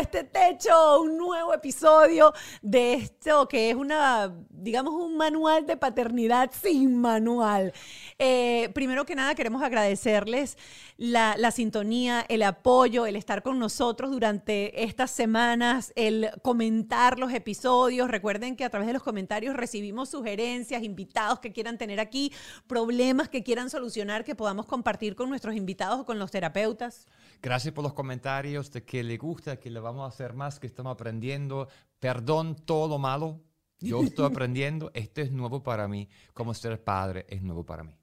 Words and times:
este 0.00 0.24
Techo, 0.24 1.02
un 1.02 1.18
nuevo 1.18 1.52
episodio 1.52 2.32
de 2.62 2.94
esto 2.94 3.46
que 3.46 3.68
es 3.70 3.76
una, 3.76 4.34
digamos, 4.48 4.94
un 4.94 5.16
manual 5.16 5.66
de 5.66 5.76
paternidad 5.76 6.50
sin 6.58 6.96
manual. 6.98 7.74
Eh, 8.18 8.70
primero 8.74 9.04
que 9.04 9.14
nada, 9.14 9.34
queremos 9.34 9.62
agradecerles 9.62 10.56
la 10.96 11.50
sintonía, 11.50 12.24
el 12.28 12.42
apoyo, 12.42 13.06
el 13.06 13.16
estar 13.16 13.42
con 13.42 13.58
nosotros 13.58 14.10
durante 14.10 14.84
estas 14.84 15.10
semanas, 15.10 15.92
el 15.96 16.30
comentar 16.42 17.18
los 17.18 17.32
episodios. 17.32 18.10
Recuerden 18.10 18.56
que 18.56 18.64
a 18.64 18.70
través 18.70 18.86
de 18.86 18.94
los 18.94 19.02
comentarios 19.02 19.54
recibimos 19.54 20.10
sugerencias, 20.10 20.82
invitados 20.82 21.40
que 21.40 21.52
quieran 21.52 21.78
tener 21.78 22.00
aquí, 22.00 22.32
problemas 22.66 23.28
que 23.28 23.42
quieran 23.42 23.70
solucionar, 23.70 24.24
que 24.24 24.34
podamos 24.34 24.66
compartir 24.66 25.14
con 25.14 25.28
nuestros 25.28 25.54
invitados 25.54 26.00
o 26.00 26.06
con 26.06 26.18
los 26.18 26.30
terapeutas. 26.30 27.06
Gracias 27.42 27.72
por 27.72 27.82
los 27.82 27.94
comentarios 27.94 28.70
de 28.70 28.84
que 28.84 29.02
le 29.02 29.16
gusta, 29.16 29.58
que 29.58 29.70
le 29.70 29.80
vamos 29.80 30.04
a 30.04 30.08
hacer 30.08 30.34
más, 30.34 30.60
que 30.60 30.66
estamos 30.66 30.92
aprendiendo. 30.92 31.68
Perdón 31.98 32.56
todo 32.64 32.88
lo 32.88 32.98
malo. 32.98 33.40
Yo 33.78 34.02
estoy 34.02 34.26
aprendiendo. 34.30 34.90
Esto 34.92 35.22
es 35.22 35.32
nuevo 35.32 35.62
para 35.62 35.88
mí. 35.88 36.08
Como 36.34 36.52
ser 36.52 36.82
padre 36.82 37.24
es 37.28 37.42
nuevo 37.42 37.64
para 37.64 37.82
mí. 37.82 37.94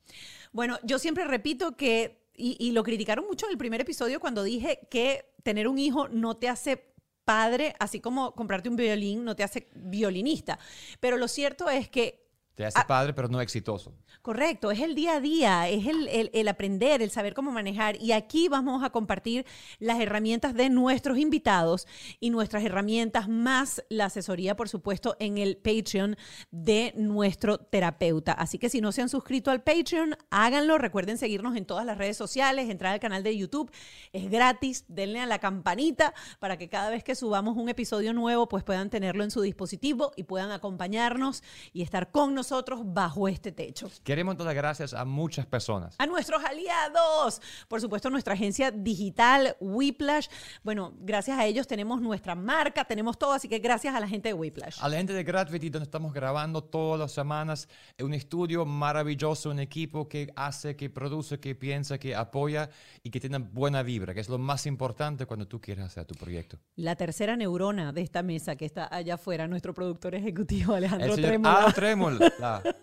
Bueno, 0.52 0.80
yo 0.84 0.98
siempre 0.98 1.26
repito 1.26 1.78
que, 1.78 2.30
y, 2.36 2.58
y 2.60 2.72
lo 2.72 2.84
criticaron 2.84 3.26
mucho 3.26 3.46
en 3.46 3.52
el 3.52 3.58
primer 3.60 3.82
episodio 3.82 4.20
cuando 4.20 4.44
dije 4.44 4.88
que 4.90 5.34
tener 5.44 5.68
un 5.68 5.78
hijo 5.78 6.08
no 6.08 6.36
te 6.36 6.50
hace 6.50 6.96
padre, 7.24 7.76
así 7.80 8.00
como 8.00 8.34
comprarte 8.34 8.70
un 8.70 8.78
violín 8.78 9.24
no 9.24 9.36
te 9.36 9.44
hace 9.44 9.68
violinista. 9.76 10.58
Pero 11.00 11.18
lo 11.18 11.28
cierto 11.28 11.70
es 11.70 11.90
que 11.90 12.27
Te 12.58 12.66
hace 12.66 12.82
padre, 12.88 13.14
pero 13.14 13.28
no 13.28 13.40
exitoso. 13.40 13.94
Correcto, 14.24 14.72
es 14.72 14.80
el 14.80 14.96
día 14.96 15.18
a 15.18 15.20
día, 15.22 15.70
es 15.70 15.86
el, 15.86 16.08
el- 16.08 16.32
el 16.34 16.48
aprender, 16.48 17.04
el 17.04 17.12
saber 17.12 17.36
cómo 17.36 17.52
manejar. 17.52 18.02
Y 18.02 18.14
aquí 18.14 18.50
vamos 18.50 18.84
a 18.84 18.90
compartir 18.90 19.46
las 19.78 20.00
herramientas 20.00 20.56
de 20.56 20.72
nuestros 20.72 21.20
invitados 21.20 21.86
y 22.20 22.32
nuestras 22.32 22.64
herramientas 22.66 23.30
más 23.30 23.84
la 23.90 24.06
asesoría, 24.06 24.56
por 24.56 24.70
supuesto, 24.70 25.16
en 25.20 25.38
el 25.38 25.58
Patreon 25.58 26.18
de 26.50 26.94
nuestro 26.98 27.60
terapeuta. 27.60 28.32
Así 28.32 28.58
que 28.58 28.70
si 28.70 28.82
no 28.82 28.92
se 28.92 29.04
han 29.04 29.10
suscrito 29.10 29.52
al 29.52 29.62
Patreon, 29.62 30.18
háganlo. 30.32 30.80
Recuerden 30.80 31.20
seguirnos 31.20 31.56
en 31.56 31.66
todas 31.68 31.86
las 31.86 32.00
redes 32.00 32.18
sociales, 32.18 32.72
entrar 32.72 32.92
al 32.94 33.00
canal 33.00 33.22
de 33.22 33.38
YouTube. 33.38 33.72
Es 34.14 34.32
gratis, 34.32 34.84
denle 34.88 35.20
a 35.20 35.28
la 35.28 35.38
campanita 35.38 36.16
para 36.40 36.58
que 36.58 36.70
cada 36.70 36.90
vez 36.90 37.04
que 37.04 37.14
subamos 37.14 37.56
un 37.56 37.70
episodio 37.70 38.14
nuevo, 38.14 38.50
pues 38.50 38.64
puedan 38.64 38.90
tenerlo 38.90 39.24
en 39.24 39.30
su 39.30 39.42
dispositivo 39.42 40.12
y 40.16 40.24
puedan 40.24 40.50
acompañarnos 40.50 41.44
y 41.72 41.84
estar 41.84 42.10
con 42.10 42.34
nosotros 42.34 42.47
bajo 42.86 43.28
este 43.28 43.52
techo 43.52 43.90
Queremos 44.04 44.38
dar 44.38 44.48
las 44.48 44.56
gracias 44.56 44.94
a 44.94 45.06
muchas 45.06 45.46
personas. 45.46 45.96
a 45.98 46.06
nuestros 46.06 46.44
aliados. 46.44 47.42
Por 47.68 47.82
supuesto, 47.82 48.10
nuestra 48.10 48.34
agencia 48.34 48.72
digital, 48.72 49.56
Whiplash. 49.60 50.28
Bueno, 50.64 50.94
gracias 51.00 51.38
a 51.38 51.46
ellos 51.46 51.68
tenemos 51.68 52.02
nuestra 52.02 52.36
marca, 52.36 52.86
tenemos 52.86 53.18
todo, 53.18 53.34
así 53.34 53.48
que 53.48 53.60
gracias 53.60 53.94
a 53.96 54.00
la 54.00 54.08
gente 54.08 54.30
de 54.30 54.34
Whiplash. 54.34 54.78
A 54.82 54.90
la 54.90 54.98
gente 54.98 55.14
de 55.14 55.24
Gravity, 55.24 55.70
donde 55.70 55.86
estamos 55.86 56.14
grabando 56.14 56.64
todas 56.64 57.00
las 57.00 57.12
semanas, 57.12 57.68
un 58.00 58.14
estudio 58.14 58.66
maravilloso, 58.66 59.50
un 59.50 59.60
equipo 59.60 60.08
que 60.08 60.32
hace, 60.36 60.76
que 60.76 60.90
produce, 60.90 61.40
que 61.40 61.56
piensa, 61.56 61.98
que 61.98 62.16
apoya 62.16 62.70
y 63.04 63.10
que 63.10 63.20
tiene 63.20 63.40
buena 63.40 63.84
vibra, 63.84 64.14
que 64.14 64.22
es 64.22 64.30
lo 64.30 64.38
más 64.38 64.66
importante 64.66 65.26
cuando 65.26 65.48
tú 65.48 65.60
quieres 65.60 65.86
hacer 65.86 66.06
tu 66.06 66.16
proyecto. 66.16 66.58
La 66.76 66.96
tercera 66.96 67.36
neurona 67.36 67.92
de 67.92 68.02
esta 68.02 68.24
mesa 68.24 68.56
que 68.56 68.66
está 68.66 68.88
allá 68.94 69.16
afuera, 69.16 69.48
nuestro 69.48 69.74
productor 69.74 70.16
ejecutivo 70.16 70.74
Alejandro 70.74 71.08
El 71.08 71.16
señor 71.16 71.74
Trémola. 71.74 72.34
Trémola. 72.38 72.64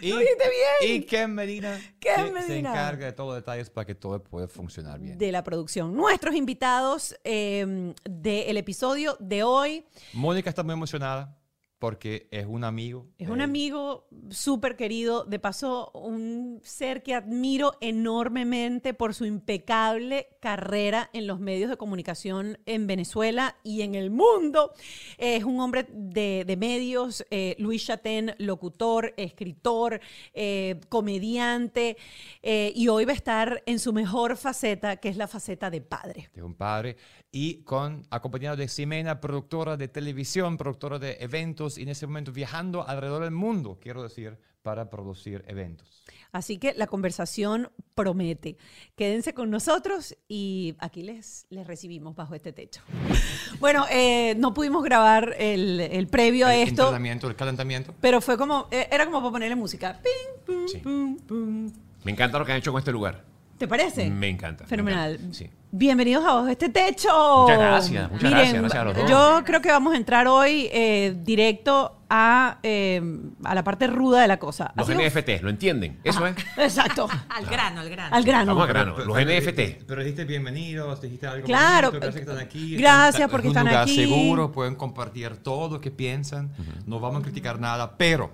Y, 0.00 0.10
Lo 0.10 0.18
dijiste 0.18 0.44
bien. 0.80 0.96
Y 0.96 1.02
Ken 1.04 1.34
Medina, 1.34 1.78
Ken 2.00 2.26
se 2.26 2.32
Medina. 2.32 2.70
encarga 2.70 3.06
de 3.06 3.12
todos 3.12 3.28
los 3.28 3.36
detalles 3.36 3.68
para 3.68 3.84
que 3.84 3.94
todo 3.94 4.22
pueda 4.22 4.48
funcionar 4.48 4.98
bien. 4.98 5.18
de 5.18 5.30
la 5.30 5.44
producción. 5.44 5.94
Nuestros 5.94 6.34
invitados 6.34 7.14
eh, 7.22 7.92
del 8.04 8.56
episodio 8.56 9.16
de 9.20 9.42
hoy 9.42 9.84
Mónica 10.14 10.48
está 10.48 10.62
muy 10.62 10.72
emocionada 10.72 11.36
porque 11.78 12.28
es 12.30 12.46
un 12.46 12.64
amigo. 12.64 13.06
Es 13.18 13.28
un 13.28 13.40
amigo 13.40 14.08
súper 14.30 14.76
querido, 14.76 15.24
de 15.24 15.38
paso 15.38 15.90
un 15.94 16.60
ser 16.64 17.02
que 17.02 17.14
admiro 17.14 17.74
enormemente 17.80 18.94
por 18.94 19.14
su 19.14 19.24
impecable 19.24 20.28
carrera 20.40 21.10
en 21.12 21.26
los 21.26 21.38
medios 21.38 21.70
de 21.70 21.76
comunicación 21.76 22.58
en 22.66 22.86
Venezuela 22.86 23.56
y 23.62 23.82
en 23.82 23.94
el 23.94 24.10
mundo. 24.10 24.72
Es 25.18 25.44
un 25.44 25.60
hombre 25.60 25.86
de, 25.90 26.44
de 26.46 26.56
medios, 26.56 27.24
eh, 27.30 27.54
Luis 27.58 27.86
Chatén, 27.86 28.34
locutor, 28.38 29.14
escritor, 29.16 30.00
eh, 30.34 30.80
comediante, 30.88 31.96
eh, 32.42 32.72
y 32.74 32.88
hoy 32.88 33.04
va 33.04 33.12
a 33.12 33.16
estar 33.16 33.62
en 33.66 33.78
su 33.78 33.92
mejor 33.92 34.36
faceta, 34.36 34.96
que 34.96 35.08
es 35.08 35.16
la 35.16 35.28
faceta 35.28 35.70
de 35.70 35.80
padre. 35.80 36.30
de 36.34 36.42
un 36.42 36.54
padre 36.54 36.96
y 37.30 37.62
con 37.64 38.06
acompañado 38.10 38.56
de 38.56 38.68
Ximena, 38.68 39.20
productora 39.20 39.76
de 39.76 39.88
televisión, 39.88 40.56
productora 40.56 40.98
de 40.98 41.18
eventos 41.20 41.76
y 41.78 41.82
en 41.82 41.90
ese 41.90 42.06
momento 42.06 42.32
viajando 42.32 42.86
alrededor 42.88 43.22
del 43.24 43.32
mundo, 43.32 43.78
quiero 43.80 44.02
decir, 44.02 44.38
para 44.62 44.88
producir 44.90 45.44
eventos. 45.46 46.04
Así 46.32 46.58
que 46.58 46.74
la 46.74 46.86
conversación 46.86 47.70
promete. 47.94 48.58
Quédense 48.96 49.32
con 49.32 49.50
nosotros 49.50 50.14
y 50.28 50.74
aquí 50.78 51.02
les, 51.02 51.46
les 51.48 51.66
recibimos 51.66 52.14
bajo 52.16 52.34
este 52.34 52.52
techo. 52.52 52.82
Bueno, 53.60 53.86
eh, 53.90 54.34
no 54.36 54.54
pudimos 54.54 54.84
grabar 54.84 55.34
el, 55.38 55.80
el 55.80 56.06
previo 56.06 56.46
a 56.46 56.54
el 56.54 56.68
esto, 56.68 56.82
entrenamiento, 56.82 57.26
el 57.28 57.34
calentamiento. 57.34 57.92
pero 58.00 58.20
fue 58.20 58.36
como, 58.38 58.68
eh, 58.70 58.86
era 58.92 59.04
como 59.06 59.18
para 59.20 59.32
ponerle 59.32 59.56
música. 59.56 60.00
Ping, 60.00 60.44
pum, 60.46 60.68
Sí. 60.68 60.78
pum, 60.78 61.16
pum. 61.16 61.72
Me 62.04 62.12
encanta 62.12 62.38
lo 62.38 62.44
que 62.44 62.52
han 62.52 62.58
hecho 62.58 62.70
con 62.70 62.78
este 62.78 62.92
lugar. 62.92 63.24
¿Te 63.58 63.66
parece? 63.66 64.08
Me 64.08 64.28
encanta. 64.28 64.64
me 64.64 64.68
Fenomenal. 64.68 65.14
encanta, 65.14 65.34
Sí. 65.34 65.50
Bienvenidos 65.70 66.24
a 66.24 66.32
Bajo 66.32 66.48
este 66.48 66.68
Techo. 66.68 67.42
Muchas 67.42 67.58
gracias, 67.58 68.10
muchas 68.10 68.30
gracias, 68.30 68.52
gracias 68.54 68.80
a 68.80 68.84
los 68.84 68.96
dos. 68.96 69.10
Yo 69.10 69.42
creo 69.44 69.60
que 69.60 69.68
vamos 69.70 69.92
a 69.94 69.96
entrar 69.96 70.26
hoy 70.28 70.68
eh, 70.72 71.14
directo 71.24 72.00
a, 72.08 72.58
eh, 72.62 73.02
a 73.44 73.54
la 73.54 73.64
parte 73.64 73.86
ruda 73.88 74.22
de 74.22 74.28
la 74.28 74.38
cosa. 74.38 74.72
Los 74.76 74.86
sido- 74.86 75.00
NFTs, 75.00 75.42
¿lo 75.42 75.50
entienden? 75.50 75.98
Eso 76.04 76.24
es. 76.26 76.36
Exacto. 76.56 77.08
Al 77.28 77.44
grano, 77.46 77.80
al 77.80 77.90
grano. 77.90 78.14
Al 78.16 78.24
grano. 78.24 78.54
Vamos 78.54 78.62
al 78.62 78.68
grano. 78.74 78.98
Los 79.04 79.18
NFT. 79.18 79.84
Pero 79.86 80.00
dijiste 80.02 80.24
bienvenidos, 80.24 81.02
dijiste 81.02 81.26
algo 81.26 81.44
Claro. 81.44 81.88
bonito, 81.88 82.06
gracias 82.06 82.24
que 82.24 82.30
están 82.30 82.46
aquí. 82.46 82.76
Gracias 82.76 83.14
Están- 83.16 83.30
porque 83.30 83.48
es 83.48 83.50
un 83.52 83.58
están 83.58 83.66
lugar 83.66 83.82
aquí. 83.82 83.94
seguro, 83.96 84.52
pueden 84.52 84.76
compartir 84.76 85.36
todo 85.38 85.68
lo 85.74 85.80
que 85.80 85.90
piensan, 85.90 86.52
no 86.86 87.00
vamos 87.00 87.20
a 87.20 87.24
criticar 87.24 87.58
nada, 87.60 87.96
pero 87.98 88.30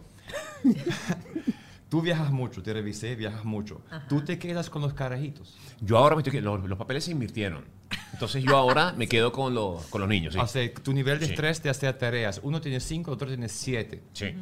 tú 1.94 2.03
viajas 2.03 2.32
mucho, 2.32 2.60
te 2.60 2.72
revisé, 2.72 3.15
viajas 3.15 3.44
mucho. 3.44 3.81
Tú 4.09 4.21
te 4.25 4.37
quedas 4.37 4.69
con 4.69 4.82
los 4.82 4.94
carajitos. 4.94 5.55
Yo 5.81 5.97
ahora 5.97 6.16
me 6.16 6.22
estoy 6.22 6.41
los, 6.41 6.69
los 6.69 6.77
papeles 6.77 7.05
se 7.05 7.12
invirtieron. 7.12 7.65
Entonces 8.12 8.43
yo 8.43 8.56
ahora 8.56 8.93
me 8.97 9.06
quedo 9.06 9.31
con 9.31 9.55
los, 9.55 9.87
con 9.87 10.00
los 10.00 10.10
niños. 10.10 10.34
¿sí? 10.34 10.41
O 10.41 10.47
sea, 10.49 10.75
tu 10.75 10.93
nivel 10.93 11.21
de 11.21 11.27
Sí. 11.27 11.32
estrés 11.34 11.62
de 11.62 11.71
hacer 11.71 11.97
tareas, 11.97 12.41
uno 12.43 12.60
tiene 12.60 12.81
cinco, 12.81 13.12
otro 13.12 13.28
tiene 13.28 13.49
siete. 13.49 14.03
Sí. 14.12 14.34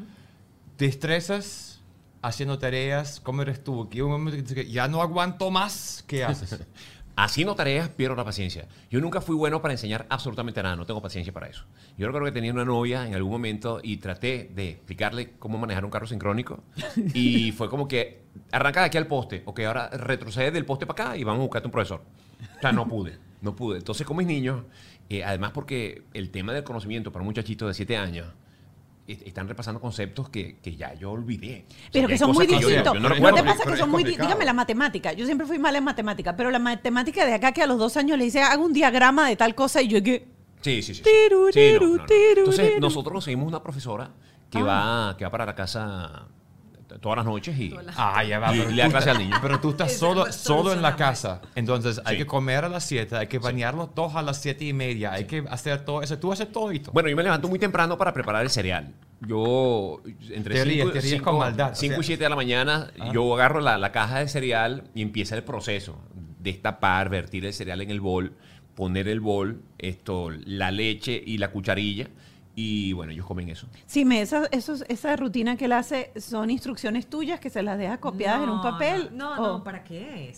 ¿Te 0.78 0.86
estresas 0.86 1.82
haciendo 2.22 2.58
tareas? 2.58 3.20
¿Cómo 3.20 3.42
eres 3.42 3.62
tú? 3.62 3.86
Que 3.90 4.02
un 4.02 4.12
momento 4.12 4.54
que 4.54 4.70
ya 4.70 4.88
no 4.88 5.02
aguanto 5.02 5.50
más, 5.50 6.02
¿qué 6.06 6.24
haces? 6.24 6.58
Haciendo 7.14 7.54
tareas 7.54 7.90
pierdo 7.90 8.16
la 8.16 8.24
paciencia. 8.24 8.66
Yo 8.90 9.00
nunca 9.00 9.20
fui 9.20 9.36
bueno 9.36 9.60
para 9.60 9.74
enseñar 9.74 10.06
absolutamente 10.08 10.62
nada, 10.62 10.76
no 10.76 10.86
tengo 10.86 11.02
paciencia 11.02 11.32
para 11.32 11.46
eso. 11.46 11.64
Yo 11.98 12.06
recuerdo 12.06 12.26
que 12.26 12.32
tenía 12.32 12.52
una 12.52 12.64
novia 12.64 13.06
en 13.06 13.14
algún 13.14 13.32
momento 13.32 13.80
y 13.82 13.98
traté 13.98 14.50
de 14.54 14.70
explicarle 14.70 15.32
cómo 15.38 15.58
manejar 15.58 15.84
un 15.84 15.90
carro 15.90 16.06
sincrónico 16.06 16.62
y 17.14 17.52
fue 17.52 17.68
como 17.68 17.86
que 17.86 18.22
arranca 18.50 18.80
de 18.80 18.86
aquí 18.86 18.98
al 18.98 19.06
poste, 19.06 19.42
ok, 19.44 19.60
ahora 19.60 19.88
retrocede 19.90 20.50
del 20.50 20.64
poste 20.64 20.86
para 20.86 21.10
acá 21.10 21.16
y 21.16 21.24
vamos 21.24 21.40
a 21.40 21.42
buscarte 21.42 21.68
un 21.68 21.72
profesor. 21.72 22.02
O 22.56 22.60
sea, 22.60 22.72
no 22.72 22.88
pude, 22.88 23.18
no 23.42 23.54
pude. 23.54 23.78
Entonces 23.78 24.06
con 24.06 24.16
mis 24.16 24.26
niños, 24.26 24.64
eh, 25.10 25.22
además 25.22 25.52
porque 25.52 26.04
el 26.14 26.30
tema 26.30 26.52
del 26.52 26.64
conocimiento 26.64 27.12
para 27.12 27.22
un 27.22 27.26
muchachito 27.26 27.68
de 27.68 27.74
7 27.74 27.96
años, 27.96 28.26
están 29.06 29.48
repasando 29.48 29.80
conceptos 29.80 30.28
que, 30.28 30.58
que 30.58 30.76
ya 30.76 30.94
yo 30.94 31.10
olvidé. 31.10 31.64
O 31.68 31.72
sea, 31.72 31.88
Pero 31.92 32.08
que 32.08 32.18
son 32.18 32.32
muy 32.32 32.46
distintos. 32.46 33.00
no 33.00 33.08
¿No, 33.08 33.34
te 33.34 33.42
pasa 33.42 33.64
que 33.64 33.76
son 33.76 33.90
muy... 33.90 34.04
Dígame 34.04 34.44
la 34.44 34.52
matemática. 34.52 35.12
Yo 35.12 35.24
siempre 35.26 35.46
fui 35.46 35.58
mala 35.58 35.78
en 35.78 35.84
matemática, 35.84 36.36
pero 36.36 36.50
la 36.50 36.58
matemática 36.58 37.24
de 37.26 37.34
acá 37.34 37.52
que 37.52 37.62
a 37.62 37.66
los 37.66 37.78
dos 37.78 37.96
años 37.96 38.16
le 38.18 38.24
dice, 38.24 38.40
haga 38.42 38.62
un 38.62 38.72
diagrama 38.72 39.28
de 39.28 39.36
tal 39.36 39.54
cosa 39.54 39.82
y 39.82 39.88
yo 39.88 40.02
que... 40.02 40.26
Sí, 40.60 40.82
sí, 40.82 40.94
sí. 40.94 40.94
sí. 40.94 41.02
Tiru, 41.02 41.50
Sí, 41.52 41.72
no, 41.80 42.04
Entonces, 42.06 42.80
nosotros 42.80 43.14
nos 43.14 43.24
seguimos 43.24 43.48
una 43.48 43.62
profesora 43.62 44.10
que, 44.50 44.58
Ah. 44.58 45.08
va, 45.10 45.16
que 45.16 45.24
va 45.24 45.30
para 45.30 45.46
la 45.46 45.54
casa 45.56 46.28
todas 47.02 47.16
las 47.18 47.26
noches 47.26 47.58
y, 47.58 47.74
Ah, 47.96 48.24
ya 48.24 48.38
va. 48.38 48.56
y 48.56 48.72
le 48.72 48.82
da 48.82 48.88
clase 48.88 49.10
al 49.10 49.18
niño. 49.18 49.36
Pero 49.42 49.60
tú 49.60 49.70
estás 49.70 49.92
solo, 49.92 50.32
solo 50.32 50.72
en 50.72 50.80
la 50.80 50.96
casa. 50.96 51.42
Entonces 51.54 52.00
hay 52.06 52.16
Sí. 52.16 52.22
que 52.22 52.26
comer 52.26 52.64
a 52.64 52.68
las 52.70 52.84
7, 52.84 53.16
hay 53.16 53.26
que 53.26 53.38
bañarlos 53.38 53.94
todos 53.94 54.14
a 54.14 54.22
las 54.22 54.40
7 54.40 54.64
y 54.64 54.72
media, 54.72 55.12
hay 55.12 55.24
que 55.26 55.44
hacer 55.50 55.84
todo 55.84 56.00
eso. 56.00 56.18
Tú 56.18 56.32
haces 56.32 56.50
todo 56.50 56.70
esto. 56.70 56.90
Bueno, 56.92 57.10
yo 57.10 57.16
me 57.16 57.22
levanto 57.22 57.48
muy 57.48 57.58
temprano 57.58 57.98
para 57.98 58.14
preparar 58.14 58.42
el 58.42 58.48
cereal. 58.50 58.94
Yo, 59.20 60.00
entre 60.30 60.54
Te 60.54 60.64
ríes, 60.64 60.92
te 60.92 61.00
ríes 61.00 61.20
con 61.22 61.38
maldad, 61.38 61.72
o 61.72 61.74
5 61.74 61.94
sea. 61.96 62.00
y 62.00 62.04
7 62.04 62.24
de 62.24 62.30
la 62.30 62.36
mañana, 62.36 62.90
Ah. 62.98 63.10
yo 63.12 63.34
agarro 63.34 63.60
la, 63.60 63.76
la 63.78 63.92
caja 63.92 64.20
de 64.20 64.28
cereal 64.28 64.84
y 64.94 65.02
empieza 65.02 65.34
el 65.36 65.42
proceso. 65.44 65.98
Destapar, 66.40 67.08
vertir 67.08 67.44
el 67.46 67.52
cereal 67.52 67.80
en 67.82 67.90
el 67.90 68.00
bol, 68.00 68.32
poner 68.74 69.06
el 69.08 69.20
bol, 69.20 69.62
esto, 69.78 70.30
la 70.30 70.70
leche 70.70 71.22
y 71.24 71.38
la 71.38 71.50
cucharilla 71.50 72.08
Y 72.54 72.92
bueno, 72.92 73.12
ellos 73.12 73.24
comen 73.24 73.48
eso. 73.48 73.66
Sí, 73.86 74.04
me, 74.04 74.20
esa, 74.20 74.44
esos- 74.52 74.84
esa 74.88 75.16
rutina 75.16 75.56
que 75.56 75.64
él 75.64 75.72
hace 75.72 76.12
son 76.20 76.50
instrucciones 76.50 77.06
tuyas 77.08 77.40
que 77.40 77.48
se 77.48 77.62
las 77.62 77.78
dejas 77.78 77.98
copiadas 77.98 78.42
en 78.42 78.50
un 78.50 78.56
No, 78.56 78.62
papel. 78.62 79.08
No, 79.16 79.32
Oh. 79.32 79.36
no, 79.36 79.52
no, 79.58 79.64
¿para 79.64 79.82
qué? 79.82 80.34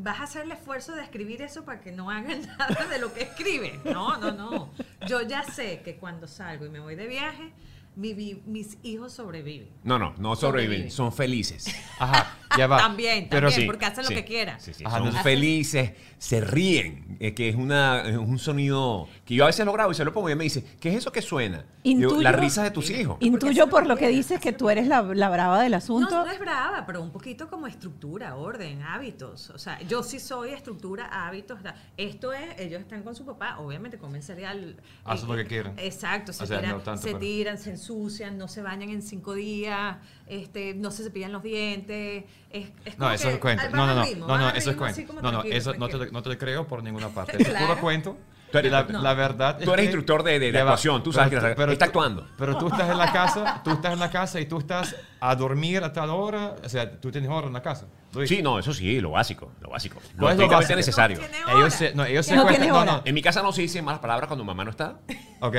Vas 0.00 0.18
a 0.20 0.22
hacer 0.24 0.42
el 0.42 0.52
esfuerzo 0.52 0.96
de 0.96 1.02
escribir 1.02 1.42
eso 1.42 1.64
para 1.64 1.80
que 1.80 1.92
no 1.92 2.10
hagan 2.10 2.40
nada 2.58 2.86
de 2.90 2.98
lo 2.98 3.14
que 3.14 3.22
escriben. 3.22 3.80
No, 3.84 4.16
no, 4.16 4.32
no. 4.32 4.70
Yo 5.06 5.22
ya 5.22 5.44
sé 5.44 5.80
que 5.84 5.96
cuando 5.96 6.26
salgo 6.26 6.66
y 6.66 6.70
me 6.70 6.80
voy 6.80 6.96
de 6.96 7.06
viaje, 7.06 7.52
mi 7.96 8.14
mis 8.46 8.78
hijos 8.82 9.12
sobreviven. 9.12 9.68
No, 9.84 9.98
no, 9.98 10.14
no 10.18 10.34
sobreviven, 10.36 10.90
Sobreviven. 10.90 10.90
son 10.90 11.12
felices. 11.12 11.66
Ajá, 11.98 12.36
ya 12.58 12.66
va. 12.66 12.78
También, 12.78 13.28
Pero 13.30 13.46
también, 13.48 13.60
sí, 13.62 13.66
porque 13.66 13.84
hacen 13.86 14.04
lo 14.04 14.10
que 14.10 14.24
quieran. 14.24 14.60
sí, 14.60 14.74
sí, 14.74 14.84
Ajá, 14.86 14.98
son 14.98 15.12
no- 15.12 15.22
felices, 15.22 15.92
se 16.18 16.40
ríen, 16.40 17.16
eh, 17.20 17.34
que 17.34 17.48
es, 17.48 17.54
una, 17.56 18.02
es 18.08 18.16
un 18.16 18.38
sonido 18.38 19.08
que 19.24 19.34
yo 19.34 19.44
a 19.44 19.46
veces 19.46 19.64
lo 19.66 19.72
grabo 19.72 19.92
y 19.92 19.94
se 19.94 20.04
lo 20.04 20.12
pongo 20.12 20.28
y 20.30 20.34
me 20.34 20.44
dice, 20.44 20.64
¿qué 20.80 20.88
es 20.90 20.96
eso 20.96 21.12
que 21.12 21.22
suena? 21.22 21.64
Intuyo- 21.84 22.20
la 22.22 22.32
risa 22.32 22.62
de 22.64 22.70
tus 22.70 22.90
hijos. 22.90 23.16
Intuyo 23.20 23.68
por 23.68 23.86
lo 23.86 23.96
que 23.96 24.08
dices 24.08 24.40
que 24.40 24.52
tú 24.52 24.70
eres 24.70 24.86
la, 24.88 25.02
la 25.02 25.28
brava 25.30 25.62
del 25.62 25.74
asunto. 25.74 26.10
No, 26.10 26.24
no 26.24 26.30
es 26.30 26.38
brava, 26.38 26.84
pero 26.86 27.00
un 27.02 27.10
poquito 27.10 27.48
como 27.48 27.66
estructura, 27.66 28.36
orden, 28.36 28.82
hábitos. 28.82 29.50
O 29.50 29.58
sea, 29.58 29.80
yo 29.82 30.02
sí 30.02 30.18
soy 30.18 30.50
estructura, 30.50 31.06
hábitos. 31.06 31.60
Esto 31.96 32.32
es, 32.32 32.58
ellos 32.58 32.80
están 32.80 33.02
con 33.02 33.14
su 33.14 33.24
papá, 33.24 33.58
obviamente 33.58 33.98
comen 33.98 34.22
cereal. 34.22 34.76
Hacen 35.04 35.28
lo 35.28 35.36
que 35.36 35.44
quieren. 35.46 35.74
Exacto, 35.76 36.32
se, 36.32 36.42
O 36.44 36.46
sea, 36.46 36.58
tiran, 36.60 36.76
no 36.78 36.82
tanto, 36.82 37.02
se 37.02 37.08
pero- 37.08 37.18
tiran, 37.18 37.58
se 37.58 37.70
ensucian, 37.84 38.38
no 38.38 38.48
se 38.48 38.62
bañan 38.62 38.88
en 38.90 39.02
cinco 39.02 39.34
días, 39.34 39.96
este, 40.26 40.74
no 40.74 40.90
se 40.90 41.04
cepillan 41.04 41.32
los 41.32 41.42
dientes. 41.42 42.24
Es, 42.50 42.70
es 42.84 42.98
No, 42.98 43.12
eso 43.12 43.28
que 43.28 43.34
es 43.34 43.40
cuento. 43.40 43.68
No, 43.70 43.86
no, 43.86 43.94
no. 43.94 44.04
ritmo, 44.04 44.26
No, 44.26 44.38
no, 44.38 44.50
eso 44.50 44.70
es 44.70 44.76
cuento. 44.76 45.12
No, 45.22 45.30
no, 45.32 45.42
eso 45.42 45.74
no 45.74 45.86
te, 45.88 45.92
tranquilo. 45.96 46.12
no 46.12 46.22
te 46.22 46.28
lo 46.30 46.38
creo 46.38 46.66
por 46.66 46.82
ninguna 46.82 47.08
parte. 47.08 47.36
Es 47.42 47.48
Claro. 47.48 47.66
puro 47.66 47.80
cuento. 47.80 48.16
Tú 48.54 48.58
eres- 48.58 48.72
la, 48.72 48.82
no. 48.84 49.02
la 49.02 49.14
verdad 49.14 49.56
Tú 49.58 49.72
eres 49.72 49.76
que- 49.76 49.82
instructor 49.84 50.22
de- 50.22 50.38
de- 50.38 50.52
de 50.52 50.58
actuación, 50.60 51.02
tú 51.02 51.12
sabes 51.12 51.30
que 51.30 51.40
la- 51.66 51.72
está 51.72 51.86
actuando. 51.86 52.26
Pero 52.38 52.56
tú 52.56 52.68
estás 52.68 52.88
en 52.90 52.98
la 52.98 53.12
casa, 53.12 53.60
tú 53.64 53.70
estás 53.70 53.92
en 53.92 53.98
la 53.98 54.10
casa 54.10 54.40
y 54.40 54.46
tú 54.46 54.58
estás 54.58 54.94
a 55.20 55.34
dormir 55.34 55.82
a 55.82 55.92
tal 55.92 56.10
hora. 56.10 56.54
O 56.64 56.68
sea, 56.68 57.00
tú 57.00 57.10
tienes 57.10 57.30
hora 57.30 57.46
en 57.48 57.52
la 57.52 57.62
casa. 57.62 57.86
Luis. 58.12 58.28
Sí, 58.28 58.42
no, 58.42 58.60
eso 58.60 58.72
sí, 58.72 59.00
lo 59.00 59.10
básico, 59.10 59.50
lo 59.60 59.70
básico. 59.70 60.00
Lo 60.14 60.20
¿Cuál 60.26 60.40
es 60.40 60.48
básico? 60.48 60.76
necesario. 60.76 61.18
No 61.48 61.58
Ellos 61.58 61.74
se, 61.74 61.94
no, 61.96 62.04
ellos 62.04 62.24
se 62.24 62.36
No 62.36 62.46
tienes 62.46 62.68
no, 62.68 62.84
no. 62.84 63.02
En 63.04 63.12
mi 63.12 63.20
casa 63.22 63.42
no 63.42 63.50
se 63.50 63.62
dicen 63.62 63.84
malas 63.84 64.00
palabras 64.00 64.28
cuando 64.28 64.44
mamá 64.44 64.62
no 64.64 64.70
está. 64.70 64.98
Ok, 65.40 65.56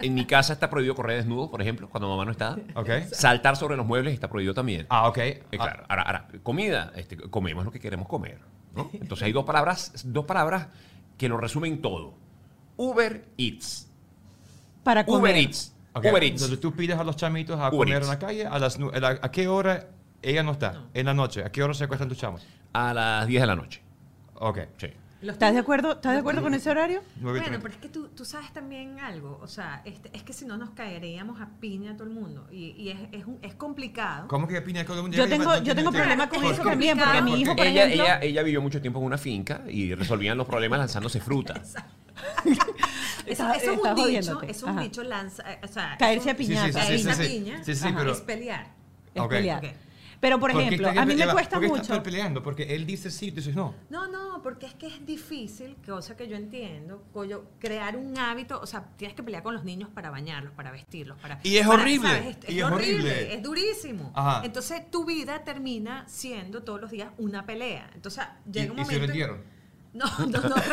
En 0.00 0.14
mi 0.14 0.24
casa 0.24 0.54
está 0.54 0.70
prohibido 0.70 0.94
correr 0.94 1.18
desnudo, 1.18 1.50
por 1.50 1.60
ejemplo, 1.60 1.88
cuando 1.90 2.08
mamá 2.08 2.24
no 2.24 2.30
está. 2.30 2.56
ok. 2.74 2.88
Saltar 3.12 3.56
sobre 3.56 3.76
los 3.76 3.84
muebles 3.84 4.14
está 4.14 4.28
prohibido 4.30 4.54
también. 4.54 4.86
Ah, 4.88 5.06
ok. 5.06 5.18
Eh, 5.18 5.42
claro, 5.50 5.84
ahora, 5.88 6.02
ahora, 6.02 6.28
comida, 6.42 6.92
este, 6.96 7.16
comemos 7.18 7.64
lo 7.64 7.70
que 7.70 7.78
queremos 7.78 8.08
comer. 8.08 8.38
¿no? 8.74 8.88
Entonces 8.94 9.26
hay 9.26 9.32
dos 9.32 9.44
palabras, 9.44 9.92
dos 10.06 10.24
palabras 10.24 10.68
que 11.18 11.28
lo 11.28 11.36
resumen 11.36 11.82
todo. 11.82 12.14
Uber 12.82 13.24
Eats. 13.38 13.88
para 14.82 15.04
comer. 15.06 15.20
Uber 15.20 15.36
Eats. 15.36 15.74
Ah, 15.94 15.98
ok. 16.00 16.04
Uber 16.10 16.22
Eats. 16.24 16.32
Entonces 16.42 16.60
tú 16.60 16.72
pides 16.74 16.98
a 16.98 17.04
los 17.04 17.16
chamitos 17.16 17.58
a 17.60 17.68
Uber 17.68 17.78
comer 17.78 17.94
Eats. 17.94 18.04
en 18.06 18.10
la 18.10 18.18
calle. 18.18 18.46
A, 18.46 18.58
las, 18.58 18.78
nu- 18.78 18.90
a, 18.92 18.98
la- 19.00 19.18
¿A 19.22 19.30
qué 19.30 19.46
hora 19.48 19.88
ella 20.22 20.42
no 20.42 20.52
está? 20.52 20.84
En 20.94 21.06
la 21.06 21.14
noche. 21.14 21.44
¿A 21.44 21.50
qué 21.52 21.62
hora 21.62 21.74
se 21.74 21.84
acuestan 21.84 22.08
tus 22.08 22.18
chamos? 22.18 22.46
A 22.72 22.92
las 22.94 23.26
10 23.26 23.40
de 23.42 23.46
la 23.46 23.56
noche. 23.56 23.80
Ok. 24.34 24.58
Sí. 24.78 24.88
¿Estás 25.22 25.52
de 25.52 25.60
acuerdo, 25.60 25.92
¿estás 25.92 26.12
de 26.14 26.18
acuerdo 26.18 26.42
con 26.42 26.52
ese 26.52 26.68
horario? 26.68 27.00
Bueno, 27.20 27.44
pero 27.62 27.68
es 27.72 27.76
que 27.80 27.88
tú, 27.88 28.08
tú 28.08 28.24
sabes 28.24 28.52
también 28.52 28.98
algo, 28.98 29.38
o 29.40 29.46
sea, 29.46 29.80
este, 29.84 30.10
es 30.12 30.24
que 30.24 30.32
si 30.32 30.44
no 30.44 30.56
nos 30.56 30.70
caeríamos 30.70 31.40
a 31.40 31.48
piña 31.60 31.92
a 31.92 31.94
todo 31.96 32.08
el 32.08 32.12
mundo 32.14 32.48
y, 32.50 32.70
y 32.76 32.90
es, 32.90 32.98
es, 33.12 33.24
un- 33.26 33.38
es 33.40 33.54
complicado. 33.54 34.26
¿Cómo 34.26 34.48
que 34.48 34.60
piña 34.62 34.84
todo 34.84 34.96
el 34.96 35.02
mundo? 35.02 35.16
Yo 35.16 35.24
Ya, 35.24 35.30
tengo, 35.30 35.56
yo 35.58 35.74
tengo 35.76 35.90
tiene- 35.90 36.04
problema 36.06 36.28
con 36.28 36.44
Es 36.44 36.52
eso 36.52 36.62
también, 36.64 36.98
porque 36.98 37.22
mi 37.22 37.40
hijo, 37.40 37.54
por 37.54 37.64
ella, 37.66 37.84
ejemplo... 37.84 38.04
ella, 38.04 38.18
ella 38.20 38.42
vivió 38.42 38.60
mucho 38.60 38.80
tiempo 38.80 38.98
en 38.98 39.04
una 39.06 39.18
finca 39.18 39.62
y 39.68 39.94
resolvían 39.94 40.36
los 40.36 40.46
problemas 40.46 40.80
lanzándose 40.80 41.20
fruta. 41.20 41.54
Eso, 43.26 43.48
es 43.54 43.62
un 43.68 43.94
dicho, 43.94 44.42
es 44.42 44.62
un 44.64 44.76
dicho 44.80 45.02
lanza, 45.04 45.50
eh, 45.52 45.58
o 45.62 45.68
sea, 45.68 45.96
Caerse 45.98 46.30
a 46.30 46.36
piñazo. 46.36 46.66
Sí, 46.66 46.72
sí, 46.72 46.80
sí, 46.98 47.04
caerse 47.04 47.10
a 47.10 47.14
sí, 47.14 47.22
sí. 47.22 47.38
piña 47.38 47.64
Sí, 47.64 47.74
sí, 47.76 47.86
ajá, 47.88 47.98
pero- 47.98 48.12
es 48.12 48.20
pelear. 48.20 48.66
Es 49.14 49.22
pelear. 49.28 49.64
Ok. 49.64 49.70
Pero, 50.22 50.38
por 50.38 50.52
¿Por 50.52 50.60
qué 50.60 50.66
ejemplo, 50.68 50.88
a 50.88 51.04
mí 51.04 51.16
me 51.16 51.26
cuesta 51.32 51.56
¿por 51.56 51.62
qué 51.62 51.68
mucho... 51.68 51.82
están 51.82 52.02
peleando? 52.04 52.44
Porque 52.44 52.76
él 52.76 52.86
dice 52.86 53.10
sí, 53.10 53.32
tú 53.32 53.38
dices 53.38 53.56
no. 53.56 53.74
No, 53.90 54.06
no, 54.06 54.40
porque 54.40 54.66
es 54.66 54.74
que 54.74 54.86
es 54.86 55.04
difícil, 55.04 55.76
cosa 55.84 56.16
que 56.16 56.28
yo 56.28 56.36
entiendo, 56.36 57.02
crear 57.58 57.96
un 57.96 58.16
hábito, 58.16 58.60
o 58.60 58.66
sea, 58.66 58.84
tienes 58.96 59.16
que 59.16 59.24
pelear 59.24 59.42
con 59.42 59.52
los 59.52 59.64
niños 59.64 59.88
para 59.92 60.10
bañarlos, 60.10 60.52
para 60.52 60.70
vestirlos, 60.70 61.18
para... 61.18 61.40
Y 61.42 61.56
es 61.56 61.66
para, 61.66 61.82
horrible, 61.82 62.08
¿sabes? 62.08 62.36
Es, 62.44 62.50
y 62.54 62.60
es 62.60 62.64
horrible, 62.64 62.94
horrible. 62.94 63.34
es 63.34 63.42
durísimo. 63.42 64.12
Ajá. 64.14 64.42
Entonces 64.44 64.88
tu 64.92 65.04
vida 65.04 65.42
termina 65.42 66.06
siendo 66.06 66.62
todos 66.62 66.80
los 66.80 66.92
días 66.92 67.10
una 67.18 67.44
pelea. 67.44 67.90
Entonces 67.92 68.22
llega 68.48 68.74
un 68.74 68.78
y 68.78 68.84
se 68.84 69.00
No, 69.94 70.06
no, 70.20 70.40
no 70.40 70.54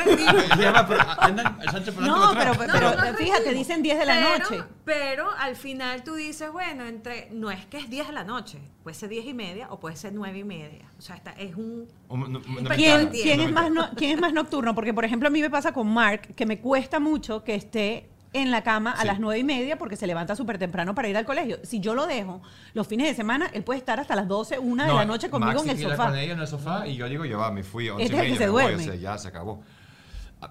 pero 1.68 1.83
por 1.83 2.01
No, 2.01 2.33
pero, 2.33 3.16
fíjate, 3.18 3.54
dicen 3.54 3.81
10 3.83 4.00
de 4.00 4.06
la 4.06 4.13
Pero- 4.16 4.39
noche. 4.39 4.63
Pero 4.86 5.30
al 5.38 5.56
final 5.56 6.04
tú 6.04 6.16
dices, 6.16 6.51
bueno, 6.51 6.86
entre 6.86 7.30
no 7.31 7.51
es 7.51 7.66
que 7.66 7.77
es 7.77 7.89
10 7.89 8.07
de 8.07 8.13
la 8.13 8.24
noche, 8.24 8.60
puede 8.81 8.95
ser 8.95 9.10
10 9.10 9.25
y 9.25 9.33
media 9.33 9.68
o 9.69 9.80
puede 9.80 9.95
ser 9.98 10.13
9 10.13 10.39
y 10.39 10.44
media. 10.44 10.89
O 10.98 11.01
sea, 11.01 11.16
está, 11.16 11.31
es 11.33 11.56
un... 11.56 11.88
Un- 12.07 12.19
no- 12.31 12.39
no- 12.39 12.69
¿Quién, 12.75 13.10
es 13.13 13.51
más 13.51 13.69
no- 13.71 13.89
¿Quién 13.95 14.12
es 14.12 14.21
más 14.21 14.33
nocturno? 14.33 14.74
Porque, 14.74 14.94
por 14.94 15.06
ejemplo, 15.06 15.27
a 15.27 15.31
mí 15.31 15.42
me 15.42 15.50
pasa 15.50 15.74
con 15.74 15.88
Mark 15.94 16.33
que 16.36 16.45
me 16.45 16.60
cuesta 16.60 17.00
mucho 17.00 17.44
que 17.44 17.56
esté 17.56 18.08
en 18.33 18.51
la 18.51 18.61
cama 18.63 18.91
a 18.91 19.01
Sí. 19.01 19.07
las 19.07 19.19
nueve 19.19 19.39
y 19.39 19.43
media 19.43 19.77
porque 19.77 19.95
se 19.95 20.05
levanta 20.07 20.35
súper 20.35 20.57
temprano 20.57 20.93
para 20.93 21.07
ir 21.07 21.17
al 21.17 21.25
colegio. 21.25 21.57
Si 21.63 21.79
yo 21.79 21.95
lo 21.95 22.05
dejo 22.07 22.41
los 22.73 22.85
fines 22.87 23.07
de 23.07 23.15
semana, 23.15 23.49
él 23.53 23.63
puede 23.63 23.79
estar 23.79 23.99
hasta 23.99 24.15
las 24.15 24.27
12, 24.27 24.59
una 24.59 24.83
de 24.85 24.89
No, 24.91 24.97
la 24.97 25.05
noche 25.05 25.29
conmigo 25.29 25.53
Max 25.53 25.63
en 25.63 25.69
el 25.77 25.83
sofá. 25.91 26.05
con 26.09 26.17
ella 26.17 26.33
en 26.33 26.39
el 26.39 26.47
sofá 26.47 26.87
y 26.87 26.95
yo 26.95 27.09
digo, 27.09 27.25
ya 27.25 27.37
va, 27.37 27.51
me 27.51 27.63
fui 27.63 27.89
once 27.89 28.03
Este 28.03 28.15
es 28.17 28.21
el 28.23 28.31
que 28.31 28.37
se 28.37 28.43
me 28.45 28.49
voy, 28.51 28.63
duerme. 28.63 28.83
o 28.83 28.85
sea, 28.85 28.95
ya 28.95 29.17
se 29.17 29.27
acabó. 29.29 29.63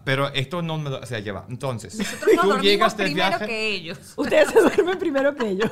Pero 0.05 0.29
esto 0.35 0.61
no 0.61 0.77
me 0.77 0.91
lo, 0.91 0.99
o 1.01 1.07
sea, 1.07 1.19
ya 1.19 1.33
va. 1.33 1.47
Entonces, 1.49 1.97
Nosotros 1.99 2.21
nos 2.35 2.43
tú 2.43 2.49
dormimos 2.49 2.63
llegas 2.63 2.97
del 2.99 3.07
primero 3.07 3.29
viaje. 3.31 3.47
que 3.47 3.69
ellos. 3.71 3.99
Ustedes 4.17 4.51
se 4.51 4.61
duermen 4.61 4.99
primero 4.99 5.35
que 5.35 5.57
yo. 5.57 5.65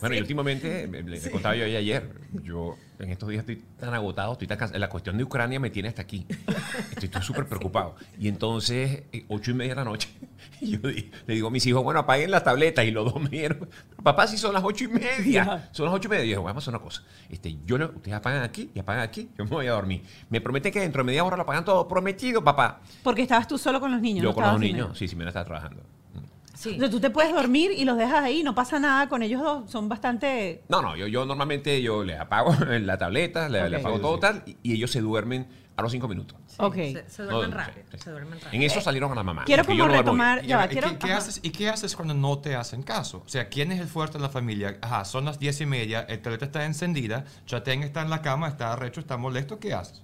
Bueno, 0.00 0.14
y 0.14 0.20
últimamente, 0.20 0.86
le, 0.86 1.02
le 1.02 1.30
contaba 1.32 1.56
yo 1.56 1.64
ella 1.64 1.80
ayer, 1.80 2.08
yo 2.44 2.76
en 3.00 3.10
estos 3.10 3.28
días 3.30 3.40
estoy 3.40 3.56
tan 3.80 3.92
agotado, 3.94 4.30
estoy 4.34 4.46
tan 4.46 4.56
cansado. 4.56 4.78
La 4.78 4.88
cuestión 4.88 5.18
de 5.18 5.24
Ucrania 5.24 5.58
me 5.58 5.70
tiene 5.70 5.88
hasta 5.88 6.02
aquí. 6.02 6.24
Estoy 6.92 7.06
estoy 7.06 7.22
súper 7.22 7.46
preocupado. 7.48 7.96
Y 8.16 8.28
entonces, 8.28 9.02
eh, 9.12 9.24
ocho 9.26 9.50
y 9.50 9.54
media 9.54 9.72
de 9.72 9.80
la 9.80 9.84
noche, 9.84 10.08
y 10.62 10.72
yo 10.72 10.80
le 10.82 11.34
digo 11.34 11.48
a 11.48 11.50
mis 11.50 11.64
hijos, 11.66 11.82
bueno, 11.82 12.00
apaguen 12.00 12.30
las 12.30 12.44
tabletas. 12.44 12.84
Y 12.84 12.90
los 12.90 13.12
dos 13.12 13.22
me 13.22 13.28
dijeron, 13.28 13.68
papá, 14.02 14.26
si 14.26 14.36
son 14.38 14.52
las 14.54 14.62
ocho 14.64 14.84
y 14.84 14.88
media. 14.88 15.68
Son 15.72 15.86
las 15.86 15.94
ocho 15.94 16.08
y 16.08 16.10
media. 16.10 16.24
Y 16.24 16.30
yo, 16.30 16.42
vamos 16.42 16.62
a 16.62 16.64
hacer 16.64 16.74
una 16.74 16.82
cosa. 16.84 17.02
Este, 17.28 17.56
yo 17.64 17.78
no- 17.78 17.86
ustedes 17.86 18.14
apagan 18.16 18.42
aquí 18.42 18.70
y 18.74 18.78
apagan 18.78 19.02
aquí. 19.02 19.28
Yo 19.38 19.44
me 19.44 19.50
voy 19.50 19.66
a 19.66 19.72
dormir. 19.72 20.02
Me 20.30 20.40
prometen 20.40 20.72
que 20.72 20.80
dentro 20.80 21.02
de 21.02 21.06
media 21.06 21.24
hora 21.24 21.36
lo 21.36 21.42
apagan 21.42 21.64
todo. 21.64 21.86
Prometido, 21.88 22.42
papá. 22.42 22.80
Porque 23.02 23.22
estabas 23.22 23.46
tú 23.48 23.58
solo 23.58 23.80
con 23.80 23.90
los 23.92 24.00
niños. 24.00 24.22
yo 24.22 24.30
no 24.30 24.34
con 24.34 24.44
los 24.44 24.60
niños, 24.60 24.96
sí, 24.98 25.08
sí, 25.08 25.16
me 25.16 25.26
estaba 25.26 25.44
trabajando. 25.44 25.82
Sí. 26.54 26.70
Entonces 26.70 26.90
tú 26.90 26.98
te 27.00 27.10
puedes 27.10 27.32
dormir 27.32 27.70
y 27.70 27.84
los 27.84 27.96
dejas 27.96 28.24
ahí, 28.24 28.42
no 28.42 28.52
pasa 28.52 28.80
nada 28.80 29.08
con 29.08 29.22
ellos 29.22 29.40
dos. 29.40 29.70
Son 29.70 29.88
bastante. 29.88 30.64
No, 30.68 30.82
no, 30.82 30.96
yo, 30.96 31.06
yo 31.06 31.24
normalmente 31.24 31.80
yo 31.80 32.02
les 32.02 32.18
apago 32.18 32.52
la 32.80 32.98
tableta, 32.98 33.48
le, 33.48 33.70
le 33.70 33.76
Ok. 33.76 33.80
apago 33.80 33.96
Sí, 33.96 34.02
todo 34.02 34.14
sí. 34.16 34.20
tal, 34.20 34.42
y, 34.44 34.56
y 34.64 34.72
ellos 34.74 34.90
se 34.90 35.00
duermen 35.00 35.46
a 35.78 35.82
los 35.82 35.92
cinco 35.92 36.08
minutos. 36.08 36.36
Ok. 36.58 36.74
Se, 36.74 37.04
se 37.08 37.22
duermen 37.22 37.50
No, 37.50 37.56
rápido. 37.56 37.86
sí, 37.92 37.96
sí. 37.98 38.02
Se 38.02 38.10
duermen 38.10 38.32
rápido. 38.40 38.50
En 38.52 38.62
eso 38.62 38.80
salieron 38.80 39.12
a 39.12 39.14
la 39.14 39.22
mamá. 39.22 39.44
Quiero 39.44 39.64
como 39.64 39.86
retomar. 39.86 40.44
Y 40.44 40.48
Ya 40.48 40.64
¿y 40.64 40.68
quiero. 40.70 40.98
qué, 40.98 41.12
haces, 41.12 41.38
¿Y 41.42 41.50
qué 41.50 41.68
haces 41.68 41.94
cuando 41.94 42.14
no 42.14 42.38
te 42.40 42.56
hacen 42.56 42.82
caso? 42.82 43.22
O 43.24 43.28
sea, 43.28 43.48
¿quién 43.48 43.70
es 43.70 43.78
el 43.80 43.86
fuerte 43.86 44.18
de 44.18 44.22
la 44.22 44.28
familia? 44.28 44.76
Ajá, 44.82 45.04
son 45.04 45.24
las 45.24 45.38
diez 45.38 45.60
y 45.60 45.66
media, 45.66 46.00
el 46.00 46.20
teléfono 46.20 46.46
está 46.46 46.64
encendida, 46.64 47.24
Chatén 47.46 47.84
está 47.84 48.02
en 48.02 48.10
la 48.10 48.22
cama, 48.22 48.48
está 48.48 48.72
arrecho, 48.72 48.98
está 48.98 49.16
molesto, 49.16 49.60
¿qué 49.60 49.72
haces? 49.72 50.02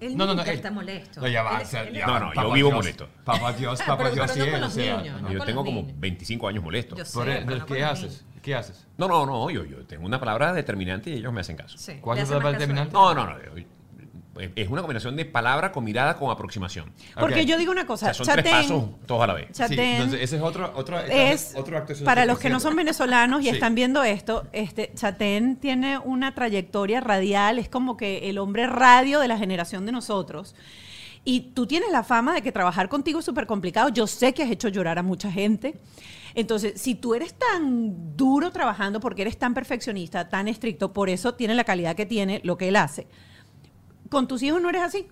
Él 0.00 0.16
No, 0.16 0.26
no, 0.26 0.34
no, 0.34 0.42
él- 0.42 0.48
está 0.50 0.70
molesto. 0.70 1.20
No, 1.20 1.26
ya 1.26 1.42
va, 1.42 1.56
Él 1.56 1.62
o 1.62 1.68
sea, 1.68 1.82
él 1.82 1.94
ya 1.94 2.06
No, 2.06 2.20
no, 2.20 2.34
yo 2.34 2.52
vivo 2.52 2.68
Dios, 2.68 2.72
molesto. 2.74 3.08
Papá 3.24 3.52
Dios, 3.52 3.80
Ah, 3.80 3.84
papá 3.86 4.04
pero- 4.04 4.14
Dios, 4.14 4.30
pero 4.32 4.58
no 4.58 4.70
sí, 4.70 4.80
o 4.80 4.84
sea, 4.84 4.96
niños, 4.98 5.22
no. 5.22 5.28
no 5.28 5.34
Yo 5.34 5.44
tengo 5.44 5.64
como 5.64 5.80
niños. 5.82 5.98
25 6.00 6.46
años 6.48 6.62
molesto. 6.62 6.94
Yo 6.96 7.04
sé, 7.04 7.42
pero 7.46 7.66
¿qué 7.66 7.82
haces? 7.84 8.24
¿Qué 8.42 8.54
haces? 8.54 8.86
No, 8.98 9.08
no, 9.08 9.26
no, 9.26 9.48
yo, 9.50 9.64
yo 9.64 9.84
tengo 9.86 10.04
una 10.06 10.20
palabra 10.20 10.52
determinante 10.52 11.08
y 11.10 11.14
ellos 11.14 11.32
me 11.32 11.40
hacen 11.40 11.56
caso. 11.56 11.78
Sí, 11.78 11.94
¿Cuál 12.00 12.18
es 12.18 12.28
la 12.28 12.36
más 12.36 12.42
parte 12.44 12.44
caso 12.44 12.46
a 12.46 12.50
él. 12.50 12.58
determinante? 12.58 12.92
No, 12.92 13.14
no, 13.14 13.26
no. 13.26 13.42
yo- 13.56 13.66
es 14.56 14.68
una 14.68 14.80
combinación 14.82 15.16
de 15.16 15.24
palabra 15.24 15.70
con 15.72 15.84
mirada 15.84 16.16
con 16.16 16.30
aproximación. 16.30 16.92
Porque 17.18 17.46
yo 17.46 17.56
digo 17.58 17.72
una 17.72 17.82
O 17.82 17.86
cosa. 17.86 18.06
sea, 18.12 18.14
son 18.14 18.26
tres 18.26 18.44
Chatén- 18.44 18.62
pasos 18.68 18.84
todos 19.06 19.22
a 19.22 19.26
la 19.26 19.34
vez. 19.34 19.46
Sí, 19.48 19.54
Chatén 19.54 19.80
entonces 19.80 20.20
ese 20.22 20.36
es 20.36 20.42
otro, 20.42 20.72
otro, 20.74 20.98
es 21.00 21.54
otro 21.56 21.78
acto 21.78 21.94
para 22.04 22.26
los 22.26 22.38
que 22.38 22.50
no 22.50 22.60
son 22.60 22.74
venezolanos 22.76 23.40
y 23.42 23.44
Sí. 23.44 23.50
están 23.50 23.74
viendo 23.74 24.02
esto, 24.02 24.46
este 24.52 24.92
Chatén 24.94 25.56
tiene 25.56 25.98
una 25.98 26.34
trayectoria 26.34 27.00
radial, 27.00 27.58
es 27.58 27.68
como 27.68 27.96
que 27.96 28.28
el 28.30 28.38
hombre 28.38 28.66
radio 28.66 29.20
de 29.20 29.28
la 29.28 29.38
generación 29.38 29.86
de 29.86 29.92
nosotros. 29.92 30.54
Y 31.26 31.52
tú 31.54 31.66
tienes 31.66 31.90
la 31.90 32.02
fama 32.04 32.34
de 32.34 32.42
que 32.42 32.52
trabajar 32.52 32.90
contigo 32.90 33.20
es 33.20 33.24
súper 33.24 33.46
complicado. 33.46 33.88
Yo 33.88 34.06
sé 34.06 34.34
que 34.34 34.42
has 34.42 34.50
hecho 34.50 34.68
llorar 34.68 34.98
a 34.98 35.02
mucha 35.02 35.30
gente. 35.32 35.74
Entonces, 36.34 36.78
si 36.78 36.94
tú 36.96 37.14
eres 37.14 37.32
tan 37.32 38.14
duro 38.16 38.50
trabajando 38.50 39.00
porque 39.00 39.22
eres 39.22 39.38
tan 39.38 39.54
perfeccionista, 39.54 40.28
tan 40.28 40.48
estricto, 40.48 40.92
por 40.92 41.08
eso 41.08 41.32
tiene 41.34 41.54
la 41.54 41.64
calidad 41.64 41.96
que 41.96 42.04
tiene 42.04 42.40
lo 42.44 42.58
que 42.58 42.68
él 42.68 42.76
hace. 42.76 43.06
Con 44.14 44.28
tus 44.28 44.42
hijos 44.42 44.62
no 44.62 44.68
eres 44.70 44.82
así. 44.82 45.08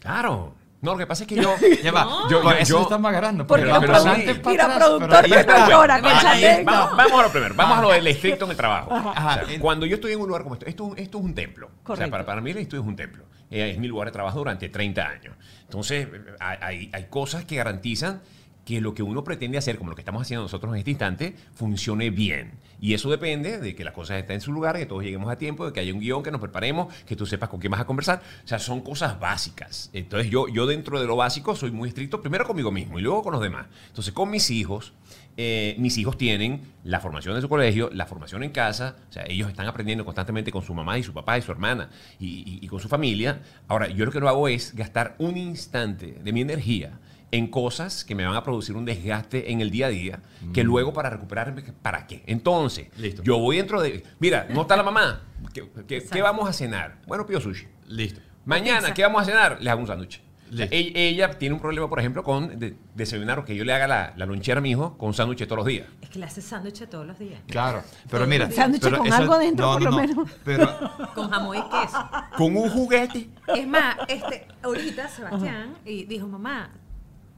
Claro. 0.00 0.54
No, 0.82 0.92
lo 0.92 0.98
que 0.98 1.06
pasa 1.06 1.22
es 1.24 1.28
que 1.28 1.36
yo. 1.42 1.54
Ya 1.82 1.92
va, 1.92 2.04
No. 2.04 2.28
yo, 2.30 2.42
Yo- 2.42 2.50
eso 2.52 2.76
yo- 2.78 2.82
estamos 2.82 3.08
agarrando. 3.08 3.46
Porque 3.46 3.62
Pero- 3.64 3.74
los 3.74 3.80
pero 3.84 3.94
produ- 3.94 4.02
sí. 4.02 4.08
antes 4.20 4.38
para 4.40 4.50
Mira, 4.52 4.64
atrás, 4.64 4.78
productor, 4.78 5.08
pero 5.08 5.22
ahí 5.24 5.30
pero 5.30 5.40
está. 5.40 5.68
llora 5.70 5.94
con 6.00 6.08
Vamos, 6.10 6.22
Chatén. 6.22 6.64
vamos, 6.66 6.96
vamos 6.96 7.12
a 7.12 7.22
lo 7.22 7.30
primero, 7.30 7.54
vamos 7.54 7.78
a 7.78 7.82
lo 7.82 7.90
del 7.92 8.06
estricto 8.06 8.44
en 8.44 8.50
el 8.50 8.56
trabajo. 8.56 8.92
Ajá. 8.92 9.40
O 9.42 9.46
sea, 9.46 9.60
cuando 9.60 9.86
yo 9.86 9.94
estoy 9.94 10.12
en 10.12 10.20
un 10.20 10.26
lugar 10.26 10.42
como 10.42 10.54
esto, 10.56 10.66
esto, 10.66 10.84
es 10.84 10.90
un- 10.92 10.98
esto 10.98 11.18
es 11.18 11.24
un 11.24 11.34
templo. 11.34 11.70
O 11.86 11.96
sea, 11.96 12.10
para, 12.10 12.26
para 12.26 12.40
mí 12.42 12.50
el 12.50 12.58
estudio 12.58 12.82
es 12.82 12.88
un 12.88 12.96
templo. 12.96 13.24
Eh, 13.50 13.70
es 13.70 13.78
mi 13.78 13.86
lugar 13.88 14.08
de 14.08 14.12
trabajo 14.12 14.38
durante 14.38 14.68
30 14.68 15.06
años. 15.08 15.36
Entonces, 15.62 16.06
eh, 16.12 16.20
hay, 16.40 16.58
hay- 16.60 16.90
hay 16.92 17.04
cosas 17.08 17.44
que 17.46 17.56
garantizan 17.56 18.20
que 18.64 18.80
lo 18.80 18.94
que 18.94 19.02
uno 19.02 19.22
pretende 19.24 19.58
hacer, 19.58 19.76
como 19.78 19.90
lo 19.90 19.96
que 19.96 20.02
estamos 20.02 20.22
haciendo 20.22 20.42
nosotros 20.42 20.72
en 20.72 20.78
este 20.78 20.90
instante, 20.90 21.34
funcione 21.54 22.10
bien. 22.10 22.52
Y 22.80 22.94
eso 22.94 23.10
depende 23.10 23.58
de 23.58 23.74
que 23.74 23.84
las 23.84 23.94
cosas 23.94 24.18
estén 24.18 24.36
en 24.36 24.40
su 24.40 24.52
lugar, 24.52 24.76
que 24.76 24.86
todos 24.86 25.02
lleguemos 25.04 25.30
a 25.30 25.36
tiempo, 25.38 25.66
de 25.66 25.72
que 25.72 25.80
haya 25.80 25.92
un 25.94 26.00
guion, 26.00 26.22
que 26.22 26.30
nos 26.30 26.40
preparemos, 26.40 26.92
que 27.06 27.16
tú 27.16 27.24
sepas 27.26 27.48
con 27.48 27.60
quién 27.60 27.70
vas 27.70 27.80
a 27.80 27.86
conversar. 27.86 28.22
O 28.44 28.48
sea, 28.48 28.58
son 28.58 28.80
cosas 28.82 29.18
básicas. 29.20 29.90
Entonces 29.92 30.30
yo, 30.30 30.48
yo 30.48 30.66
dentro 30.66 31.00
de 31.00 31.06
lo 31.06 31.16
básico 31.16 31.54
soy 31.56 31.70
muy 31.70 31.88
estricto, 31.88 32.20
primero 32.20 32.46
conmigo 32.46 32.70
mismo 32.72 32.98
y 32.98 33.02
luego 33.02 33.22
con 33.22 33.32
los 33.32 33.42
demás. 33.42 33.66
Entonces 33.88 34.12
con 34.12 34.30
mis 34.30 34.50
hijos, 34.50 34.92
eh, 35.36 35.74
mis 35.78 35.96
hijos 35.98 36.16
tienen 36.18 36.62
la 36.84 37.00
formación 37.00 37.34
de 37.34 37.40
su 37.40 37.48
colegio, 37.48 37.90
la 37.92 38.06
formación 38.06 38.42
en 38.44 38.50
casa, 38.50 38.96
o 39.08 39.12
sea, 39.12 39.24
ellos 39.26 39.48
están 39.48 39.66
aprendiendo 39.66 40.04
constantemente 40.04 40.52
con 40.52 40.62
su 40.62 40.74
mamá 40.74 40.98
y 40.98 41.02
su 41.02 41.12
papá 41.12 41.38
y 41.38 41.42
su 41.42 41.52
hermana 41.52 41.90
y, 42.20 42.26
y- 42.26 42.58
y 42.62 42.68
con 42.68 42.80
su 42.80 42.88
familia. 42.88 43.40
Ahora, 43.68 43.88
yo 43.88 44.04
lo 44.04 44.12
que 44.12 44.20
no 44.20 44.28
hago 44.28 44.46
es 44.48 44.74
gastar 44.74 45.16
un 45.18 45.36
instante 45.36 46.18
de 46.22 46.32
mi 46.32 46.40
energía 46.42 46.98
en 47.30 47.48
cosas 47.48 48.04
que 48.04 48.14
me 48.14 48.24
van 48.24 48.36
a 48.36 48.42
producir 48.44 48.76
un 48.76 48.84
desgaste 48.84 49.50
en 49.50 49.60
el 49.60 49.70
día 49.70 49.86
a 49.86 49.90
día, 49.90 50.20
que 50.52 50.62
luego 50.64 50.92
para 50.92 51.10
recuperarme, 51.10 51.62
¿para 51.82 52.06
qué? 52.06 52.22
Entonces, 52.26 52.88
Listo. 52.96 53.22
yo 53.22 53.38
voy 53.38 53.56
dentro 53.56 53.80
de... 53.82 54.04
Mira, 54.20 54.46
no 54.50 54.62
está 54.62 54.76
la 54.76 54.82
mamá. 54.84 55.22
¿Qué, 55.52 55.68
qué- 55.86 55.96
Exacto. 55.96 56.14
qué 56.16 56.22
vamos 56.22 56.48
a 56.48 56.52
cenar? 56.52 56.98
Bueno, 57.06 57.26
pido 57.26 57.40
sushi. 57.40 57.66
Listo. 57.88 58.20
Mañana. 58.44 58.94
¿qué 58.94 59.02
vamos 59.02 59.22
a 59.22 59.24
cenar? 59.24 59.58
Les 59.60 59.68
hago 59.72 59.80
un 59.80 59.86
sándwich. 59.86 60.20
O 60.52 60.56
sea, 60.56 60.66
Listo. 60.66 60.76
ella, 60.76 60.90
ella 61.00 61.30
tiene 61.38 61.54
un 61.54 61.60
problema, 61.60 61.88
por 61.88 61.98
ejemplo, 61.98 62.22
con 62.22 62.58
de- 62.58 62.76
desayunar 62.94 63.38
o 63.40 63.44
que 63.44 63.56
yo 63.56 63.64
le 63.64 63.72
haga 63.72 63.88
la, 63.88 64.12
la 64.16 64.26
lonchera 64.26 64.58
a 64.58 64.60
mi 64.60 64.70
hijo 64.70 64.96
con 64.98 65.12
sándwiches 65.14 65.48
todos 65.48 65.58
los 65.58 65.66
días. 65.66 65.88
Es 66.02 66.10
que 66.10 66.18
le 66.20 66.26
hace 66.26 66.40
sándwich 66.42 66.86
todos 66.88 67.06
los 67.06 67.18
días. 67.18 67.40
Claro, 67.48 67.82
pero 68.10 68.26
mira. 68.26 68.48
Sándwich 68.50 68.82
con 68.82 69.06
eso- 69.06 69.14
algo 69.16 69.38
dentro, 69.38 69.66
no, 69.66 69.72
por 69.72 69.82
no, 69.82 69.90
lo 69.90 69.96
no, 69.96 70.06
menos. 70.06 70.30
Pero 70.44 70.68
Con 71.14 71.30
jamón 71.30 71.56
y 71.56 71.62
queso. 71.62 72.08
Con 72.36 72.56
un 72.56 72.68
juguete. 72.70 73.28
Es 73.56 73.66
más, 73.66 73.96
este, 74.06 74.46
ahorita 74.62 75.08
Sebastián 75.08 75.74
y 75.84 76.04
dijo, 76.04 76.28
mamá, 76.28 76.70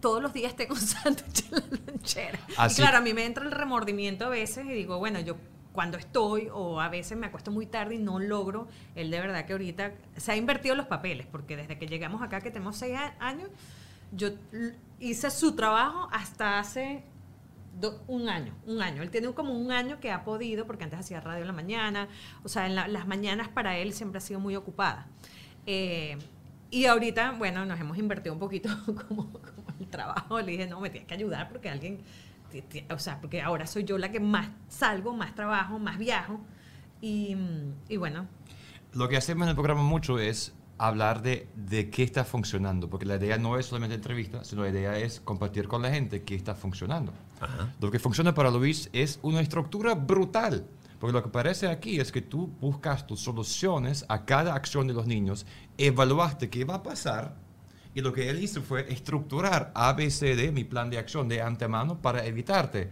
todos 0.06 0.22
los 0.22 0.32
días 0.32 0.54
tengo 0.54 0.74
un 0.74 0.80
sándwich 0.80 1.44
en 1.46 1.52
la 1.52 1.92
lonchera. 1.92 2.38
Así- 2.56 2.80
Y 2.80 2.84
claro, 2.84 2.98
a 2.98 3.00
mí 3.00 3.12
me 3.12 3.24
entra 3.24 3.44
el 3.44 3.50
remordimiento 3.50 4.26
a 4.26 4.28
veces 4.28 4.64
y 4.64 4.68
digo, 4.68 4.98
bueno, 4.98 5.18
yo 5.18 5.36
cuando 5.72 5.98
estoy 5.98 6.48
o 6.52 6.80
a 6.80 6.88
veces 6.88 7.18
me 7.18 7.26
acuesto 7.26 7.50
muy 7.50 7.66
tarde 7.66 7.96
y 7.96 7.98
no 7.98 8.20
logro, 8.20 8.68
él 8.94 9.10
de 9.10 9.18
verdad 9.20 9.44
que 9.46 9.52
ahorita 9.52 9.92
se 10.16 10.30
ha 10.30 10.36
invertido 10.36 10.76
los 10.76 10.86
papeles, 10.86 11.26
porque 11.26 11.56
desde 11.56 11.76
que 11.76 11.88
llegamos 11.88 12.22
acá, 12.22 12.40
que 12.40 12.52
tenemos 12.52 12.76
seis 12.76 12.96
años, 13.18 13.48
yo 14.12 14.28
hice 15.00 15.28
su 15.32 15.56
trabajo 15.56 16.08
hasta 16.12 16.60
hace 16.60 17.02
do- 17.80 18.00
un 18.06 18.28
año, 18.28 18.54
un 18.66 18.80
año. 18.80 19.02
Él 19.02 19.10
tiene 19.10 19.30
como 19.34 19.52
un 19.58 19.72
año 19.72 19.98
que 19.98 20.12
ha 20.12 20.22
podido, 20.24 20.66
porque 20.68 20.84
antes 20.84 21.00
hacía 21.00 21.20
radio 21.20 21.40
en 21.40 21.48
la 21.48 21.52
mañana, 21.52 22.08
o 22.44 22.48
sea, 22.48 22.66
en 22.66 22.76
la- 22.76 22.86
las 22.86 23.08
mañanas 23.08 23.48
para 23.48 23.76
él 23.76 23.92
siempre 23.92 24.18
ha 24.18 24.20
sido 24.22 24.38
muy 24.38 24.54
ocupada. 24.54 25.08
Eh, 25.66 26.16
y 26.70 26.86
ahorita, 26.86 27.32
bueno, 27.32 27.64
nos 27.66 27.78
hemos 27.78 27.98
invertido 27.98 28.32
un 28.32 28.40
poquito 28.40 28.68
como, 29.08 29.30
el 29.80 29.86
trabajo. 29.88 30.40
Le 30.40 30.52
dije, 30.52 30.66
no, 30.66 30.80
me 30.80 30.90
tienes 30.90 31.08
que 31.08 31.14
ayudar 31.14 31.48
porque 31.48 31.68
alguien, 31.68 32.00
o 32.90 32.98
sea, 32.98 33.20
porque 33.20 33.42
ahora 33.42 33.66
soy 33.66 33.84
yo 33.84 33.98
la 33.98 34.10
que 34.10 34.20
más 34.20 34.48
salgo, 34.68 35.14
más 35.14 35.34
trabajo, 35.34 35.78
más 35.78 35.98
viajo. 35.98 36.40
Y, 37.00 37.36
y 37.88 37.96
bueno, 37.96 38.26
lo 38.92 39.08
que 39.08 39.16
hacemos 39.16 39.44
en 39.44 39.50
el 39.50 39.54
programa 39.54 39.82
mucho 39.82 40.18
es 40.18 40.54
hablar 40.78 41.22
de, 41.22 41.48
de 41.54 41.90
qué 41.90 42.02
está 42.02 42.24
funcionando, 42.24 42.88
porque 42.88 43.06
la 43.06 43.16
idea 43.16 43.38
no 43.38 43.58
es 43.58 43.66
solamente 43.66 43.94
entrevista, 43.94 44.44
sino 44.44 44.62
la 44.62 44.70
idea 44.70 44.98
es 44.98 45.20
compartir 45.20 45.68
con 45.68 45.82
la 45.82 45.90
gente 45.90 46.22
qué 46.22 46.34
está 46.34 46.54
funcionando. 46.54 47.12
Lo 47.80 47.90
que 47.90 47.98
funciona 47.98 48.34
para 48.34 48.50
Luis 48.50 48.88
es 48.92 49.18
una 49.22 49.40
estructura 49.40 49.94
brutal, 49.94 50.66
porque 50.98 51.12
lo 51.12 51.22
que 51.22 51.28
parece 51.28 51.68
aquí 51.68 52.00
es 52.00 52.10
que 52.12 52.22
tú 52.22 52.50
buscas 52.60 53.06
tus 53.06 53.20
soluciones 53.20 54.04
a 54.08 54.24
cada 54.24 54.54
acción 54.54 54.86
de 54.86 54.94
los 54.94 55.06
niños, 55.06 55.46
evaluaste 55.76 56.48
qué 56.48 56.64
va 56.64 56.76
a 56.76 56.82
pasar, 56.82 57.36
y 57.96 58.02
lo 58.02 58.12
que 58.12 58.28
él 58.28 58.42
hizo 58.44 58.60
fue 58.60 58.92
estructurar 58.92 59.72
ABCD, 59.74 60.52
mi 60.52 60.64
plan 60.64 60.90
de 60.90 60.98
acción 60.98 61.28
de 61.28 61.40
antemano, 61.40 61.96
para 62.02 62.26
evitarte 62.26 62.90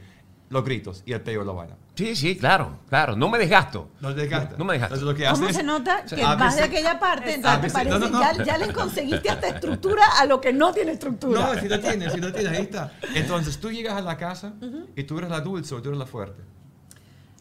los 0.49 0.64
gritos 0.64 1.02
y 1.04 1.12
el 1.12 1.20
peo 1.20 1.40
de 1.40 1.46
la 1.46 1.52
vaina. 1.52 1.76
Sí, 1.94 2.16
sí, 2.16 2.37
claro, 2.37 2.78
claro. 2.88 3.14
No 3.14 3.28
me 3.28 3.37
desgasto. 3.38 3.90
No 4.00 4.14
te 4.14 4.23
desgastas. 4.23 4.58
No 4.58 4.64
me 4.64 4.73
desgasto. 4.73 4.94
Entonces, 4.94 5.06
lo 5.06 5.14
que 5.14 5.30
¿Cómo 5.30 5.46
haces- 5.46 5.56
se 5.56 5.62
nota 5.62 6.04
que 6.06 6.23
a 6.23 6.34
vas 6.37 6.56
de 6.56 6.62
aquella 6.62 6.99
parte? 6.99 7.34
Entonces 7.34 7.61
te 7.61 7.70
parece, 7.70 7.99
no, 7.99 7.99
no, 7.99 8.08
no. 8.08 8.20
Ya, 8.20 8.44
ya 8.44 8.58
le 8.58 8.73
conseguiste 8.73 9.28
hasta 9.28 9.49
estructura 9.49 10.02
a 10.18 10.25
lo 10.25 10.40
que 10.40 10.52
no 10.54 10.73
tiene 10.73 10.92
estructura. 10.92 11.38
No, 11.54 11.61
si 11.61 11.68
lo 11.68 11.78
tienes, 11.80 12.12
si 12.12 12.20
lo 12.20 12.32
tienes, 12.32 12.52
ahí 12.52 12.62
está. 12.62 12.92
Entonces 13.14 13.58
tú 13.61 13.70
llegas 13.70 13.94
a 13.96 14.00
la 14.00 14.16
casa 14.16 14.54
y 14.96 15.04
tú 15.04 15.18
eres 15.18 15.28
la 15.28 15.40
dulce 15.42 15.75
o 15.75 15.82
tú 15.82 15.90
eres 15.90 15.99
la 15.99 16.06
fuerte. 16.06 16.40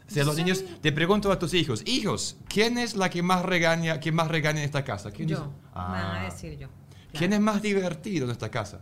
O 0.05 0.11
sea, 0.13 0.25
los 0.25 0.35
niños, 0.35 0.63
te 0.81 0.91
pregunto 0.91 1.31
a 1.31 1.39
tus 1.39 1.53
hijos, 1.53 1.81
hijos, 1.87 2.35
¿quién 2.47 2.77
es 2.77 2.95
la 2.95 3.09
que 3.09 3.23
más 3.23 3.43
regaña, 3.43 3.99
quién 3.99 4.13
más 4.15 4.27
regaña 4.27 4.59
en 4.59 4.65
esta 4.65 4.83
casa? 4.83 5.09
¿Quién 5.11 5.27
yo, 5.29 5.37
dice? 5.37 5.49
me 5.49 5.79
van 5.81 5.91
a 5.95 6.21
Ah. 6.21 6.25
decir 6.25 6.57
yo. 6.59 6.67
¿Quién 7.13 7.33
es 7.33 7.39
más 7.39 7.61
divertido 7.61 8.25
en 8.25 8.31
esta 8.31 8.49
casa? 8.49 8.81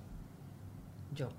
Yo. 1.13 1.29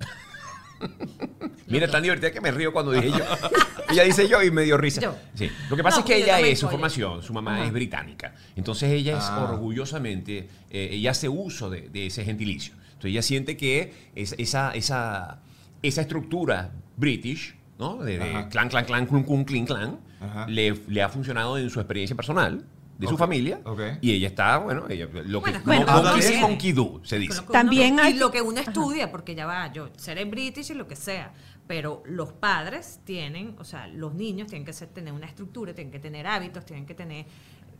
Mira, 1.66 1.90
tan 1.90 2.02
divertida 2.02 2.30
que 2.32 2.40
me 2.40 2.50
río 2.50 2.72
cuando 2.72 2.92
dije 2.92 3.10
yo. 3.10 3.18
ella 3.90 4.04
dice 4.04 4.28
yo 4.28 4.42
y 4.42 4.50
me 4.50 4.62
dio 4.62 4.76
risa. 4.78 5.00
Yo. 5.00 5.16
Sí. 5.34 5.50
Lo 5.68 5.76
que 5.76 5.82
pasa 5.82 5.96
No, 5.98 6.00
es 6.04 6.06
que 6.06 6.16
ella 6.16 6.40
es 6.40 6.58
su 6.58 6.68
formación, 6.68 7.22
su 7.22 7.32
mamá 7.32 7.56
Ajá. 7.56 7.66
es 7.66 7.72
británica. 7.72 8.34
Entonces 8.56 8.90
ella 8.90 9.18
es 9.18 9.24
Ah. 9.24 9.50
orgullosamente, 9.50 10.48
eh, 10.70 10.88
ella 10.92 11.10
hace 11.10 11.28
uso 11.28 11.68
de, 11.68 11.88
de 11.90 12.06
ese 12.06 12.24
gentilicio. 12.24 12.74
Entonces 12.86 13.10
ella 13.10 13.22
siente 13.22 13.56
que 13.56 13.92
es- 14.14 14.34
esa, 14.38 14.72
esa, 14.72 15.40
esa 15.82 16.00
estructura 16.00 16.72
british, 16.96 17.54
¿no? 17.78 17.96
De, 17.98 18.18
de 18.18 18.48
clan, 18.48 18.68
clan, 18.68 18.84
clan, 18.86 19.06
clun, 19.06 19.24
clun, 19.24 19.44
clin, 19.44 19.66
clan, 19.66 19.98
Ajá. 20.20 20.46
le, 20.48 20.74
le 20.88 21.02
ha 21.02 21.08
funcionado 21.08 21.58
en 21.58 21.68
su 21.70 21.80
experiencia 21.80 22.16
personal. 22.16 22.64
De 22.98 23.06
su 23.06 23.16
familia. 23.16 23.60
Y 24.00 24.12
ella 24.12 24.28
está, 24.28 24.58
bueno, 24.58 24.86
ella, 24.88 25.06
lo 25.24 25.40
que 25.42 25.52
Bueno, 25.64 25.86
no, 25.86 26.02
bueno, 26.02 26.16
bien. 26.16 26.40
monkey 26.40 26.72
do, 26.72 27.00
se 27.04 27.18
dice. 27.18 27.38
Con 27.44 27.52
También 27.52 27.94
uno- 27.94 28.02
hay 28.02 28.14
y 28.14 28.18
lo 28.18 28.30
que- 28.30 28.42
uno 28.42 28.60
estudia, 28.60 29.10
porque 29.10 29.34
ya 29.36 29.46
va, 29.46 29.72
yo 29.72 29.88
seré 29.96 30.24
british 30.24 30.70
y 30.72 30.74
lo 30.74 30.86
que 30.88 30.96
sea, 30.96 31.32
pero 31.68 32.02
los 32.06 32.32
padres 32.32 33.00
tienen, 33.04 33.54
o 33.58 33.64
sea, 33.64 33.86
los 33.86 34.14
niños 34.14 34.48
tienen 34.48 34.66
que 34.66 34.72
ser- 34.72 34.88
tener 34.88 35.12
una 35.12 35.26
estructura, 35.26 35.72
tienen 35.74 35.92
que 35.92 36.00
tener 36.00 36.26
hábitos, 36.26 36.64
tienen 36.66 36.86
que 36.86 36.94
tener 36.94 37.24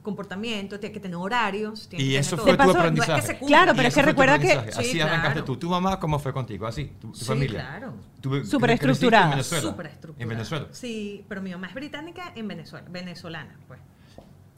comportamiento, 0.02 0.78
tienen 0.78 0.94
que 0.94 1.00
tener 1.00 1.16
horarios. 1.16 1.88
tienen 1.88 2.06
Y 2.06 2.10
que 2.12 2.18
eso 2.18 2.36
tener 2.36 2.44
fue 2.44 2.56
todo. 2.56 2.66
tu 2.66 2.72
pasó? 2.72 2.78
aprendizaje. 2.78 3.12
No 3.26 3.32
es 3.32 3.38
que. 3.40 3.46
Claro, 3.46 3.72
pero 3.74 3.88
es 3.88 3.94
que 3.94 4.02
recuerda 4.02 4.38
que-. 4.38 4.48
Sí, 4.72 4.78
Así 4.78 5.00
arrancaste 5.00 5.32
claro. 5.32 5.44
tú. 5.44 5.56
¿Tu 5.56 5.68
mamá 5.68 5.98
cómo 5.98 6.18
fue 6.18 6.32
contigo? 6.32 6.66
Así, 6.66 6.92
tu, 7.00 7.08
tu 7.10 7.18
Sí, 7.18 7.24
familia. 7.24 7.60
claro. 7.60 7.94
Tu- 8.20 8.44
Súper 8.44 8.78
creciste 8.78 8.92
estructurada. 8.92 9.24
En 9.24 9.30
Venezuela. 9.32 9.62
Súper 9.62 9.86
estructurada. 9.86 10.22
En 10.22 10.28
Venezuela. 10.28 10.66
Sí, 10.70 11.24
pero 11.28 11.42
mi 11.42 11.50
mamá 11.50 11.66
es 11.66 11.74
británica 11.74 12.32
en 12.36 12.46
Venezuela, 12.48 12.86
venezolana, 12.88 13.58
pues. 13.66 13.80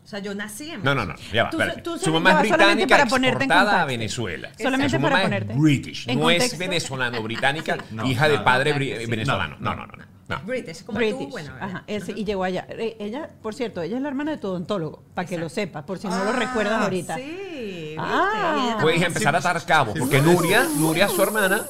O 0.04 0.08
sea, 0.10 0.18
yo 0.18 0.34
nací 0.34 0.70
en 0.70 0.82
No, 0.82 0.94
no, 0.94 1.04
no. 1.04 1.14
Ya 1.32 1.44
va, 1.44 1.50
Tú- 1.50 1.58
tú 1.84 1.98
Su 1.98 2.12
mamá 2.12 2.32
es 2.32 2.40
británica 2.50 2.96
para 2.96 3.06
ponerte 3.08 3.44
en 3.44 3.50
exportada 3.50 3.82
a. 3.82 3.84
Venezuela. 3.84 4.50
Solamente 4.58 4.96
su 4.96 5.00
para 5.02 5.10
mamá 5.16 5.22
ponerte. 5.24 5.52
es 5.52 5.58
British, 5.58 6.06
no 6.08 6.12
es 6.30 6.38
contexto. 6.38 6.58
venezolano, 6.58 7.22
británica, 7.22 7.78
No, 7.92 8.06
hija 8.06 8.28
de 8.28 8.38
padre 8.40 8.72
sí. 9.00 9.06
venezolano. 9.06 9.56
No, 9.60 9.74
No, 9.76 9.86
no, 9.86 9.92
no. 9.96 10.04
no. 10.28 10.40
British, 10.46 10.84
como 10.84 10.98
British. 10.98 11.18
tú, 11.26 11.28
bueno. 11.28 11.52
Ajá, 11.60 11.84
ese- 11.86 12.12
y 12.12 12.24
llegó 12.24 12.42
allá. 12.44 12.66
Eh, 12.70 12.96
Ella, 12.98 13.28
por 13.42 13.54
cierto, 13.54 13.82
ella 13.82 13.96
es 13.96 14.02
la 14.02 14.08
hermana 14.08 14.32
de 14.32 14.38
tu 14.38 14.48
odontólogo, 14.48 15.04
para 15.14 15.28
que 15.28 15.38
lo 15.38 15.48
sepas, 15.48 15.84
por 15.84 15.98
si 15.98 16.08
no 16.08 16.24
lo 16.24 16.32
recuerdas 16.32 16.82
ahorita. 16.82 17.16
Sí, 17.16 17.22
¿viste? 17.22 17.96
Ah. 17.98 18.78
Puedes 18.80 19.02
empezar 19.02 19.34
a 19.34 19.38
atar 19.38 19.64
cabos, 19.64 19.96
porque 19.98 20.20
Nuria, 20.20 20.64
Nuria, 20.76 21.08
su 21.08 21.22
hermana, 21.22 21.62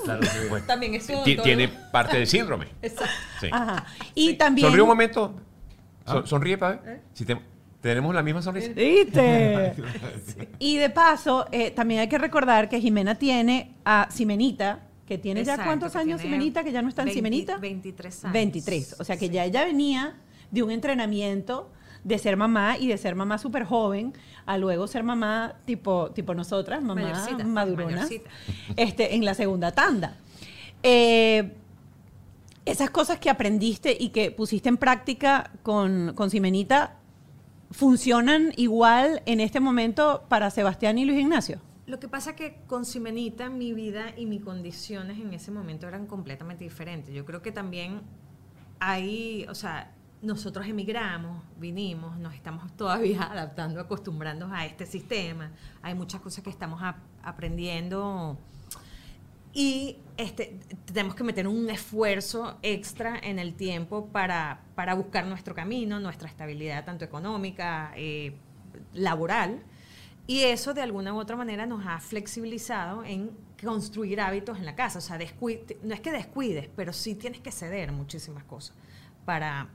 pues, 0.48 0.66
También 0.66 0.94
es 0.94 1.06
tiene 1.42 1.68
parte 1.68 2.16
del 2.16 2.26
síndrome. 2.26 2.68
Exacto. 2.82 3.12
Sí. 3.40 3.48
Ajá. 3.52 3.84
Y 4.14 4.34
también. 4.34 4.66
Sonríe 4.68 4.82
un 4.82 4.88
momento. 4.88 5.34
Son- 6.06 6.22
Ah. 6.24 6.26
sonríe, 6.26 6.56
para 6.58 6.76
ver. 6.80 6.94
¿Eh? 6.96 7.00
Si 7.12 7.24
te- 7.24 7.40
tenemos 7.80 8.14
la 8.14 8.22
misma 8.22 8.42
sonrisa. 8.42 8.70
¿Viste? 8.72 9.74
Y 10.58 10.76
de 10.76 10.90
paso, 10.90 11.46
eh, 11.52 11.70
también 11.70 12.00
hay 12.00 12.08
que 12.08 12.18
recordar 12.18 12.68
que 12.68 12.80
Jimena 12.80 13.14
tiene 13.14 13.74
a 13.84 14.08
Simenita, 14.10 14.80
que 15.06 15.16
tiene 15.18 15.42
ya 15.44 15.64
cuántos 15.64 15.96
años 15.96 16.20
Simenita, 16.20 16.62
que 16.62 16.70
ya 16.72 16.82
no 16.82 16.88
está 16.88 17.02
en 17.02 17.06
20 17.06 17.18
Simenita. 17.18 17.56
23 17.56 18.24
años. 18.24 18.32
23. 18.34 18.96
O 19.00 19.04
sea 19.04 19.16
que 19.16 19.26
Sí. 19.26 19.32
ya 19.32 19.44
ella 19.44 19.64
venía 19.64 20.14
de 20.50 20.62
un 20.62 20.70
entrenamiento 20.70 21.70
de 22.04 22.18
ser 22.18 22.36
mamá 22.36 22.76
y 22.78 22.86
de 22.88 22.96
ser 22.98 23.14
mamá 23.14 23.38
súper 23.38 23.64
joven 23.64 24.12
a 24.46 24.56
luego 24.58 24.86
ser 24.86 25.02
mamá 25.02 25.54
tipo, 25.64 26.10
tipo 26.12 26.34
nosotras, 26.34 26.82
mamá 26.82 27.02
Mayorcita, 27.02 27.44
madurona, 27.44 27.92
mayorcita. 27.96 28.30
este, 28.76 29.14
en 29.14 29.24
la 29.24 29.34
segunda 29.34 29.72
tanda. 29.72 30.16
Eh, 30.82 31.52
esas 32.64 32.90
cosas 32.90 33.18
que 33.18 33.30
aprendiste 33.30 33.96
y 33.98 34.10
que 34.10 34.30
pusiste 34.30 34.68
en 34.68 34.76
práctica 34.76 35.50
con, 35.62 36.12
con 36.14 36.30
Simenita 36.30 36.96
funcionan 37.70 38.52
igual 38.56 39.22
en 39.26 39.40
este 39.40 39.60
momento 39.60 40.24
para 40.28 40.50
Sebastián 40.50 40.98
y 40.98 41.04
Luis 41.04 41.20
Ignacio. 41.20 41.60
Lo 41.86 41.98
que 41.98 42.08
pasa 42.08 42.36
que 42.36 42.60
con 42.66 42.84
Simenita 42.84 43.48
mi 43.48 43.72
vida 43.72 44.12
y 44.16 44.26
mis 44.26 44.42
condiciones 44.42 45.18
en 45.18 45.32
ese 45.34 45.50
momento 45.50 45.88
eran 45.88 46.06
completamente 46.06 46.64
diferentes. 46.64 47.14
Yo 47.14 47.24
creo 47.24 47.42
que 47.42 47.52
también 47.52 48.02
ahí, 48.78 49.44
o 49.48 49.54
sea, 49.54 49.92
nosotros 50.22 50.66
emigramos, 50.66 51.42
vinimos, 51.58 52.18
nos 52.18 52.34
estamos 52.34 52.70
todavía 52.76 53.22
adaptando, 53.24 53.80
acostumbrando 53.80 54.46
a 54.52 54.66
este 54.66 54.86
sistema. 54.86 55.50
Hay 55.82 55.94
muchas 55.94 56.20
cosas 56.20 56.44
que 56.44 56.50
estamos 56.50 56.80
ap- 56.82 56.98
aprendiendo 57.22 58.38
y 59.52 59.96
este, 60.16 60.58
tenemos 60.84 61.14
que 61.14 61.24
meter 61.24 61.48
un 61.48 61.68
esfuerzo 61.70 62.58
extra 62.62 63.18
en 63.18 63.38
el 63.38 63.54
tiempo 63.54 64.06
para, 64.06 64.62
para 64.74 64.94
buscar 64.94 65.26
nuestro 65.26 65.54
camino, 65.54 65.98
nuestra 65.98 66.28
estabilidad 66.28 66.84
tanto 66.84 67.04
económica, 67.04 67.92
eh, 67.96 68.34
laboral. 68.92 69.62
Y 70.26 70.42
eso 70.42 70.74
de 70.74 70.82
alguna 70.82 71.12
u 71.12 71.18
otra 71.18 71.34
manera 71.34 71.66
nos 71.66 71.84
ha 71.86 71.98
flexibilizado 71.98 73.02
en 73.02 73.30
construir 73.60 74.20
hábitos 74.20 74.58
en 74.58 74.66
la 74.66 74.76
casa. 74.76 74.98
O 74.98 75.02
sea, 75.02 75.18
no 75.18 75.94
es 75.94 76.00
que 76.00 76.12
descuides, 76.12 76.68
pero 76.76 76.92
sí 76.92 77.16
tienes 77.16 77.40
que 77.40 77.50
ceder 77.50 77.90
muchísimas 77.90 78.44
cosas 78.44 78.76
para, 79.24 79.68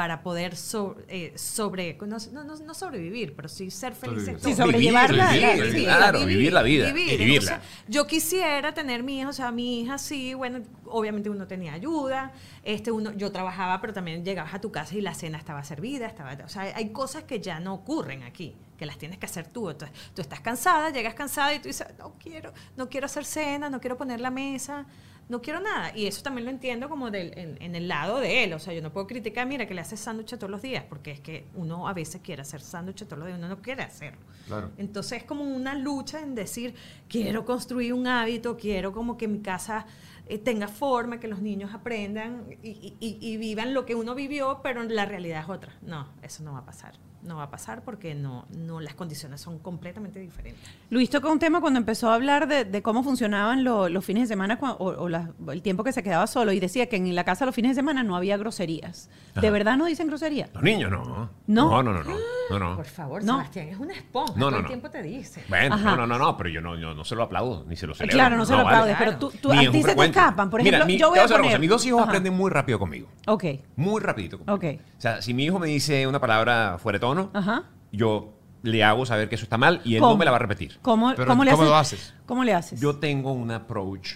para 0.00 0.22
poder 0.22 0.56
so- 0.56 0.96
eh, 1.08 1.34
sobre, 1.36 1.98
no, 2.06 2.16
no- 2.32 2.42
no- 2.56 2.72
sobrevivir, 2.74 3.34
pero 3.36 3.50
sí 3.50 3.70
ser 3.70 3.94
felices. 3.94 4.40
Sí, 4.42 4.54
sobrellevarla. 4.54 5.30
Vivir, 5.32 5.50
Sí, 5.50 5.60
vivir, 5.72 5.84
claro, 5.84 6.24
vivir 6.24 6.52
la 6.54 6.62
vida. 6.62 6.86
vivir. 6.90 7.18
Vivirla. 7.18 7.54
Entonces, 7.56 7.84
yo 7.86 8.06
quisiera 8.06 8.72
tener 8.72 9.02
mi 9.02 9.18
hija, 9.18 9.28
o 9.28 9.32
sea, 9.34 9.50
mi 9.52 9.82
hija 9.82 9.98
sí, 9.98 10.32
bueno, 10.32 10.60
obviamente 10.86 11.28
uno 11.28 11.46
tenía 11.46 11.74
ayuda, 11.74 12.32
este 12.64 12.90
uno, 12.90 13.12
yo 13.12 13.30
trabajaba, 13.30 13.78
pero 13.82 13.92
también 13.92 14.24
llegabas 14.24 14.54
a 14.54 14.60
tu 14.62 14.72
casa 14.72 14.94
y 14.94 15.02
la 15.02 15.12
cena 15.12 15.36
estaba 15.36 15.62
servida, 15.64 16.06
estaba, 16.06 16.32
o 16.46 16.48
sea, 16.48 16.62
hay 16.74 16.88
cosas 16.92 17.24
que 17.24 17.38
ya 17.42 17.60
no 17.60 17.74
ocurren 17.74 18.22
aquí, 18.22 18.56
que 18.78 18.86
las 18.86 18.96
tienes 18.96 19.18
que 19.18 19.26
hacer 19.26 19.48
tú. 19.48 19.68
Entonces, 19.68 19.94
tú 20.14 20.22
estás 20.22 20.40
cansada, 20.40 20.88
llegas 20.88 21.12
cansada 21.12 21.52
y 21.54 21.58
tú 21.58 21.68
dices, 21.68 21.86
no 21.98 22.14
quiero, 22.18 22.54
no 22.78 22.88
quiero 22.88 23.04
hacer 23.04 23.26
cena, 23.26 23.68
no 23.68 23.80
quiero 23.82 23.98
poner 23.98 24.18
la 24.22 24.30
mesa, 24.30 24.86
no 25.30 25.40
quiero 25.40 25.60
nada. 25.60 25.96
Y 25.96 26.06
eso 26.06 26.22
también 26.22 26.44
lo 26.44 26.50
entiendo 26.50 26.88
como 26.90 27.10
del, 27.10 27.32
en, 27.38 27.56
en 27.62 27.74
el 27.74 27.88
lado 27.88 28.20
de 28.20 28.44
él. 28.44 28.52
O 28.52 28.58
sea, 28.58 28.74
yo 28.74 28.82
no 28.82 28.92
puedo 28.92 29.06
criticar, 29.06 29.46
mira, 29.46 29.66
que 29.66 29.72
le 29.74 29.80
haces 29.80 29.98
sándwich 30.00 30.36
todos 30.36 30.50
los 30.50 30.60
días, 30.60 30.84
porque 30.88 31.12
es 31.12 31.20
que 31.20 31.46
uno 31.54 31.88
a 31.88 31.94
veces 31.94 32.20
quiere 32.22 32.42
hacer 32.42 32.60
sándwich 32.60 33.04
todos 33.04 33.18
los 33.20 33.26
días, 33.28 33.38
uno 33.38 33.48
no 33.48 33.62
quiere 33.62 33.82
hacerlo. 33.82 34.20
Claro. 34.46 34.70
Entonces 34.76 35.18
es 35.22 35.24
como 35.24 35.44
una 35.44 35.74
lucha 35.74 36.20
en 36.20 36.34
decir, 36.34 36.74
quiero 37.08 37.44
construir 37.46 37.94
un 37.94 38.06
hábito, 38.06 38.56
quiero 38.56 38.92
como 38.92 39.16
que 39.16 39.28
mi 39.28 39.38
casa 39.40 39.86
eh, 40.26 40.38
tenga 40.38 40.68
forma, 40.68 41.18
que 41.18 41.28
los 41.28 41.40
niños 41.40 41.72
aprendan 41.74 42.44
y- 42.62 42.94
y 43.00 43.36
vivan 43.36 43.72
lo 43.74 43.86
que 43.86 43.94
uno 43.94 44.14
vivió, 44.14 44.60
pero 44.62 44.82
la 44.84 45.04
realidad 45.06 45.42
es 45.44 45.48
otra. 45.48 45.72
No, 45.82 46.08
eso 46.22 46.42
no 46.44 46.52
va 46.52 46.58
a 46.60 46.64
pasar. 46.66 46.94
No 47.22 47.36
va 47.36 47.42
a 47.44 47.50
pasar 47.50 47.82
porque 47.84 48.14
no, 48.14 48.46
no 48.56 48.80
las 48.80 48.94
condiciones 48.94 49.40
son 49.42 49.58
completamente 49.58 50.18
diferentes. 50.20 50.62
Luis 50.88 51.10
tocó 51.10 51.30
un 51.30 51.38
tema 51.38 51.60
cuando 51.60 51.78
empezó 51.78 52.08
a 52.10 52.14
hablar 52.14 52.48
de, 52.48 52.64
de 52.64 52.82
cómo 52.82 53.02
funcionaban 53.02 53.62
lo- 53.62 53.88
los 53.90 54.04
fines 54.04 54.22
de 54.22 54.28
semana 54.34 54.58
cua- 54.58 54.76
o, 54.78 54.86
o 54.86 55.08
la- 55.08 55.30
el 55.52 55.60
tiempo 55.60 55.84
que 55.84 55.92
se 55.92 56.02
quedaba 56.02 56.26
solo 56.26 56.52
y 56.52 56.60
decía 56.60 56.88
que 56.88 56.96
en 56.96 57.14
la 57.14 57.24
casa 57.24 57.44
los 57.44 57.54
fines 57.54 57.72
de 57.72 57.74
semana 57.74 58.02
no 58.02 58.16
había 58.16 58.38
groserías. 58.38 59.10
¿De 59.34 59.40
Ajá. 59.40 59.50
verdad 59.50 59.76
no 59.76 59.84
dicen 59.84 60.06
grosería? 60.06 60.48
Los 60.54 60.62
niños 60.62 60.90
no. 60.90 61.04
¿No? 61.04 61.28
No, 61.46 61.82
no, 61.82 61.92
no, 61.92 62.02
no. 62.04 62.16
no, 62.50 62.58
no. 62.58 62.76
Por 62.76 62.86
favor, 62.86 63.22
No. 63.22 63.34
Sebastián, 63.34 63.68
es 63.68 63.78
una 63.78 63.92
esponja. 63.94 64.32
No, 64.36 64.40
todo 64.46 64.50
no, 64.52 64.56
el 64.56 64.62
no. 64.62 64.68
tiempo 64.68 64.90
te 64.90 65.02
dice. 65.02 65.44
Bueno, 65.48 65.74
Ajá. 65.74 65.96
no, 65.96 66.06
no, 66.06 66.18
no, 66.18 66.36
pero 66.38 66.48
yo 66.48 66.60
no, 66.62 66.76
yo 66.78 66.94
no 66.94 67.04
se 67.04 67.14
lo 67.14 67.22
aplaudo, 67.24 67.64
ni 67.68 67.76
se 67.76 67.86
lo 67.86 67.94
celebro. 67.94 68.14
claro, 68.16 68.36
no 68.38 68.46
se 68.46 68.52
lo 68.52 68.58
vale. 68.64 68.68
aplaudes, 68.70 68.96
pero 68.98 69.10
Claro. 69.10 69.28
tú, 69.28 69.38
tú 69.42 69.52
a 69.52 69.58
ti 69.70 69.82
se 69.82 69.94
te 69.94 70.04
escapan. 70.06 70.48
Por 70.48 70.62
Mira, 70.62 70.78
ejemplo, 70.78 70.92
mi- 70.94 70.98
yo 70.98 71.10
voy 71.10 71.18
a 71.18 71.26
poner... 71.26 71.42
cosa, 71.42 71.58
mis 71.58 71.68
dos 71.70 71.84
hijos 71.84 72.00
Ajá. 72.00 72.08
aprenden 72.10 72.34
muy 72.34 72.50
rápido 72.50 72.78
conmigo. 72.78 73.08
Ok, 73.26 73.44
Muy 73.76 74.00
rapidito 74.00 74.38
conmigo. 74.38 74.54
ok. 74.56 74.80
O 74.96 75.00
sea, 75.00 75.22
si 75.22 75.34
mi 75.34 75.44
hijo 75.44 75.58
me 75.58 75.66
dice 75.68 76.06
una 76.06 76.18
palabra 76.20 76.76
fuera 76.78 76.98
de 76.98 77.00
Ajá. 77.32 77.64
yo 77.92 78.34
le 78.62 78.84
hago 78.84 79.06
saber 79.06 79.28
que 79.28 79.34
eso 79.36 79.44
está 79.44 79.56
mal 79.56 79.80
y 79.84 79.94
él 79.94 80.00
¿Cómo? 80.00 80.12
no 80.12 80.18
me 80.18 80.24
la 80.26 80.30
va 80.32 80.36
a 80.36 80.40
repetir. 80.40 80.78
¿Cómo, 80.82 81.12
Pero, 81.16 81.26
cómo 81.26 81.44
le 81.44 81.50
¿cómo 81.52 81.62
haces? 81.62 81.70
lo 81.70 81.76
haces? 81.76 82.14
¿Cómo 82.26 82.44
le 82.44 82.54
haces? 82.54 82.80
Yo 82.80 82.96
tengo 82.96 83.32
un 83.32 83.50
approach. 83.50 84.14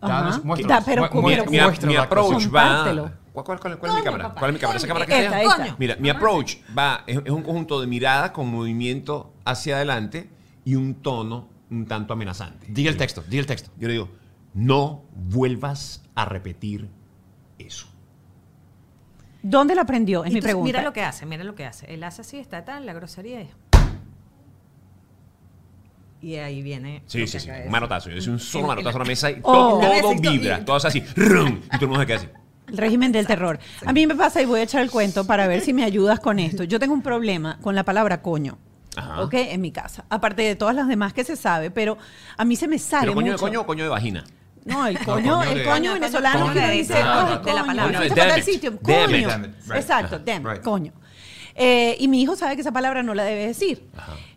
Ajá. 0.00 0.40
Da, 0.66 0.82
pero 0.84 1.02
Mu- 1.04 1.08
¿cómo- 1.08 1.28
Mi, 1.28 1.34
pero 1.36 1.50
mi- 1.50 1.60
muestra 1.60 1.88
mi 1.88 1.96
approach 1.96 2.46
va. 2.54 2.84
¿Cuál, 3.32 3.44
cuál, 3.46 3.58
cuál- 3.60 3.78
cuál 3.78 3.92
es 3.92 3.98
mi 3.98 4.02
cámara? 4.04 4.34
¿Cuál 4.36 4.50
es 4.50 4.54
mi 4.54 4.60
cámara? 4.60 4.76
¿Esa 4.76 4.86
cámara 4.86 5.06
que 5.06 5.24
Esta, 5.24 5.36
allá? 5.36 5.64
esta. 5.64 5.76
Mira, 5.78 5.96
mi 5.98 6.08
approach 6.10 6.56
va, 6.76 7.04
es, 7.06 7.18
es 7.24 7.30
un 7.30 7.42
conjunto 7.42 7.80
de 7.80 7.86
miradas 7.86 8.30
con 8.32 8.48
movimiento 8.48 9.32
hacia 9.44 9.76
adelante 9.76 10.28
y 10.64 10.74
un 10.74 10.94
tono 10.96 11.48
un 11.70 11.86
tanto 11.86 12.12
amenazante. 12.12 12.66
Di 12.68 12.86
el 12.86 12.96
texto, 12.96 13.22
di 13.26 13.38
el 13.38 13.46
texto. 13.46 13.70
Yo 13.78 13.88
le 13.88 13.94
digo, 13.94 14.08
no 14.52 15.04
vuelvas 15.14 16.02
a 16.14 16.24
repetir 16.26 16.88
eso. 17.58 17.86
¿Dónde 19.46 19.74
la 19.74 19.82
aprendió? 19.82 20.24
Es 20.24 20.32
mi 20.32 20.40
pregunta. 20.40 20.64
Mira 20.64 20.82
lo 20.82 20.94
que 20.94 21.02
hace, 21.02 21.26
mira 21.26 21.44
lo 21.44 21.54
que 21.54 21.66
hace. 21.66 21.84
Él 21.92 22.02
hace 22.02 22.22
así, 22.22 22.38
está 22.38 22.64
tal, 22.64 22.86
la 22.86 22.94
grosería 22.94 23.42
es. 23.42 23.50
Y 26.22 26.36
ahí 26.36 26.62
viene. 26.62 27.02
Sí, 27.06 27.26
sí, 27.26 27.38
sí. 27.38 27.50
de 27.50 27.64
Un 27.66 27.70
manotazo. 27.70 28.08
Yo 28.08 28.16
hice 28.16 28.30
un 28.30 28.40
solo 28.40 28.68
manotazo 28.68 28.96
a 28.96 29.00
la 29.00 29.04
mesa 29.04 29.30
y 29.30 29.40
Oh. 29.42 29.78
todo, 29.78 29.80
vez 29.90 30.00
todo 30.00 30.14
vibra. 30.18 30.64
Todo 30.64 30.78
es 30.78 30.86
así. 30.86 31.00
rum, 31.14 31.60
y 31.62 31.68
todo 31.68 31.80
el 31.82 31.86
mundo 31.88 32.00
se 32.00 32.06
queda 32.06 32.16
así. 32.16 32.28
El 32.68 32.78
régimen 32.78 33.12
del 33.12 33.26
terror. 33.26 33.58
A 33.84 33.92
mí 33.92 34.06
me 34.06 34.14
pasa 34.14 34.40
y 34.40 34.46
voy 34.46 34.60
a 34.60 34.62
echar 34.62 34.80
el 34.80 34.90
cuento 34.90 35.26
para 35.26 35.46
ver 35.46 35.60
si 35.60 35.74
me 35.74 35.84
ayudas 35.84 36.20
con 36.20 36.38
esto. 36.38 36.64
Yo 36.64 36.80
tengo 36.80 36.94
un 36.94 37.02
problema 37.02 37.58
con 37.60 37.74
la 37.74 37.84
palabra 37.84 38.22
coño. 38.22 38.56
Ajá. 38.96 39.20
¿Ok? 39.22 39.34
En 39.34 39.60
mi 39.60 39.70
casa. 39.70 40.06
Aparte 40.08 40.40
de 40.40 40.56
todas 40.56 40.74
las 40.74 40.88
demás 40.88 41.12
que 41.12 41.24
se 41.24 41.36
sabe, 41.36 41.70
pero 41.70 41.98
a 42.38 42.44
mí 42.46 42.56
se 42.56 42.66
me 42.66 42.78
sale 42.78 43.02
Pero 43.02 43.14
coño 43.16 43.26
de 43.26 43.32
mucho. 43.32 43.44
coño 43.44 43.60
o 43.60 43.66
coño 43.66 43.84
de 43.84 43.90
vagina. 43.90 44.24
No, 44.64 44.86
el 44.86 44.98
coño, 44.98 45.38
coño 45.38 45.42
el 45.44 45.58
de- 45.58 45.64
coño 45.64 45.92
venezolano 45.94 46.52
que 46.52 46.70
dice, 46.70 46.94
ah, 46.96 47.38
"Coño, 47.42 47.44
de 47.44 47.54
la 47.54 47.64
palabra. 47.66 48.06
it. 48.38 48.44
sitio, 48.44 48.78
coño. 48.80 49.28
Exacto, 49.74 50.18
damn, 50.20 50.44
Right. 50.46 50.62
coño. 50.62 50.92
Eh, 51.54 51.96
y 52.00 52.08
mi 52.08 52.22
hijo 52.22 52.34
sabe 52.34 52.54
que 52.56 52.62
esa 52.62 52.72
palabra 52.72 53.02
no 53.02 53.14
la 53.14 53.24
debe 53.24 53.46
decir. 53.46 53.88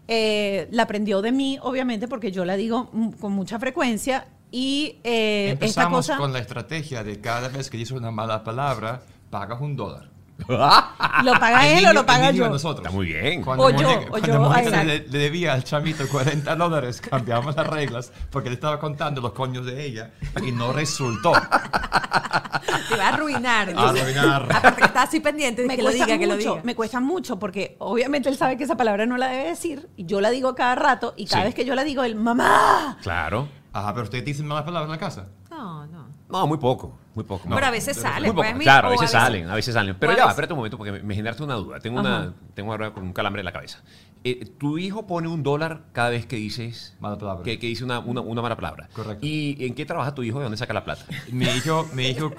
Eh, 0.07 0.67
la 0.71 0.83
aprendió 0.83 1.21
de 1.21 1.31
mí, 1.31 1.57
obviamente, 1.61 2.07
porque 2.07 2.31
yo 2.31 2.45
la 2.45 2.55
digo 2.55 2.91
con 3.19 3.31
mucha 3.33 3.57
frecuencia. 3.59 4.27
Y 4.51 4.97
eh, 5.03 5.49
esta 5.53 5.65
Empezamos 5.65 6.07
cosa 6.07 6.17
con 6.17 6.31
la 6.31 6.39
estrategia 6.39 7.03
de 7.03 7.19
cada 7.19 7.49
vez 7.49 7.69
que 7.69 7.77
dices 7.77 7.91
una 7.97 8.11
mala 8.11 8.43
palabra, 8.43 9.01
pagas 9.29 9.59
un 9.61 9.75
dólar. 9.75 10.09
lo 10.47 11.33
paga 11.39 11.67
él 11.67 11.77
niño- 11.77 11.89
o 11.89 11.93
lo 11.93 12.05
paga 12.05 12.31
yo. 12.31 12.47
nosotros. 12.49 12.85
Está 12.85 12.95
muy 12.95 13.07
bien. 13.07 13.41
Cuando 13.43 13.63
O 13.65 13.69
yo, 13.71 13.89
o 13.89 14.05
cuando 14.09 14.27
yo, 14.27 14.39
Mónica 14.39 14.83
le, 14.83 14.99
le 15.07 15.17
debía 15.19 15.53
al 15.53 15.63
chamito 15.63 16.07
40 16.07 16.55
dólares, 16.55 17.01
cambiamos 17.01 17.55
las 17.55 17.67
reglas 17.67 18.11
porque 18.29 18.49
le 18.49 18.55
estaba 18.55 18.79
contando 18.79 19.19
los 19.21 19.31
coños 19.33 19.65
de 19.65 19.83
ella 19.85 20.11
y 20.45 20.51
no 20.51 20.71
resultó. 20.73 21.31
Te 21.33 22.95
va 22.95 23.05
a 23.05 23.13
arruinar. 23.13 23.73
A 23.75 23.89
arruinar. 23.89 24.43
Aparte 24.55 24.81
que 24.81 24.87
está 24.87 25.01
así 25.03 25.19
pendiente 25.19 25.61
de 25.63 25.67
me 25.67 25.75
que 25.75 25.81
lo 25.83 25.89
diga, 25.91 26.17
que 26.17 26.27
lo 26.27 26.35
mucho, 26.35 26.51
diga. 26.51 26.61
me 26.63 26.75
cuesta 26.75 26.99
mucho 26.99 27.37
porque 27.39 27.75
obviamente 27.79 28.29
él 28.29 28.37
sabe 28.37 28.57
que 28.57 28.63
esa 28.63 28.77
palabra 28.77 29.05
no 29.05 29.17
la 29.17 29.27
debe 29.27 29.49
decir 29.49 29.89
y 29.97 30.05
yo 30.05 30.21
la 30.21 30.29
digo 30.29 30.55
cada 30.55 30.75
rato 30.75 31.13
y 31.17 31.25
cada 31.25 31.41
Sí. 31.41 31.45
vez 31.47 31.55
que 31.55 31.65
yo 31.65 31.75
la 31.75 31.83
digo 31.83 32.03
él 32.03 32.15
mamá 32.15 32.97
Claro. 33.01 33.47
Ajá, 33.73 33.93
pero 33.93 34.03
ustedes 34.05 34.25
dicen 34.25 34.47
malas 34.47 34.63
palabras 34.63 34.87
en 34.87 34.91
la 34.91 34.97
casa. 34.97 35.27
No, 35.51 35.85
no. 35.87 35.96
No, 36.29 36.45
muy 36.47 36.57
poco. 36.57 36.97
Muy 37.15 37.23
poco. 37.23 37.47
Pero 37.49 37.65
a 37.65 37.71
veces 37.71 37.97
pero- 37.97 38.09
sale. 38.09 38.27
Muy 38.27 38.35
poco. 38.35 38.49
pues, 38.51 38.63
claro, 38.63 38.87
a 38.87 38.91
veces 38.91 39.09
salen, 39.11 39.49
a 39.49 39.55
veces 39.55 39.73
salen. 39.73 39.95
Pero 39.97 40.11
ya, 40.11 40.17
veces- 40.17 40.29
espérate 40.31 40.53
un 40.53 40.57
momento 40.57 40.77
porque 40.77 40.91
me, 40.91 41.01
me 41.03 41.15
generaste 41.15 41.43
una 41.43 41.55
duda. 41.55 41.79
Tengo, 41.79 41.99
Ajá. 41.99 42.07
una, 42.07 42.33
tengo 42.53 42.71
ahora 42.71 42.91
con 42.91 43.03
un 43.03 43.13
calambre 43.13 43.39
en 43.41 43.45
la 43.45 43.53
cabeza. 43.53 43.81
Eh, 44.29 44.45
tu 44.57 44.77
hijo 44.77 45.07
pone 45.07 45.27
un 45.27 45.43
dólar 45.43 45.83
cada 45.93 46.09
vez 46.09 46.25
que 46.25 46.35
dices 46.35 46.95
Mala 46.99 47.17
palabra. 47.17 47.43
que, 47.43 47.57
que 47.59 47.67
dice 47.67 47.83
una, 47.83 47.99
una, 47.99 48.21
una 48.21 48.41
mala 48.41 48.55
palabra. 48.55 48.89
Correcto. 48.93 49.25
¿Y 49.25 49.57
en 49.65 49.73
qué 49.73 49.85
trabaja 49.85 50.13
tu 50.13 50.23
hijo? 50.23 50.39
¿De 50.39 50.43
dónde 50.43 50.57
saca 50.57 50.73
la 50.73 50.83
plata? 50.83 51.05
Mi 51.31 51.45
hijo, 51.45 51.87
mi 51.93 52.07
hijo, 52.07 52.31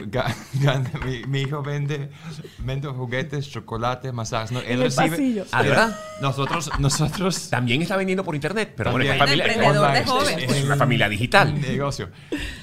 mi, 1.05 1.24
mi 1.27 1.40
hijo 1.42 1.62
vende, 1.62 2.11
vende 2.59 2.88
juguetes, 2.88 3.48
chocolate, 3.48 4.12
masajes. 4.12 4.53
¿no? 4.53 4.61
Él 4.61 4.66
En 4.66 4.72
el 4.79 4.83
recibe. 4.85 5.09
pasillo. 5.11 5.44
Ah, 5.53 5.62
¿de 5.62 5.68
verdad? 5.70 5.98
Nosotros, 6.20 6.70
nosotros. 6.79 7.48
También 7.51 7.83
está 7.83 7.96
vendiendo 7.96 8.24
por 8.24 8.35
internet, 8.35 8.72
pero 8.77 8.90
bueno, 8.92 9.11
es 9.11 9.18
También. 9.18 9.38
familia, 9.40 9.92
de 9.92 10.01
es- 10.01 10.09
joven, 10.09 10.38
es, 10.38 10.64
una 10.64 10.77
familia 10.77 11.09
digital. 11.09 11.61
Negocio. 11.61 12.11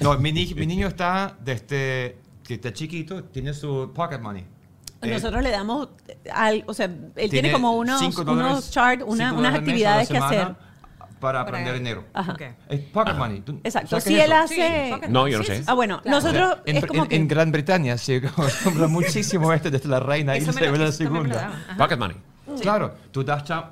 No, 0.00 0.16
mi, 0.18 0.32
mi 0.32 0.66
niño 0.66 0.86
está 0.88 1.36
desde 1.44 2.18
que 2.44 2.54
está 2.54 2.72
chiquito, 2.72 3.24
tiene 3.24 3.52
su 3.54 3.90
pocket 3.94 4.20
money. 4.20 4.44
Eh, 5.10 5.14
nosotros 5.14 5.42
le 5.42 5.50
damos 5.50 5.88
al, 6.32 6.64
o 6.66 6.74
sea 6.74 6.86
él 6.86 7.12
tiene, 7.14 7.28
tiene 7.28 7.52
como 7.52 7.72
unos 7.76 8.00
unos 8.02 8.14
dólares- 8.24 8.70
chart 8.70 9.02
una- 9.06 9.32
unas 9.32 9.52
la 9.52 9.58
actividades 9.58 10.08
que 10.08 10.18
hacer 10.18 10.54
Para 11.20 11.40
aprender 11.40 11.74
dinero. 11.74 12.04
Ajá. 12.12 12.36
Es 12.68 12.80
pocket 12.80 13.14
money. 13.14 13.40
¿Tú- 13.40 13.58
exacto 13.64 13.88
¿sabes 13.88 14.04
qué 14.04 14.10
si 14.10 14.20
él 14.20 14.32
hace 14.32 14.54
Sí, 15.02 15.08
No, 15.08 15.26
yo 15.28 15.38
no 15.38 15.44
Sí, 15.44 15.48
sé. 15.48 15.56
sí, 15.56 15.62
sí. 15.62 15.66
ah 15.68 15.74
bueno 15.74 16.02
Claro. 16.02 16.16
nosotros 16.20 16.58
En, 16.66 16.76
es 16.76 16.86
como 16.86 17.02
en- 17.04 17.08
que 17.08 17.16
en 17.16 17.28
Gran 17.28 17.50
Bretaña 17.52 17.96
se 17.98 18.16
acostumbra 18.16 18.86
muchísimo 18.88 19.52
este 19.52 19.70
desde 19.70 19.88
la 19.88 19.98
reina 20.00 20.36
y 20.36 20.40
la 20.40 20.52
también 20.52 20.72
me 20.72 20.78
lo 20.78 20.92
segunda. 20.92 21.50
Pocket 21.78 21.96
money. 21.96 22.16
Claro, 22.60 22.94
tú 23.12 23.24
das 23.24 23.44
cha- 23.44 23.70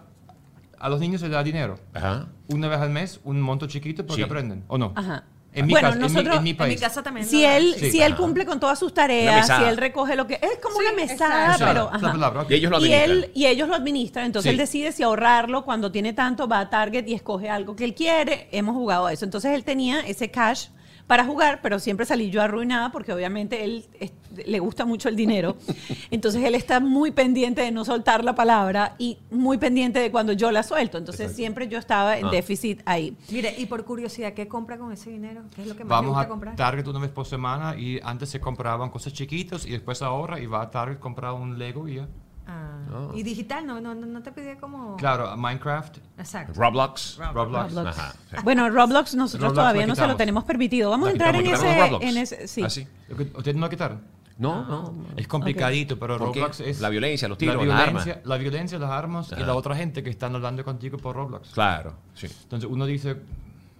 a 0.78 0.88
los 0.88 1.00
niños 1.00 1.20
se 1.20 1.28
da 1.28 1.42
dinero. 1.42 1.76
Ajá. 1.94 2.26
Una 2.48 2.68
vez 2.68 2.78
al 2.80 2.90
mes, 2.90 3.20
un 3.24 3.40
monto 3.40 3.66
chiquito 3.66 4.04
para 4.04 4.14
Sí. 4.16 4.20
que 4.22 4.26
aprenden, 4.26 4.64
¿o 4.68 4.76
no? 4.78 4.92
Ajá. 4.96 5.24
En 5.54 5.66
mi, 5.66 5.72
Bueno, 5.72 5.88
casa- 5.88 5.96
en 5.98 6.02
mi- 6.02 6.08
nosotros- 6.08 6.36
en 6.36 6.42
mi 6.42 6.50
en 6.50 6.54
mi 6.54 6.58
país. 6.58 6.72
En 6.74 6.80
mi 6.80 6.86
casa 6.86 7.02
también. 7.02 7.26
si 7.26 7.44
él 7.44 7.74
Sí. 7.78 7.90
si 7.92 8.02
él 8.02 8.16
cumple 8.16 8.44
con 8.44 8.58
todas 8.58 8.78
sus 8.78 8.92
tareas 8.92 9.46
si 9.46 9.52
él 9.64 9.76
recoge 9.76 10.16
lo 10.16 10.26
que 10.26 10.34
es 10.34 10.58
como 10.62 10.76
Sí, 10.80 10.82
una 10.86 10.96
mesada 10.96 11.52
exacto. 11.52 11.64
pero 11.66 11.88
ajá. 11.92 12.12
palabra. 12.12 12.46
Y 12.48 12.54
ellos 12.54 12.70
lo 12.72 12.78
y 12.80 12.92
administran. 12.92 13.10
él 13.10 13.30
y 13.34 13.46
ellos 13.46 13.68
lo 13.68 13.74
administran 13.74 14.26
entonces 14.26 14.48
Sí. 14.50 14.52
él 14.52 14.56
decide 14.56 14.92
si 14.92 15.02
ahorrarlo 15.04 15.64
cuando 15.64 15.92
tiene 15.92 16.12
tanto 16.12 16.48
va 16.48 16.58
a 16.60 16.70
Target 16.70 17.06
y 17.06 17.14
escoge 17.14 17.48
algo 17.50 17.76
que 17.76 17.84
él 17.84 17.94
quiere 17.94 18.48
hemos 18.50 18.74
jugado 18.74 19.06
a 19.06 19.12
eso 19.12 19.24
entonces 19.24 19.52
él 19.52 19.62
tenía 19.64 20.00
ese 20.00 20.30
cash 20.30 20.66
para 21.06 21.24
jugar 21.24 21.60
pero 21.62 21.78
siempre 21.78 22.06
salí 22.06 22.30
yo 22.30 22.40
arruinada 22.42 22.90
porque 22.90 23.12
obviamente 23.12 23.62
él 23.64 23.84
es- 24.00 24.12
le 24.46 24.58
gusta 24.58 24.84
mucho 24.84 25.08
el 25.08 25.16
dinero 25.16 25.56
entonces 26.10 26.42
él 26.44 26.54
está 26.54 26.80
muy 26.80 27.10
pendiente 27.10 27.60
de 27.62 27.70
no 27.70 27.84
soltar 27.84 28.24
la 28.24 28.34
palabra 28.34 28.94
y 28.98 29.18
muy 29.30 29.58
pendiente 29.58 29.98
de 30.00 30.10
cuando 30.10 30.32
yo 30.32 30.50
la 30.50 30.62
suelto 30.62 30.96
entonces 30.98 31.20
Exacto. 31.22 31.36
siempre 31.36 31.68
yo 31.68 31.78
estaba 31.78 32.16
en 32.18 32.26
Ah. 32.26 32.30
déficit 32.30 32.80
ahí 32.86 33.16
Mire, 33.30 33.54
y 33.58 33.66
por 33.66 33.84
curiosidad, 33.84 34.32
¿qué 34.32 34.48
compra 34.48 34.78
con 34.78 34.92
ese 34.92 35.10
dinero? 35.10 35.42
¿Qué 35.54 35.62
es 35.62 35.68
lo 35.68 35.76
que 35.76 35.84
más 35.84 35.88
le 35.90 35.94
Vamos 35.94 36.10
gusta 36.10 36.22
a 36.22 36.28
comprar? 36.28 36.56
Target 36.56 36.86
una 36.88 36.98
vez 37.00 37.10
por 37.10 37.26
semana 37.26 37.76
y 37.76 38.00
antes 38.02 38.28
se 38.30 38.40
compraban 38.40 38.90
cosas 38.90 39.12
chiquitas 39.12 39.66
y 39.66 39.70
después 39.70 40.00
ahorra 40.02 40.40
y 40.40 40.46
va 40.46 40.62
a 40.62 40.70
Target 40.70 40.98
comprar 40.98 41.34
un 41.34 41.58
Lego 41.58 41.86
y 41.88 41.96
ya. 41.96 42.08
Ah, 42.46 42.74
Oh. 42.94 43.12
Y 43.14 43.22
digital, 43.24 43.66
no, 43.66 43.80
no, 43.80 43.94
no, 43.94 44.22
te 44.22 44.30
pide 44.30 44.56
como. 44.56 44.96
Claro, 44.96 45.36
Minecraft, 45.36 45.98
Exacto. 46.18 46.52
Roblox. 46.54 47.16
Roblox. 47.16 47.74
Roblox. 47.74 47.98
Ajá, 47.98 48.14
sí. 48.30 48.36
Bueno, 48.44 48.70
Roblox 48.70 49.14
nosotros 49.16 49.48
Roblox 49.48 49.56
todavía 49.56 49.86
no 49.86 49.96
se 49.96 50.06
lo 50.06 50.16
tenemos 50.16 50.44
permitido. 50.44 50.90
Vamos 50.90 51.08
a 51.08 51.12
entrar 51.12 51.34
en 51.34 51.46
ese, 51.46 52.42
en. 52.42 52.48
Sí. 52.48 52.62
¿Ah, 52.62 52.70
sí? 52.70 52.86
¿Ustedes 53.34 53.56
no 53.56 53.62
lo 53.62 53.70
quitaron? 53.70 54.00
No, 54.38 54.64
no. 54.64 54.94
Es 55.16 55.26
complicadito, 55.26 55.98
pero. 55.98 56.18
Roblox 56.18 56.60
es... 56.60 56.80
La 56.80 56.88
violencia, 56.88 57.26
los 57.28 57.38
tiros, 57.38 57.56
la 57.56 57.64
las 57.64 57.84
violencia, 57.86 58.12
armas. 58.12 58.26
La 58.26 58.36
violencia, 58.36 58.78
las 58.78 58.90
armas 58.90 59.34
y 59.36 59.42
la 59.42 59.54
otra 59.54 59.74
gente 59.74 60.02
que 60.02 60.10
están 60.10 60.34
hablando 60.34 60.64
contigo 60.64 60.98
por 60.98 61.16
Roblox. 61.16 61.50
Claro, 61.50 61.94
sí. 62.14 62.28
Entonces 62.42 62.68
uno 62.70 62.86
dice, 62.86 63.16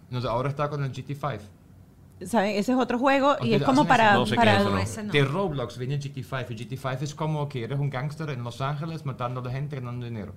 Entonces, 0.06 0.30
ahora 0.30 0.48
está 0.48 0.68
con 0.68 0.82
el 0.82 0.92
GT5. 0.92 1.40
¿Saben? 2.26 2.56
Ese 2.56 2.72
es 2.72 2.78
otro 2.78 2.98
juego 2.98 3.36
y 3.42 3.54
es 3.54 3.62
como 3.62 3.86
para... 3.86 4.14
No 4.14 4.26
sé 4.26 4.32
qué 4.32 4.36
para- 4.36 4.54
es 4.54 4.60
eso, 4.60 4.70
no. 4.70 4.78
ese 4.78 5.02
no. 5.04 5.12
De 5.12 5.24
Roblox 5.24 5.78
viene 5.78 5.98
GT5 5.98 6.46
y 6.50 6.54
GT5 6.54 7.02
es 7.02 7.14
como 7.14 7.48
que 7.48 7.64
eres 7.64 7.78
un 7.78 7.90
gángster 7.90 8.30
en 8.30 8.42
Los 8.44 8.60
Ángeles 8.60 9.04
matando 9.04 9.40
a 9.40 9.44
la 9.44 9.50
gente 9.50 9.76
ganando 9.76 10.06
dinero. 10.06 10.34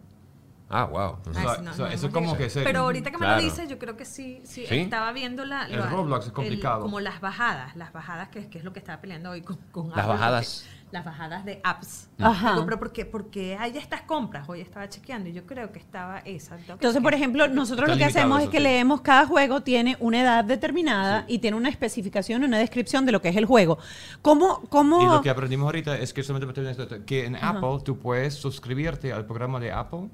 Ah, 0.70 0.84
wow. 0.84 1.18
Ah, 1.34 1.58
no, 1.64 1.74
no 1.78 1.88
eso 1.88 2.08
es 2.08 2.14
como 2.14 2.36
que 2.36 2.50
se- 2.50 2.62
Pero 2.64 2.82
ahorita 2.82 3.10
que 3.10 3.18
me 3.18 3.26
Claro. 3.26 3.38
lo 3.38 3.42
dices, 3.44 3.70
yo 3.70 3.80
creo 3.80 3.96
que 3.96 4.04
sí, 4.04 4.42
sí, 4.44 4.66
¿Sí? 4.68 4.76
estaba 4.80 5.14
viendo 5.14 5.46
la, 5.46 5.66
El 5.68 5.80
la- 5.80 5.86
Roblox 5.88 6.26
es 6.28 6.32
complicado. 6.34 6.82
como 6.82 7.00
las 7.00 7.22
bajadas, 7.22 7.74
las 7.78 7.94
bajadas 7.94 8.28
que, 8.30 8.50
que 8.50 8.58
es 8.58 8.66
lo 8.66 8.74
que 8.74 8.80
estaba 8.80 9.00
peleando 9.00 9.30
hoy 9.30 9.42
con, 9.44 9.56
con 9.72 9.88
Las 9.90 10.00
Apple, 10.00 10.12
bajadas. 10.14 10.64
porque- 10.66 10.77
Las 10.92 11.04
bajadas 11.04 11.44
de 11.44 11.60
apps. 11.64 12.10
Ajá. 12.18 12.54
Digo, 12.54 12.66
pero 12.66 12.80
¿por 12.80 12.94
qué, 12.94 13.06
por 13.06 13.30
qué 13.30 13.58
hay 13.58 13.78
estas 13.78 14.02
compras? 14.02 14.48
Hoy 14.48 14.62
estaba 14.62 14.88
chequeando 14.88 15.30
y 15.30 15.34
yo 15.34 15.46
creo 15.46 15.72
que 15.72 15.80
estaba 15.80 16.20
esa. 16.20 16.58
Entonces, 16.58 17.02
por 17.02 17.14
ejemplo, 17.14 17.48
nosotros 17.48 17.90
Está 17.90 17.96
lo 17.96 17.98
que 17.98 18.06
hacemos 18.06 18.40
eso, 18.40 18.46
es 18.46 18.52
que 18.52 18.58
sí. 18.58 18.64
leemos 18.64 19.02
cada 19.02 19.26
juego, 19.26 19.62
tiene 19.62 19.98
una 20.00 20.22
edad 20.22 20.46
determinada 20.46 21.26
y 21.28 21.40
tiene 21.40 21.58
una 21.58 21.70
especificación, 21.70 22.44
una 22.44 22.58
descripción 22.58 23.06
de 23.06 23.12
lo 23.12 23.22
que 23.22 23.30
es 23.30 23.36
el 23.36 23.46
juego. 23.46 23.78
¿Cómo, 24.22 24.62
cómo... 24.70 25.02
Y 25.02 25.06
lo 25.06 25.22
que 25.22 25.30
aprendimos 25.30 25.66
ahorita 25.66 25.98
es 25.98 26.14
que 26.14 26.24
solamente 26.24 27.04
que 27.06 27.26
en 27.26 27.36
Apple 27.36 27.80
tú 27.84 28.00
puedes 28.00 28.36
suscribirte 28.36 29.12
al 29.12 29.26
programa 29.26 29.60
de 29.60 29.72
Apple 29.72 30.10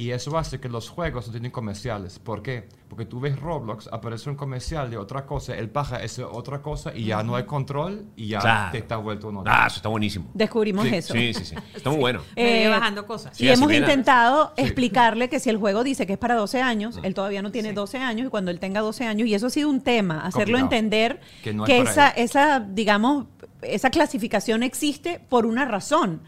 y 0.00 0.10
eso 0.12 0.36
hace 0.38 0.60
que 0.60 0.68
los 0.68 0.88
juegos 0.88 1.26
no 1.26 1.32
tienen 1.32 1.50
comerciales. 1.50 2.18
¿Por 2.18 2.42
qué? 2.42 2.68
Porque 2.88 3.04
tú 3.04 3.20
ves 3.20 3.38
Roblox, 3.38 3.88
aparece 3.92 4.30
un 4.30 4.36
comercial 4.36 4.90
de 4.90 4.96
otra 4.96 5.26
cosa, 5.26 5.54
él 5.56 5.68
baja 5.68 6.02
esa 6.02 6.26
otra 6.26 6.60
cosa 6.62 6.92
y 6.94 7.04
ya 7.06 7.22
no 7.22 7.36
hay 7.36 7.44
control 7.44 8.06
y 8.16 8.28
ya 8.28 8.40
Claro. 8.40 8.72
te 8.72 8.78
está 8.78 8.96
vuelto 8.96 9.28
uno. 9.28 9.44
Ah, 9.46 9.66
eso 9.66 9.76
está 9.76 9.88
buenísimo. 9.88 10.30
Descubrimos 10.34 10.86
Sí, 10.88 10.94
eso. 10.94 11.12
Sí, 11.14 11.34
sí, 11.34 11.44
sí. 11.44 11.54
Está 11.74 11.90
muy 11.90 11.98
bueno. 12.00 12.20
Eh, 12.36 12.68
bajando 12.68 13.06
cosas. 13.06 13.36
Sí, 13.36 13.44
y 13.44 13.48
hemos 13.48 13.72
intentado 13.72 14.52
Sí. 14.56 14.62
explicarle 14.64 15.28
que 15.28 15.38
si 15.38 15.50
el 15.50 15.56
juego 15.58 15.84
dice 15.84 16.06
que 16.06 16.14
es 16.14 16.18
para 16.18 16.34
12 16.34 16.60
años, 16.62 16.98
él 17.02 17.14
todavía 17.14 17.42
no 17.42 17.52
tiene 17.52 17.72
12 17.72 17.98
años 17.98 18.26
y 18.26 18.30
cuando 18.30 18.50
él 18.50 18.58
tenga 18.58 18.80
12 18.80 19.06
años, 19.06 19.28
y 19.28 19.34
eso 19.34 19.46
ha 19.46 19.50
sido 19.50 19.68
un 19.70 19.80
tema, 19.82 20.20
hacerlo 20.26 20.58
Complicado. 20.58 20.64
entender 20.64 21.20
Que 21.44 21.52
no 21.52 21.64
es 21.64 21.68
que 21.70 21.78
esa, 21.80 22.08
él. 22.08 22.24
esa, 22.24 22.60
digamos, 22.60 23.26
esa 23.62 23.90
clasificación 23.90 24.62
existe 24.62 25.20
por 25.28 25.46
una 25.46 25.64
razón. 25.66 26.22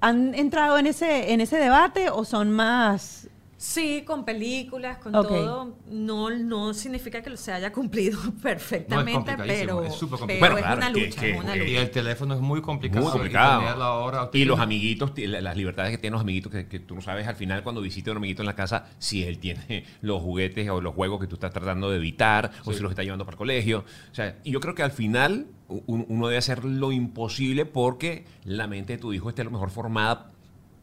¿Han 0.00 0.34
entrado 0.34 0.78
en 0.78 0.86
ese, 0.86 1.32
en 1.32 1.40
ese 1.40 1.56
debate 1.56 2.10
o 2.10 2.24
son 2.24 2.50
más... 2.50 3.19
Sí, 3.62 4.04
con 4.06 4.24
películas, 4.24 4.96
con 4.96 5.12
todo. 5.12 5.76
No, 5.90 6.30
no 6.30 6.72
significa 6.72 7.20
que 7.20 7.36
se 7.36 7.52
haya 7.52 7.70
cumplido 7.70 8.18
perfectamente, 8.42 9.36
pero, 9.36 9.84
es 9.84 9.92
súper 9.94 10.18
pero 10.26 10.54
complicado. 10.54 10.54
Bueno, 10.54 10.56
es 10.56 10.62
claro, 10.64 10.76
una 10.78 10.86
es 10.86 10.92
lucha, 10.94 11.20
que- 11.20 11.30
es 11.32 11.38
una 11.44 11.52
que- 11.52 11.68
Y 11.68 11.76
el 11.76 11.90
teléfono 11.90 12.34
es 12.34 12.40
muy 12.40 12.62
complicado. 12.62 13.02
Muy 13.02 13.12
complicado. 13.12 13.60
Y, 13.60 13.64
tener 13.64 13.78
la 13.78 13.92
hora- 13.92 14.30
Y 14.32 14.44
los 14.46 14.60
amiguitos, 14.60 15.12
las 15.18 15.56
libertades 15.58 15.90
que 15.90 15.98
tienen 15.98 16.12
los 16.14 16.22
amiguitos, 16.22 16.50
que, 16.50 16.68
que 16.68 16.80
tú 16.80 16.94
no 16.94 17.02
sabes 17.02 17.26
al 17.26 17.36
final 17.36 17.62
cuando 17.62 17.82
visitas 17.82 18.08
a 18.08 18.12
un 18.12 18.16
amiguito 18.16 18.40
en 18.40 18.46
la 18.46 18.56
casa 18.56 18.86
si 18.98 19.24
él 19.24 19.38
tiene 19.38 19.84
los 20.00 20.22
juguetes 20.22 20.66
o 20.70 20.80
los 20.80 20.94
juegos 20.94 21.20
que 21.20 21.26
tú 21.26 21.34
estás 21.34 21.52
tratando 21.52 21.90
de 21.90 21.98
evitar 21.98 22.50
o 22.64 22.72
si 22.72 22.80
los 22.80 22.90
está 22.90 23.02
llevando 23.02 23.26
para 23.26 23.34
el 23.34 23.38
colegio. 23.38 23.84
O 24.10 24.14
sea, 24.14 24.38
y 24.42 24.52
yo 24.52 24.60
creo 24.60 24.74
que 24.74 24.84
al 24.84 24.92
final 24.92 25.48
uno 25.86 26.28
debe 26.28 26.38
hacer 26.38 26.64
lo 26.64 26.92
imposible 26.92 27.66
porque 27.66 28.24
la 28.44 28.66
mente 28.66 28.94
de 28.94 28.98
tu 28.98 29.12
hijo 29.12 29.28
esté 29.28 29.44
lo 29.44 29.50
mejor 29.50 29.68
formada 29.68 30.30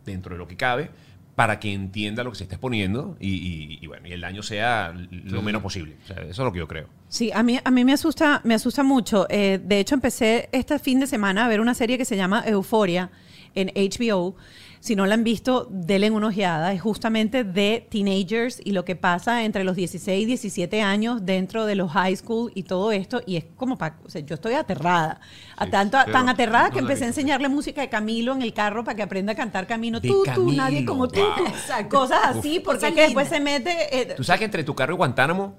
dentro 0.06 0.36
de 0.36 0.38
lo 0.38 0.48
que 0.48 0.56
cabe 0.58 0.92
para 1.38 1.60
que 1.60 1.71
entienda 1.71 2.23
lo 2.23 2.32
que 2.32 2.38
se 2.38 2.45
está 2.45 2.56
exponiendo 2.56 3.15
y, 3.19 3.30
y- 3.36 3.78
y 3.80 3.86
bueno, 3.86 4.08
y 4.08 4.12
el 4.12 4.21
daño 4.21 4.41
sea 4.41 4.91
lo 5.12 5.43
menos 5.43 5.62
posible. 5.62 5.95
O 6.04 6.08
sea, 6.08 6.15
eso 6.23 6.30
es 6.32 6.38
lo 6.39 6.52
que 6.52 6.58
yo 6.58 6.67
creo. 6.67 6.88
Sí, 7.10 7.32
a 7.32 7.43
mí, 7.43 7.60
a 7.63 7.69
mí 7.69 7.86
me 7.86 7.93
asusta, 7.93 8.41
me 8.43 8.56
asusta 8.56 8.82
mucho. 8.82 9.28
Eh, 9.30 9.60
de 9.63 9.80
hecho, 9.80 9.93
empecé 9.93 10.50
este 10.52 10.80
fin 10.80 11.00
de 11.00 11.06
semana 11.06 11.45
a 11.45 11.47
ver 11.47 11.62
una 11.62 11.76
serie 11.76 11.95
que 12.00 12.06
se 12.06 12.17
llama 12.17 12.43
Euforia 12.47 13.12
en 13.54 13.67
HBO. 13.76 14.36
Si 14.80 14.96
no 14.96 15.06
la 15.06 15.16
han 15.16 15.24
visto, 15.24 15.68
denle 15.70 16.12
una 16.12 16.28
ojeada. 16.28 16.72
Es 16.74 16.82
justamente 16.82 17.44
de 17.44 17.86
teenagers 17.90 18.62
y 18.63 18.72
lo 18.72 18.86
que 18.86 18.96
pasa 18.96 19.44
entre 19.44 19.63
los 19.63 19.76
16 19.76 20.24
y 20.24 20.26
17 20.26 20.82
años 20.82 21.26
dentro 21.26 21.66
de 21.66 21.76
los 21.76 21.92
high 21.92 22.16
school 22.16 22.52
y 22.56 22.63
todo 22.63 22.92
esto. 22.92 23.22
Y 23.26 23.38
es 23.38 23.46
como 23.56 23.78
para... 23.78 23.98
O 24.06 24.10
sea, 24.10 24.22
yo 24.22 24.36
estoy 24.36 24.54
aterrada. 24.54 25.20
A 25.56 25.66
Sí, 25.66 25.72
tanto, 25.72 25.98
pero 26.06 26.12
tan 26.18 26.30
aterrada 26.30 26.68
no 26.70 26.74
que 26.74 26.80
empecé 26.80 27.04
a 27.06 27.08
enseñarle 27.08 27.50
música 27.50 27.82
de 27.82 27.90
Camilo 27.90 28.34
en 28.34 28.42
el 28.42 28.54
carro 28.54 28.84
para 28.84 28.96
que 28.96 29.04
aprenda 29.04 29.34
a 29.34 29.36
cantar 29.36 29.68
Camino. 29.68 30.00
De 30.00 30.08
Tú, 30.10 30.24
tú, 30.34 30.52
nadie 30.52 30.86
como 30.86 31.08
tú. 31.08 31.20
wow. 31.20 31.90
Cosas 31.90 32.20
así, 32.24 32.60
porque 32.60 32.80
Cosas 32.80 32.90
es 32.90 32.96
que 32.96 33.02
después 33.02 33.28
se 33.28 33.40
mete... 33.40 34.00
eh, 34.00 34.13
Tú 34.16 34.24
sabes 34.24 34.40
que 34.40 34.46
entre 34.46 34.63
tu 34.63 34.76
carro 34.76 34.94
y 34.94 34.98
Guantánamo... 34.98 35.56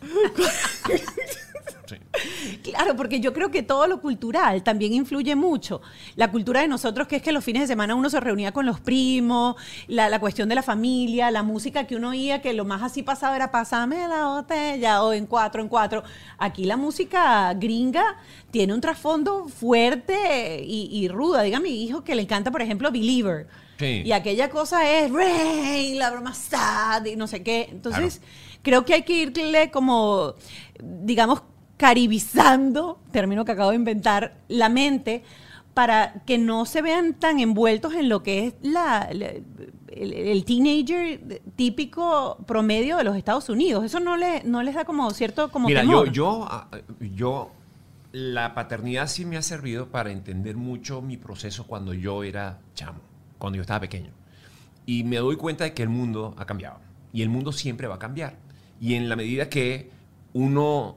Sí. 1.88 1.96
Claro, 2.62 2.96
porque 2.96 3.18
yo 3.20 3.32
creo 3.32 3.50
que 3.50 3.62
todo 3.62 3.86
lo 3.86 4.00
cultural 4.00 4.62
también 4.62 4.92
influye 4.92 5.34
mucho. 5.34 5.80
La 6.16 6.30
cultura 6.30 6.60
de 6.60 6.68
nosotros, 6.68 7.08
que 7.08 7.16
es 7.16 7.22
que 7.22 7.32
los 7.32 7.42
fines 7.42 7.62
de 7.62 7.68
semana 7.68 7.94
uno 7.94 8.10
se 8.10 8.20
reunía 8.20 8.52
con 8.52 8.66
los 8.66 8.78
primos, 8.80 9.56
la, 9.86 10.08
la 10.10 10.20
cuestión 10.20 10.48
de 10.48 10.54
la 10.54 10.62
familia, 10.62 11.30
la 11.30 11.42
música 11.42 11.86
que 11.86 11.96
uno 11.96 12.10
oía, 12.10 12.42
que 12.42 12.52
lo 12.52 12.64
más 12.64 12.82
así 12.82 13.02
pasaba 13.02 13.36
era 13.36 13.50
pasame 13.50 14.06
la 14.06 14.26
botella 14.26 15.02
o 15.02 15.12
en 15.12 15.26
cuatro, 15.26 15.62
en 15.62 15.68
cuatro. 15.68 16.02
Aquí 16.36 16.64
la 16.64 16.76
música 16.76 17.54
gringa 17.54 18.16
tiene 18.50 18.74
un 18.74 18.80
trasfondo 18.80 19.48
fuerte 19.48 20.62
y, 20.62 20.90
y 20.92 21.08
ruda. 21.08 21.42
Diga 21.42 21.56
a 21.56 21.60
mi 21.60 21.82
hijo 21.82 22.04
que 22.04 22.14
le 22.14 22.22
encanta, 22.22 22.50
por 22.50 22.60
ejemplo, 22.60 22.90
Believer. 22.90 23.46
Sí. 23.78 24.02
Y 24.04 24.12
aquella 24.12 24.50
cosa 24.50 24.90
es 24.90 25.10
Rain, 25.10 25.98
la 25.98 26.10
broma 26.10 26.34
sad 26.34 27.04
y 27.04 27.16
no 27.16 27.26
sé 27.28 27.42
qué. 27.42 27.68
Entonces, 27.70 28.20
creo 28.62 28.84
que 28.84 28.94
hay 28.94 29.02
que 29.02 29.12
irle 29.12 29.70
como, 29.70 30.34
digamos, 30.80 31.42
caribizando, 31.78 33.00
término 33.12 33.44
que 33.46 33.52
acabo 33.52 33.70
de 33.70 33.76
inventar, 33.76 34.36
la 34.48 34.68
mente 34.68 35.22
para 35.72 36.22
que 36.26 36.36
no 36.38 36.66
se 36.66 36.82
vean 36.82 37.14
tan 37.14 37.38
envueltos 37.40 37.94
en 37.94 38.08
lo 38.08 38.22
que 38.22 38.48
es 38.48 38.54
la, 38.62 39.08
la- 39.12 39.28
el, 39.30 40.12
el 40.12 40.44
teenager 40.44 41.40
típico 41.56 42.36
promedio 42.46 42.96
de 42.98 43.04
los 43.04 43.16
Estados 43.16 43.48
Unidos. 43.48 43.84
Eso 43.84 44.00
no, 44.00 44.16
le, 44.16 44.42
no 44.44 44.62
les 44.62 44.74
da 44.74 44.84
como 44.84 45.10
cierto 45.12 45.50
como 45.50 45.68
Mira, 45.68 45.82
yo, 45.82 45.88
temor. 46.02 46.12
yo, 46.12 46.46
ah, 46.50 46.68
yo, 47.14 47.50
la 48.12 48.54
paternidad 48.54 49.06
sí 49.08 49.24
me 49.24 49.36
ha 49.36 49.42
servido 49.42 49.88
para 49.88 50.10
entender 50.10 50.56
mucho 50.56 51.00
mi 51.00 51.16
proceso 51.16 51.66
cuando 51.66 51.94
yo 51.94 52.22
era 52.24 52.58
chamo, 52.74 53.00
cuando 53.38 53.56
yo 53.56 53.62
estaba 53.62 53.80
pequeño. 53.80 54.10
Y 54.86 55.04
me 55.04 55.16
doy 55.18 55.36
cuenta 55.36 55.64
de 55.64 55.74
que 55.74 55.82
el 55.82 55.88
mundo 55.90 56.34
ha 56.38 56.44
cambiado. 56.44 56.80
Y 57.12 57.22
el 57.22 57.28
mundo 57.28 57.52
siempre 57.52 57.86
va 57.88 57.96
a 57.96 57.98
cambiar. 57.98 58.36
Y 58.80 58.94
en 58.94 59.08
la 59.08 59.16
medida 59.16 59.48
que 59.48 59.90
uno 60.32 60.96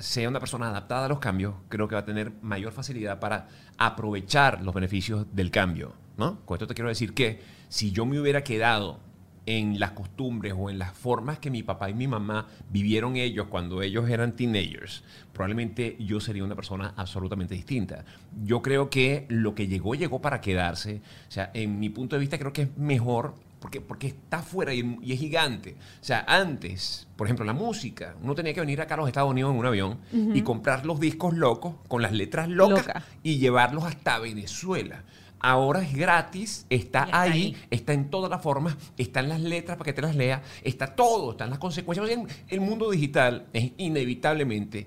sea 0.00 0.28
una 0.28 0.40
persona 0.40 0.68
adaptada 0.68 1.06
a 1.06 1.08
los 1.08 1.18
cambios, 1.18 1.54
creo 1.68 1.86
que 1.86 1.94
va 1.94 2.00
a 2.00 2.04
tener 2.04 2.32
mayor 2.42 2.72
facilidad 2.72 3.20
para 3.20 3.48
aprovechar 3.78 4.62
los 4.62 4.74
beneficios 4.74 5.26
del 5.32 5.50
cambio. 5.50 5.94
¿no? 6.16 6.40
Con 6.44 6.56
esto 6.56 6.66
te 6.66 6.74
quiero 6.74 6.88
decir 6.88 7.14
que 7.14 7.40
si 7.68 7.92
yo 7.92 8.04
me 8.06 8.20
hubiera 8.20 8.42
quedado 8.42 8.98
en 9.46 9.80
las 9.80 9.92
costumbres 9.92 10.54
o 10.56 10.70
en 10.70 10.78
las 10.78 10.92
formas 10.92 11.38
que 11.38 11.50
mi 11.50 11.62
papá 11.62 11.90
y 11.90 11.94
mi 11.94 12.06
mamá 12.06 12.46
vivieron 12.70 13.16
ellos 13.16 13.46
cuando 13.48 13.82
ellos 13.82 14.08
eran 14.08 14.36
teenagers, 14.36 15.02
probablemente 15.32 15.96
yo 15.98 16.20
sería 16.20 16.44
una 16.44 16.54
persona 16.54 16.92
absolutamente 16.96 17.54
distinta. 17.54 18.04
Yo 18.44 18.62
creo 18.62 18.90
que 18.90 19.26
lo 19.28 19.54
que 19.54 19.66
llegó, 19.66 19.94
llegó 19.94 20.20
para 20.20 20.40
quedarse. 20.40 21.00
O 21.28 21.30
sea, 21.30 21.50
en 21.54 21.80
mi 21.80 21.88
punto 21.88 22.16
de 22.16 22.20
vista 22.20 22.38
creo 22.38 22.52
que 22.52 22.62
es 22.62 22.76
mejor 22.76 23.34
porque, 23.60 23.80
porque 23.80 24.08
está 24.08 24.38
afuera 24.38 24.74
y, 24.74 24.98
y 25.02 25.12
es 25.12 25.20
gigante. 25.20 25.76
O 26.00 26.04
sea, 26.04 26.24
antes, 26.26 27.06
por 27.16 27.26
ejemplo, 27.26 27.44
la 27.44 27.52
música, 27.52 28.16
uno 28.22 28.34
tenía 28.34 28.54
que 28.54 28.60
venir 28.60 28.80
acá 28.80 28.94
a 28.94 28.98
los 28.98 29.08
Estados 29.08 29.30
Unidos 29.30 29.52
en 29.52 29.58
un 29.58 29.66
avión 29.66 29.98
y 30.12 30.42
comprar 30.42 30.86
los 30.86 30.98
discos 30.98 31.34
locos 31.34 31.74
con 31.86 32.02
las 32.02 32.12
letras 32.12 32.48
locas 32.48 32.86
Loca. 32.86 33.04
y 33.22 33.38
llevarlos 33.38 33.84
hasta 33.84 34.18
Venezuela. 34.18 35.04
Ahora 35.42 35.82
es 35.82 35.94
gratis, 35.94 36.66
está, 36.68 37.08
ahí, 37.12 37.30
ahí. 37.30 37.56
está 37.70 37.94
en 37.94 38.10
todas 38.10 38.30
las 38.30 38.42
formas, 38.42 38.76
están 38.98 39.28
las 39.30 39.40
letras 39.40 39.78
para 39.78 39.86
que 39.86 39.94
te 39.94 40.02
las 40.02 40.14
leas, 40.14 40.42
está 40.62 40.94
todo, 40.94 41.30
están 41.30 41.48
las 41.48 41.58
consecuencias. 41.58 42.10
El 42.48 42.60
mundo 42.60 42.90
digital 42.90 43.46
es 43.54 43.72
inevitablemente 43.78 44.86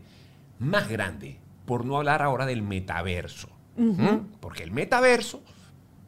más 0.60 0.90
grande, 0.90 1.40
por 1.66 1.86
no 1.86 1.98
hablar 1.98 2.22
ahora 2.22 2.46
del 2.46 2.62
metaverso. 2.62 3.50
¿Mm? 3.76 4.38
Porque 4.40 4.62
el 4.62 4.72
metaverso, 4.72 5.42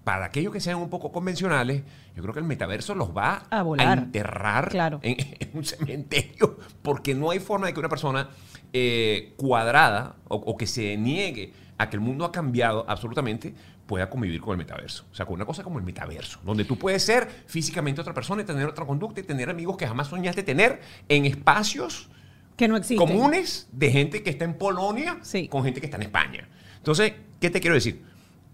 para 0.06 0.28
aquellos 0.28 0.54
que 0.54 0.62
sean 0.62 0.78
un 0.78 0.90
poco 0.90 1.12
convencionales, 1.12 1.84
yo 2.16 2.22
creo 2.22 2.34
que 2.34 2.40
el 2.40 2.46
metaverso 2.46 2.96
los 2.96 3.10
va 3.10 3.44
A 3.50 3.62
volar. 3.64 3.98
enterrar 3.98 4.70
Claro. 4.70 5.00
en, 5.04 5.18
en 5.40 5.50
un 5.54 5.66
cementerio, 5.66 6.58
porque 6.82 7.14
no 7.14 7.32
hay 7.32 7.40
forma 7.40 7.68
de 7.68 7.74
que 7.74 7.80
una 7.80 7.90
persona 7.90 8.30
eh, 8.72 9.34
cuadrada 9.36 10.16
o, 10.30 10.36
o 10.36 10.56
que 10.58 10.68
se 10.68 10.96
niegue 10.96 11.52
a 11.78 11.90
que 11.90 11.98
el 11.98 12.02
mundo 12.02 12.24
ha 12.24 12.32
cambiado 12.32 12.86
absolutamente 12.88 13.54
pueda 13.86 14.10
convivir 14.10 14.40
con 14.42 14.52
el 14.54 14.58
metaverso. 14.58 15.06
O 15.12 15.16
sea, 15.16 15.26
con 15.26 15.36
una 15.36 15.46
cosa 15.46 15.62
como 15.64 15.78
el 15.78 15.86
metaverso, 15.86 16.40
donde 16.46 16.66
tú 16.66 16.78
puedes 16.78 17.04
ser 17.04 17.28
físicamente 17.48 18.00
otra 18.02 18.14
persona 18.14 18.42
y 18.42 18.46
tener 18.46 18.66
otra 18.68 18.86
conducta 18.86 19.20
y 19.20 19.24
tener 19.24 19.50
amigos 19.50 19.76
que 19.78 19.86
jamás 19.88 20.08
soñaste 20.08 20.42
tener 20.44 20.82
en 21.10 21.26
espacios 21.26 22.10
que 22.56 22.68
no 22.68 22.78
existe. 22.78 22.96
comunes 23.04 23.68
de 23.74 23.92
gente 23.92 24.24
que 24.24 24.30
está 24.30 24.46
en 24.46 24.54
Polonia 24.56 25.18
Sí. 25.22 25.48
con 25.50 25.64
gente 25.64 25.82
que 25.82 25.88
está 25.88 25.98
en 25.98 26.04
España. 26.04 26.48
Entonces, 26.78 27.14
¿qué 27.42 27.50
te 27.50 27.60
quiero 27.60 27.76
decir? 27.76 28.02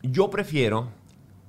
Yo 0.02 0.30
prefiero 0.30 0.90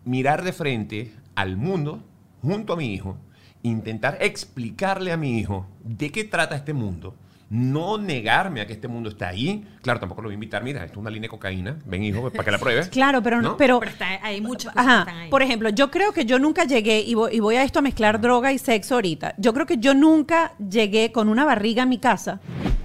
mirar 0.04 0.42
de 0.42 0.52
frente 0.52 1.12
al 1.34 1.56
mundo 1.56 2.02
junto 2.42 2.72
a 2.72 2.76
mi 2.76 2.92
hijo, 2.92 3.16
intentar 3.62 4.18
explicarle 4.20 5.12
a 5.12 5.16
mi 5.16 5.38
hijo 5.38 5.66
de 5.84 6.10
qué 6.10 6.24
trata 6.24 6.56
este 6.56 6.72
mundo, 6.72 7.14
no 7.50 7.98
negarme 7.98 8.62
a 8.62 8.66
que 8.66 8.72
este 8.72 8.88
mundo 8.88 9.10
está 9.10 9.28
ahí. 9.28 9.64
Claro, 9.82 10.00
tampoco 10.00 10.22
lo 10.22 10.28
voy 10.28 10.32
a 10.32 10.36
invitar, 10.36 10.64
mira, 10.64 10.80
esto 10.84 10.94
es 10.94 10.98
una 10.98 11.10
línea 11.10 11.26
de 11.26 11.28
cocaína, 11.28 11.78
ven 11.84 12.02
hijo, 12.02 12.30
para 12.30 12.44
que 12.44 12.50
la 12.50 12.58
pruebes. 12.58 12.88
Claro, 12.90 13.22
pero, 13.22 13.42
¿No? 13.42 13.56
pero, 13.58 13.78
Pero 13.78 13.92
está, 13.92 14.24
hay 14.24 14.40
muchas 14.40 14.72
cosas 14.72 14.86
Ajá. 14.86 15.04
que 15.04 15.10
están 15.10 15.22
ahí. 15.24 15.30
Por 15.30 15.42
ejemplo, 15.42 15.68
yo 15.68 15.90
creo 15.90 16.12
que 16.12 16.24
yo 16.24 16.38
nunca 16.38 16.64
llegué, 16.64 17.00
y 17.00 17.14
voy, 17.14 17.36
y 17.36 17.40
voy 17.40 17.56
a 17.56 17.62
esto 17.62 17.80
a 17.80 17.82
mezclar 17.82 18.20
droga 18.20 18.52
y 18.52 18.58
sexo 18.58 18.94
ahorita. 18.94 19.34
Yo 19.36 19.52
creo 19.52 19.66
que 19.66 19.76
yo 19.76 19.92
nunca 19.94 20.54
llegué 20.58 21.12
con 21.12 21.28
una 21.28 21.44
barriga 21.44 21.82
a 21.82 21.86
mi 21.86 21.98
casa. 21.98 22.40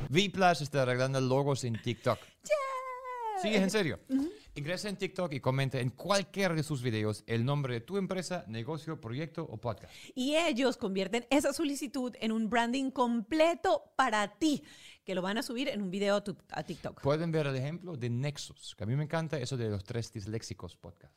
Vplash 0.10 0.62
está 0.62 0.82
arreglando 0.84 1.20
logos 1.22 1.64
en 1.64 1.82
TikTok. 1.82 2.20
Sí, 3.42 3.50
es 3.54 3.62
en 3.62 3.70
serio. 3.70 4.00
Ingresa 4.58 4.90
en 4.90 4.98
TikTok 4.98 5.34
y 5.34 5.40
comenta 5.40 5.80
en 5.80 5.92
cualquiera 5.92 6.56
de 6.56 6.64
sus 6.64 6.82
videos 6.82 7.24
el 7.28 7.46
nombre 7.46 7.76
de 7.76 7.82
tu 7.82 7.96
empresa, 7.98 8.44
negocio, 8.48 9.00
proyecto 9.00 9.44
o 9.44 9.58
podcast. 9.58 9.94
Y 10.16 10.36
ellos 10.36 10.78
convierten 10.78 11.28
esa 11.30 11.54
solicitud 11.54 12.16
en 12.20 12.32
un 12.32 12.50
branding 12.50 12.90
completo 12.90 13.94
para 13.96 14.40
ti, 14.40 14.64
que 15.06 15.14
lo 15.14 15.22
van 15.22 15.38
a 15.38 15.44
subir 15.44 15.70
en 15.70 15.84
un 15.84 15.92
video 15.92 16.24
a 16.50 16.64
TikTok. 16.64 17.02
Pueden 17.04 17.32
ver 17.32 17.46
el 17.46 17.56
ejemplo 17.56 17.96
de 17.96 18.10
Nexus, 18.10 18.74
que 18.76 18.84
a 18.84 18.88
mí 18.88 18.96
me 18.96 19.04
encanta 19.04 19.38
eso 19.38 19.58
de 19.58 19.70
los 19.70 19.84
tres 19.84 20.12
disléxicos 20.12 20.76
podcast. 20.76 21.14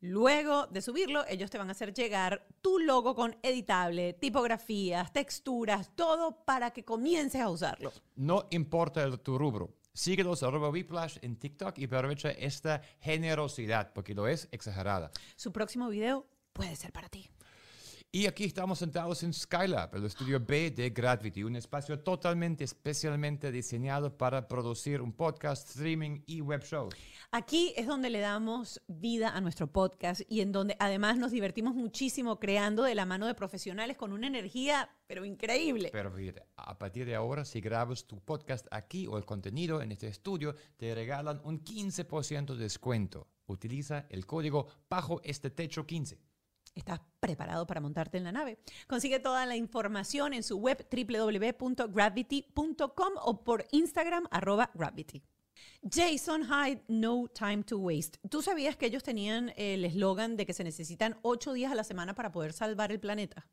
Luego 0.00 0.66
de 0.66 0.82
subirlo, 0.82 1.24
ellos 1.28 1.48
te 1.48 1.58
van 1.58 1.68
a 1.68 1.72
hacer 1.72 1.94
llegar 1.94 2.46
tu 2.60 2.78
logo 2.80 3.14
con 3.14 3.36
editable, 3.42 4.12
tipografías, 4.14 5.12
texturas, 5.12 5.94
todo 5.94 6.44
para 6.44 6.72
que 6.72 6.84
comiences 6.84 7.40
a 7.40 7.48
usarlo. 7.48 7.90
No 8.16 8.48
importa 8.50 9.02
el- 9.04 9.18
tu 9.20 9.38
rubro. 9.38 9.70
Síguelos 9.94 10.42
arroba 10.42 10.70
Vplash 10.70 11.18
en 11.22 11.36
TikTok 11.36 11.78
y 11.78 11.84
aprovecha 11.84 12.30
esta 12.30 12.80
generosidad, 13.00 13.92
porque 13.92 14.14
lo 14.14 14.26
es 14.26 14.48
exagerada. 14.50 15.10
Su 15.36 15.52
próximo 15.52 15.88
video 15.88 16.26
puede 16.52 16.76
ser 16.76 16.92
para 16.92 17.08
ti. 17.08 17.28
Y 18.14 18.26
aquí 18.26 18.44
estamos 18.44 18.78
sentados 18.78 19.22
en 19.22 19.32
Skylab, 19.32 19.94
el 19.94 20.04
estudio 20.04 20.38
B 20.38 20.70
de 20.70 20.90
Gravity, 20.90 21.44
un 21.44 21.56
espacio 21.56 21.98
totalmente 22.00 22.62
especialmente 22.62 23.50
diseñado 23.50 24.18
para 24.18 24.46
producir 24.48 25.00
un 25.00 25.14
podcast, 25.14 25.66
streaming 25.70 26.20
y 26.26 26.42
web 26.42 26.62
shows. 26.62 26.94
Aquí 27.30 27.72
es 27.74 27.86
donde 27.86 28.10
le 28.10 28.20
damos 28.20 28.82
vida 28.86 29.30
a 29.30 29.40
nuestro 29.40 29.66
podcast 29.66 30.20
y 30.28 30.42
en 30.42 30.52
donde 30.52 30.76
además 30.78 31.16
nos 31.16 31.32
divertimos 31.32 31.74
muchísimo 31.74 32.38
creando 32.38 32.82
de 32.82 32.94
la 32.94 33.06
mano 33.06 33.26
de 33.26 33.34
profesionales 33.34 33.96
con 33.96 34.12
una 34.12 34.26
energía, 34.26 34.90
pero 35.06 35.24
increíble. 35.24 35.88
Pero 35.90 36.12
a 36.56 36.76
partir 36.76 37.06
de 37.06 37.14
ahora, 37.14 37.46
si 37.46 37.62
grabas 37.62 38.04
tu 38.04 38.20
podcast 38.20 38.66
aquí 38.70 39.06
o 39.06 39.16
el 39.16 39.24
contenido 39.24 39.80
en 39.80 39.90
este 39.90 40.08
estudio, 40.08 40.54
te 40.76 40.94
regalan 40.94 41.40
un 41.44 41.64
15% 41.64 42.56
de 42.56 42.62
descuento. 42.62 43.30
Utiliza 43.46 44.04
el 44.10 44.26
código 44.26 44.66
bajo 44.90 45.22
este 45.24 45.48
techo 45.48 45.86
15. 45.86 46.31
¿Estás 46.74 47.00
preparado 47.20 47.66
para 47.66 47.80
montarte 47.80 48.16
en 48.16 48.24
la 48.24 48.32
nave? 48.32 48.58
Consigue 48.86 49.20
toda 49.20 49.44
la 49.46 49.56
información 49.56 50.32
en 50.32 50.42
su 50.42 50.58
web 50.58 50.86
www.gravity.com 50.90 53.12
o 53.22 53.44
por 53.44 53.66
Instagram 53.72 54.24
arroba 54.30 54.70
gravity. 54.74 55.22
Jason 55.82 56.44
Hyde, 56.44 56.82
No 56.88 57.28
Time 57.28 57.62
to 57.64 57.78
Waste. 57.78 58.18
¿Tú 58.28 58.40
sabías 58.40 58.76
que 58.76 58.86
ellos 58.86 59.02
tenían 59.02 59.52
el 59.56 59.84
eslogan 59.84 60.36
de 60.36 60.46
que 60.46 60.54
se 60.54 60.64
necesitan 60.64 61.18
ocho 61.22 61.52
días 61.52 61.72
a 61.72 61.74
la 61.74 61.84
semana 61.84 62.14
para 62.14 62.32
poder 62.32 62.52
salvar 62.52 62.90
el 62.90 63.00
planeta? 63.00 63.46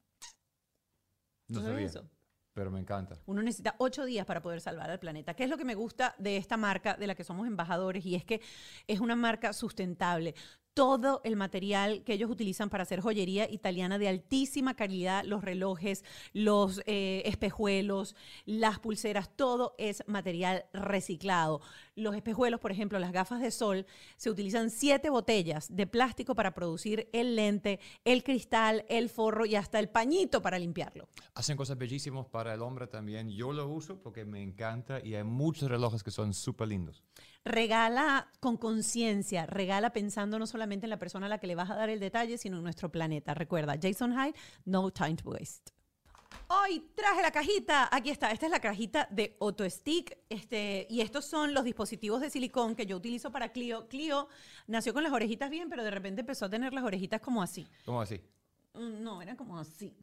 No 1.49 1.59
¿Tú 1.59 1.65
sabías 1.65 1.71
sabía, 1.71 1.87
eso? 1.87 2.09
pero 2.53 2.71
me 2.71 2.79
encanta. 2.79 3.19
Uno 3.25 3.41
necesita 3.41 3.75
ocho 3.79 4.05
días 4.05 4.25
para 4.25 4.41
poder 4.41 4.61
salvar 4.61 4.89
al 4.89 4.99
planeta. 4.99 5.33
¿Qué 5.33 5.43
es 5.43 5.49
lo 5.49 5.57
que 5.57 5.65
me 5.65 5.75
gusta 5.75 6.15
de 6.19 6.37
esta 6.37 6.57
marca 6.57 6.95
de 6.95 7.07
la 7.07 7.15
que 7.15 7.23
somos 7.23 7.47
embajadores? 7.47 8.05
Y 8.05 8.15
es 8.15 8.23
que 8.23 8.41
es 8.87 8.99
una 8.99 9.15
marca 9.15 9.53
sustentable. 9.53 10.35
Todo 10.73 11.21
el 11.23 11.35
material 11.35 12.03
que 12.03 12.13
ellos 12.13 12.29
utilizan 12.29 12.69
para 12.69 12.83
hacer 12.83 13.01
joyería 13.01 13.49
italiana 13.49 13.97
de 13.97 14.07
altísima 14.07 14.75
calidad, 14.75 15.23
los 15.25 15.43
relojes, 15.43 16.05
los 16.31 16.81
eh, 16.85 17.23
espejuelos, 17.25 18.15
las 18.45 18.79
pulseras, 18.79 19.29
todo 19.35 19.75
es 19.77 20.03
material 20.07 20.65
reciclado. 20.73 21.61
Los 21.95 22.15
espejuelos, 22.15 22.59
por 22.59 22.71
ejemplo, 22.71 22.99
las 22.99 23.11
gafas 23.11 23.41
de 23.41 23.51
sol, 23.51 23.85
se 24.17 24.29
utilizan 24.29 24.69
siete 24.69 25.09
botellas 25.09 25.75
de 25.75 25.87
plástico 25.87 26.35
para 26.35 26.53
producir 26.53 27.09
el 27.13 27.35
lente, 27.35 27.79
el 28.05 28.23
cristal, 28.23 28.85
el 28.89 29.09
forro 29.09 29.45
y 29.45 29.55
hasta 29.55 29.79
el 29.79 29.89
pañito 29.89 30.41
para 30.41 30.59
limpiarlo. 30.59 31.07
Hacen 31.33 31.57
cosas 31.57 31.77
bellísimas 31.77 32.27
para 32.27 32.53
el 32.53 32.61
hombre 32.61 32.87
también. 32.87 33.29
Yo 33.29 33.51
lo 33.53 33.67
uso 33.67 34.01
porque 34.01 34.25
me 34.25 34.41
encanta 34.41 34.99
y 35.03 35.15
hay 35.15 35.23
muchos 35.23 35.69
relojes 35.69 36.03
que 36.03 36.11
son 36.11 36.33
súper 36.33 36.67
lindos. 36.67 37.03
Regala 37.45 38.29
con 38.39 38.57
conciencia, 38.57 39.45
regala 39.45 39.91
pensando 39.91 40.39
no 40.39 40.47
solamente 40.47 40.85
en 40.85 40.89
la 40.89 40.99
persona 40.99 41.27
a 41.27 41.29
la 41.29 41.37
que 41.39 41.47
le 41.47 41.55
vas 41.55 41.69
a 41.69 41.75
dar 41.75 41.89
el 41.89 41.99
detalle, 41.99 42.37
sino 42.37 42.57
en 42.57 42.63
nuestro 42.63 42.91
planeta. 42.91 43.33
Recuerda, 43.33 43.77
Jason 43.81 44.13
Hyde, 44.13 44.35
no 44.65 44.91
time 44.91 45.15
to 45.15 45.29
waste. 45.29 45.78
Hoy 46.51 46.83
traje 46.95 47.21
la 47.21 47.29
cajita, 47.29 47.87
aquí 47.95 48.09
está, 48.09 48.31
esta 48.31 48.47
es 48.47 48.51
la 48.51 48.59
cajita 48.59 49.07
de 49.11 49.37
AutoStick, 49.39 50.17
este, 50.29 50.87
y 50.89 51.01
estos 51.01 51.25
son 51.25 51.53
los 51.53 51.63
dispositivos 51.63 52.21
de 52.21 52.31
silicón 52.31 52.75
que 52.75 52.87
yo 52.87 52.97
utilizo 52.97 53.31
para 53.31 53.49
Clio. 53.51 53.87
Clio 53.87 54.27
nació 54.65 54.91
con 54.93 55.03
las 55.03 55.11
orejitas 55.13 55.51
bien, 55.51 55.69
pero 55.69 55.83
de 55.83 55.91
repente 55.91 56.21
empezó 56.21 56.45
a 56.45 56.49
tener 56.49 56.73
las 56.73 56.83
orejitas 56.83 57.21
como 57.21 57.43
así. 57.43 57.67
¿Cómo 57.85 58.01
así? 58.01 58.19
Mm, 58.73 59.03
No, 59.03 59.21
eran 59.21 59.35
como 59.35 59.59
así. 59.59 59.95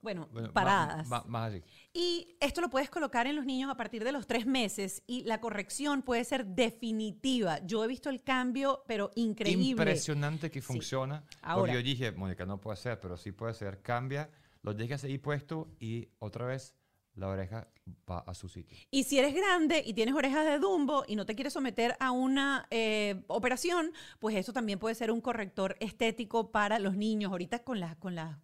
Bueno, 0.00 0.28
Bueno, 0.32 0.50
paradas. 0.52 1.06
ma- 1.08 1.24
más 1.28 1.52
así. 1.52 1.62
Y 1.92 2.36
esto 2.40 2.62
lo 2.62 2.70
puedes 2.70 2.88
colocar 2.88 3.26
en 3.26 3.36
los 3.36 3.44
niños 3.44 3.70
a 3.70 3.76
partir 3.76 4.02
de 4.02 4.12
los 4.12 4.26
tres 4.26 4.46
meses 4.46 5.02
y 5.06 5.24
la 5.24 5.40
corrección 5.42 6.00
puede 6.02 6.24
ser 6.24 6.46
definitiva. 6.46 7.58
Yo 7.66 7.84
he 7.84 7.86
visto 7.86 8.08
el 8.08 8.22
cambio, 8.22 8.82
pero 8.88 9.10
increíble. 9.14 9.62
Impresionante 9.82 10.50
que 10.50 10.62
funciona. 10.62 11.22
Ahora. 11.42 11.60
Porque 11.60 11.74
yo 11.74 11.82
dije, 11.82 12.12
Mónica, 12.12 12.46
no 12.46 12.58
puede 12.58 12.78
ser, 12.78 12.98
pero 12.98 13.16
sí 13.18 13.30
puede 13.30 13.52
ser. 13.54 13.80
Cambia, 13.82 14.28
lo 14.62 14.74
dejas 14.74 15.04
ahí 15.04 15.18
puesto 15.18 15.68
y 15.78 16.08
otra 16.18 16.46
vez 16.46 16.74
la 17.14 17.28
oreja 17.28 17.68
va 18.08 18.20
a 18.20 18.34
su 18.34 18.48
sitio. 18.48 18.78
Y 18.90 19.04
si 19.04 19.18
eres 19.18 19.34
grande 19.34 19.82
y 19.84 19.92
tienes 19.92 20.14
orejas 20.14 20.46
de 20.46 20.58
Dumbo 20.58 21.04
y 21.06 21.16
no 21.16 21.26
te 21.26 21.34
quieres 21.34 21.52
someter 21.52 21.94
a 22.00 22.10
una 22.10 22.66
eh, 22.70 23.22
operación, 23.26 23.92
pues 24.18 24.36
eso 24.36 24.52
también 24.52 24.78
puede 24.78 24.94
ser 24.94 25.10
un 25.10 25.20
corrector 25.20 25.76
estético 25.80 26.50
para 26.50 26.78
los 26.78 26.96
niños. 26.96 27.32
Ahorita 27.32 27.64
con 27.64 27.80
las 27.80 27.96
con 27.96 28.14
las 28.14 28.38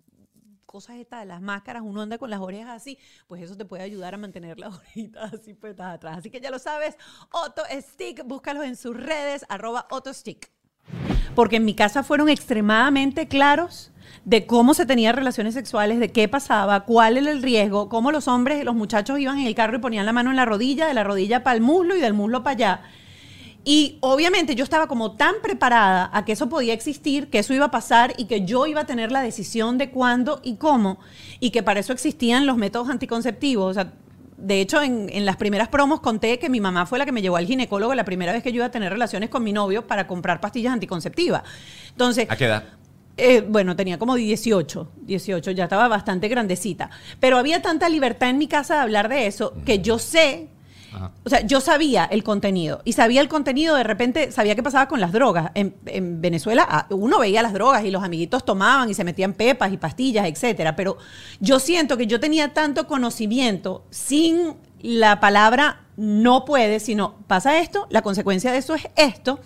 cosas 0.66 0.96
estas 0.96 1.26
las 1.26 1.40
máscaras, 1.40 1.82
uno 1.82 2.02
anda 2.02 2.18
con 2.18 2.28
las 2.28 2.40
orejas 2.40 2.76
así, 2.76 2.98
pues 3.26 3.42
eso 3.42 3.56
te 3.56 3.64
puede 3.64 3.82
ayudar 3.82 4.14
a 4.14 4.18
mantener 4.18 4.60
las 4.60 4.74
orejitas 4.78 5.32
así 5.32 5.54
puestas 5.54 5.94
atrás. 5.94 6.18
Así 6.18 6.30
que 6.30 6.40
ya 6.40 6.50
lo 6.50 6.58
sabes, 6.58 6.96
Otto 7.32 7.62
Stick, 7.80 8.22
búscalos 8.26 8.64
en 8.64 8.76
sus 8.76 8.94
redes, 8.94 9.46
arroba 9.48 9.86
Otto. 9.90 10.12
Porque 11.34 11.56
en 11.56 11.64
mi 11.64 11.74
casa 11.74 12.02
fueron 12.02 12.28
extremadamente 12.28 13.28
claros 13.28 13.90
de 14.24 14.46
cómo 14.46 14.74
se 14.74 14.86
tenían 14.86 15.16
relaciones 15.16 15.54
sexuales, 15.54 16.00
de 16.00 16.12
qué 16.12 16.28
pasaba, 16.28 16.80
cuál 16.80 17.16
era 17.16 17.30
el 17.30 17.42
riesgo, 17.42 17.88
cómo 17.88 18.12
los 18.12 18.28
hombres, 18.28 18.64
los 18.64 18.74
muchachos 18.74 19.18
iban 19.18 19.38
en 19.38 19.46
el 19.46 19.54
carro 19.54 19.76
y 19.76 19.80
ponían 19.80 20.06
la 20.06 20.12
mano 20.12 20.30
en 20.30 20.36
la 20.36 20.44
rodilla, 20.44 20.86
de 20.86 20.94
la 20.94 21.04
rodilla 21.04 21.42
para 21.42 21.56
el 21.56 21.62
muslo 21.62 21.96
y 21.96 22.00
del 22.00 22.12
muslo 22.12 22.42
para 22.42 22.54
allá. 22.54 22.80
Y 23.64 23.98
obviamente 24.00 24.54
yo 24.54 24.64
estaba 24.64 24.86
como 24.86 25.12
tan 25.12 25.36
preparada 25.42 26.10
a 26.12 26.24
que 26.24 26.32
eso 26.32 26.48
podía 26.48 26.72
existir, 26.72 27.28
que 27.28 27.38
eso 27.38 27.54
iba 27.54 27.66
a 27.66 27.70
pasar 27.70 28.14
y 28.16 28.26
que 28.26 28.44
yo 28.44 28.66
iba 28.66 28.82
a 28.82 28.86
tener 28.86 29.12
la 29.12 29.22
decisión 29.22 29.78
de 29.78 29.90
cuándo 29.90 30.40
y 30.42 30.56
cómo, 30.56 30.98
y 31.40 31.50
que 31.50 31.62
para 31.62 31.80
eso 31.80 31.92
existían 31.92 32.46
los 32.46 32.56
métodos 32.56 32.88
anticonceptivos. 32.88 33.70
O 33.70 33.74
sea, 33.74 33.92
de 34.38 34.60
hecho, 34.60 34.80
en, 34.80 35.08
en 35.12 35.26
las 35.26 35.36
primeras 35.36 35.68
promos 35.68 36.00
conté 36.00 36.38
que 36.38 36.48
mi 36.48 36.60
mamá 36.60 36.86
fue 36.86 36.98
la 36.98 37.04
que 37.04 37.12
me 37.12 37.20
llevó 37.22 37.36
al 37.36 37.46
ginecólogo 37.46 37.94
la 37.94 38.04
primera 38.04 38.32
vez 38.32 38.42
que 38.42 38.52
yo 38.52 38.56
iba 38.56 38.66
a 38.66 38.70
tener 38.70 38.92
relaciones 38.92 39.28
con 39.30 39.42
mi 39.42 39.52
novio 39.52 39.86
para 39.86 40.06
comprar 40.06 40.40
pastillas 40.40 40.72
anticonceptivas. 40.72 41.42
Entonces, 41.90 42.26
¿A 42.30 42.36
qué 42.36 42.44
edad? 42.44 42.64
eh, 43.16 43.40
bueno, 43.40 43.74
tenía 43.74 43.98
como 43.98 44.14
18, 44.14 44.92
18, 45.02 45.50
ya 45.50 45.64
estaba 45.64 45.88
bastante 45.88 46.28
grandecita. 46.28 46.88
Pero 47.18 47.36
había 47.36 47.60
tanta 47.62 47.88
libertad 47.88 48.30
en 48.30 48.38
mi 48.38 48.46
casa 48.46 48.74
de 48.76 48.80
hablar 48.82 49.08
de 49.08 49.26
eso 49.26 49.54
que 49.66 49.80
yo 49.80 49.98
sé, 49.98 50.46
O 51.24 51.28
sea, 51.30 51.46
yo 51.46 51.60
sabía 51.60 52.04
el 52.04 52.22
contenido. 52.24 52.80
Y 52.84 52.92
sabía 52.92 53.20
el 53.20 53.28
contenido, 53.28 53.74
de 53.74 53.84
repente 53.84 54.32
sabía 54.32 54.54
qué 54.54 54.62
pasaba 54.62 54.88
con 54.88 55.00
las 55.00 55.12
drogas. 55.12 55.50
En, 55.54 55.76
en 55.86 56.20
Venezuela 56.20 56.66
ah, 56.68 56.86
uno 56.90 57.18
veía 57.18 57.42
las 57.42 57.52
drogas 57.52 57.84
y 57.84 57.90
los 57.90 58.02
amiguitos 58.02 58.44
tomaban 58.44 58.90
y 58.90 58.94
se 58.94 59.04
metían 59.04 59.34
pepas 59.34 59.72
y 59.72 59.76
pastillas, 59.76 60.26
etcétera. 60.26 60.76
Pero 60.76 60.98
yo 61.40 61.60
siento 61.60 61.96
que 61.96 62.06
yo 62.06 62.20
tenía 62.20 62.54
tanto 62.54 62.86
conocimiento 62.86 63.84
sin 63.90 64.56
la 64.80 65.20
palabra 65.20 65.84
no 65.96 66.44
puede, 66.44 66.78
sino 66.78 67.16
pasa 67.26 67.58
esto, 67.58 67.86
la 67.90 68.02
consecuencia 68.02 68.52
de 68.52 68.58
eso 68.58 68.74
es 68.74 68.88
esto 68.96 69.40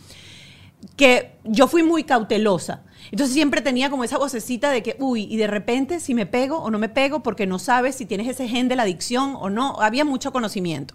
que 0.97 1.39
yo 1.45 1.69
fui 1.69 1.83
muy 1.83 2.05
cautelosa. 2.05 2.83
Entonces 3.11 3.35
siempre 3.35 3.61
tenía 3.61 3.91
como 3.91 4.05
esa 4.05 4.19
vocecita 4.19 4.71
de 4.71 4.83
que, 4.83 4.97
uy, 4.99 5.27
y 5.31 5.37
de 5.37 5.47
repente 5.47 6.01
si 6.01 6.15
me 6.15 6.27
pego 6.27 6.59
o 6.59 6.71
no 6.71 6.79
me 6.79 6.89
pego 6.89 7.23
porque 7.23 7.47
no 7.47 7.59
sabes 7.59 7.95
si 7.95 8.07
tienes 8.07 8.29
ese 8.29 8.49
gen 8.49 8.69
de 8.69 8.77
la 8.77 8.83
adicción 8.83 9.37
o 9.39 9.51
no. 9.51 9.81
Había 9.81 10.05
mucho 10.05 10.33
conocimiento. 10.33 10.95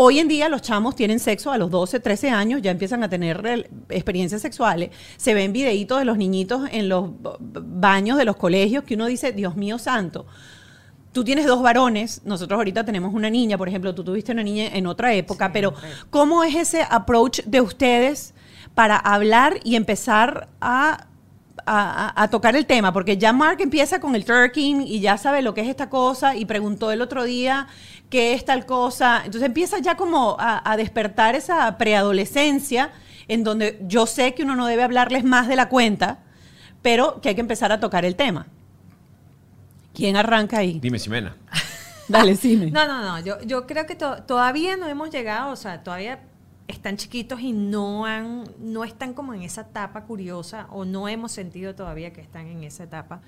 Hoy 0.00 0.20
en 0.20 0.28
día 0.28 0.48
los 0.48 0.62
chamos 0.62 0.94
tienen 0.94 1.18
sexo 1.18 1.50
a 1.50 1.58
los 1.58 1.72
12, 1.72 1.98
13 1.98 2.30
años, 2.30 2.62
ya 2.62 2.70
empiezan 2.70 3.02
a 3.02 3.08
tener 3.08 3.68
experiencias 3.88 4.40
sexuales. 4.40 4.90
Se 5.16 5.34
ven 5.34 5.52
videitos 5.52 5.98
de 5.98 6.04
los 6.04 6.16
niñitos 6.16 6.68
en 6.70 6.88
los 6.88 7.10
baños 7.20 8.16
de 8.16 8.24
los 8.24 8.36
colegios 8.36 8.84
que 8.84 8.94
uno 8.94 9.06
dice, 9.06 9.32
Dios 9.32 9.56
mío 9.56 9.76
santo. 9.76 10.24
Tú 11.10 11.24
tienes 11.24 11.46
dos 11.46 11.60
varones, 11.62 12.20
nosotros 12.24 12.58
ahorita 12.58 12.84
tenemos 12.84 13.12
una 13.12 13.28
niña, 13.28 13.58
por 13.58 13.68
ejemplo, 13.68 13.92
tú 13.92 14.04
tuviste 14.04 14.30
una 14.30 14.44
niña 14.44 14.68
en 14.68 14.86
otra 14.86 15.12
época, 15.14 15.52
pero 15.52 15.74
¿cómo 16.10 16.44
es 16.44 16.54
ese 16.54 16.86
approach 16.88 17.40
de 17.44 17.60
ustedes 17.60 18.34
para 18.76 18.96
hablar 18.98 19.58
y 19.64 19.74
empezar 19.74 20.48
a 20.60 21.06
a- 21.70 22.22
a- 22.22 22.28
tocar 22.30 22.56
el 22.56 22.64
tema, 22.64 22.94
porque 22.94 23.18
ya 23.18 23.30
Mark 23.34 23.58
empieza 23.60 24.00
con 24.00 24.14
el 24.14 24.24
twerking 24.24 24.80
y 24.86 25.00
ya 25.00 25.18
sabe 25.18 25.42
lo 25.42 25.52
que 25.52 25.60
es 25.60 25.68
esta 25.68 25.90
cosa 25.90 26.34
y 26.34 26.46
preguntó 26.46 26.90
el 26.92 27.02
otro 27.02 27.24
día 27.24 27.66
qué 28.10 28.34
es 28.34 28.44
tal 28.44 28.66
cosa. 28.66 29.18
Entonces 29.24 29.42
empieza 29.46 29.78
ya 29.78 29.96
como 29.96 30.36
a, 30.38 30.70
a 30.70 30.76
despertar 30.76 31.34
esa 31.34 31.76
preadolescencia 31.78 32.90
en 33.28 33.44
donde 33.44 33.78
yo 33.86 34.06
sé 34.06 34.34
que 34.34 34.42
uno 34.44 34.56
no 34.56 34.66
debe 34.66 34.82
hablarles 34.82 35.24
más 35.24 35.48
de 35.48 35.56
la 35.56 35.68
cuenta, 35.68 36.20
pero 36.82 37.20
que 37.20 37.30
hay 37.30 37.34
que 37.34 37.40
empezar 37.42 37.72
a 37.72 37.80
tocar 37.80 38.04
el 38.04 38.16
tema. 38.16 38.46
¿Quién 39.94 40.16
arranca 40.16 40.58
ahí? 40.58 40.78
Dime, 40.80 40.98
Ximena. 40.98 41.36
Dale, 42.08 42.36
Cine. 42.36 42.70
No, 42.70 42.86
no, 42.86 43.02
no. 43.02 43.20
Yo, 43.20 43.40
yo 43.42 43.66
creo 43.66 43.84
que 43.86 43.94
to- 43.94 44.22
todavía 44.22 44.76
no 44.76 44.86
hemos 44.86 45.10
llegado, 45.10 45.52
o 45.52 45.56
sea, 45.56 45.82
todavía 45.82 46.20
están 46.68 46.96
chiquitos 46.96 47.40
y 47.40 47.52
no 47.52 48.06
han, 48.06 48.44
no 48.60 48.84
están 48.84 49.12
como 49.12 49.34
en 49.34 49.42
esa 49.42 49.62
etapa 49.62 50.04
curiosa, 50.04 50.66
o 50.70 50.84
no 50.84 51.08
hemos 51.08 51.32
sentido 51.32 51.74
todavía 51.74 52.12
que 52.12 52.20
están 52.20 52.46
en 52.46 52.62
esa 52.64 52.84
etapa 52.84 53.20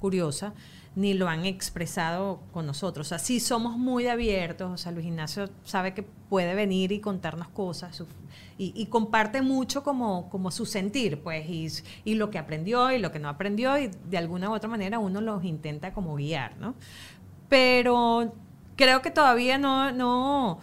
curiosa, 0.00 0.52
ni 0.98 1.14
lo 1.14 1.28
han 1.28 1.46
expresado 1.46 2.40
con 2.52 2.66
nosotros. 2.66 3.06
O 3.06 3.08
sea, 3.08 3.18
sí 3.18 3.40
somos 3.40 3.78
muy 3.78 4.06
abiertos, 4.08 4.70
o 4.70 4.76
sea, 4.76 4.92
Luis 4.92 5.06
Ignacio 5.06 5.48
sabe 5.64 5.94
que 5.94 6.02
puede 6.02 6.54
venir 6.54 6.92
y 6.92 7.00
contarnos 7.00 7.48
cosas, 7.48 8.02
y, 8.58 8.72
y 8.74 8.86
comparte 8.86 9.40
mucho 9.40 9.82
como, 9.84 10.28
como 10.28 10.50
su 10.50 10.66
sentir, 10.66 11.20
pues, 11.22 11.48
y, 11.48 11.68
y 12.04 12.14
lo 12.14 12.30
que 12.30 12.38
aprendió 12.38 12.90
y 12.90 12.98
lo 12.98 13.12
que 13.12 13.20
no 13.20 13.28
aprendió, 13.28 13.78
y 13.78 13.90
de 14.10 14.18
alguna 14.18 14.50
u 14.50 14.54
otra 14.54 14.68
manera 14.68 14.98
uno 14.98 15.20
los 15.20 15.44
intenta 15.44 15.92
como 15.94 16.16
guiar, 16.16 16.56
¿no? 16.58 16.74
pero 17.48 18.34
creo 18.76 19.02
que 19.02 19.10
todavía 19.10 19.58
no, 19.58 19.92
no, 19.92 20.58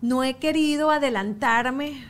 no 0.00 0.24
he 0.24 0.34
querido 0.34 0.90
adelantarme 0.90 2.04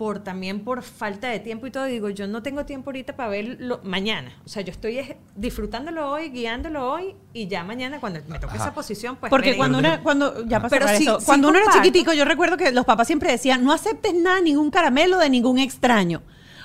por 0.00 0.20
también 0.24 0.60
por 0.64 0.82
falta 0.82 1.28
de 1.28 1.40
tiempo 1.40 1.66
y 1.66 1.70
todo. 1.70 1.84
Digo, 1.84 2.08
yo 2.08 2.26
no 2.26 2.42
tengo 2.42 2.64
tiempo 2.64 2.88
ahorita 2.88 3.16
para 3.16 3.28
verlo 3.28 3.80
mañana. 3.84 4.32
O 4.46 4.48
sea, 4.48 4.62
yo 4.62 4.70
estoy 4.70 4.96
es- 4.98 5.14
disfrutándolo 5.36 6.10
hoy, 6.10 6.30
guiándolo 6.30 6.90
hoy 6.90 7.14
y 7.34 7.48
ya 7.48 7.64
mañana 7.64 8.00
cuando 8.00 8.18
me 8.26 8.38
toque 8.38 8.54
Ajá. 8.54 8.64
esa 8.64 8.74
posición, 8.74 9.16
pues 9.16 9.28
Porque 9.28 9.58
cuando 9.58 9.76
uno, 9.76 10.02
cuando, 10.02 10.46
ya 10.46 10.56
esto, 10.56 11.20
sí 11.20 11.26
cuando 11.26 11.50
uno 11.50 11.58
era 11.58 11.70
chiquitico, 11.70 12.14
yo 12.14 12.24
recuerdo 12.24 12.56
que 12.56 12.72
los 12.72 12.86
papás 12.86 13.08
siempre 13.08 13.30
decían, 13.30 13.62
no 13.62 13.74
aceptes 13.74 14.14
nada, 14.14 14.40
ningún 14.40 14.70
caramelo 14.70 15.18
de 15.18 15.28
ningún 15.28 15.58
extraño. 15.58 16.22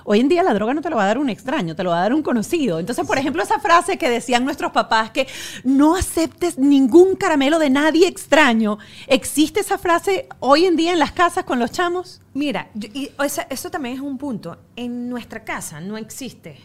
Hoy 0.07 0.19
en 0.19 0.29
día 0.29 0.43
la 0.43 0.53
droga 0.53 0.73
no 0.75 0.81
te 0.81 0.89
lo 0.91 0.95
va 0.97 1.03
a 1.03 1.07
dar 1.07 1.17
un 1.17 1.29
extraño, 1.29 1.75
te 1.75 1.83
lo 1.83 1.89
va 1.89 1.97
a 1.97 2.01
dar 2.01 2.13
un 2.13 2.21
conocido. 2.21 2.79
Entonces, 2.79 3.05
por 3.07 3.17
ejemplo, 3.17 3.41
esa 3.41 3.59
frase 3.59 3.97
que 3.97 4.07
decían 4.09 4.45
nuestros 4.45 4.71
papás, 4.71 5.09
que 5.09 5.27
no 5.63 5.95
aceptes 5.95 6.59
ningún 6.59 7.15
caramelo 7.15 7.57
de 7.57 7.71
nadie 7.71 8.07
extraño, 8.07 8.77
¿existe 9.07 9.61
esa 9.61 9.79
frase 9.79 10.27
hoy 10.39 10.65
en 10.65 10.75
día 10.75 10.93
en 10.93 10.99
las 10.99 11.11
casas 11.11 11.43
con 11.43 11.57
los 11.57 11.71
chamos? 11.71 12.21
Mira, 12.35 12.69
y 12.93 13.09
esa- 13.23 13.47
eso 13.49 13.71
también 13.71 13.95
es 13.95 14.01
un 14.01 14.17
punto. 14.19 14.57
En 14.75 15.09
nuestra 15.09 15.43
casa 15.43 15.81
no 15.81 15.97
existe 15.97 16.57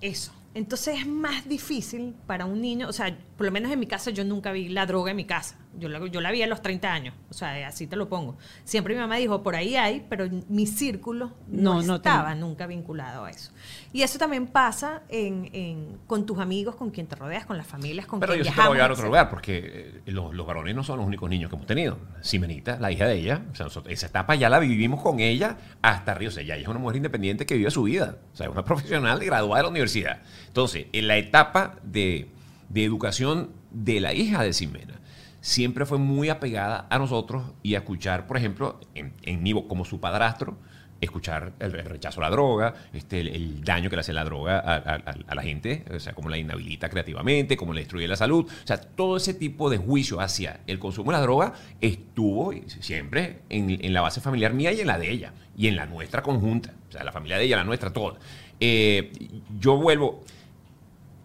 eso. 0.00 0.32
Entonces 0.54 1.00
es 1.00 1.06
más 1.06 1.46
difícil 1.46 2.14
para 2.26 2.46
un 2.46 2.62
niño, 2.62 2.88
o 2.88 2.92
sea, 2.94 3.14
por 3.36 3.46
lo 3.46 3.52
menos 3.52 3.70
en 3.70 3.78
mi 3.78 3.86
casa 3.86 4.10
yo 4.10 4.24
nunca 4.24 4.52
vi 4.52 4.68
la 4.68 4.86
droga 4.86 5.10
en 5.10 5.16
mi 5.16 5.24
casa. 5.24 5.56
Yo 5.78 5.90
la, 5.90 6.06
yo 6.06 6.22
la 6.22 6.30
vi 6.30 6.40
a 6.42 6.46
los 6.46 6.62
30 6.62 6.90
años, 6.90 7.14
o 7.28 7.34
sea, 7.34 7.68
así 7.68 7.86
te 7.86 7.96
lo 7.96 8.08
pongo. 8.08 8.38
Siempre 8.64 8.94
mi 8.94 9.00
mamá 9.00 9.16
dijo, 9.16 9.42
por 9.42 9.54
ahí 9.56 9.76
hay, 9.76 10.06
pero 10.08 10.26
mi 10.48 10.66
círculo 10.66 11.32
no, 11.48 11.74
No, 11.74 11.82
no 11.82 11.94
estaba 11.96 12.34
nunca 12.34 12.66
vinculado 12.66 13.26
a 13.26 13.30
eso. 13.30 13.52
Y 13.92 14.00
eso 14.00 14.18
también 14.18 14.46
pasa 14.46 15.02
en, 15.10 15.50
en- 15.52 15.98
con 16.06 16.24
tus 16.24 16.38
amigos, 16.38 16.76
con 16.76 16.90
quien 16.90 17.06
te 17.06 17.14
rodeas, 17.14 17.44
con 17.44 17.58
las 17.58 17.66
familias, 17.66 18.06
con 18.06 18.20
Pero 18.20 18.32
quien 18.32 18.44
yo 18.44 18.50
sí 18.50 18.56
te 18.56 18.60
voy 18.62 18.68
a 18.68 18.72
viajamos, 18.72 18.78
dar 18.78 18.92
otro 18.92 19.04
lugar, 19.06 19.28
porque 19.28 20.00
eh, 20.06 20.10
los, 20.12 20.32
los 20.34 20.46
varones 20.46 20.74
no 20.74 20.82
son 20.82 20.96
los 20.96 21.06
únicos 21.06 21.28
niños 21.28 21.50
que 21.50 21.56
hemos 21.56 21.66
tenido. 21.66 21.98
Simenita, 22.22 22.78
la 22.80 22.90
hija 22.90 23.06
de 23.06 23.16
ella, 23.18 23.42
o 23.52 23.54
sea, 23.54 23.64
nosotros- 23.66 23.92
esa 23.92 24.06
etapa 24.06 24.34
ya 24.34 24.48
la 24.48 24.58
vivimos 24.60 25.02
con 25.02 25.20
ella 25.20 25.58
hasta 25.82 26.12
arriba. 26.12 26.30
O 26.30 26.32
sea, 26.32 26.42
ya 26.42 26.54
ella 26.54 26.62
es 26.62 26.68
una 26.68 26.78
mujer 26.78 26.96
independiente 26.96 27.44
que 27.44 27.54
vive 27.54 27.70
su 27.70 27.82
vida. 27.82 28.16
O 28.32 28.36
sea, 28.36 28.46
es 28.46 28.52
una 28.52 28.64
profesional 28.64 29.18
graduada 29.22 29.58
de 29.58 29.62
la 29.64 29.68
universidad. 29.70 30.22
Entonces, 30.46 30.86
en 30.92 31.06
la 31.06 31.18
etapa 31.18 31.76
de, 31.82 32.30
de 32.68 32.84
educación 32.84 33.50
de 33.70 34.00
la 34.00 34.12
hija 34.14 34.42
de 34.42 34.52
Simena, 34.52 35.00
siempre 35.40 35.86
fue 35.86 35.98
muy 35.98 36.28
apegada 36.28 36.86
a 36.90 36.98
nosotros 36.98 37.52
y 37.62 37.74
a 37.74 37.78
escuchar, 37.78 38.26
por 38.26 38.36
ejemplo, 38.36 38.80
en, 38.94 39.14
en 39.22 39.42
mí 39.42 39.52
como 39.68 39.84
su 39.84 40.00
padrastro, 40.00 40.58
escuchar 41.00 41.52
el, 41.58 41.72
rechazo 41.72 42.20
a 42.20 42.24
la 42.24 42.30
droga, 42.30 42.74
este, 42.92 43.20
el, 43.20 43.62
daño 43.62 43.90
que 43.90 43.96
le 43.96 44.00
hace 44.00 44.12
la 44.12 44.24
droga 44.24 44.58
a, 44.58 45.34
la 45.34 45.42
gente, 45.42 45.84
o 45.94 46.00
sea, 46.00 46.14
cómo 46.14 46.28
la 46.28 46.38
inhabilita 46.38 46.88
creativamente, 46.88 47.56
cómo 47.56 47.72
le 47.72 47.80
destruye 47.80 48.08
la 48.08 48.16
salud. 48.16 48.46
O 48.46 48.66
sea, 48.66 48.80
todo 48.80 49.16
ese 49.16 49.34
tipo 49.34 49.70
de 49.70 49.78
juicio 49.78 50.20
hacia 50.20 50.60
el 50.66 50.78
consumo 50.78 51.10
de 51.10 51.18
la 51.18 51.22
droga 51.22 51.52
estuvo 51.80 52.52
siempre 52.80 53.40
en, 53.48 53.84
en 53.84 53.92
la 53.92 54.00
base 54.00 54.20
familiar 54.20 54.54
mía 54.54 54.72
y 54.72 54.80
en 54.80 54.86
la 54.86 54.98
de 54.98 55.10
ella, 55.10 55.32
y 55.56 55.68
en 55.68 55.76
la 55.76 55.86
nuestra 55.86 56.22
conjunta. 56.22 56.74
O 56.88 56.92
sea, 56.92 57.04
la 57.04 57.12
familia 57.12 57.38
de 57.38 57.44
ella, 57.44 57.56
la 57.56 57.64
nuestra, 57.64 57.92
toda. 57.92 58.18
Eh, 58.58 59.12
yo 59.58 59.76
vuelvo, 59.76 60.22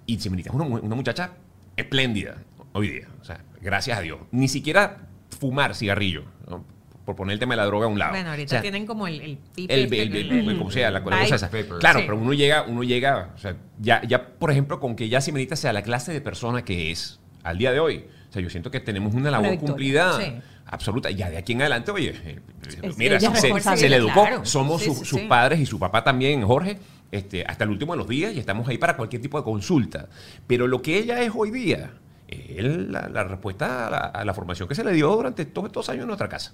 y 0.05 0.19
Simonita 0.19 0.49
es 0.49 0.55
una, 0.55 0.65
una 0.65 0.95
muchacha 0.95 1.31
espléndida 1.77 2.37
hoy 2.73 2.89
día. 2.89 3.07
O 3.21 3.23
sea, 3.25 3.41
gracias 3.61 3.97
a 3.97 4.01
Dios. 4.01 4.19
Ni 4.31 4.47
siquiera 4.47 5.07
fumar 5.39 5.75
cigarrillo, 5.75 6.23
¿no? 6.49 6.63
por 7.05 7.15
poner 7.15 7.33
el 7.33 7.39
tema 7.39 7.53
de 7.53 7.57
la 7.57 7.65
droga 7.65 7.87
a 7.87 7.89
un 7.89 7.97
lado. 7.97 8.11
Bueno, 8.11 8.27
O 8.29 8.31
ahorita 8.31 8.49
sea, 8.49 8.61
tienen 8.61 8.85
como 8.85 9.07
el... 9.07 9.19
El, 9.21 9.37
pipe 9.55 9.73
el, 9.73 9.81
este, 9.85 10.01
el- 10.03 10.15
el- 10.15 10.49
el- 10.49 10.57
como 10.57 10.69
sea, 10.69 10.91
la, 10.91 11.03
cosa 11.03 11.23
esa. 11.23 11.49
Claro, 11.49 11.99
Sí. 11.99 12.05
pero 12.05 12.17
uno 12.17 12.31
llega, 12.33 12.61
uno 12.63 12.83
llega, 12.83 13.31
o 13.35 13.37
sea, 13.39 13.55
ya, 13.79 14.03
ya, 14.07 14.23
por 14.37 14.51
ejemplo, 14.51 14.79
con 14.79 14.95
que 14.95 15.09
ya 15.09 15.19
Simonita 15.19 15.55
sea 15.55 15.73
la 15.73 15.81
clase 15.81 16.13
de 16.13 16.21
persona 16.21 16.63
que 16.63 16.91
es 16.91 17.19
al 17.43 17.57
día 17.57 17.71
de 17.71 17.79
hoy. 17.79 18.05
O 18.29 18.31
sea, 18.33 18.41
yo 18.41 18.51
siento 18.51 18.69
que 18.69 18.79
tenemos 18.79 19.15
una 19.15 19.31
labor 19.31 19.49
victoria. 19.49 19.67
cumplida 19.73 20.21
Sí. 20.21 20.31
absoluta. 20.67 21.09
Ya 21.09 21.31
de 21.31 21.37
aquí 21.37 21.53
en 21.53 21.61
adelante, 21.61 21.89
oye, 21.91 22.13
eh, 22.23 22.39
mira, 22.97 23.19
se, 23.19 23.77
se 23.77 23.89
le 23.89 23.95
educó. 23.95 24.21
Claro. 24.21 24.45
Somos 24.45 24.81
Sí, 24.83 24.93
su- 24.93 25.03
sus 25.03 25.21
padres 25.21 25.59
y 25.59 25.65
su 25.65 25.79
papá 25.79 26.03
también, 26.03 26.43
Jorge, 26.43 26.77
este, 27.11 27.43
hasta 27.45 27.63
el 27.65 27.69
último 27.71 27.93
de 27.93 27.97
los 27.99 28.07
días 28.07 28.33
y 28.33 28.39
estamos 28.39 28.67
ahí 28.67 28.77
para 28.77 28.95
cualquier 28.97 29.21
tipo 29.21 29.37
de 29.37 29.43
consulta. 29.43 30.07
Pero 30.47 30.67
lo 30.67 30.81
que 30.81 30.97
ella 30.97 31.21
es 31.21 31.31
hoy 31.35 31.51
día 31.51 31.91
es 32.27 32.63
la, 32.63 33.09
la 33.09 33.23
respuesta 33.25 33.87
a 33.87 33.89
la, 33.89 33.97
a 33.97 34.25
la 34.25 34.33
formación 34.33 34.67
que 34.69 34.75
se 34.75 34.83
le 34.83 34.93
dio 34.93 35.09
durante 35.13 35.45
todos 35.45 35.67
estos 35.67 35.89
años 35.89 36.01
en 36.03 36.07
nuestra 36.07 36.29
casa. 36.29 36.53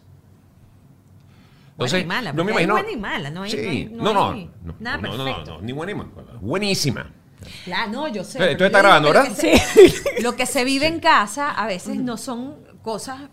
Buena 1.78 2.00
y 2.00 2.06
mala, 2.06 2.34
no 2.34 2.43
me 2.43 2.52
imagino. 2.54 2.74
buena 2.74 2.91
y 2.91 2.98
mala, 2.98 3.30
no 3.30 3.43
hay- 3.43 3.52
Sí, 3.52 3.58
no 3.58 3.63
hay- 3.70 3.86
no, 3.86 4.02
no 4.02 4.13
no, 4.13 4.52
no, 4.63 4.76
nada 4.80 4.98
no, 4.98 5.10
no, 5.10 5.17
no, 5.17 5.24
perfecto. 5.26 5.52
no, 5.58 5.62
ni 5.62 5.72
buena 5.74 5.93
ni 5.93 6.00
mala. 6.00 6.34
Buenísima. 6.41 7.12
Claro, 7.65 7.91
no, 7.91 8.08
yo 8.08 8.24
sé. 8.24 8.56
¿tú 8.56 8.63
estás 8.63 8.82
grabando, 8.82 9.10
verdad? 9.10 9.28
se- 9.32 9.62
Lo 10.24 10.36
que 10.36 10.48
se 10.48 10.63
vive 10.63 10.88
en 10.88 11.00
casa 11.00 11.52
a 11.52 11.67
veces 11.67 11.98
no 11.98 12.17
son 12.17 12.56
cosas. 12.82 13.30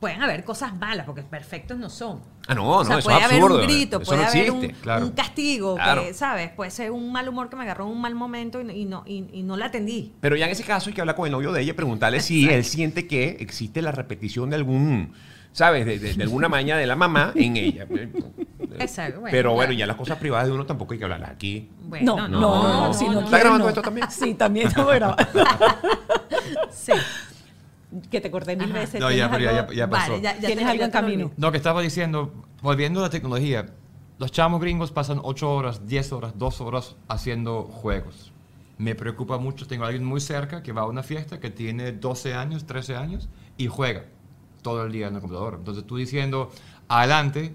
Pueden 0.00 0.22
haber 0.22 0.44
cosas 0.44 0.76
malas, 0.76 1.04
porque 1.06 1.22
perfectos 1.22 1.76
no 1.76 1.90
son. 1.90 2.20
Ah, 2.46 2.54
no, 2.54 2.68
o 2.70 2.84
no, 2.84 2.98
eso 2.98 3.06
puede 3.08 3.18
es 3.18 3.24
haber 3.24 3.36
absurdo. 3.42 3.56
un 3.60 3.66
grito, 3.66 3.96
Eso 4.00 4.06
puede 4.10 4.22
no 4.22 4.28
haber 4.28 4.42
existe, 4.46 4.66
un, 4.68 4.72
claro. 4.82 5.04
un 5.06 5.10
castigo, 5.12 5.74
Claro. 5.74 6.02
que, 6.04 6.14
¿sabes? 6.14 6.50
Puede 6.50 6.70
ser 6.70 6.92
un 6.92 7.10
mal 7.10 7.28
humor 7.28 7.50
que 7.50 7.56
me 7.56 7.62
agarró 7.64 7.86
en 7.86 7.92
un 7.92 8.00
mal 8.00 8.14
momento 8.14 8.60
y, 8.62 8.70
y 8.70 8.84
no, 8.84 9.02
y, 9.06 9.26
y 9.32 9.42
no 9.42 9.56
la 9.56 9.66
atendí. 9.66 10.12
Pero 10.20 10.36
ya 10.36 10.46
en 10.46 10.52
ese 10.52 10.62
caso 10.62 10.88
hay 10.90 10.94
que 10.94 11.00
hablar 11.00 11.16
con 11.16 11.26
el 11.26 11.32
novio 11.32 11.50
de 11.52 11.62
ella 11.62 11.70
y 11.70 11.74
preguntarle 11.74 12.20
si 12.20 12.48
él 12.48 12.64
siente 12.64 13.06
que 13.08 13.38
existe 13.40 13.82
la 13.82 13.90
repetición 13.90 14.50
de 14.50 14.56
algún, 14.56 15.12
¿sabes? 15.52 15.84
De, 15.84 15.98
de- 15.98 16.14
de 16.14 16.22
alguna 16.22 16.48
maña 16.48 16.76
de 16.76 16.86
la 16.86 16.94
mamá 16.94 17.32
en 17.34 17.56
ella. 17.56 17.86
Exacto, 18.78 19.20
bueno, 19.20 19.32
Pero 19.32 19.54
bueno, 19.54 19.72
ya 19.72 19.86
las 19.86 19.96
cosas 19.96 20.18
privadas 20.18 20.46
de 20.46 20.52
uno 20.52 20.64
tampoco 20.64 20.92
hay 20.92 20.98
que 20.98 21.04
hablarlas 21.06 21.30
aquí. 21.30 21.68
Bueno, 21.82 22.16
no, 22.16 22.28
no, 22.28 22.40
no, 22.40 22.86
no, 22.88 22.94
si 22.94 23.08
no 23.08 23.20
¿Está 23.22 23.38
grabando 23.40 23.64
no. 23.64 23.68
esto 23.70 23.82
también? 23.82 24.08
Sí, 24.10 24.34
también 24.34 24.68
estamos 24.68 24.94
grabando. 24.94 25.24
Sí. 26.70 26.92
Que 28.10 28.20
te 28.20 28.30
corté 28.30 28.56
mil 28.56 28.70
Ajá. 28.70 28.80
veces. 28.80 29.00
No, 29.00 29.10
ya, 29.10 29.28
¿tienes 29.28 29.30
pero 29.30 29.44
ya- 29.44 29.58
algo? 29.60 29.72
ya- 29.72 29.76
ya 29.78 29.90
pasó. 29.90 30.10
Vale, 30.12 30.22
ya, 30.22 30.38
ya 30.38 30.46
¿Tienes 30.46 30.66
algo 30.66 30.84
en 30.84 30.90
camino? 30.90 31.30
No, 31.36 31.50
que 31.50 31.56
estaba 31.56 31.80
diciendo, 31.82 32.32
volviendo 32.62 33.00
a 33.00 33.04
la 33.04 33.10
tecnología, 33.10 33.66
los 34.18 34.32
chamos 34.32 34.60
gringos 34.60 34.90
pasan 34.92 35.20
8 35.22 35.50
horas, 35.52 35.86
10 35.86 36.12
horas, 36.12 36.32
2 36.36 36.60
horas 36.60 36.96
haciendo 37.08 37.62
juegos. 37.62 38.32
Me 38.76 38.94
preocupa 38.94 39.38
mucho, 39.38 39.66
tengo 39.66 39.84
a 39.84 39.88
alguien 39.88 40.04
muy 40.04 40.20
cerca 40.20 40.62
que 40.62 40.72
va 40.72 40.82
a 40.82 40.86
una 40.86 41.02
fiesta 41.02 41.40
que 41.40 41.50
tiene 41.50 41.92
12 41.92 42.34
años, 42.34 42.64
13 42.66 42.96
años 42.96 43.28
y 43.56 43.66
juega 43.66 44.04
todo 44.62 44.84
el 44.84 44.92
día 44.92 45.08
en 45.08 45.14
el 45.16 45.20
computador. 45.20 45.54
Entonces 45.58 45.84
tú 45.86 45.96
diciendo, 45.96 46.50
adelante, 46.88 47.54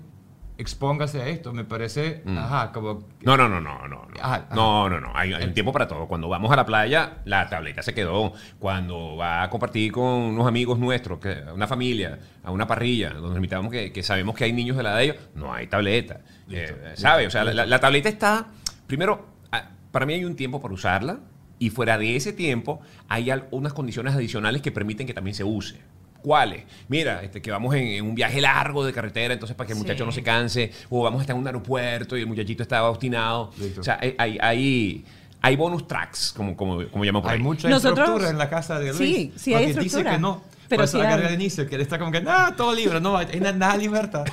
expóngase 0.63 1.21
a 1.21 1.27
esto, 1.27 1.53
me 1.53 1.63
parece, 1.63 2.23
Mm. 2.25 2.37
ajá, 2.39 2.71
como... 2.71 3.03
No, 3.21 3.37
no, 3.37 3.47
no, 3.47 3.61
no, 3.61 3.87
no. 3.87 4.05
No, 4.07 4.07
Ajá, 4.19 4.35
ajá. 4.47 4.55
no, 4.55 4.89
no. 4.89 4.99
no. 4.99 5.11
Hay, 5.15 5.31
hay 5.33 5.43
un 5.43 5.53
tiempo 5.53 5.71
para 5.71 5.87
todo. 5.87 6.07
Cuando 6.07 6.27
vamos 6.29 6.51
a 6.51 6.55
la 6.55 6.65
playa, 6.65 7.17
la 7.25 7.47
tableta 7.49 7.83
se 7.83 7.93
quedó. 7.93 8.33
Cuando 8.57 9.15
va 9.15 9.43
a 9.43 9.49
compartir 9.51 9.91
con 9.91 10.03
unos 10.03 10.47
amigos 10.47 10.79
nuestros, 10.79 11.19
que, 11.19 11.43
una 11.53 11.67
familia, 11.67 12.17
a 12.43 12.49
una 12.51 12.65
parrilla, 12.65 13.11
donde 13.11 13.35
invitamos 13.35 13.71
que, 13.71 13.91
que 13.91 14.01
sabemos 14.01 14.35
que 14.35 14.45
hay 14.45 14.53
niños 14.53 14.75
de 14.77 14.83
la 14.83 14.95
de 14.95 15.03
ellos, 15.03 15.17
no 15.35 15.53
hay 15.53 15.67
tableta. 15.67 16.21
Eh, 16.49 16.93
¿Sabe? 16.95 17.27
O 17.27 17.29
sea, 17.29 17.43
la, 17.43 17.65
la 17.65 17.79
tableta 17.79 18.09
está. 18.09 18.47
Primero, 18.87 19.27
ah, 19.51 19.69
para 19.91 20.05
mí 20.05 20.13
hay 20.13 20.25
un 20.25 20.35
tiempo 20.35 20.59
para 20.61 20.73
usarla. 20.73 21.19
Y 21.59 21.69
fuera 21.69 21.97
de 21.97 22.15
ese 22.17 22.33
tiempo, 22.33 22.81
hay 23.07 23.31
unas 23.51 23.71
condiciones 23.73 24.13
adicionales 24.15 24.61
que 24.61 24.71
permiten 24.71 25.07
que 25.07 25.13
también 25.13 25.35
se 25.35 25.43
use. 25.45 25.79
¿Cuáles? 26.23 26.63
Mira, 26.87 27.21
este, 27.21 27.41
que 27.41 27.51
vamos 27.51 27.75
en, 27.75 27.83
en 27.85 28.05
un 28.05 28.15
viaje 28.15 28.39
largo 28.41 28.83
de 28.85 28.93
carretera, 28.93 29.33
entonces 29.33 29.55
para 29.55 29.67
que 29.67 29.73
el 29.73 29.77
Sí. 29.77 29.83
muchacho 29.83 30.05
no 30.05 30.11
se 30.11 30.23
canse, 30.23 30.71
o 30.89 31.03
vamos 31.03 31.19
a 31.19 31.23
estar 31.23 31.35
en 31.35 31.41
un 31.41 31.47
aeropuerto 31.47 32.17
y 32.17 32.21
el 32.21 32.27
muchachito 32.27 32.63
estaba 32.63 32.89
obstinado. 32.89 33.51
Listo. 33.59 33.81
O 33.81 33.83
sea, 33.83 33.99
hay, 34.01 34.15
hay, 34.17 34.37
hay, 34.41 35.05
hay 35.41 35.55
bonus 35.57 35.85
tracks, 35.87 36.33
como, 36.35 36.55
como, 36.55 36.87
como 36.89 37.03
llamamos 37.03 37.23
por 37.23 37.31
Hay 37.31 37.37
ahí. 37.37 37.43
mucha 37.43 37.67
Nosotros- 37.69 37.99
estructura 37.99 38.29
en 38.31 38.37
la 38.37 38.49
casa 38.49 38.79
de 38.79 38.93
Luis. 38.93 38.97
Sí, 38.97 39.33
sí 39.35 39.53
hay 39.53 39.65
porque 39.73 39.81
dice 39.83 39.97
estructura. 39.99 40.11
que 40.15 40.21
no. 40.21 40.41
Pero 40.69 40.83
agarré 40.83 41.23
hay. 41.23 41.27
al 41.27 41.33
inicio, 41.33 41.67
que 41.67 41.75
él 41.75 41.81
está 41.81 41.99
como 41.99 42.11
que, 42.11 42.21
no, 42.21 42.53
todo 42.55 42.73
libre, 42.73 42.99
no, 43.01 43.17
hay 43.17 43.39
na- 43.39 43.51
nada 43.51 43.77
libertad. 43.77 44.25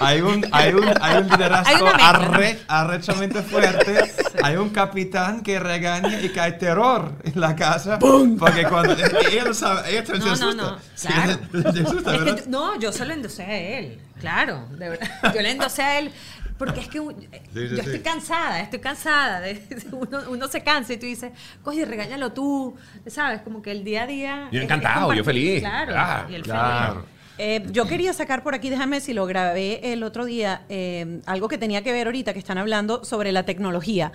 Hay 0.00 0.20
un, 0.20 0.46
hay 0.52 0.72
un, 0.74 0.84
hay 1.00 1.16
un 1.22 1.28
liderazgo 1.28 1.86
arre- 1.88 2.58
arrechamente 2.68 3.42
fuerte. 3.42 4.12
Hay 4.44 4.54
un 4.54 4.70
capitán 4.70 5.40
que 5.42 5.58
regaña 5.58 6.20
y 6.20 6.28
que 6.28 6.40
hay 6.40 6.58
terror 6.58 7.12
en 7.24 7.40
la 7.40 7.56
casa. 7.56 7.98
Porque 7.98 8.62
cuando 8.68 8.92
ella 8.92 9.44
no 9.44 9.52
sabe, 9.52 9.90
ella 9.90 10.04
también 10.04 10.28
No, 10.28 10.36
se 10.36 10.44
no, 10.44 10.48
asusta. 10.50 10.70
no, 10.70 10.78
Sí, 10.94 11.08
claro. 11.08 11.72
se 11.72 11.82
asusta, 11.82 12.14
Es 12.14 12.42
que 12.42 12.48
no, 12.48 12.78
yo 12.78 12.92
se 12.92 13.04
lo 13.04 13.14
endosé 13.14 13.42
a 13.42 13.58
él, 13.58 13.98
claro, 14.20 14.66
de 14.78 14.90
verdad. 14.90 15.08
Yo 15.34 15.42
le 15.42 15.50
endosé 15.50 15.82
a 15.82 15.98
él 15.98 16.12
porque 16.58 16.80
es 16.80 16.88
que 16.88 16.98
sí, 16.98 17.08
yo 17.52 17.68
sí. 17.68 17.80
estoy 17.80 18.00
cansada, 18.00 18.60
estoy 18.60 18.80
cansada. 18.80 19.40
De, 19.40 19.62
uno, 19.92 20.22
uno 20.30 20.48
se 20.48 20.62
cansa 20.62 20.92
y 20.92 20.96
tú 20.96 21.06
dices, 21.06 21.32
coge, 21.62 21.84
regáñalo 21.84 22.32
tú, 22.32 22.76
¿sabes? 23.06 23.40
Como 23.42 23.62
que 23.62 23.70
el 23.70 23.84
día 23.84 24.02
a 24.02 24.06
día. 24.06 24.36
Yo 24.50 24.58
es- 24.58 24.64
es 24.64 24.64
encantado, 24.64 25.12
yo 25.14 25.24
feliz. 25.24 25.60
Claro, 25.60 25.94
Ah, 25.96 26.26
y 26.28 26.34
el 26.34 26.42
claro. 26.42 26.94
feliz. 27.02 27.17
Eh, 27.38 27.64
yo 27.72 27.86
quería 27.86 28.12
sacar 28.12 28.42
por 28.42 28.54
aquí, 28.54 28.68
déjame 28.68 29.00
si 29.00 29.14
lo 29.14 29.24
grabé 29.26 29.92
el 29.92 30.02
otro 30.02 30.24
día, 30.24 30.62
eh, 30.68 31.20
algo 31.26 31.48
que 31.48 31.56
tenía 31.58 31.82
que 31.82 31.92
ver 31.92 32.06
ahorita, 32.08 32.32
que 32.32 32.38
están 32.38 32.58
hablando 32.58 33.04
sobre 33.04 33.30
la 33.32 33.44
tecnología. 33.44 34.12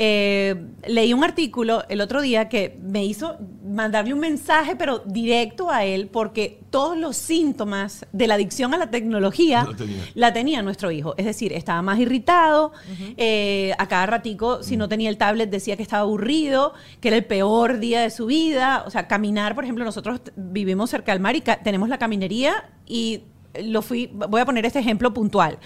Eh, 0.00 0.54
leí 0.86 1.12
un 1.12 1.24
artículo 1.24 1.82
el 1.88 2.00
otro 2.00 2.20
día 2.20 2.48
que 2.48 2.78
me 2.82 3.04
hizo 3.04 3.36
mandarle 3.66 4.14
un 4.14 4.20
mensaje, 4.20 4.76
pero 4.76 5.02
directo 5.06 5.70
a 5.70 5.84
él, 5.84 6.08
porque 6.08 6.60
todos 6.70 6.96
los 6.96 7.16
síntomas 7.16 8.06
de 8.12 8.26
la 8.28 8.34
adicción 8.34 8.74
a 8.74 8.76
la 8.76 8.90
tecnología 8.90 9.66
tenía. 9.76 10.02
la 10.14 10.32
tenía 10.32 10.62
nuestro 10.62 10.90
hijo. 10.92 11.14
Es 11.16 11.24
decir, 11.24 11.52
estaba 11.52 11.82
más 11.82 11.98
irritado, 11.98 12.72
eh, 13.16 13.72
a 13.78 13.88
cada 13.88 14.06
ratico, 14.06 14.62
si 14.62 14.76
no 14.76 14.88
tenía 14.88 15.08
el 15.10 15.16
tablet, 15.16 15.50
decía 15.50 15.76
que 15.76 15.82
estaba 15.82 16.02
aburrido, 16.02 16.74
que 17.00 17.08
era 17.08 17.16
el 17.16 17.24
peor 17.24 17.78
día 17.80 18.02
de 18.02 18.10
su 18.10 18.26
vida. 18.26 18.84
O 18.86 18.90
sea, 18.90 19.08
caminar, 19.08 19.54
por 19.54 19.64
ejemplo, 19.64 19.84
nosotros 19.84 20.20
vivimos 20.36 20.90
cerca 20.90 21.12
del 21.12 21.20
mar 21.20 21.34
y 21.34 21.40
ca- 21.40 21.60
tenemos 21.62 21.88
la 21.88 21.98
caminería 21.98 22.57
y 22.86 23.22
lo 23.62 23.82
fui, 23.82 24.10
voy 24.12 24.40
a 24.40 24.44
poner 24.44 24.66
este 24.66 24.78
ejemplo 24.78 25.12
puntual. 25.12 25.58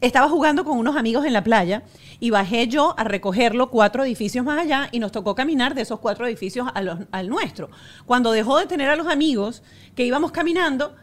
Estaba 0.00 0.28
jugando 0.28 0.64
con 0.64 0.76
unos 0.76 0.96
amigos 0.96 1.24
en 1.24 1.32
la 1.32 1.42
playa 1.42 1.82
y 2.20 2.30
bajé 2.30 2.68
yo 2.68 2.94
a 2.98 3.04
recogerlo 3.04 3.70
cuatro 3.70 4.04
edificios 4.04 4.44
más 4.44 4.58
allá 4.58 4.88
y 4.92 4.98
nos 4.98 5.10
tocó 5.12 5.34
caminar 5.34 5.74
de 5.74 5.82
esos 5.82 6.00
cuatro 6.00 6.26
edificios 6.26 6.68
al 6.74 7.28
nuestro. 7.28 7.70
Cuando 8.04 8.32
dejó 8.32 8.58
de 8.58 8.66
tener 8.66 8.90
a 8.90 8.96
los 8.96 9.06
amigos 9.06 9.62
que 9.94 10.04
íbamos 10.04 10.32
caminando, 10.32 10.94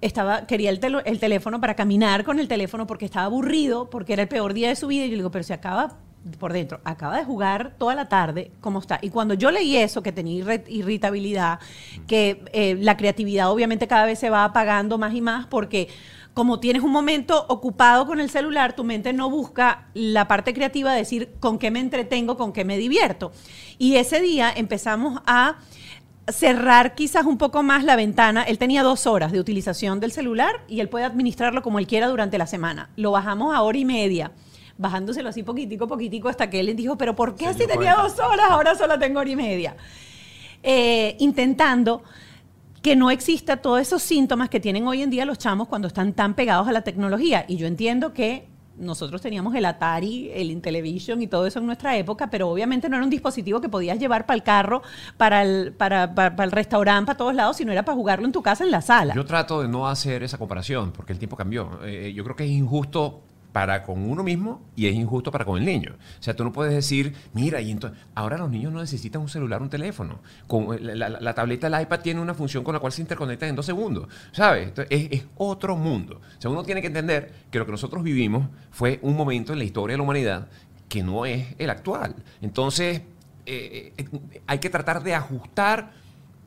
estaba, 0.00 0.46
quería 0.46 0.70
el, 0.70 0.80
el 1.04 1.18
teléfono 1.18 1.60
para 1.60 1.74
caminar 1.74 2.24
con 2.24 2.38
el 2.38 2.48
teléfono 2.48 2.86
porque 2.86 3.04
estaba 3.04 3.26
aburrido, 3.26 3.90
porque 3.90 4.14
era 4.14 4.22
el 4.22 4.28
peor 4.28 4.54
día 4.54 4.68
de 4.68 4.76
su 4.76 4.86
vida. 4.86 5.04
Y 5.04 5.08
yo 5.08 5.12
le 5.12 5.18
digo, 5.18 5.30
pero 5.30 5.44
se 5.44 5.52
acaba 5.52 5.98
por 6.38 6.52
dentro, 6.52 6.80
acaba 6.84 7.16
de 7.16 7.24
jugar 7.24 7.74
toda 7.78 7.94
la 7.94 8.08
tarde, 8.08 8.52
¿cómo 8.60 8.78
está? 8.78 8.98
Y 9.02 9.10
cuando 9.10 9.34
yo 9.34 9.50
leí 9.50 9.76
eso, 9.76 10.02
que 10.02 10.12
tenía 10.12 10.60
irritabilidad, 10.68 11.60
que 12.06 12.44
eh, 12.52 12.76
la 12.78 12.96
creatividad 12.96 13.50
obviamente 13.50 13.88
cada 13.88 14.06
vez 14.06 14.18
se 14.18 14.30
va 14.30 14.44
apagando 14.44 14.98
más 14.98 15.14
y 15.14 15.20
más 15.20 15.46
porque 15.46 15.88
como 16.34 16.60
tienes 16.60 16.82
un 16.82 16.92
momento 16.92 17.44
ocupado 17.48 18.06
con 18.06 18.20
el 18.20 18.30
celular, 18.30 18.74
tu 18.74 18.84
mente 18.84 19.12
no 19.12 19.30
busca 19.30 19.88
la 19.94 20.28
parte 20.28 20.54
creativa 20.54 20.92
de 20.92 20.98
decir 20.98 21.30
con 21.40 21.58
qué 21.58 21.70
me 21.70 21.80
entretengo, 21.80 22.36
con 22.36 22.52
qué 22.52 22.64
me 22.64 22.78
divierto. 22.78 23.32
Y 23.78 23.96
ese 23.96 24.20
día 24.20 24.52
empezamos 24.54 25.20
a 25.26 25.56
cerrar 26.28 26.94
quizás 26.94 27.26
un 27.26 27.38
poco 27.38 27.62
más 27.62 27.82
la 27.84 27.96
ventana. 27.96 28.42
Él 28.44 28.58
tenía 28.58 28.82
dos 28.82 29.06
horas 29.06 29.32
de 29.32 29.40
utilización 29.40 30.00
del 30.00 30.12
celular 30.12 30.64
y 30.68 30.80
él 30.80 30.88
puede 30.88 31.04
administrarlo 31.04 31.62
como 31.62 31.78
él 31.78 31.86
quiera 31.86 32.08
durante 32.08 32.38
la 32.38 32.46
semana. 32.46 32.90
Lo 32.96 33.10
bajamos 33.10 33.54
a 33.54 33.62
hora 33.62 33.78
y 33.78 33.84
media, 33.84 34.32
bajándoselo 34.80 35.28
así 35.28 35.42
poquitico, 35.42 35.86
poquitico, 35.86 36.28
hasta 36.28 36.48
que 36.48 36.58
él 36.60 36.74
dijo, 36.74 36.96
pero 36.96 37.14
¿por 37.14 37.34
qué 37.36 37.52
dio 37.54 37.66
tenía 37.66 37.94
cuenta. 37.94 38.02
dos 38.02 38.18
horas, 38.18 38.46
ahora 38.50 38.74
solo 38.74 38.98
tengo 38.98 39.20
hora 39.20 39.30
y 39.30 39.36
media? 39.36 39.76
Eh, 40.62 41.16
intentando 41.18 42.02
que 42.82 42.96
no 42.96 43.10
exista 43.10 43.58
todos 43.58 43.80
esos 43.80 44.02
síntomas 44.02 44.48
que 44.48 44.58
tienen 44.58 44.86
hoy 44.86 45.02
en 45.02 45.10
día 45.10 45.24
los 45.26 45.38
chamos 45.38 45.68
cuando 45.68 45.88
están 45.88 46.12
tan 46.14 46.34
pegados 46.34 46.66
a 46.66 46.72
la 46.72 46.80
tecnología. 46.82 47.44
Y 47.46 47.56
yo 47.56 47.66
entiendo 47.66 48.14
que 48.14 48.48
nosotros 48.78 49.20
teníamos 49.20 49.54
el 49.54 49.66
Atari, 49.66 50.30
el 50.32 50.50
Intellivision 50.50 51.20
y 51.20 51.26
todo 51.26 51.46
eso 51.46 51.58
en 51.58 51.66
nuestra 51.66 51.98
época, 51.98 52.30
pero 52.30 52.48
obviamente 52.48 52.88
no 52.88 52.96
era 52.96 53.04
un 53.04 53.10
dispositivo 53.10 53.60
que 53.60 53.68
podías 53.68 53.98
llevar 53.98 54.24
para 54.24 54.34
el 54.36 54.42
carro, 54.42 54.80
para 55.18 55.42
el, 55.42 55.72
para, 55.74 56.14
para- 56.14 56.34
para 56.34 56.44
el 56.46 56.52
restaurante, 56.52 57.04
para 57.08 57.18
todos 57.18 57.34
lados, 57.34 57.58
sino 57.58 57.70
era 57.72 57.84
para 57.84 57.96
jugarlo 57.96 58.24
en 58.24 58.32
tu 58.32 58.40
casa 58.40 58.64
en 58.64 58.70
la 58.70 58.80
sala. 58.80 59.12
Yo 59.14 59.26
trato 59.26 59.60
de 59.60 59.68
no 59.68 59.86
hacer 59.86 60.22
esa 60.22 60.38
comparación 60.38 60.92
porque 60.92 61.12
el 61.12 61.18
tiempo 61.18 61.36
cambió. 61.36 61.80
Eh, 61.84 62.14
yo 62.14 62.24
creo 62.24 62.34
que 62.36 62.44
es 62.44 62.50
injusto 62.50 63.20
para 63.52 63.82
con 63.82 64.08
uno 64.08 64.22
mismo 64.22 64.62
y 64.76 64.86
es 64.86 64.94
injusto 64.94 65.30
para 65.32 65.44
con 65.44 65.58
el 65.58 65.64
niño. 65.64 65.96
O 66.18 66.22
sea, 66.22 66.34
tú 66.36 66.44
no 66.44 66.52
puedes 66.52 66.72
decir, 66.72 67.14
mira, 67.32 67.60
y 67.60 67.70
entonces, 67.70 67.98
ahora 68.14 68.38
los 68.38 68.50
niños 68.50 68.72
no 68.72 68.80
necesitan 68.80 69.22
un 69.22 69.28
celular, 69.28 69.60
un 69.60 69.68
teléfono. 69.68 70.20
Con 70.46 70.68
la, 70.84 70.94
la- 71.08 71.20
la 71.20 71.34
tableta, 71.34 71.66
el 71.66 71.80
iPad 71.82 72.00
tiene 72.00 72.20
una 72.20 72.34
función 72.34 72.62
con 72.62 72.74
la 72.74 72.80
cual 72.80 72.92
se 72.92 73.02
interconectan 73.02 73.48
en 73.48 73.56
dos 73.56 73.66
segundos. 73.66 74.06
¿Sabes? 74.32 74.72
Es, 74.88 75.24
otro 75.36 75.76
mundo. 75.76 76.20
O 76.38 76.40
sea, 76.40 76.50
uno 76.50 76.62
tiene 76.62 76.80
que 76.80 76.86
entender 76.88 77.32
que 77.50 77.58
lo 77.58 77.66
que 77.66 77.72
nosotros 77.72 78.02
vivimos 78.02 78.48
fue 78.70 78.98
un 79.02 79.16
momento 79.16 79.52
en 79.52 79.58
la 79.58 79.64
historia 79.64 79.94
de 79.94 79.98
la 79.98 80.04
humanidad 80.04 80.48
que 80.88 81.02
no 81.02 81.26
es 81.26 81.54
el 81.58 81.70
actual. 81.70 82.14
Entonces, 82.42 83.02
eh, 83.46 83.92
eh, 83.96 84.04
hay 84.46 84.58
que 84.58 84.70
tratar 84.70 85.02
de 85.02 85.14
ajustar 85.14 85.92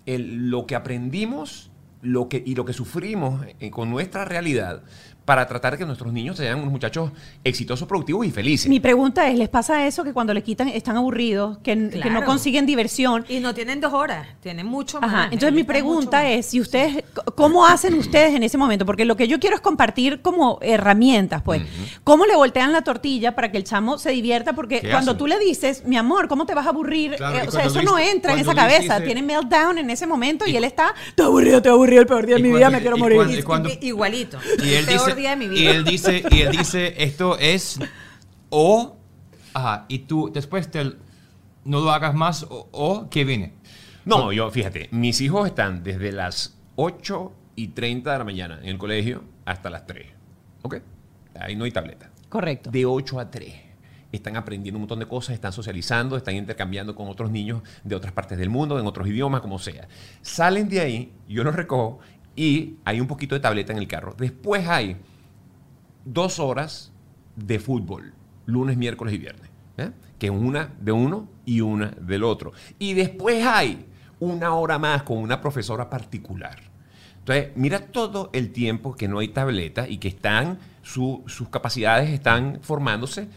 lo 0.06 0.66
que 0.66 0.76
aprendimos 0.76 1.70
lo 2.02 2.28
que, 2.28 2.44
y 2.46 2.56
lo 2.56 2.66
que 2.66 2.74
sufrimos 2.74 3.46
eh, 3.62 3.72
con 3.72 3.90
nuestra 3.90 4.26
realidad 4.26 4.84
para 5.26 5.48
tratar 5.48 5.74
de 5.74 5.78
que 5.80 5.86
nuestros 5.86 6.12
niños 6.12 6.38
sean 6.38 6.60
unos 6.60 6.72
muchachos 6.72 7.12
exitosos, 7.44 7.88
productivos 7.88 8.26
y 8.26 8.32
felices. 8.32 8.68
Mi 8.70 8.80
pregunta 8.80 9.30
es, 9.30 9.38
¿les 9.38 9.50
pasa 9.50 9.86
eso 9.88 10.04
que 10.04 10.12
cuando 10.14 10.34
le 10.34 10.44
quitan 10.44 10.68
están 10.70 10.98
aburridos, 10.98 11.58
que, 11.60 11.90
que 11.90 12.10
no 12.10 12.26
consiguen 12.26 12.66
diversión? 12.66 13.26
Y 13.30 13.40
no 13.40 13.54
tienen 13.54 13.80
dos 13.80 13.94
horas, 13.94 14.28
tienen 14.42 14.66
mucho 14.66 15.00
más. 15.00 15.10
Ajá, 15.14 15.24
entonces 15.26 15.54
mi 15.54 15.64
pregunta 15.64 16.30
es, 16.30 16.48
si 16.48 16.60
ustedes, 16.60 17.04
¿cómo 17.36 17.66
hacen 17.66 17.94
ustedes 17.96 18.36
en 18.36 18.44
ese 18.44 18.58
momento? 18.58 18.86
Porque 18.86 19.06
lo 19.06 19.16
que 19.16 19.28
yo 19.28 19.40
quiero 19.40 19.56
es 19.56 19.62
compartir 19.62 20.22
como 20.22 20.60
herramientas, 20.62 21.42
pues. 21.42 21.62
¿Cómo 22.04 22.26
le 22.26 22.36
voltean 22.36 22.72
la 22.74 22.82
tortilla 22.82 23.34
para 23.36 23.52
que 23.52 23.58
el 23.58 23.64
chamo 23.64 23.98
se 23.98 24.12
divierta? 24.12 24.54
Porque 24.54 24.82
¿Qué 24.82 24.90
cuando 24.90 25.12
hacen? 25.12 25.20
tú 25.20 25.28
le 25.28 25.40
dices, 25.40 25.84
mi 25.86 25.96
amor, 25.98 26.28
¿cómo 26.28 26.46
te 26.46 26.54
vas 26.54 26.66
a 26.66 26.70
aburrir? 26.70 27.16
Claro, 27.16 27.38
Eh, 27.40 27.48
o 27.48 27.52
sea, 27.52 27.64
eso 27.66 27.82
no 27.82 27.98
entra 27.98 28.34
en 28.34 28.40
esa 28.40 28.54
cabeza. 28.54 28.96
dice- 29.00 29.06
Tiene 29.06 29.22
meltdown 29.22 29.78
en 29.78 29.90
ese 29.90 30.06
momento 30.08 30.46
y, 30.46 30.52
Y- 30.52 30.58
él 30.58 30.64
está, 30.66 30.94
te 31.16 31.24
aburrido, 31.24 31.62
te 31.62 31.70
aburrido, 31.70 32.02
el 32.02 32.08
peor 32.08 32.26
día 32.26 32.36
de 32.36 32.42
mi 32.44 32.52
vida, 32.52 32.70
me 32.70 32.82
quiero 32.82 32.98
morir. 32.98 33.22
Y- 33.30 33.86
y 33.86 33.88
igualito. 33.88 34.38
Y 34.64 34.74
él 34.74 34.86
el 34.90 35.13
peor 35.14 35.18
día 35.18 35.30
de 35.32 35.36
mi 35.36 35.46
y 35.46 35.62
vida. 35.62 35.72
él 35.72 35.84
dice, 35.84 36.24
y 36.32 36.42
él 36.42 36.52
dice, 36.52 36.94
esto 37.04 37.38
es 37.38 37.80
o, 38.50 38.98
ajá, 39.54 39.86
y 39.88 40.00
tú 40.00 40.32
después 40.34 40.70
te, 40.70 40.84
no 40.84 41.80
lo 41.80 41.92
hagas 41.92 42.14
más 42.14 42.44
o, 42.44 42.68
o 42.72 43.10
que 43.10 43.24
viene. 43.26 43.54
No, 44.06 44.32
yo, 44.32 44.50
fíjate, 44.52 44.90
mis 44.92 45.22
hijos 45.22 45.48
están 45.48 45.84
desde 45.84 46.12
las 46.12 46.58
8 46.76 47.32
y 47.56 47.70
30 47.70 48.12
de 48.12 48.18
la 48.18 48.24
mañana 48.24 48.60
en 48.62 48.70
el 48.70 48.78
colegio 48.78 49.24
hasta 49.46 49.70
las 49.70 49.88
3. 49.88 50.08
¿Ok? 50.64 50.78
Ahí 51.40 51.56
no 51.56 51.66
hay 51.66 51.72
tableta. 51.72 52.12
Correcto. 52.30 52.72
De 52.72 52.86
8 52.86 53.20
a 53.20 53.32
3. 53.32 53.54
Están 54.12 54.38
aprendiendo 54.38 54.78
un 54.78 54.82
montón 54.82 55.00
de 55.00 55.08
cosas, 55.08 55.34
están 55.34 55.54
socializando, 55.54 56.18
están 56.18 56.36
intercambiando 56.36 56.94
con 56.96 57.08
otros 57.08 57.32
niños 57.32 57.64
de 57.84 57.96
otras 57.96 58.14
partes 58.14 58.38
del 58.38 58.50
mundo, 58.50 58.80
en 58.80 58.86
otros 58.86 59.08
idiomas, 59.08 59.42
como 59.42 59.58
sea. 59.58 59.88
Salen 60.22 60.70
de 60.70 60.82
ahí, 60.82 61.14
yo 61.28 61.44
los 61.44 61.56
recojo 61.56 62.00
y 62.36 62.76
hay 62.86 63.00
un 63.00 63.08
poquito 63.08 63.36
de 63.36 63.42
tableta 63.42 63.72
en 63.74 63.80
el 63.80 63.88
carro. 63.88 64.16
Después 64.18 64.68
hay 64.68 64.98
dos 66.06 66.40
horas 66.40 66.92
de 67.36 67.60
fútbol, 67.60 68.14
lunes, 68.46 68.78
miércoles 68.78 69.14
y 69.14 69.18
viernes. 69.18 69.50
¿eh? 69.78 69.92
Que 70.20 70.30
una 70.30 70.70
de 70.80 70.92
uno 70.92 71.28
y 71.46 71.62
una 71.62 71.88
del 72.00 72.24
otro. 72.24 72.52
Y 72.80 72.94
después 72.94 73.46
hay 73.46 73.86
una 74.20 74.54
hora 74.56 74.80
más 74.80 75.04
con 75.04 75.18
una 75.18 75.42
profesora 75.42 75.90
particular. 75.90 76.60
Entonces, 77.20 77.50
mira 77.56 77.80
todo 77.88 78.30
el 78.34 78.52
tiempo 78.52 78.96
que 78.96 79.08
no 79.08 79.20
hay 79.20 79.30
tableta 79.30 79.88
y 79.88 79.98
que 79.98 80.10
están, 80.10 80.60
su- 80.82 81.24
sus 81.28 81.48
capacidades 81.50 82.10
están 82.10 82.60
formándose 82.62 83.30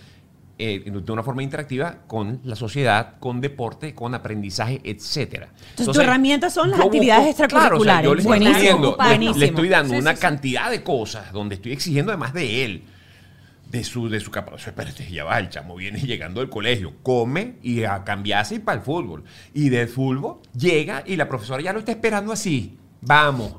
eh, 0.59 0.83
de 0.91 1.13
una 1.13 1.23
forma 1.23 1.43
interactiva 1.43 1.99
con 2.07 2.41
la 2.45 2.57
sociedad, 2.57 3.15
con 3.21 3.41
deporte, 3.41 3.95
con 3.95 4.15
aprendizaje, 4.15 4.81
etcétera. 4.85 5.49
Entonces, 5.71 5.95
tu 5.95 6.01
herramienta 6.01 6.49
son 6.51 6.71
las 6.71 6.81
actividades 6.81 7.37
claro, 7.49 7.79
o 7.79 7.85
sea, 7.85 8.03
yo 8.03 8.15
le 8.15 8.21
extracurriculares. 8.23 8.65
estoy 8.65 8.95
poniendo- 8.97 9.39
le- 9.39 9.47
estoy 9.47 9.69
dando 9.69 9.95
Sí, 9.95 10.01
una 10.01 10.11
sí, 10.13 10.17
sí. 10.17 10.23
cantidad 10.23 10.71
de 10.71 10.83
cosas 10.83 11.33
donde 11.33 11.57
estoy 11.57 11.73
exigiendo 11.73 12.11
además 12.13 12.33
de 12.33 12.65
él 12.65 12.83
de 13.71 13.85
su, 13.85 14.09
de 14.09 14.21
su 14.21 14.31
capacidad. 14.31 14.69
Espérate, 14.69 15.11
ya 15.11 15.25
va, 15.25 15.39
el 15.39 15.49
chamo 15.51 15.75
viene 15.77 15.99
llegando 16.01 16.41
del 16.41 16.49
colegio, 16.49 16.95
come 17.03 17.57
y 17.63 17.85
a 17.85 18.05
cambiarse 18.05 18.55
y 18.55 18.59
para 18.61 18.79
el 18.79 18.85
fútbol. 18.85 19.25
Y 19.53 19.69
del 19.69 19.89
fútbol 19.89 20.37
llega 20.57 21.03
y 21.05 21.17
la 21.17 21.29
profesora 21.29 21.61
ya 21.63 21.73
lo 21.73 21.81
está 21.81 21.93
esperando 21.93 22.33
así. 22.33 22.79
Vamos, 23.03 23.57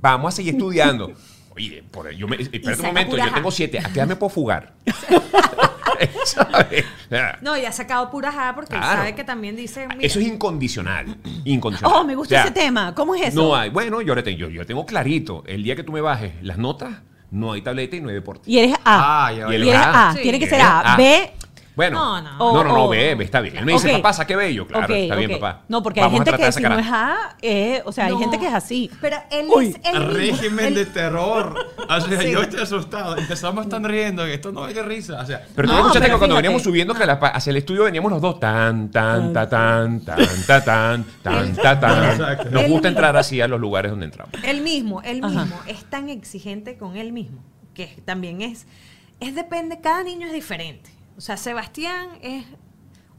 vamos 0.00 0.34
a 0.34 0.36
seguir 0.36 0.54
estudiando. 0.54 1.12
Oye, 1.56 1.84
por, 1.88 2.10
yo 2.10 2.26
me, 2.26 2.34
espérate 2.36 2.80
un 2.80 2.86
momento, 2.88 3.16
yo 3.16 3.32
tengo 3.32 3.50
siete, 3.52 3.78
¿a 3.78 3.92
qué 3.92 4.04
me 4.04 4.16
puedo 4.16 4.28
fugar? 4.30 4.74
No, 7.40 7.56
y 7.56 7.64
ha 7.64 7.72
sacado 7.72 8.10
pura 8.10 8.32
ja 8.32 8.54
porque 8.54 8.74
él 8.74 8.82
sabe 8.82 9.14
que 9.14 9.24
también 9.24 9.56
dice. 9.56 9.86
mira, 9.86 10.00
Eso 10.00 10.18
es 10.18 10.26
incondicional. 10.26 11.16
Incondicional. 11.44 12.00
Oh, 12.00 12.04
me 12.04 12.14
gusta 12.14 12.34
O 12.34 12.36
sea, 12.36 12.44
ese 12.44 12.52
tema. 12.52 12.94
¿Cómo 12.94 13.14
es 13.14 13.28
eso? 13.28 13.42
No 13.42 13.54
hay. 13.54 13.70
Bueno, 13.70 14.00
yo 14.00 14.14
le 14.14 14.22
tengo, 14.22 14.38
yo, 14.38 14.48
yo 14.48 14.66
tengo 14.66 14.84
clarito. 14.84 15.44
El 15.46 15.62
día 15.62 15.76
que 15.76 15.82
tú 15.84 15.92
me 15.92 16.00
bajes 16.00 16.32
las 16.42 16.58
notas, 16.58 16.94
no 17.30 17.52
hay 17.52 17.62
tableta 17.62 17.96
y 17.96 18.00
no 18.00 18.08
hay 18.08 18.14
deporte. 18.14 18.50
Y 18.50 18.58
eres 18.58 18.74
A. 18.84 19.26
Ah, 19.26 19.32
ya, 19.32 19.52
y 19.52 19.54
eres 19.68 19.74
A. 19.76 20.12
Sí. 20.16 20.22
Tiene 20.22 20.38
que 20.38 20.48
ser. 20.48 20.60
A. 20.60 20.94
B. 20.96 21.32
Bueno, 21.76 21.98
No, 21.98 22.22
no. 22.22 22.38
no, 22.38 22.64
no, 22.64 22.72
no, 22.72 22.84
O- 22.84 22.88
ve, 22.88 23.14
ve, 23.16 23.24
está 23.24 23.40
bien. 23.40 23.56
Él 23.56 23.64
me 23.64 23.72
dice, 23.72 23.88
Ok. 23.90 23.96
papá, 23.96 24.12
saque 24.12 24.36
bello. 24.36 24.66
Claro, 24.66 24.94
está 24.94 25.16
bien, 25.16 25.32
papá. 25.32 25.62
No, 25.68 25.82
porque 25.82 26.00
Vamos 26.00 26.20
hay 26.20 26.24
gente 26.26 26.44
que 26.44 26.52
si 26.52 26.62
no 26.62 26.78
es 26.78 26.86
A, 26.88 27.36
eh, 27.42 27.82
o 27.84 27.90
sea, 27.92 28.06
hay 28.06 28.16
gente 28.16 28.38
que 28.38 28.46
es 28.46 28.54
así. 28.54 28.90
Pero 29.00 29.16
él 29.30 29.46
Uy. 29.52 29.74
es 29.82 29.92
el. 29.92 30.14
Régimen 30.14 30.74
de 30.74 30.86
terror. 30.86 31.54
O 31.88 32.00
sea, 32.00 32.20
Sí. 32.20 32.30
yo 32.30 32.42
estoy 32.42 32.60
asustado. 32.62 33.16
Empezamos 33.16 33.68
tan 33.68 33.82
riendo 33.84 34.24
que 34.24 34.34
esto 34.34 34.52
no 34.52 34.68
es 34.68 34.74
de 34.74 34.82
risa. 34.84 35.20
O 35.20 35.26
sea, 35.26 35.44
Pero 35.54 35.66
tú 35.68 35.72
No, 35.74 35.80
escuchaste 35.80 36.00
pero 36.06 36.14
que 36.14 36.18
cuando 36.18 36.36
veníamos 36.36 36.62
subiendo 36.62 36.94
que 36.94 37.04
la 37.06 37.18
pa- 37.18 37.28
hacia 37.28 37.50
el 37.50 37.56
estudio 37.56 37.84
veníamos 37.84 38.12
los 38.12 38.20
dos 38.22 38.38
tan, 38.38 38.90
tan, 38.90 39.32
ta, 39.32 39.48
tan, 39.48 40.00
tan, 40.04 40.18
ta, 40.46 40.64
tan, 40.64 41.04
tan, 41.22 41.54
ta, 41.56 41.80
tan. 41.80 42.04
Exacto. 42.10 42.50
Nos 42.50 42.66
gusta 42.68 42.88
entrar 42.88 43.16
así 43.16 43.40
a 43.40 43.48
los 43.48 43.60
lugares 43.60 43.90
donde 43.90 44.06
entramos. 44.06 44.32
Él 44.44 44.60
mismo, 44.62 45.02
él 45.02 45.20
mismo 45.22 45.60
es 45.66 45.84
tan 45.86 46.08
exigente 46.08 46.78
con 46.78 46.96
él 46.96 47.12
mismo, 47.12 47.42
que 47.74 47.86
también 48.04 48.42
es, 48.42 48.66
es 49.20 49.34
depende, 49.34 49.80
cada 49.80 50.02
niño 50.04 50.26
es 50.28 50.32
diferente. 50.32 50.90
O 51.16 51.20
sea, 51.20 51.36
Sebastián 51.36 52.08
es 52.22 52.44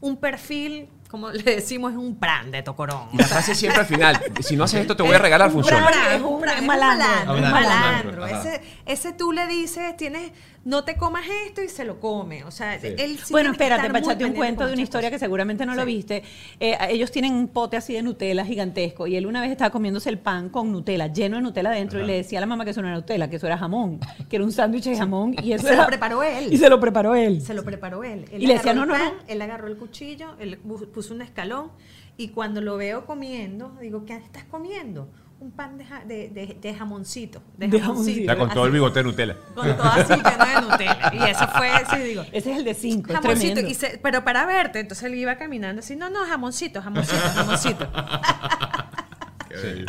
un 0.00 0.16
perfil, 0.16 0.88
como 1.16 1.30
le 1.30 1.42
decimos, 1.42 1.92
es 1.92 1.98
un 1.98 2.16
plan 2.16 2.50
de 2.50 2.62
tocorón. 2.62 3.08
Y 3.12 3.16
la 3.16 3.24
frase 3.24 3.54
siempre 3.54 3.80
al 3.80 3.86
final, 3.86 4.20
si 4.40 4.54
no 4.54 4.64
haces 4.64 4.82
esto 4.82 4.94
te 4.96 5.02
voy 5.02 5.14
a 5.14 5.18
regalar, 5.18 5.50
plan, 5.50 5.64
Es 5.64 6.16
es 6.16 6.20
un 6.22 6.40
plan, 6.40 6.54
es 6.56 6.60
un 6.60 6.66
malandro. 6.66 7.34
un 7.34 7.40
malandro. 7.40 8.26
Ese, 8.26 8.60
ese 8.84 9.12
tú 9.14 9.32
le 9.32 9.46
dices, 9.46 9.96
tienes, 9.96 10.30
no 10.64 10.84
te 10.84 10.96
comas 10.96 11.22
esto 11.46 11.62
y 11.62 11.68
se 11.68 11.84
lo 11.84 12.00
come. 12.00 12.44
O 12.44 12.50
sea, 12.50 12.74
él 12.74 13.18
sí 13.24 13.32
bueno, 13.32 13.52
espérate, 13.52 13.86
para 13.86 14.00
echarte 14.00 14.24
un 14.24 14.32
cuento 14.32 14.66
de 14.66 14.72
una 14.74 14.82
historia 14.82 15.10
que 15.10 15.18
seguramente 15.18 15.64
no 15.64 15.74
lo 15.74 15.82
Sí. 15.82 15.86
viste. 15.86 16.22
Eh, 16.60 16.76
ellos 16.90 17.10
tienen 17.10 17.32
un 17.34 17.48
pote 17.48 17.76
así 17.76 17.94
de 17.94 18.02
Nutella 18.02 18.44
gigantesco 18.44 19.06
y 19.06 19.16
él 19.16 19.26
una 19.26 19.40
vez 19.40 19.50
estaba 19.52 19.70
comiéndose 19.70 20.10
el 20.10 20.18
pan 20.18 20.48
con 20.50 20.72
Nutella, 20.72 21.06
lleno 21.06 21.36
de 21.36 21.42
Nutella 21.42 21.70
dentro 21.70 22.00
y 22.02 22.06
le 22.06 22.14
decía 22.14 22.38
a 22.38 22.40
la 22.40 22.46
mamá 22.46 22.64
que 22.64 22.72
eso 22.72 22.82
no 22.82 22.88
era 22.88 22.96
Nutella, 22.96 23.30
que 23.30 23.36
eso 23.36 23.46
era 23.46 23.56
jamón, 23.56 24.00
que 24.28 24.36
era 24.36 24.44
un 24.44 24.52
sándwich 24.52 24.84
de 24.84 24.96
jamón 24.96 25.34
y 25.42 25.52
eso 25.52 25.66
Se 25.68 25.76
lo 25.76 25.86
preparó 25.86 26.22
él. 26.22 26.52
Y 26.52 26.58
se 26.58 26.68
lo 26.68 26.78
preparó 26.80 27.14
él. 27.14 27.40
Se 27.40 27.54
lo 27.54 27.64
preparó 27.64 28.02
él. 28.04 28.24
Él 28.32 28.42
Y 28.42 28.46
le 28.46 28.54
decía, 28.54 28.74
no, 28.74 28.84
no, 28.86 28.92
pan, 28.94 29.02
no. 29.18 29.24
Él 29.28 29.40
agarró 29.42 29.68
el 29.68 29.76
cuchillo, 29.76 30.34
él 30.40 30.58
bu- 30.66 30.88
puso 31.06 31.14
un 31.14 31.22
escalón 31.22 31.72
y 32.16 32.28
cuando 32.28 32.60
lo 32.60 32.76
veo 32.76 33.06
comiendo, 33.06 33.76
digo, 33.80 34.04
¿qué 34.04 34.16
estás 34.16 34.44
comiendo? 34.44 35.08
Un 35.38 35.50
pan 35.52 35.76
de, 35.76 35.84
ja- 35.84 36.02
de, 36.04 36.30
de- 36.30 36.56
de 36.60 36.74
jamoncito. 36.74 37.42
De, 37.58 37.68
De 37.68 37.78
jamoncito. 37.78 38.32
Ya 38.32 38.38
con 38.38 38.48
todo 38.48 38.64
el 38.64 38.70
Así, 38.70 38.74
bigote 38.74 39.00
de 39.00 39.04
Nutella. 39.04 39.36
Con 39.54 39.76
todo 39.76 39.84
así 39.86 40.14
lleno 40.14 40.46
de 40.46 40.62
Nutella. 40.70 41.10
Y 41.12 41.30
eso 41.30 41.46
fue, 41.48 41.70
sí, 41.90 41.96
digo, 41.98 42.22
Ese 42.32 42.52
es 42.52 42.58
el 42.58 42.64
de 42.64 42.72
cinco, 42.74 43.12
jamoncito. 43.12 43.60
Y 43.60 43.74
se- 43.74 44.00
pero 44.02 44.24
para 44.24 44.46
verte, 44.46 44.80
entonces 44.80 45.04
él 45.04 45.14
iba 45.14 45.36
caminando 45.36 45.80
así, 45.80 45.94
no, 45.94 46.08
no, 46.08 46.24
jamoncito, 46.24 46.80
jamoncito, 46.80 47.20
jamoncito. 47.34 47.86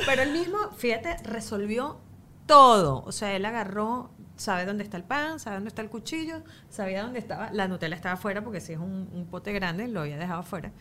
Pero 0.06 0.22
él 0.22 0.32
mismo, 0.32 0.58
fíjate, 0.78 1.18
resolvió 1.24 2.00
todo. 2.46 3.04
O 3.06 3.12
sea, 3.12 3.36
él 3.36 3.46
agarró, 3.46 4.12
sabe 4.38 4.66
dónde 4.66 4.84
está 4.84 4.98
el 4.98 5.04
pan, 5.04 5.40
sabe 5.40 5.58
dónde 5.58 5.70
está 5.70 5.82
el 5.82 5.90
cuchillo, 5.90 6.42
sabía 6.70 7.04
dónde 7.04 7.20
estaba. 7.20 7.52
La 7.52 7.68
Nutella 7.68 7.96
estaba 7.96 8.14
afuera 8.16 8.44
porque 8.44 8.62
si 8.62 8.74
es 8.74 8.80
un, 8.80 9.10
un 9.14 9.28
pote 9.30 9.52
grande, 9.54 9.88
lo 9.88 10.02
había 10.02 10.18
dejado 10.18 10.40
afuera. 10.40 10.72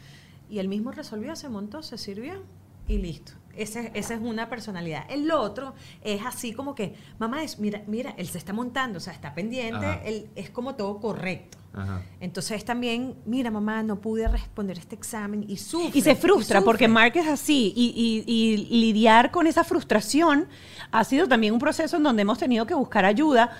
Y 0.50 0.58
él 0.58 0.68
mismo 0.68 0.90
resolvió, 0.92 1.34
se 1.36 1.48
montó, 1.48 1.82
se 1.82 1.98
sirvió 1.98 2.42
y 2.88 2.98
listo. 2.98 3.32
Ese- 3.56 3.90
esa 3.94 4.14
es 4.14 4.20
una 4.20 4.48
personalidad. 4.50 5.04
El 5.08 5.30
otro 5.30 5.74
es 6.02 6.20
así 6.24 6.52
como 6.52 6.74
que, 6.74 6.94
mamá, 7.18 7.42
es, 7.42 7.58
mira, 7.58 7.82
mira, 7.86 8.14
él 8.18 8.28
se 8.28 8.36
está 8.38 8.52
montando, 8.52 8.98
o 8.98 9.00
sea, 9.00 9.12
está 9.14 9.34
pendiente, 9.34 9.86
él 10.04 10.28
es 10.36 10.50
como 10.50 10.74
todo 10.74 11.00
correcto. 11.00 11.56
Ajá. 11.72 12.02
Entonces 12.20 12.64
también, 12.64 13.16
mira, 13.26 13.50
mamá, 13.50 13.82
no 13.82 14.00
pude 14.00 14.28
responder 14.28 14.78
este 14.78 14.94
examen 14.94 15.44
y 15.48 15.56
sufre. 15.58 15.98
Y 15.98 16.02
se 16.02 16.14
frustra, 16.14 16.60
porque 16.62 16.84
sufre. 16.84 16.92
Mark 16.94 17.12
es 17.16 17.26
así. 17.28 17.72
Y, 17.76 18.24
y- 18.26 18.30
y 18.32 18.56
lidiar 18.80 19.30
con 19.30 19.46
esa 19.46 19.64
frustración 19.64 20.46
ha 20.90 21.04
sido 21.04 21.26
también 21.28 21.52
un 21.52 21.58
proceso 21.58 21.96
en 21.96 22.02
donde 22.02 22.22
hemos 22.22 22.38
tenido 22.38 22.66
que 22.66 22.74
buscar 22.74 23.04
ayuda, 23.04 23.50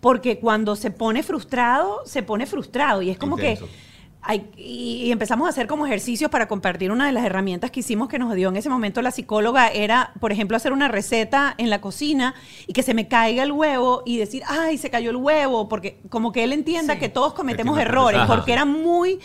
porque 0.00 0.38
cuando 0.38 0.76
se 0.76 0.90
pone 0.90 1.22
frustrado, 1.22 2.02
se 2.06 2.22
pone 2.22 2.46
frustrado. 2.46 3.02
Y 3.02 3.10
es 3.10 3.18
como 3.18 3.36
Intenso. 3.38 3.66
que. 3.66 3.85
Hay- 4.26 4.50
y, 4.56 5.10
empezamos 5.12 5.46
a 5.46 5.50
hacer 5.50 5.66
como 5.66 5.86
ejercicios 5.86 6.30
para 6.30 6.48
compartir 6.48 6.90
una 6.90 7.06
de 7.06 7.12
las 7.12 7.24
herramientas 7.24 7.70
que 7.70 7.80
hicimos 7.80 8.08
que 8.08 8.18
nos 8.18 8.34
dio 8.34 8.48
en 8.48 8.56
ese 8.56 8.68
momento 8.68 9.00
la 9.02 9.10
psicóloga 9.10 9.68
era, 9.68 10.12
por 10.20 10.32
ejemplo, 10.32 10.56
hacer 10.56 10.72
una 10.72 10.88
receta 10.88 11.54
en 11.58 11.70
la 11.70 11.80
cocina 11.80 12.34
y 12.66 12.72
que 12.72 12.82
se 12.82 12.92
me 12.94 13.08
caiga 13.08 13.42
el 13.42 13.52
huevo 13.52 14.02
y 14.04 14.18
decir, 14.18 14.42
ay, 14.46 14.78
se 14.78 14.90
cayó 14.90 15.10
el 15.10 15.16
huevo, 15.16 15.68
porque 15.68 16.00
como 16.08 16.32
que 16.32 16.44
él 16.44 16.52
entienda 16.52 16.94
Sí. 16.94 17.00
que 17.00 17.08
todos 17.08 17.34
cometemos 17.34 17.78
errores, 17.78 18.20
porque 18.26 18.52
era 18.52 18.64
muy 18.64 19.18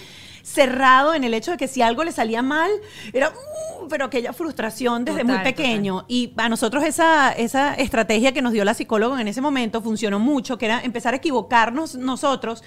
cerrado 0.44 1.14
en 1.14 1.24
el 1.24 1.34
hecho 1.36 1.52
de 1.52 1.58
que 1.58 1.68
si 1.68 1.82
algo 1.84 2.04
le 2.04 2.12
salía 2.12 2.42
mal, 2.42 2.70
era, 3.14 3.30
"Uh", 3.30 3.88
pero 3.90 4.06
aquella 4.06 4.34
frustración 4.34 5.06
desde 5.06 5.24
muy 5.24 5.34
Total, 5.38 5.44
pequeño. 5.54 6.04
Y 6.08 6.34
a 6.38 6.50
nosotros 6.50 6.84
esa, 6.84 7.32
esa 7.32 7.76
estrategia 7.76 8.32
que 8.34 8.42
nos 8.42 8.52
dio 8.52 8.66
la 8.66 8.74
psicóloga 8.74 9.22
en 9.22 9.28
ese 9.28 9.40
momento 9.42 9.82
funcionó 9.82 10.20
mucho, 10.20 10.58
que 10.58 10.66
era 10.66 10.82
empezar 10.82 11.14
a 11.14 11.18
equivocarnos 11.18 11.94
nosotros 11.96 12.64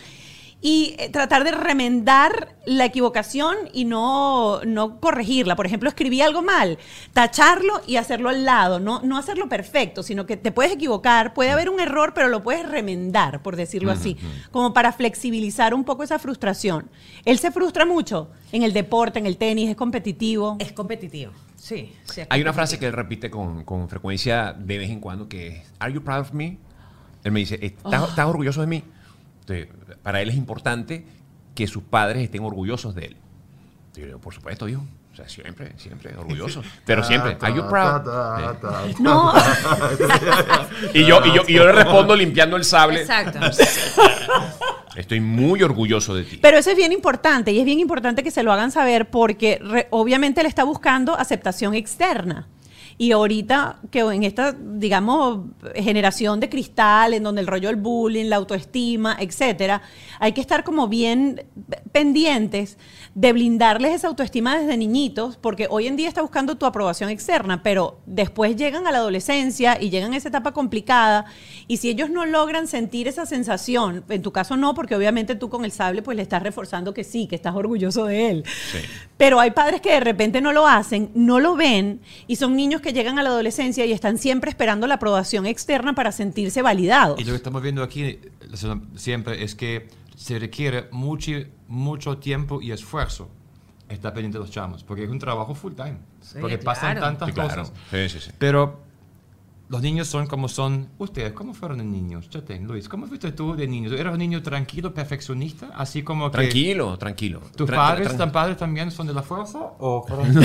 y 0.64 0.96
eh, 0.98 1.10
tratar 1.10 1.44
de 1.44 1.50
remendar 1.50 2.56
la 2.64 2.86
equivocación 2.86 3.54
y 3.74 3.84
no, 3.84 4.62
no 4.64 4.98
corregirla. 4.98 5.56
Por 5.56 5.66
ejemplo, 5.66 5.90
escribí 5.90 6.22
algo 6.22 6.40
mal, 6.40 6.78
tacharlo 7.12 7.82
y 7.86 7.96
hacerlo 7.96 8.30
al 8.30 8.46
lado, 8.46 8.80
no, 8.80 9.02
no 9.02 9.18
hacerlo 9.18 9.50
perfecto, 9.50 10.02
sino 10.02 10.24
que 10.24 10.38
te 10.38 10.52
puedes 10.52 10.72
equivocar, 10.72 11.34
puede 11.34 11.50
haber 11.50 11.68
un 11.68 11.80
error, 11.80 12.14
pero 12.14 12.28
lo 12.28 12.42
puedes 12.42 12.66
remendar, 12.66 13.42
por 13.42 13.56
decirlo 13.56 13.92
así, 13.92 14.16
como 14.50 14.72
para 14.72 14.92
flexibilizar 14.92 15.74
un 15.74 15.84
poco 15.84 16.02
esa 16.02 16.18
frustración. 16.18 16.88
Él 17.26 17.38
se 17.38 17.52
frustra 17.52 17.84
mucho 17.84 18.30
en 18.50 18.62
el 18.62 18.72
deporte, 18.72 19.18
en 19.18 19.26
el 19.26 19.36
tenis, 19.36 19.68
es 19.68 19.76
competitivo. 19.76 20.56
Es 20.60 20.72
competitivo. 20.72 21.32
Sí. 21.56 21.92
sí 22.04 22.22
Hay 22.30 22.40
una 22.40 22.54
frase 22.54 22.78
que 22.78 22.86
él 22.86 22.94
repite 22.94 23.28
con, 23.28 23.64
con 23.64 23.86
frecuencia 23.90 24.54
de 24.54 24.78
vez 24.78 24.88
en 24.88 25.00
cuando 25.00 25.28
que 25.28 25.48
es, 25.48 25.72
¿Are 25.78 25.92
you 25.92 26.02
proud 26.02 26.20
of 26.20 26.32
me? 26.32 26.56
Él 27.22 27.32
me 27.32 27.40
dice, 27.40 27.58
¿estás, 27.60 28.08
estás 28.08 28.26
orgulloso 28.26 28.62
de 28.62 28.66
mí? 28.66 28.82
Entonces, 29.46 29.68
para 30.02 30.20
él 30.22 30.30
es 30.30 30.36
importante 30.36 31.04
que 31.54 31.66
sus 31.66 31.82
padres 31.82 32.22
estén 32.24 32.42
orgullosos 32.44 32.94
de 32.94 33.06
él. 33.06 33.16
Yo 33.94 34.00
le 34.02 34.06
digo, 34.06 34.18
por 34.20 34.34
supuesto, 34.34 34.68
hijo. 34.68 34.84
O 35.12 35.16
sea, 35.16 35.28
siempre, 35.28 35.72
siempre 35.76 36.12
orgulloso. 36.16 36.62
Pero 36.84 37.04
siempre, 37.04 37.36
¿Are 37.40 37.54
you 37.54 37.68
proud? 37.68 38.02
Eh, 38.88 38.94
No, 38.98 39.32
Y 40.94 41.04
yo, 41.04 41.20
y, 41.24 41.32
yo, 41.32 41.42
y 41.46 41.52
yo 41.54 41.64
le 41.66 41.70
respondo 41.72 42.16
limpiando 42.16 42.56
el 42.56 42.64
sable. 42.64 43.02
Exacto. 43.02 43.38
Estoy 44.96 45.20
muy 45.20 45.62
orgulloso 45.62 46.14
de 46.14 46.24
ti. 46.24 46.38
Pero 46.40 46.56
eso 46.58 46.70
es 46.70 46.76
bien 46.76 46.92
importante 46.92 47.52
y 47.52 47.58
es 47.58 47.64
bien 47.64 47.80
importante 47.80 48.22
que 48.22 48.30
se 48.30 48.42
lo 48.42 48.52
hagan 48.52 48.70
saber 48.70 49.08
porque 49.10 49.58
re- 49.62 49.88
obviamente 49.90 50.40
él 50.40 50.46
está 50.46 50.64
buscando 50.64 51.16
aceptación 51.18 51.74
externa. 51.74 52.46
Y 52.96 53.12
ahorita 53.12 53.80
que 53.90 54.00
en 54.00 54.22
esta, 54.22 54.52
digamos, 54.52 55.46
generación 55.74 56.38
de 56.40 56.48
cristal, 56.48 57.14
en 57.14 57.22
donde 57.22 57.40
el 57.40 57.46
rollo 57.46 57.68
del 57.68 57.76
bullying, 57.76 58.26
la 58.26 58.36
autoestima, 58.36 59.16
etcétera, 59.18 59.82
hay 60.20 60.32
que 60.32 60.40
estar 60.40 60.62
como 60.62 60.86
bien 60.86 61.44
pendientes 61.92 62.78
de 63.14 63.32
blindarles 63.32 63.94
esa 63.94 64.08
autoestima 64.08 64.58
desde 64.58 64.76
niñitos, 64.76 65.36
porque 65.36 65.66
hoy 65.70 65.86
en 65.86 65.96
día 65.96 66.08
está 66.08 66.22
buscando 66.22 66.56
tu 66.56 66.66
aprobación 66.66 67.10
externa, 67.10 67.62
pero 67.62 68.00
después 68.06 68.56
llegan 68.56 68.86
a 68.86 68.92
la 68.92 68.98
adolescencia 68.98 69.80
y 69.80 69.90
llegan 69.90 70.12
a 70.12 70.16
esa 70.16 70.28
etapa 70.28 70.52
complicada, 70.52 71.26
y 71.66 71.78
si 71.78 71.90
ellos 71.90 72.10
no 72.10 72.26
logran 72.26 72.66
sentir 72.66 73.08
esa 73.08 73.26
sensación, 73.26 74.04
en 74.08 74.22
tu 74.22 74.32
caso 74.32 74.56
no, 74.56 74.74
porque 74.74 74.94
obviamente 74.96 75.34
tú 75.34 75.48
con 75.48 75.64
el 75.64 75.72
sable 75.72 76.02
pues 76.02 76.16
le 76.16 76.22
estás 76.22 76.42
reforzando 76.42 76.94
que 76.94 77.04
sí, 77.04 77.26
que 77.26 77.36
estás 77.36 77.54
orgulloso 77.54 78.04
de 78.06 78.30
él. 78.30 78.44
Sí. 78.72 78.78
Pero 79.16 79.40
hay 79.40 79.52
padres 79.52 79.80
que 79.80 79.92
de 79.92 80.00
repente 80.00 80.40
no 80.40 80.52
lo 80.52 80.66
hacen, 80.66 81.10
no 81.14 81.40
lo 81.40 81.54
ven, 81.56 82.00
y 82.26 82.36
son 82.36 82.56
niños 82.56 82.80
que 82.84 82.92
llegan 82.92 83.18
a 83.18 83.22
la 83.24 83.30
adolescencia 83.30 83.84
y 83.86 83.92
están 83.92 84.18
siempre 84.18 84.50
esperando 84.50 84.86
la 84.86 84.94
aprobación 84.94 85.46
externa 85.46 85.94
para 85.94 86.12
sentirse 86.12 86.62
validados. 86.62 87.18
Y 87.20 87.24
lo 87.24 87.30
que 87.30 87.36
estamos 87.36 87.60
viendo 87.62 87.82
aquí 87.82 88.20
siempre 88.94 89.42
es 89.42 89.54
que 89.56 89.88
se 90.14 90.38
requiere 90.38 90.86
mucho, 90.92 91.32
mucho 91.66 92.18
tiempo 92.18 92.60
y 92.62 92.70
esfuerzo 92.70 93.28
estar 93.88 94.12
pendiente 94.14 94.38
de 94.38 94.44
los 94.44 94.50
chamos, 94.50 94.82
porque 94.84 95.04
es 95.04 95.10
un 95.10 95.18
trabajo 95.18 95.54
full 95.54 95.72
time, 95.74 95.96
Sí, 96.20 96.38
porque 96.40 96.58
pasan 96.58 96.92
claro. 96.96 97.00
tantas 97.06 97.28
Sí, 97.28 97.34
claro. 97.34 97.48
cosas. 97.62 97.72
Sí, 97.90 98.08
sí, 98.08 98.20
sí. 98.26 98.30
Pero 98.38 98.80
los 99.68 99.82
niños 99.82 100.08
son 100.08 100.26
como 100.26 100.48
son. 100.48 100.88
Ustedes, 100.98 101.32
¿cómo 101.32 101.52
fueron 101.54 101.78
de 101.78 101.84
niños? 101.84 102.28
Chaten, 102.30 102.66
Luis, 102.66 102.88
¿cómo 102.88 103.06
fuiste 103.06 103.32
tú 103.32 103.54
de 103.56 103.66
niños? 103.66 103.92
¿Eras 103.92 104.12
un 104.12 104.18
niño 104.18 104.42
tranquilo, 104.42 104.92
perfeccionista? 104.94 105.70
Así 105.74 106.02
como 106.02 106.30
que... 106.30 106.38
Tranquilo, 106.38 106.96
tranquilo. 106.98 107.40
¿Tus 107.56 107.68
Tra- 107.68 107.76
padres, 107.76 108.08
tra- 108.12 108.16
tan 108.18 108.32
padres 108.32 108.56
también 108.56 108.90
son 108.90 109.06
de 109.06 109.14
la 109.14 109.22
fuerza? 109.22 109.58
¿O 109.78 110.04
fueron- 110.06 110.34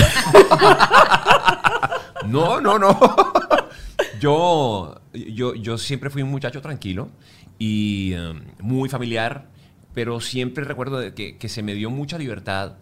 No, 2.26 2.60
no, 2.60 2.78
no. 2.78 2.98
yo, 4.20 5.00
yo, 5.12 5.54
yo 5.54 5.78
siempre 5.78 6.10
fui 6.10 6.22
un 6.22 6.30
muchacho 6.30 6.60
tranquilo 6.60 7.08
y 7.58 8.14
um, 8.14 8.40
muy 8.60 8.88
familiar, 8.88 9.46
pero 9.94 10.20
siempre 10.20 10.64
recuerdo 10.64 11.14
que, 11.14 11.36
que 11.38 11.48
se 11.48 11.62
me 11.62 11.74
dio 11.74 11.90
mucha 11.90 12.18
libertad 12.18 12.74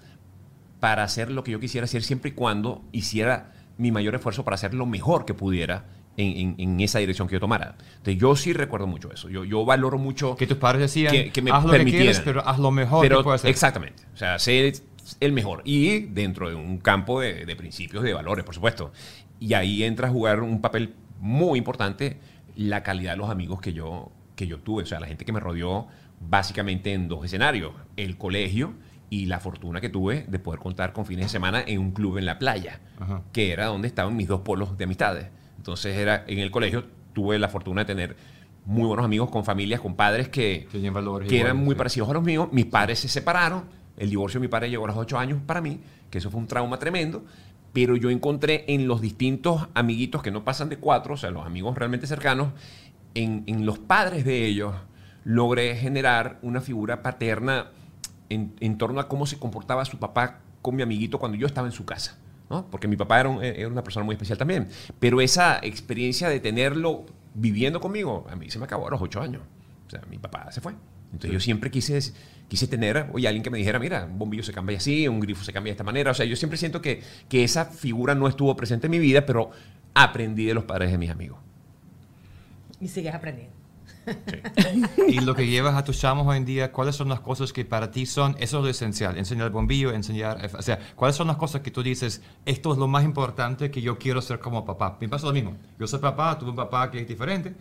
para 0.81 1.03
hacer 1.03 1.31
lo 1.31 1.43
que 1.45 1.53
yo 1.53 1.61
quisiera 1.61 1.85
hacer 1.85 2.03
siempre 2.03 2.31
y 2.31 2.35
cuando 2.35 2.83
hiciera 2.93 3.53
mi 3.79 3.91
mayor 3.93 4.15
esfuerzo 4.15 4.45
para 4.45 4.55
hacer 4.57 4.75
lo 4.75 4.87
mejor 4.87 5.25
que 5.25 5.35
pudiera 5.35 5.87
en, 6.17 6.37
en- 6.37 6.55
en 6.59 6.81
esa 6.81 6.99
dirección 6.99 7.29
que 7.29 7.35
yo 7.35 7.41
tomara. 7.41 7.77
Entonces, 7.99 8.19
yo 8.19 8.35
sí 8.37 8.53
recuerdo 8.53 8.87
mucho 8.89 9.11
eso. 9.13 9.29
Yo, 9.29 9.45
yo 9.45 9.65
valoro 9.65 9.99
mucho 9.99 10.37
que 10.37 10.47
tus 10.49 10.59
padres 10.59 10.83
decían, 10.83 11.13
que, 11.13 11.31
que 11.31 11.43
me 11.43 11.51
haz 11.53 11.65
lo 11.65 11.73
que 11.73 11.85
quieres, 11.85 12.21
pero 12.21 12.47
haz 12.47 12.59
lo 12.59 12.71
mejor 12.73 13.03
Pero, 13.03 13.19
que 13.19 13.23
puedas 13.25 13.41
hacer. 13.41 13.51
Exactamente. 13.51 14.03
O 14.15 14.17
sea, 14.17 14.39
ser 14.41 14.73
el 15.21 15.33
mejor. 15.33 15.63
Y 15.65 16.01
dentro 16.01 16.49
de 16.49 16.55
un 16.55 16.79
campo 16.79 17.21
de, 17.21 17.47
de 17.47 17.57
principios, 17.57 18.03
de 18.05 18.13
valores, 18.13 18.45
por 18.45 18.55
supuesto. 18.55 18.93
Y 19.41 19.55
ahí 19.55 19.85
entra 19.85 20.09
a 20.09 20.11
jugar 20.11 20.41
un 20.41 20.61
papel 20.61 20.95
muy 21.21 21.59
importante 21.59 22.19
la 22.57 22.83
calidad 22.83 23.13
de 23.13 23.19
los 23.19 23.31
amigos 23.31 23.61
que 23.61 23.73
yo, 23.73 24.11
que 24.35 24.47
yo 24.47 24.59
tuve. 24.59 24.83
O 24.83 24.87
sea, 24.87 25.01
la 25.01 25.07
gente 25.07 25.25
que 25.25 25.33
me 25.33 25.41
rodeó 25.41 25.87
básicamente 26.21 26.93
en 26.93 27.09
dos 27.09 27.25
escenarios, 27.25 27.73
el 27.97 28.17
colegio 28.19 28.75
y 29.11 29.27
la 29.27 29.41
fortuna 29.41 29.81
que 29.81 29.89
tuve 29.89 30.25
de 30.29 30.39
poder 30.39 30.61
contar 30.61 30.93
con 30.93 31.07
fines 31.07 31.27
de 31.27 31.29
semana 31.31 31.63
en 31.67 31.79
un 31.79 31.93
club 31.93 32.19
en 32.19 32.27
la 32.27 32.39
playa, 32.39 32.81
Ajá. 32.99 33.23
que 33.33 33.53
era 33.53 33.67
donde 33.67 33.89
estaban 33.89 34.17
mis 34.17 34.29
dos 34.29 34.41
polos 34.41 34.77
de 34.77 34.85
amistades. 34.85 35.29
Entonces 35.57 35.97
era 35.97 36.25
en 36.27 36.39
el 36.39 36.51
colegio 36.51 36.85
tuve 37.13 37.39
la 37.39 37.49
fortuna 37.49 37.83
de 37.83 37.87
tener 37.87 38.17
muy 38.65 38.87
buenos 38.87 39.05
amigos 39.05 39.31
con 39.31 39.45
familias, 39.45 39.81
con 39.81 39.97
padres 39.97 40.29
que, 40.29 40.69
valores 40.93 41.29
que 41.29 41.37
eran 41.37 41.53
iguales, 41.53 41.65
muy 41.65 41.75
sí. 41.75 41.79
parecidos 41.79 42.11
a 42.11 42.13
los 42.13 42.23
míos. 42.23 42.49
Mis 42.53 42.67
padres 42.67 42.99
se 42.99 43.09
separaron. 43.09 43.65
El 43.99 44.11
divorcio 44.11 44.41
de 44.41 44.47
mi 44.47 44.49
padre 44.49 44.71
llegó 44.71 44.85
a 44.85 44.89
los 44.89 44.97
ocho 44.97 45.19
años 45.19 45.41
para 45.45 45.61
mí, 45.61 45.81
que 46.11 46.19
eso 46.19 46.31
fue 46.31 46.41
un 46.41 46.47
trauma 46.47 46.79
tremendo. 46.79 47.25
Pero 47.73 47.97
yo 47.97 48.09
encontré 48.11 48.65
en 48.69 48.89
los 48.89 49.01
distintos 49.01 49.69
amiguitos 49.75 50.23
que 50.23 50.31
no 50.31 50.45
pasan 50.45 50.69
de 50.69 50.79
cuatro, 50.79 51.15
o 51.15 51.17
sea, 51.17 51.31
los 51.31 51.45
amigos 51.45 51.77
realmente 51.77 52.07
cercanos, 52.07 52.53
en, 53.15 53.67
los 53.67 53.79
padres 53.79 54.25
de 54.25 54.47
ellos, 54.47 54.75
logré 55.25 55.77
generar 55.77 56.39
una 56.43 56.61
figura 56.61 57.03
paterna 57.03 57.67
en, 58.31 58.79
torno 58.79 59.01
a 59.01 59.09
cómo 59.09 59.27
se 59.27 59.39
comportaba 59.39 59.85
su 59.85 59.99
papá 59.99 60.41
con 60.63 60.77
mi 60.77 60.83
amiguito 60.83 61.19
cuando 61.19 61.37
yo 61.37 61.47
estaba 61.47 61.67
en 61.67 61.73
su 61.73 61.85
casa. 61.85 62.17
¿no? 62.49 62.67
Porque 62.71 62.89
mi 62.89 62.97
papá 62.97 63.21
era, 63.21 63.29
un- 63.29 63.45
era 63.45 63.69
una 63.69 63.83
persona 63.83 64.05
muy 64.05 64.15
especial 64.15 64.39
también. 64.39 64.69
Pero 64.99 65.21
esa 65.21 65.59
experiencia 65.63 66.29
de 66.31 66.41
tenerlo 66.41 67.05
viviendo 67.35 67.81
conmigo, 67.81 68.27
a 68.31 68.37
mí 68.37 68.51
se 68.51 68.59
me 68.59 68.65
acabó 68.65 68.89
a 68.89 68.91
los 68.91 69.03
ocho 69.03 69.21
años. 69.21 69.43
O 69.87 69.91
sea, 69.91 70.01
mi 70.09 70.19
papá 70.19 70.51
se 70.53 70.61
fue. 70.61 70.75
Entonces 71.13 71.33
yo 71.33 71.41
siempre 71.41 71.71
quise, 71.71 71.99
quise 72.49 72.67
tener, 72.67 73.09
oye, 73.13 73.27
alguien 73.27 73.43
que 73.43 73.51
me 73.51 73.59
dijera, 73.59 73.79
mira, 73.79 74.05
un 74.05 74.19
bombillo 74.19 74.43
se 74.43 74.53
cambia 74.53 74.77
así, 74.77 75.09
un 75.09 75.21
grifo 75.21 75.45
se 75.45 75.53
cambia 75.53 75.71
de 75.71 75.75
esta 75.75 75.85
manera. 75.85 76.11
O 76.11 76.15
sea, 76.15 76.27
yo 76.27 76.37
siempre 76.37 76.59
siento 76.59 76.83
que, 76.83 77.03
que 77.29 77.45
esa 77.45 77.65
figura 77.65 78.15
no 78.15 78.29
estuvo 78.29 78.55
presente 78.57 78.87
en 78.87 78.91
mi 78.91 78.99
vida, 78.99 79.25
pero 79.25 79.51
aprendí 79.95 80.45
de 80.45 80.55
los 80.55 80.65
padres 80.65 80.91
de 80.91 80.99
mis 80.99 81.11
amigos. 81.11 81.39
Y 82.81 82.89
sigues 82.89 83.15
aprendiendo. 83.15 83.58
Y 85.09 85.21
lo 85.21 85.35
que 85.35 85.47
llevas 85.47 85.75
a 85.75 85.85
tus 85.85 85.99
chamos 85.99 86.27
hoy 86.27 86.37
en 86.39 86.45
día, 86.45 86.73
¿cuáles 86.73 86.97
son 86.97 87.09
las 87.09 87.21
cosas 87.21 87.53
que 87.53 87.65
para 87.65 87.91
ti 87.91 88.07
son, 88.07 88.37
eso 88.39 88.59
es 88.59 88.65
lo 88.65 88.69
esencial, 88.69 89.17
enseñar 89.17 89.47
el 89.47 89.53
bombillo, 89.53 89.93
enseñar, 89.93 90.51
o 90.57 90.63
sea, 90.63 90.79
¿cuáles 90.97 91.17
son 91.17 91.27
las 91.27 91.37
cosas 91.37 91.61
que 91.63 91.71
tú 91.71 91.83
dices, 91.83 92.23
esto 92.45 92.73
es 92.73 92.79
lo 92.79 92.87
más 92.89 93.05
importante 93.05 93.71
que 93.71 93.81
yo 93.83 93.99
quiero 93.99 94.21
ser 94.23 94.39
como 94.39 94.65
papá? 94.65 94.97
Me 95.01 95.09
pasa 95.09 95.27
lo 95.27 95.33
mismo, 95.33 95.57
yo 95.79 95.87
soy 95.87 96.01
papá, 96.01 96.39
tuve 96.39 96.51
un 96.51 96.57
papá 96.57 96.91
que 96.91 97.01
es 97.01 97.09
diferente, 97.09 97.55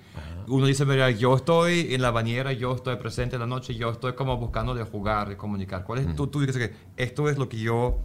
uno 0.47 0.65
dice, 0.65 0.85
mira, 0.85 1.09
yo 1.11 1.35
estoy 1.35 1.93
en 1.93 2.01
la 2.01 2.11
bañera, 2.11 2.53
yo 2.53 2.75
estoy 2.75 2.95
presente 2.97 3.35
en 3.35 3.41
la 3.41 3.47
noche, 3.47 3.75
yo 3.75 3.89
estoy 3.91 4.13
como 4.13 4.37
buscando 4.37 4.73
de 4.75 4.83
jugar, 4.83 5.29
de 5.29 5.37
comunicar, 5.37 5.83
¿cuál 5.83 5.99
es, 5.99 6.15
tú, 6.15 6.27
tú 6.27 6.39
dices 6.41 6.57
que 6.57 6.73
esto 7.01 7.29
es 7.29 7.37
lo 7.37 7.47
que 7.49 7.57
yo 7.57 7.99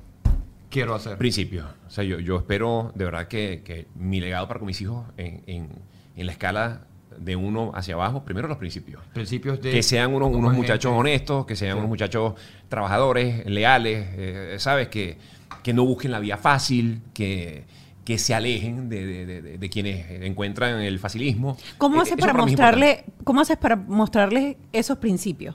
quiero 0.70 0.94
hacer? 0.94 1.18
Principio. 1.18 1.66
O 1.86 1.90
sea, 1.90 2.02
yo, 2.04 2.18
yo 2.18 2.36
espero 2.36 2.92
de 2.94 3.04
verdad 3.04 3.28
que, 3.28 3.62
que 3.64 3.86
mi 3.94 4.20
legado 4.20 4.48
para 4.48 4.58
con 4.58 4.66
mis 4.66 4.80
hijos 4.80 5.04
en, 5.16 5.42
en- 5.46 5.68
en 6.14 6.26
la 6.26 6.32
escala 6.32 6.86
de 7.18 7.36
uno 7.36 7.72
hacia 7.74 7.94
abajo, 7.94 8.24
primero 8.24 8.48
los 8.48 8.58
principios. 8.58 9.02
Principios 9.12 9.60
de... 9.60 9.70
Que 9.70 9.82
sean 9.82 10.14
unos, 10.14 10.28
unos 10.30 10.50
gente. 10.52 10.56
muchachos 10.56 10.92
honestos, 10.94 11.46
que 11.46 11.56
sean 11.56 11.72
Sí. 11.72 11.78
unos 11.78 11.88
muchachos 11.88 12.34
trabajadores, 12.68 13.44
leales, 13.46 14.06
eh, 14.12 14.56
¿sabes? 14.58 14.88
Que, 14.88 15.18
que 15.62 15.72
no 15.72 15.84
busquen 15.84 16.10
la 16.10 16.18
vía 16.20 16.36
fácil, 16.38 17.02
que, 17.14 17.64
que 18.04 18.18
se 18.18 18.34
alejen 18.34 18.88
de, 18.88 19.06
de- 19.06 19.26
de- 19.26 19.42
de- 19.42 19.58
de 19.58 19.70
quienes 19.70 20.10
encuentran 20.22 20.80
el 20.80 20.98
facilismo. 20.98 21.56
¿Cómo 21.78 21.98
Eh, 21.98 22.02
haces 22.02 22.16
para 22.16 22.32
mostrarle, 22.32 23.04
cómo 23.24 23.40
haces 23.40 23.56
para 23.56 23.76
mostrarles 23.76 24.56
esos 24.72 24.98
principios? 24.98 25.54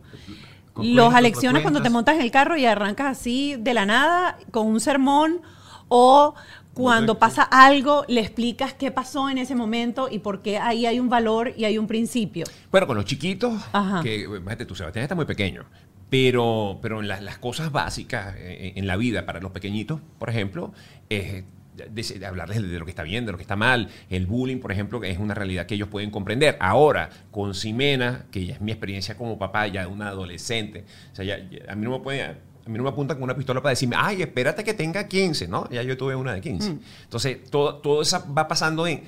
Con 0.74 0.86
Los 0.96 1.06
cuentos, 1.06 1.14
alecciones 1.18 1.62
cuando 1.64 1.82
te 1.82 1.90
montas 1.90 2.16
en 2.16 2.22
el 2.22 2.32
carro 2.32 2.56
y 2.56 2.66
arrancas 2.66 3.18
así 3.18 3.56
de 3.60 3.74
la 3.74 3.86
nada 3.86 4.38
con 4.52 4.68
un 4.68 4.80
sermón 4.80 5.42
o 5.90 6.36
cuando 6.78 7.18
pasa 7.20 7.44
algo 7.44 8.06
le 8.08 8.22
explicas 8.22 8.74
qué 8.74 8.92
pasó 8.92 9.30
en 9.30 9.38
ese 9.38 9.56
momento 9.56 10.08
y 10.12 10.20
por 10.20 10.42
qué 10.42 10.58
ahí 10.60 10.86
hay 10.86 11.00
un 11.00 11.10
valor 11.10 11.54
y 11.58 11.66
hay 11.66 11.78
un 11.78 11.88
principio. 11.88 12.46
Bueno, 12.72 12.88
con 12.88 12.96
los 12.96 13.06
chiquitos, 13.06 13.54
Ajá. 13.74 14.02
que 14.02 14.22
imagínate 14.24 14.66
tú, 14.66 14.76
Sebastián 14.76 15.04
está 15.04 15.16
muy 15.16 15.26
pequeño, 15.26 15.66
pero, 16.10 16.80
pero 16.82 17.02
en 17.02 17.08
las, 17.08 17.22
las 17.22 17.38
cosas 17.38 17.72
básicas 17.72 18.36
eh, 18.38 18.74
en 18.76 18.88
la 18.88 18.96
vida 18.96 19.26
para 19.26 19.40
los 19.42 19.52
pequeñitos, 19.52 20.00
por 20.20 20.30
ejemplo, 20.30 20.74
es 21.10 21.44
de- 21.76 22.18
de 22.20 22.26
hablarles 22.26 22.60
de 22.62 22.80
lo 22.80 22.86
que 22.86 22.92
está 22.92 23.04
bien, 23.04 23.26
de 23.28 23.32
lo 23.32 23.38
que 23.38 23.44
está 23.44 23.56
mal. 23.56 23.90
El 24.10 24.26
bullying, 24.26 24.58
por 24.58 24.72
ejemplo, 24.72 25.04
es 25.04 25.20
una 25.20 25.36
realidad 25.36 25.68
que 25.68 25.76
ellos 25.76 25.88
pueden 25.90 26.10
comprender. 26.10 26.58
Ahora, 26.60 27.10
con 27.30 27.54
Ximena, 27.54 28.26
que 28.32 28.46
ya 28.48 28.56
es 28.56 28.62
mi 28.62 28.72
experiencia 28.72 29.16
como 29.16 29.38
papá, 29.38 29.68
ya 29.68 29.82
de 29.82 29.88
una 29.88 30.08
adolescente, 30.08 30.86
o 31.12 31.16
sea, 31.16 31.24
ya- 31.26 31.38
ya- 31.38 31.72
a 31.72 31.76
mí 31.76 31.84
no 31.84 31.92
me 31.92 32.00
puede... 32.00 32.47
A 32.68 32.70
mí 32.70 32.78
no 32.78 32.84
me 32.84 32.90
apuntan 32.90 33.16
con 33.16 33.24
una 33.24 33.36
pistola 33.36 33.62
para 33.62 33.70
decirme, 33.70 33.96
ay, 33.98 34.22
espérate 34.22 34.62
que 34.62 34.74
tenga 34.74 35.08
15, 35.08 35.48
¿no? 35.48 35.70
Ya 35.70 35.84
yo 35.84 35.96
tuve 35.96 36.16
una 36.18 36.34
de 36.34 36.42
15. 36.42 36.80
Entonces, 37.04 37.50
todo, 37.50 37.76
todo 37.76 38.02
eso 38.02 38.22
va 38.38 38.50
pasando 38.50 38.86
en 38.86 39.04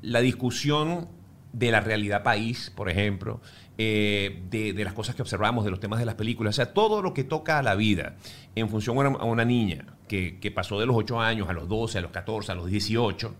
la 0.00 0.20
discusión 0.20 1.08
de 1.52 1.70
la 1.70 1.80
realidad 1.80 2.22
país, 2.22 2.72
por 2.74 2.88
ejemplo, 2.88 3.42
eh, 3.76 4.44
de, 4.48 4.72
de 4.72 4.84
las 4.84 4.94
cosas 4.94 5.14
que 5.14 5.20
observamos, 5.20 5.62
de 5.66 5.70
los 5.70 5.78
temas 5.78 5.98
de 5.98 6.06
las 6.06 6.14
películas, 6.14 6.54
o 6.54 6.56
sea, 6.56 6.72
todo 6.72 7.02
lo 7.02 7.12
que 7.12 7.22
toca 7.22 7.58
a 7.58 7.62
la 7.62 7.74
vida 7.74 8.16
en 8.54 8.70
función 8.70 8.96
a 8.96 9.00
una, 9.00 9.18
a 9.18 9.24
una 9.24 9.44
niña 9.44 9.84
que, 10.08 10.38
que 10.40 10.50
pasó 10.50 10.80
de 10.80 10.86
los 10.86 10.96
8 10.96 11.20
años 11.20 11.50
a 11.50 11.52
los 11.52 11.68
12, 11.68 11.98
a 11.98 12.00
los 12.00 12.12
14, 12.12 12.52
a 12.52 12.54
los 12.54 12.66
18, 12.66 13.34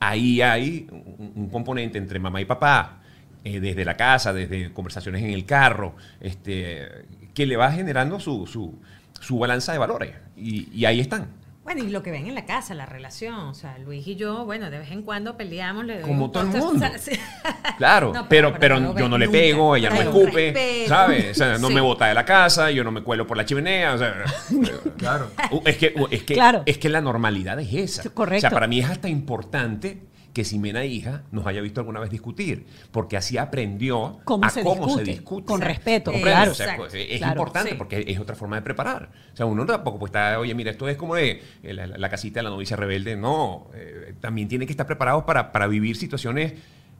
ahí 0.00 0.42
hay 0.42 0.88
un, 0.90 1.32
un 1.36 1.48
componente 1.48 1.96
entre 1.96 2.18
mamá 2.18 2.40
y 2.40 2.44
papá, 2.44 3.00
eh, 3.42 3.58
desde 3.58 3.86
la 3.86 3.96
casa, 3.96 4.34
desde 4.34 4.70
conversaciones 4.70 5.22
en 5.22 5.30
el 5.30 5.46
carro, 5.46 5.94
este, 6.20 7.06
que 7.40 7.46
le 7.46 7.56
va 7.56 7.72
generando 7.72 8.20
su, 8.20 8.46
su, 8.46 8.78
su 9.18 9.38
balanza 9.38 9.72
de 9.72 9.78
valores. 9.78 10.12
Y, 10.36 10.68
y 10.78 10.84
ahí 10.84 11.00
están. 11.00 11.28
Bueno, 11.64 11.82
y 11.82 11.88
lo 11.90 12.02
que 12.02 12.10
ven 12.10 12.26
en 12.26 12.34
la 12.34 12.44
casa, 12.44 12.74
la 12.74 12.84
relación. 12.84 13.34
O 13.34 13.54
sea, 13.54 13.78
Luis 13.78 14.06
y 14.06 14.16
yo, 14.16 14.44
bueno, 14.44 14.70
de 14.70 14.78
vez 14.78 14.90
en 14.90 15.02
cuando 15.02 15.38
peleamos. 15.38 15.86
Le 15.86 16.00
doy 16.00 16.02
Como 16.02 16.30
todo 16.30 16.42
el 16.42 16.50
toste, 16.50 16.66
mundo. 16.66 16.84
o 16.86 16.88
sea, 16.90 16.98
sí. 16.98 17.12
Claro, 17.78 18.12
No, 18.12 18.28
pero, 18.28 18.52
pero, 18.60 18.76
yo 18.94 19.08
no 19.08 19.16
le 19.16 19.24
nunca. 19.26 19.38
pego, 19.38 19.76
ella 19.76 19.88
no 19.88 19.96
me 19.96 20.02
escupe. 20.02 20.84
¿sabes? 20.86 21.30
O 21.30 21.34
sea, 21.34 21.56
no 21.58 21.68
Sí. 21.68 21.74
me 21.74 21.80
bota 21.80 22.06
de 22.08 22.14
la 22.14 22.24
casa, 22.26 22.70
yo 22.70 22.84
no 22.84 22.90
me 22.90 23.02
cuelo 23.02 23.26
por 23.26 23.38
la 23.38 23.46
chimenea, 23.46 23.94
o 23.94 23.98
sea, 23.98 24.14
Claro. 24.98 25.30
Uh, 25.50 25.60
es 25.64 25.76
que, 25.78 25.94
uh, 25.96 26.06
es 26.10 26.24
que, 26.24 26.34
Claro. 26.34 26.62
es 26.66 26.76
que 26.76 26.88
la 26.90 27.00
normalidad 27.00 27.58
es 27.60 27.72
esa. 27.72 28.10
Correcto. 28.10 28.38
O 28.46 28.50
sea, 28.50 28.50
para 28.50 28.66
mí 28.66 28.80
es 28.80 28.90
hasta 28.90 29.08
importante 29.08 30.09
que 30.32 30.44
Ximena 30.44 30.84
hija 30.84 31.24
nos 31.32 31.46
haya 31.46 31.60
visto 31.60 31.80
alguna 31.80 32.00
vez 32.00 32.10
discutir, 32.10 32.66
porque 32.90 33.16
así 33.16 33.36
aprendió 33.38 34.20
Cómo 34.24 34.44
a 34.44 34.50
se 34.50 34.62
cómo 34.62 34.86
discute, 34.86 35.04
se 35.04 35.10
discute. 35.10 35.46
con 35.46 35.60
respeto, 35.60 36.12
claro. 36.12 36.52
O 36.52 36.54
sea, 36.54 36.66
Exacto. 36.66 36.82
pues, 36.90 36.94
es 36.94 37.18
Claro, 37.18 37.32
importante 37.32 37.70
sí. 37.70 37.76
porque 37.76 38.04
es 38.06 38.18
otra 38.18 38.36
forma 38.36 38.56
de 38.56 38.62
preparar. 38.62 39.10
O 39.32 39.36
sea, 39.36 39.46
uno 39.46 39.66
tampoco 39.66 39.98
pues 39.98 40.10
está, 40.10 40.38
oye, 40.38 40.54
mira, 40.54 40.70
esto 40.70 40.88
es 40.88 40.96
como 40.96 41.14
de 41.16 41.42
eh, 41.62 41.72
la, 41.74 41.86
la 41.86 42.08
casita 42.08 42.40
de 42.40 42.44
la 42.44 42.50
novicia 42.50 42.76
rebelde. 42.76 43.16
No, 43.16 43.70
eh, 43.74 44.14
también 44.20 44.48
tiene 44.48 44.66
que 44.66 44.72
estar 44.72 44.86
preparado 44.86 45.26
para, 45.26 45.52
para 45.52 45.66
vivir 45.66 45.96
situaciones 45.96 46.54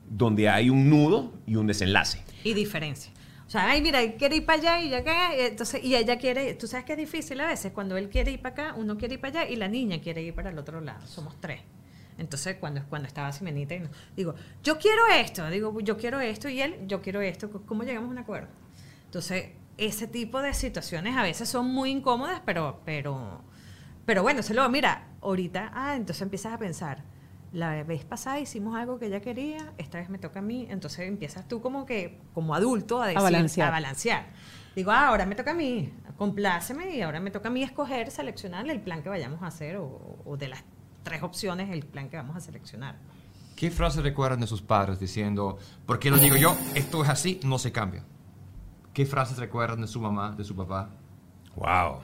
donde 0.09 0.49
hay 0.49 0.69
un 0.69 0.89
nudo 0.89 1.33
y 1.47 1.55
un 1.55 1.67
desenlace. 1.67 2.21
Y 2.43 2.53
diferencia. 2.53 3.11
O 3.47 3.49
sea, 3.51 3.69
ay, 3.69 3.81
mira, 3.81 4.01
él 4.01 4.15
quiere 4.15 4.37
ir 4.37 4.45
para 4.45 4.59
allá 4.59 4.81
y 4.81 4.89
ya 4.89 4.99
acá, 4.99 5.35
y 5.37 5.41
entonces, 5.41 5.83
y 5.83 5.93
ella 5.95 6.17
quiere, 6.17 6.53
tú 6.53 6.67
sabes 6.67 6.85
que 6.85 6.93
es 6.93 6.97
difícil 6.97 7.39
a 7.41 7.47
veces, 7.47 7.73
cuando 7.73 7.97
él 7.97 8.07
quiere 8.09 8.31
ir 8.31 8.41
para 8.41 8.53
acá, 8.69 8.75
uno 8.77 8.97
quiere 8.97 9.15
ir 9.15 9.19
para 9.21 9.41
allá 9.41 9.51
y 9.51 9.57
la 9.57 9.67
niña 9.67 9.99
quiere 9.99 10.21
ir 10.21 10.33
para 10.33 10.51
el 10.51 10.57
otro 10.57 10.79
lado. 10.79 11.05
Somos 11.05 11.35
tres. 11.41 11.59
Entonces, 12.21 12.57
cuando, 12.59 12.83
cuando 12.87 13.07
estaba 13.07 13.31
Simenita, 13.31 13.73
y- 13.73 13.81
digo, 14.15 14.35
yo 14.63 14.77
quiero 14.77 15.01
esto, 15.07 15.49
digo, 15.49 15.79
yo 15.81 15.97
quiero 15.97 16.19
esto, 16.21 16.47
y 16.49 16.61
él, 16.61 16.75
yo 16.87 17.01
quiero 17.01 17.19
esto, 17.21 17.49
¿cómo 17.65 17.83
llegamos 17.83 18.09
a 18.09 18.11
un 18.11 18.17
acuerdo? 18.19 18.47
Entonces, 19.05 19.49
ese 19.77 20.05
tipo 20.07 20.39
de 20.41 20.53
situaciones 20.53 21.17
a 21.17 21.23
veces 21.23 21.49
son 21.49 21.67
muy 21.67 21.89
incómodas, 21.89 22.39
pero, 22.45 22.81
pero, 22.85 23.41
pero 24.05 24.21
bueno, 24.21 24.43
se 24.43 24.53
lo, 24.53 24.69
mira, 24.69 25.07
ahorita, 25.21 25.71
ah, 25.73 25.95
entonces 25.95 26.21
empiezas 26.21 26.53
a 26.53 26.59
pensar, 26.59 27.03
la 27.53 27.83
vez 27.83 28.05
pasada 28.05 28.39
hicimos 28.39 28.75
algo 28.79 28.99
que 28.99 29.07
ella 29.07 29.19
quería, 29.19 29.73
esta 29.79 29.97
vez 29.97 30.09
me 30.09 30.19
toca 30.19 30.39
a 30.39 30.41
mí, 30.43 30.67
entonces 30.69 30.99
empiezas 31.07 31.47
tú 31.47 31.59
como 31.59 31.85
que, 31.87 32.19
como 32.35 32.53
adulto, 32.53 33.01
a 33.01 33.07
decir, 33.07 33.21
balancear. 33.23 33.67
a 33.67 33.71
balancear. 33.71 34.25
Digo, 34.75 34.91
ah, 34.91 35.07
ahora 35.07 35.25
me 35.25 35.35
toca 35.35 35.51
a 35.51 35.53
mí, 35.55 35.91
compláceme 36.17 36.95
y 36.95 37.01
ahora 37.01 37.19
me 37.19 37.31
toca 37.31 37.49
a 37.49 37.51
mí 37.51 37.61
escoger, 37.63 38.09
seleccionar 38.11 38.69
el 38.69 38.79
plan 38.79 39.01
que 39.03 39.09
vayamos 39.09 39.41
a 39.41 39.47
hacer 39.47 39.77
o, 39.77 40.19
o 40.23 40.37
de 40.37 40.47
las 40.47 40.63
tres 41.03 41.23
opciones 41.23 41.69
el 41.71 41.83
plan 41.85 42.09
que 42.09 42.17
vamos 42.17 42.35
a 42.35 42.39
seleccionar. 42.39 42.97
¿Qué 43.55 43.69
frase 43.71 44.01
recuerdan 44.01 44.39
de 44.39 44.47
sus 44.47 44.61
padres 44.61 44.99
diciendo, 44.99 45.57
¿por 45.85 45.99
qué 45.99 46.09
lo 46.09 46.17
digo 46.17 46.35
yo? 46.35 46.55
Esto 46.75 47.03
es 47.03 47.09
así, 47.09 47.39
no 47.43 47.59
se 47.59 47.71
cambia. 47.71 48.03
¿Qué 48.93 49.05
frases 49.05 49.37
recuerdan 49.37 49.81
de 49.81 49.87
su 49.87 50.01
mamá, 50.01 50.31
de 50.31 50.43
su 50.43 50.55
papá? 50.55 50.89
Wow. 51.55 51.99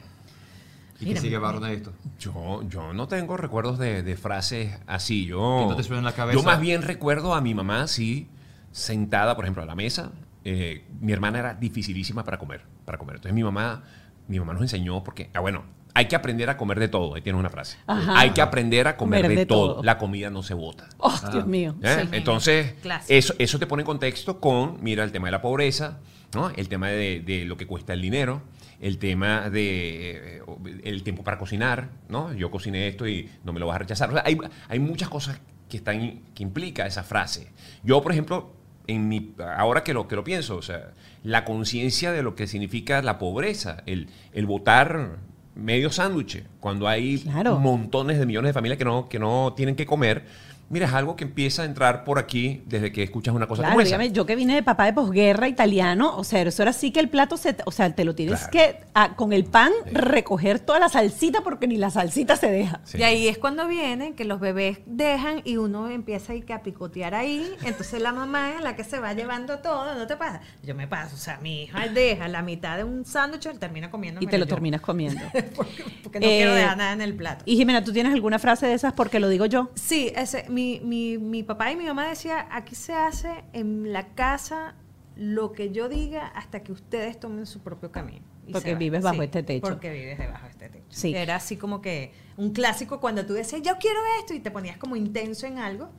Y 0.99 1.13
que 1.13 1.19
sigue 1.19 1.37
mi- 1.37 1.43
barro 1.43 1.59
de 1.59 1.73
esto. 1.73 1.93
Yo, 2.19 2.61
yo 2.69 2.93
no 2.93 3.07
tengo 3.07 3.37
recuerdos 3.37 3.77
de, 3.79 4.03
de 4.03 4.15
frases 4.17 4.77
así. 4.87 5.25
Yo, 5.25 5.59
¿Que 5.61 5.69
no 5.69 5.75
te 5.75 5.83
suenan 5.83 5.99
en 5.99 6.05
la 6.05 6.13
cabeza? 6.13 6.37
yo 6.39 6.43
más 6.43 6.59
bien 6.59 6.81
recuerdo 6.81 7.33
a 7.35 7.41
mi 7.41 7.53
mamá 7.53 7.83
así, 7.83 8.27
sentada, 8.71 9.35
por 9.35 9.45
ejemplo, 9.45 9.63
a 9.63 9.65
la 9.65 9.75
mesa. 9.75 10.11
Eh, 10.43 10.85
mi 11.01 11.11
hermana 11.11 11.39
era 11.39 11.53
dificilísima 11.55 12.23
para 12.23 12.37
comer, 12.37 12.65
para 12.85 12.97
comer. 12.97 13.15
Entonces 13.17 13.33
mi 13.35 13.43
mamá, 13.43 13.83
mi 14.27 14.39
mamá 14.39 14.53
nos 14.53 14.61
enseñó 14.61 15.03
porque, 15.03 15.29
ah, 15.33 15.39
bueno, 15.39 15.63
hay 15.97 16.05
que 16.05 16.15
aprender 16.15 16.47
a 16.47 16.57
comer 16.57 16.79
de 16.79 16.89
todo. 16.89 17.15
Ahí 17.15 17.21
tiene 17.23 17.39
una 17.39 17.49
frase. 17.49 17.77
Ajá. 17.87 18.19
Hay 18.19 18.29
que 18.29 18.41
aprender 18.41 18.87
a 18.87 18.95
comer, 18.97 19.21
Comer 19.21 19.29
de, 19.31 19.35
de 19.41 19.45
todo. 19.47 19.73
todo. 19.75 19.83
La 19.83 19.97
comida 19.97 20.29
no 20.29 20.43
se 20.43 20.53
bota. 20.53 20.87
Oh, 20.99 21.11
Dios 21.31 21.47
mío. 21.47 21.75
¿Eh? 21.81 21.97
Sí. 22.03 22.09
Entonces, 22.11 22.73
Clásico. 22.83 23.13
eso, 23.13 23.33
eso 23.39 23.57
te 23.57 23.65
pone 23.65 23.81
en 23.81 23.87
contexto 23.87 24.39
con, 24.39 24.77
mira, 24.83 25.03
el 25.03 25.11
tema 25.11 25.27
de 25.27 25.31
la 25.31 25.41
pobreza, 25.41 25.97
¿no? 26.35 26.51
el 26.51 26.69
tema 26.69 26.89
de, 26.89 27.21
de 27.21 27.45
lo 27.45 27.57
que 27.57 27.65
cuesta 27.65 27.93
el 27.93 28.01
dinero, 28.03 28.43
el 28.79 28.99
tema 28.99 29.49
de 29.49 30.37
eh, 30.37 30.41
el 30.83 31.01
tiempo 31.01 31.23
para 31.23 31.39
cocinar, 31.39 31.89
¿no? 32.09 32.31
Yo 32.33 32.51
cociné 32.51 32.87
esto 32.87 33.07
y 33.07 33.27
no 33.43 33.51
me 33.51 33.59
lo 33.59 33.65
vas 33.65 33.77
a 33.77 33.79
rechazar. 33.79 34.09
O 34.11 34.13
sea, 34.13 34.23
hay, 34.23 34.37
hay 34.69 34.77
muchas 34.79 35.09
cosas 35.09 35.39
que 35.67 35.77
están 35.77 36.21
que 36.35 36.43
implica 36.43 36.85
esa 36.85 37.01
frase. 37.03 37.51
Yo, 37.83 38.03
por 38.03 38.11
ejemplo, 38.11 38.53
en 38.85 39.09
mi, 39.09 39.33
ahora 39.57 39.83
que 39.83 39.93
lo, 39.95 40.07
que 40.07 40.15
lo 40.15 40.23
pienso, 40.23 40.57
o 40.57 40.61
sea, 40.61 40.91
la 41.23 41.43
conciencia 41.43 42.11
de 42.11 42.21
lo 42.21 42.35
que 42.35 42.45
significa 42.45 43.01
la 43.01 43.17
pobreza, 43.17 43.81
el, 43.87 44.09
el 44.31 44.45
botar 44.45 45.17
medio 45.57 45.91
sándwich, 45.91 46.43
cuando 46.59 46.87
hay 46.87 47.17
Claro. 47.19 47.57
montones 47.59 48.19
de 48.19 48.25
millones 48.25 48.49
de 48.49 48.53
familias 48.53 48.77
que 48.77 48.85
no, 48.85 49.09
que 49.09 49.19
no 49.19 49.53
tienen 49.55 49.75
que 49.75 49.85
comer. 49.85 50.23
Mira, 50.69 50.85
es 50.87 50.93
algo 50.93 51.15
que 51.15 51.23
empieza 51.23 51.61
a 51.61 51.65
entrar 51.65 52.03
por 52.03 52.19
aquí 52.19 52.61
desde 52.65 52.91
que 52.91 53.03
escuchas 53.03 53.33
una 53.33 53.47
cosa 53.47 53.61
Claro, 53.61 53.73
como 53.75 53.81
esa. 53.81 54.03
yo 54.05 54.25
que 54.25 54.35
vine 54.35 54.53
de 54.55 54.63
papá 54.63 54.85
de 54.85 54.93
posguerra 54.93 55.47
italiano, 55.47 56.15
o 56.17 56.23
sea, 56.23 56.41
eso 56.41 56.61
era 56.61 56.71
así 56.71 56.91
que 56.91 56.99
el 56.99 57.09
plato 57.09 57.37
se, 57.37 57.55
o 57.65 57.71
sea, 57.71 57.93
te 57.95 58.03
lo 58.03 58.15
tienes 58.15 58.47
Claro. 58.47 58.51
que 58.51 58.79
ah, 58.93 59.15
con 59.15 59.31
el 59.33 59.45
pan 59.45 59.71
recoger 59.91 60.59
toda 60.59 60.79
la 60.79 60.89
salsita 60.89 61.41
porque 61.41 61.67
ni 61.67 61.77
la 61.77 61.89
salsita 61.89 62.35
se 62.35 62.49
deja. 62.51 62.81
Sí. 62.83 62.97
Y 62.97 63.03
ahí 63.03 63.27
es 63.27 63.37
cuando 63.37 63.67
viene 63.67 64.13
que 64.13 64.25
los 64.25 64.39
bebés 64.39 64.79
dejan 64.85 65.41
y 65.45 65.57
uno 65.57 65.89
empieza 65.89 66.33
ahí 66.33 66.41
que 66.41 66.53
a 66.53 66.61
picotear 66.63 67.13
ahí. 67.15 67.49
Entonces 67.63 68.01
la 68.01 68.11
mamá 68.11 68.51
es 68.55 68.61
la 68.61 68.75
que 68.75 68.83
se 68.83 68.99
va 68.99 69.13
llevando 69.13 69.59
todo, 69.59 69.95
¿no 69.95 70.07
te 70.07 70.17
pasa? 70.17 70.41
Yo 70.63 70.75
me 70.75 70.87
paso, 70.87 71.15
o 71.15 71.19
sea, 71.19 71.39
mi 71.41 71.63
hija 71.63 71.87
deja 71.87 72.27
la 72.27 72.41
mitad 72.41 72.77
de 72.77 72.83
un 72.83 73.05
sándwich 73.05 73.47
y 73.53 73.57
termina 73.57 73.89
comiendo. 73.89 74.21
Y 74.21 74.27
te 74.27 74.37
lo 74.37 74.45
terminas 74.45 74.81
comiendo. 74.81 75.21
porque, 75.55 75.83
porque 76.03 76.19
no 76.19 76.25
Eh, 76.25 76.37
quiero 76.37 76.53
dejar 76.55 76.77
nada 76.77 76.93
en 76.93 77.01
el 77.01 77.13
plato. 77.15 77.43
Y 77.45 77.55
Jimena, 77.55 77.83
¿tú 77.83 77.93
tienes 77.93 78.13
alguna 78.13 78.39
frase 78.39 78.67
de 78.67 78.73
esas 78.73 78.93
porque 78.93 79.19
lo 79.19 79.29
digo 79.29 79.45
yo? 79.45 79.69
Sí, 79.75 80.11
ese, 80.15 80.45
mi, 80.57 80.79
mi, 80.79 81.19
mi 81.19 81.43
papá 81.43 81.71
y 81.71 81.75
mi 81.75 81.85
mamá 81.85 82.07
decía, 82.07 82.47
aquí 82.49 82.73
se 82.73 82.91
hace 82.91 83.43
en 83.53 83.93
la 83.93 84.15
casa 84.15 84.73
lo 85.15 85.51
que 85.51 85.71
yo 85.71 85.87
diga 85.87 86.25
hasta 86.29 86.63
que 86.63 86.71
ustedes 86.71 87.19
tomen 87.19 87.45
su 87.45 87.59
propio 87.59 87.91
camino. 87.91 88.25
Y 88.47 88.53
Porque 88.53 88.73
vives 88.73 89.03
bajo 89.03 89.21
este 89.21 89.43
techo. 89.43 89.67
Porque 89.67 89.91
vives 89.91 90.17
debajo 90.17 90.45
de 90.45 90.51
este 90.51 90.69
techo. 90.69 90.85
Sí. 90.89 91.13
Era 91.13 91.35
así 91.35 91.57
como 91.57 91.79
que 91.79 92.11
un 92.37 92.53
clásico 92.53 92.99
cuando 92.99 93.23
tú 93.23 93.33
decías, 93.33 93.61
yo 93.61 93.77
quiero 93.79 93.99
esto, 94.19 94.33
y 94.33 94.39
te 94.39 94.49
ponías 94.49 94.77
como 94.77 94.95
intenso 94.95 95.45
en 95.45 95.59
algo. 95.59 95.89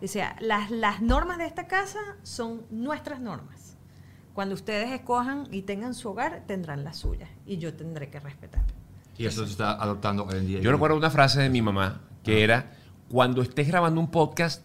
Decía, 0.00 0.36
las, 0.38 0.70
las 0.70 1.02
normas 1.02 1.38
de 1.38 1.46
esta 1.46 1.66
casa 1.66 1.98
son 2.22 2.66
nuestras 2.70 3.18
normas. 3.18 3.76
Cuando 4.32 4.54
ustedes 4.54 4.92
escojan 4.92 5.48
y 5.50 5.62
tengan 5.62 5.92
su 5.92 6.10
hogar, 6.10 6.44
tendrán 6.46 6.84
las 6.84 6.98
suyas. 6.98 7.30
Y 7.46 7.56
yo 7.58 7.74
tendré 7.74 8.10
que 8.10 8.20
respetar. 8.20 8.62
Y 9.18 9.26
eso 9.26 9.44
se 9.44 9.50
está 9.50 9.72
adoptando 9.72 10.24
hoy 10.24 10.38
en 10.38 10.46
día. 10.46 10.60
Yo 10.60 10.70
recuerdo 10.70 10.96
una 10.96 11.10
frase 11.10 11.40
de 11.40 11.48
mi 11.48 11.62
mamá 11.62 12.02
que 12.22 12.44
era, 12.44 12.76
cuando 13.08 13.42
estés 13.42 13.68
grabando 13.68 14.00
un 14.00 14.10
podcast, 14.10 14.64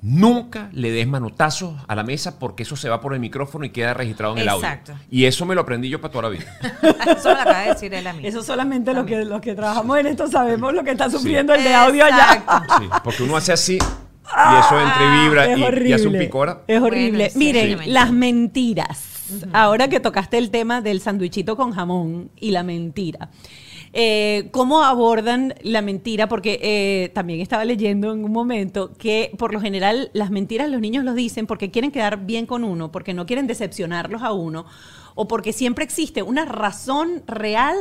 nunca 0.00 0.68
le 0.72 0.90
des 0.92 1.08
manotazos 1.08 1.74
a 1.88 1.94
la 1.96 2.04
mesa 2.04 2.38
porque 2.38 2.62
eso 2.62 2.76
se 2.76 2.88
va 2.88 3.00
por 3.00 3.14
el 3.14 3.20
micrófono 3.20 3.64
y 3.64 3.70
queda 3.70 3.94
registrado 3.94 4.34
en 4.34 4.40
el 4.42 4.48
Exacto. 4.48 4.92
audio. 4.92 5.04
Y 5.10 5.24
eso 5.24 5.44
me 5.44 5.54
lo 5.56 5.62
aprendí 5.62 5.88
yo 5.88 6.00
para 6.00 6.12
toda 6.12 6.22
la 6.24 6.28
vida. 6.30 6.44
Eso 7.18 7.30
lo 7.34 7.40
acaba 7.40 7.60
de 7.62 7.68
decir 7.70 7.92
él 7.94 8.06
a 8.06 8.12
mí. 8.12 8.24
Eso 8.26 8.42
solamente 8.42 8.94
los 8.94 9.04
que, 9.06 9.24
los 9.24 9.40
que 9.40 9.54
trabajamos 9.54 9.98
en 9.98 10.06
esto 10.06 10.28
sabemos 10.28 10.72
lo 10.72 10.84
que 10.84 10.92
está 10.92 11.10
sufriendo 11.10 11.52
el 11.54 11.64
de 11.64 11.74
audio 11.74 12.04
allá. 12.04 12.44
Sí, 12.78 12.88
porque 13.02 13.22
uno 13.24 13.36
hace 13.36 13.52
así 13.52 13.74
y 13.74 14.58
eso 14.60 14.80
entre 14.80 15.22
vibra 15.22 15.46
Es 15.46 15.58
y- 15.58 15.62
horrible. 15.62 15.88
y, 15.88 15.92
hace 15.94 16.06
un 16.06 16.18
picor. 16.18 16.62
Es 16.68 16.80
horrible. 16.80 17.30
Bueno. 17.34 17.38
Miren, 17.38 17.78
Sí. 17.82 17.90
las 17.90 18.12
mentiras. 18.12 19.04
Ahora 19.52 19.88
que 19.88 20.00
tocaste 20.00 20.38
el 20.38 20.50
tema 20.50 20.80
del 20.80 21.00
sandwichito 21.00 21.56
con 21.56 21.72
jamón 21.72 22.30
y 22.36 22.50
la 22.52 22.62
mentira. 22.62 23.30
Eh, 24.00 24.50
¿Cómo 24.52 24.84
abordan 24.84 25.54
la 25.60 25.82
mentira? 25.82 26.28
Porque 26.28 26.60
eh, 26.62 27.08
también 27.14 27.40
estaba 27.40 27.64
leyendo 27.64 28.12
en 28.12 28.22
un 28.22 28.30
momento 28.30 28.92
que 28.96 29.32
por 29.36 29.52
lo 29.52 29.60
general 29.60 30.10
las 30.12 30.30
mentiras 30.30 30.70
los 30.70 30.80
niños 30.80 31.04
los 31.04 31.16
dicen 31.16 31.48
porque 31.48 31.72
quieren 31.72 31.90
quedar 31.90 32.24
bien 32.24 32.46
con 32.46 32.62
uno, 32.62 32.92
porque 32.92 33.12
no 33.12 33.26
quieren 33.26 33.48
decepcionarlos 33.48 34.22
a 34.22 34.30
uno, 34.30 34.66
o 35.16 35.26
porque 35.26 35.52
siempre 35.52 35.84
existe 35.84 36.22
una 36.22 36.44
razón 36.44 37.24
real 37.26 37.74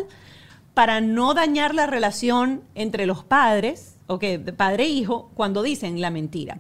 para 0.74 1.01
no 1.01 1.36
dañar 1.36 1.76
la 1.76 1.86
relación 1.86 2.63
entre 2.74 3.05
los 3.05 3.24
padres, 3.24 3.97
o 4.07 4.18
que 4.18 4.39
de 4.39 4.53
padre 4.53 4.86
e 4.86 4.89
hijo, 4.89 5.30
cuando 5.36 5.61
dicen 5.61 6.01
la 6.01 6.09
mentira. 6.09 6.57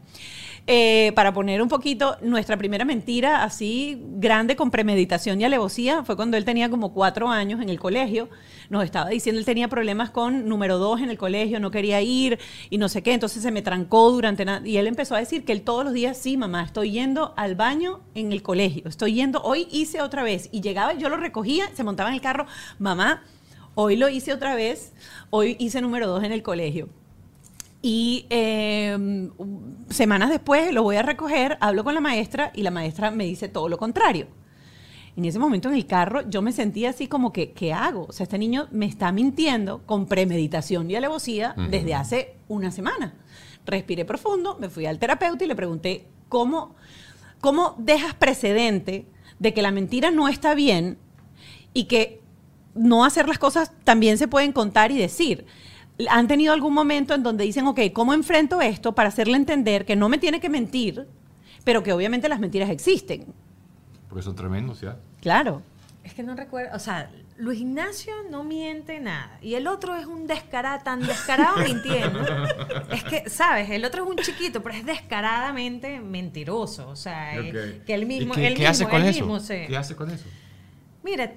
Eh, 0.69 1.13
para 1.15 1.33
poner 1.33 1.61
un 1.61 1.69
poquito, 1.69 2.17
nuestra 2.21 2.57
primera 2.57 2.83
mentira 2.83 3.41
así 3.45 4.03
grande 4.15 4.57
con 4.57 4.69
premeditación 4.69 5.39
y 5.39 5.45
alevosía 5.45 6.03
fue 6.03 6.17
cuando 6.17 6.35
él 6.35 6.43
tenía 6.43 6.69
como 6.69 6.91
cuatro 6.91 7.29
años 7.29 7.61
en 7.61 7.69
el 7.69 7.79
colegio. 7.79 8.27
Nos 8.69 8.83
estaba 8.83 9.09
diciendo, 9.09 9.39
él 9.39 9.45
tenía 9.45 9.69
problemas 9.69 10.09
con 10.09 10.49
número 10.49 10.77
dos 10.77 10.99
en 10.99 11.09
el 11.09 11.17
colegio, 11.17 11.61
no 11.61 11.71
quería 11.71 12.01
ir 12.01 12.37
y 12.69 12.79
no 12.79 12.89
sé 12.89 13.01
qué, 13.01 13.13
entonces 13.13 13.41
se 13.41 13.49
me 13.49 13.61
trancó 13.61 14.11
durante 14.11 14.43
nada. 14.43 14.67
Y 14.67 14.75
él 14.75 14.87
empezó 14.87 15.15
a 15.15 15.19
decir 15.19 15.45
que 15.45 15.53
él 15.53 15.61
todos 15.61 15.85
los 15.85 15.93
días, 15.93 16.17
sí, 16.17 16.35
mamá, 16.35 16.63
estoy 16.63 16.91
yendo 16.91 17.33
al 17.37 17.55
baño 17.55 18.01
en 18.13 18.33
el 18.33 18.43
colegio, 18.43 18.89
estoy 18.89 19.13
yendo, 19.13 19.41
hoy 19.43 19.69
hice 19.71 20.01
otra 20.01 20.23
vez. 20.23 20.49
Y 20.51 20.59
llegaba, 20.59 20.95
yo 20.95 21.07
lo 21.07 21.15
recogía, 21.15 21.69
se 21.75 21.85
montaba 21.85 22.09
en 22.09 22.15
el 22.15 22.21
carro, 22.21 22.45
mamá, 22.77 23.23
hoy 23.73 23.95
lo 23.95 24.09
hice 24.09 24.33
otra 24.33 24.53
vez, 24.53 24.91
hoy 25.29 25.55
hice 25.59 25.79
número 25.79 26.07
dos 26.07 26.25
en 26.25 26.33
el 26.33 26.43
colegio. 26.43 26.89
Y 27.81 28.25
eh, 28.29 29.29
semanas 29.89 30.29
después 30.29 30.73
lo 30.73 30.83
voy 30.83 30.95
a 30.95 31.03
recoger, 31.03 31.57
hablo 31.61 31.83
con 31.83 31.93
la 31.93 32.01
maestra 32.01 32.51
y 32.55 32.63
la 32.63 32.71
maestra 32.71 33.11
me 33.11 33.25
dice 33.25 33.47
todo 33.47 33.69
lo 33.69 33.77
contrario. 33.77 34.27
En 35.15 35.25
ese 35.25 35.39
momento 35.39 35.69
en 35.69 35.75
el 35.75 35.87
carro 35.87 36.27
yo 36.29 36.41
me 36.41 36.51
sentía 36.51 36.91
así 36.91 37.07
como 37.07 37.33
que, 37.33 37.51
¿qué 37.51 37.73
hago? 37.73 38.05
O 38.09 38.11
sea, 38.11 38.23
este 38.25 38.37
niño 38.37 38.67
me 38.71 38.85
está 38.85 39.11
mintiendo 39.11 39.83
con 39.85 40.05
premeditación 40.05 40.89
y 40.91 40.95
alevosía 40.95 41.55
desde 41.69 41.95
hace 41.95 42.35
una 42.47 42.71
semana. 42.71 43.15
Respiré 43.65 44.05
profundo, 44.05 44.57
me 44.59 44.69
fui 44.69 44.85
al 44.85 44.99
terapeuta 44.99 45.43
y 45.43 45.47
le 45.47 45.55
pregunté, 45.55 46.07
¿cómo, 46.29 46.75
cómo 47.41 47.75
dejas 47.79 48.13
precedente 48.13 49.07
de 49.39 49.53
que 49.53 49.61
la 49.61 49.71
mentira 49.71 50.11
no 50.11 50.27
está 50.27 50.53
bien 50.55 50.97
y 51.73 51.85
que 51.85 52.21
no 52.75 53.05
hacer 53.05 53.27
las 53.27 53.39
cosas 53.39 53.71
también 53.83 54.17
se 54.17 54.27
pueden 54.27 54.51
contar 54.51 54.91
y 54.91 54.97
decir. 54.97 55.45
¿Han 56.09 56.27
tenido 56.27 56.53
algún 56.53 56.73
momento 56.73 57.13
en 57.15 57.23
donde 57.23 57.43
dicen, 57.43 57.65
ok, 57.67 57.79
¿cómo 57.93 58.13
enfrento 58.13 58.61
esto 58.61 58.93
para 58.93 59.09
hacerle 59.09 59.35
entender 59.37 59.85
que 59.85 59.95
no 59.95 60.09
me 60.09 60.17
tiene 60.19 60.39
que 60.39 60.49
mentir, 60.49 61.07
pero 61.63 61.81
que 61.83 61.91
obviamente 61.93 62.29
las 62.29 62.39
mentiras 62.39 62.69
existen? 62.69 63.25
Porque 64.07 64.21
son 64.23 64.35
tremendos, 64.35 64.81
¿ya? 64.81 64.97
Claro. 65.21 65.61
Es 66.03 66.13
que 66.13 66.23
no 66.23 66.35
recuerdo, 66.35 66.73
o 66.75 66.79
sea, 66.79 67.09
Luis 67.37 67.59
Ignacio 67.59 68.13
no 68.31 68.43
miente 68.43 68.99
nada. 68.99 69.37
Y 69.41 69.55
el 69.55 69.67
otro 69.67 69.95
es 69.95 70.05
un 70.05 70.25
descarado, 70.27 70.81
tan 70.83 71.01
descarado 71.01 71.57
mintiendo. 71.63 72.19
Es 72.91 73.03
que, 73.03 73.29
¿sabes? 73.29 73.69
El 73.69 73.83
otro 73.83 74.03
es 74.05 74.09
un 74.09 74.15
chiquito, 74.17 74.61
pero 74.63 74.75
es 74.75 74.85
descaradamente 74.85 75.99
mentiroso. 75.99 76.87
O 76.89 76.95
sea, 76.95 77.33
que 77.85 77.93
él 77.93 78.05
mismo, 78.05 78.33
¿Y 78.35 78.37
qué, 78.37 78.47
él 78.47 78.53
qué 78.53 78.59
mismo, 78.59 78.71
hace 78.71 78.83
con 78.85 79.01
él 79.01 79.07
eso? 79.09 79.19
mismo 79.25 79.39
se- 79.39 79.65
¿Qué 79.67 79.75
hace 79.77 79.95
con 79.95 80.09
eso? 80.11 80.25
Mira, 81.03 81.31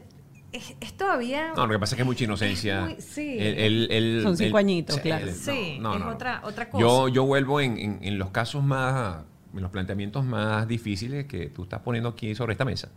es, 0.53 0.75
es 0.81 0.93
todavía... 0.95 1.53
No, 1.57 1.67
lo 1.67 1.73
que 1.75 1.79
pasa 1.79 1.95
es 1.95 1.97
que 1.97 2.03
es 2.03 2.07
mucha 2.07 2.25
inocencia. 2.25 2.81
muy- 2.83 2.97
sí. 3.01 3.37
El- 3.39 3.59
el- 3.59 3.89
el- 3.93 4.23
Son 4.23 4.37
cinco 4.37 4.59
el- 4.59 4.65
añitos, 4.65 4.99
claro. 5.01 5.27
el- 5.29 5.35
Sí, 5.35 5.79
no, 5.81 5.91
no, 5.91 5.95
es 5.97 6.01
no. 6.01 6.11
otra, 6.11 6.41
otra 6.45 6.69
cosa. 6.71 6.81
Yo, 6.83 7.09
yo 7.09 7.25
vuelvo 7.25 7.61
en, 7.61 7.79
en- 7.79 7.99
en 8.03 8.19
los 8.19 8.31
casos 8.31 8.63
más, 8.65 9.25
en 9.55 9.61
los 9.63 9.71
planteamientos 9.71 10.25
más 10.25 10.67
difíciles 10.69 11.27
que 11.27 11.47
tú 11.49 11.63
estás 11.65 11.81
poniendo 11.81 12.09
aquí 12.11 12.35
sobre 12.35 12.53
esta 12.53 12.65
mesa. 12.65 12.89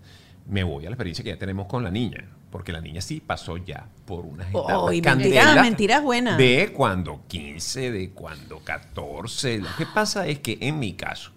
Me 0.47 0.63
voy 0.63 0.85
a 0.85 0.89
la 0.89 0.95
experiencia 0.95 1.23
que 1.23 1.29
ya 1.29 1.37
tenemos 1.37 1.67
con 1.67 1.83
la 1.83 1.89
niña, 1.91 2.25
porque 2.51 2.71
la 2.73 2.81
niña 2.81 2.99
sí 2.99 3.21
pasó 3.25 3.55
ya 3.57 3.87
por 4.05 4.25
unas 4.25 4.49
etapas 4.49 4.75
Oh, 4.75 4.87
mentiras, 4.91 5.55
mentiras 5.61 6.03
buenas. 6.03 6.37
De 6.37 6.71
cuando 6.75 7.21
15, 7.29 7.91
de 7.91 8.09
cuando 8.09 8.59
14. 8.59 9.59
Lo 9.59 9.69
que 9.77 9.85
pasa 9.85 10.27
es 10.27 10.39
que 10.39 10.57
en 10.59 10.79
mi 10.79 10.93
caso, 10.93 11.31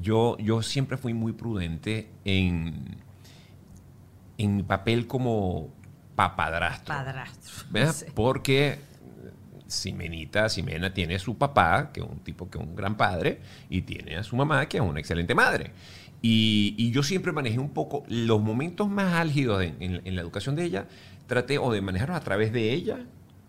yo, 0.00 0.36
yo 0.38 0.62
siempre 0.62 0.96
fui 0.96 1.14
muy 1.14 1.32
prudente 1.32 2.08
en, 2.24 2.96
en 4.44 4.56
mi 4.56 4.62
papel 4.62 5.06
como 5.06 5.72
papadrastro. 6.14 6.94
Padrastro. 6.94 7.92
Sí. 7.92 8.06
Porque 8.14 8.78
Simenita, 9.66 10.48
Simena 10.48 10.92
tiene 10.92 11.14
a 11.14 11.18
su 11.18 11.38
papá, 11.38 11.90
que 11.92 12.00
es 12.00 12.06
un 12.06 12.18
tipo 12.20 12.50
que 12.50 12.58
es 12.58 12.64
un 12.64 12.74
gran 12.76 12.96
padre, 12.96 13.40
y 13.70 13.82
tiene 13.82 14.16
a 14.16 14.22
su 14.22 14.36
mamá, 14.36 14.66
que 14.68 14.76
es 14.76 14.82
una 14.82 15.00
excelente 15.00 15.34
madre. 15.34 15.70
Y, 16.20 16.74
y 16.76 16.90
yo 16.92 17.02
siempre 17.02 17.32
manejé 17.32 17.58
un 17.58 17.70
poco 17.70 18.04
los 18.08 18.40
momentos 18.42 18.88
más 18.88 19.14
álgidos 19.14 19.62
en, 19.62 19.76
en- 19.80 20.02
en 20.04 20.14
la 20.14 20.20
educación 20.20 20.54
de 20.56 20.64
ella, 20.64 20.86
traté 21.26 21.58
o 21.58 21.72
de 21.72 21.80
manejarlos 21.80 22.16
a 22.16 22.20
través 22.20 22.52
de 22.52 22.72
ella, 22.72 22.98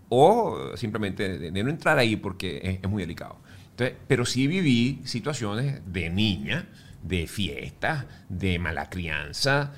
o 0.09 0.71
simplemente 0.77 1.37
de, 1.37 1.51
de 1.51 1.63
no 1.63 1.69
entrar 1.69 1.97
ahí 1.97 2.15
porque 2.15 2.59
es, 2.63 2.79
es 2.81 2.89
muy 2.89 3.03
delicado. 3.03 3.37
Entonces, 3.71 3.97
pero 4.07 4.25
sí 4.25 4.47
viví 4.47 5.01
situaciones 5.03 5.81
de 5.91 6.09
niña, 6.09 6.67
de 7.01 7.27
fiestas, 7.27 8.05
de 8.29 8.59
mala 8.59 8.89
crianza, 8.89 9.73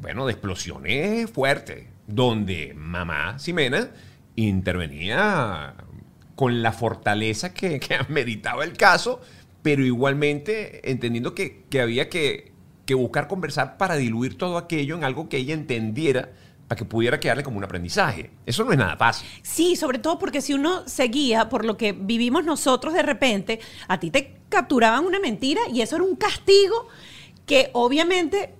bueno, 0.00 0.26
de 0.26 0.32
explosiones 0.32 1.30
fuertes, 1.30 1.86
donde 2.06 2.72
mamá 2.74 3.38
Ximena 3.38 3.90
intervenía 4.36 5.74
con 6.34 6.62
la 6.62 6.72
fortaleza 6.72 7.52
que, 7.52 7.80
que 7.80 7.94
ameritaba 8.08 8.64
el 8.64 8.74
caso, 8.74 9.20
pero 9.62 9.84
igualmente 9.84 10.90
entendiendo 10.90 11.34
que, 11.34 11.64
que 11.68 11.80
había 11.80 12.08
que, 12.08 12.52
que 12.86 12.94
buscar 12.94 13.28
conversar 13.28 13.76
para 13.76 13.96
diluir 13.96 14.38
todo 14.38 14.56
aquello 14.56 14.94
en 14.94 15.04
algo 15.04 15.28
que 15.28 15.38
ella 15.38 15.54
entendiera 15.54 16.30
para 16.68 16.78
que 16.78 16.84
pudiera 16.84 17.18
quedarle 17.18 17.42
como 17.42 17.56
un 17.56 17.64
aprendizaje. 17.64 18.30
Eso 18.44 18.62
no 18.62 18.72
es 18.72 18.78
nada 18.78 18.96
fácil. 18.96 19.26
Sí, 19.42 19.74
sobre 19.74 19.98
todo 19.98 20.18
porque 20.18 20.42
si 20.42 20.52
uno 20.52 20.86
se 20.86 21.04
guía 21.04 21.48
por 21.48 21.64
lo 21.64 21.78
que 21.78 21.92
vivimos 21.92 22.44
nosotros 22.44 22.92
de 22.92 23.02
repente, 23.02 23.58
a 23.88 23.98
ti 23.98 24.10
te 24.10 24.36
capturaban 24.50 25.04
una 25.04 25.18
mentira 25.18 25.62
y 25.72 25.80
eso 25.80 25.96
era 25.96 26.04
un 26.04 26.16
castigo 26.16 26.88
que 27.46 27.70
obviamente 27.72 28.54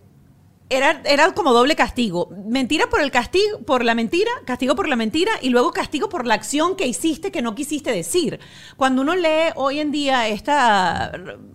era, 0.71 1.01
era 1.05 1.33
como 1.33 1.53
doble 1.53 1.77
castigo. 1.77 2.29
Mentira 2.47 2.89
por 2.89 3.01
el 3.01 3.11
castigo, 3.11 3.61
por 3.64 3.85
la 3.85 3.95
mentira, 3.95 4.31
castigo 4.45 4.75
por 4.77 4.89
la 4.89 4.97
mentira 4.97 5.33
y 5.41 5.49
luego 5.49 5.73
castigo 5.73 6.09
por 6.09 6.27
la 6.27 6.35
acción 6.35 6.77
que 6.77 6.87
hiciste 6.87 7.31
que 7.31 7.43
no 7.43 7.55
quisiste 7.55 7.91
decir. 7.91 8.39
Cuando 8.77 9.03
uno 9.03 9.14
lee 9.14 9.53
hoy 9.57 9.81
en 9.81 9.91
día 9.91 10.29
esta 10.29 11.12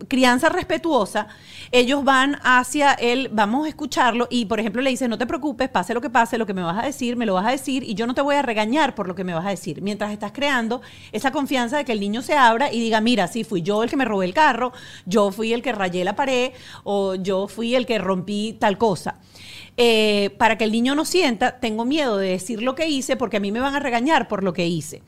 crianza 0.07 0.49
respetuosa, 0.49 1.27
ellos 1.71 2.03
van 2.03 2.39
hacia 2.43 2.93
él, 2.93 3.29
vamos 3.31 3.65
a 3.65 3.69
escucharlo 3.69 4.27
y 4.29 4.45
por 4.45 4.59
ejemplo 4.59 4.81
le 4.81 4.89
dicen, 4.89 5.09
no 5.09 5.17
te 5.17 5.27
preocupes, 5.27 5.69
pase 5.69 5.93
lo 5.93 6.01
que 6.01 6.09
pase, 6.09 6.37
lo 6.37 6.45
que 6.45 6.53
me 6.53 6.63
vas 6.63 6.81
a 6.81 6.85
decir, 6.85 7.15
me 7.15 7.25
lo 7.25 7.35
vas 7.35 7.45
a 7.45 7.51
decir 7.51 7.83
y 7.83 7.93
yo 7.93 8.07
no 8.07 8.15
te 8.15 8.21
voy 8.21 8.35
a 8.35 8.41
regañar 8.41 8.95
por 8.95 9.07
lo 9.07 9.15
que 9.15 9.23
me 9.23 9.33
vas 9.33 9.45
a 9.45 9.49
decir. 9.49 9.81
Mientras 9.81 10.11
estás 10.11 10.31
creando 10.31 10.81
esa 11.11 11.31
confianza 11.31 11.77
de 11.77 11.85
que 11.85 11.91
el 11.91 11.99
niño 11.99 12.21
se 12.21 12.33
abra 12.33 12.71
y 12.71 12.79
diga, 12.79 12.99
mira, 13.01 13.27
sí, 13.27 13.43
fui 13.43 13.61
yo 13.61 13.83
el 13.83 13.89
que 13.89 13.97
me 13.97 14.05
robé 14.05 14.25
el 14.25 14.33
carro, 14.33 14.73
yo 15.05 15.31
fui 15.31 15.53
el 15.53 15.61
que 15.61 15.71
rayé 15.71 16.03
la 16.03 16.15
pared 16.15 16.51
o 16.83 17.15
yo 17.15 17.47
fui 17.47 17.75
el 17.75 17.85
que 17.85 17.99
rompí 17.99 18.57
tal 18.59 18.77
cosa. 18.77 19.02
Eh, 19.75 20.35
para 20.37 20.57
que 20.57 20.65
el 20.65 20.71
niño 20.71 20.93
no 20.93 21.03
sienta, 21.03 21.59
tengo 21.59 21.83
miedo 21.83 22.17
de 22.17 22.29
decir 22.29 22.61
lo 22.61 22.75
que 22.75 22.87
hice 22.87 23.15
porque 23.15 23.37
a 23.37 23.39
mí 23.39 23.51
me 23.51 23.59
van 23.59 23.73
a 23.73 23.79
regañar 23.79 24.27
por 24.27 24.43
lo 24.43 24.53
que 24.53 24.67
hice. 24.67 25.01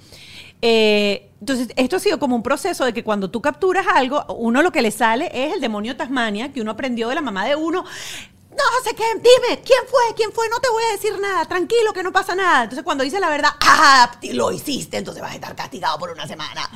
Eh, 0.62 1.30
entonces, 1.40 1.68
esto 1.76 1.98
ha 1.98 2.00
sido 2.00 2.18
como 2.18 2.36
un 2.36 2.42
proceso 2.42 2.86
de 2.86 2.94
que 2.94 3.04
cuando 3.04 3.30
tú 3.30 3.42
capturas 3.42 3.86
algo, 3.94 4.26
uno 4.34 4.64
lo 4.64 4.72
que 4.72 4.82
le 4.82 4.90
sale 4.90 5.30
es 5.32 5.54
el 5.54 5.62
demonio 5.62 5.96
Tasmania, 5.96 6.52
que 6.52 6.62
uno 6.62 6.72
aprendió 6.72 7.10
de 7.10 7.16
la 7.16 7.22
mamá 7.22 7.46
de 7.46 7.56
uno. 7.56 7.84
No 7.84 8.64
sé 8.84 8.96
qué, 8.96 9.04
dime, 9.16 9.62
¿quién 9.64 9.82
fue? 9.88 10.16
¿Quién 10.16 10.32
fue? 10.32 10.48
No 10.50 10.60
te 10.60 10.70
voy 10.70 10.84
a 10.90 10.94
decir 10.94 11.20
nada, 11.20 11.46
tranquilo, 11.46 11.94
que 11.94 12.02
no 12.02 12.12
pasa 12.12 12.34
nada. 12.36 12.64
Entonces, 12.64 12.84
cuando 12.84 13.04
dice 13.04 13.20
la 13.20 13.30
verdad, 13.30 13.50
ah, 13.62 14.18
lo 14.32 14.52
hiciste, 14.52 14.98
entonces 14.98 15.22
vas 15.22 15.34
a 15.34 15.36
estar 15.36 15.56
castigado 15.56 16.00
por 16.00 16.10
una 16.10 16.26
semana. 16.26 16.68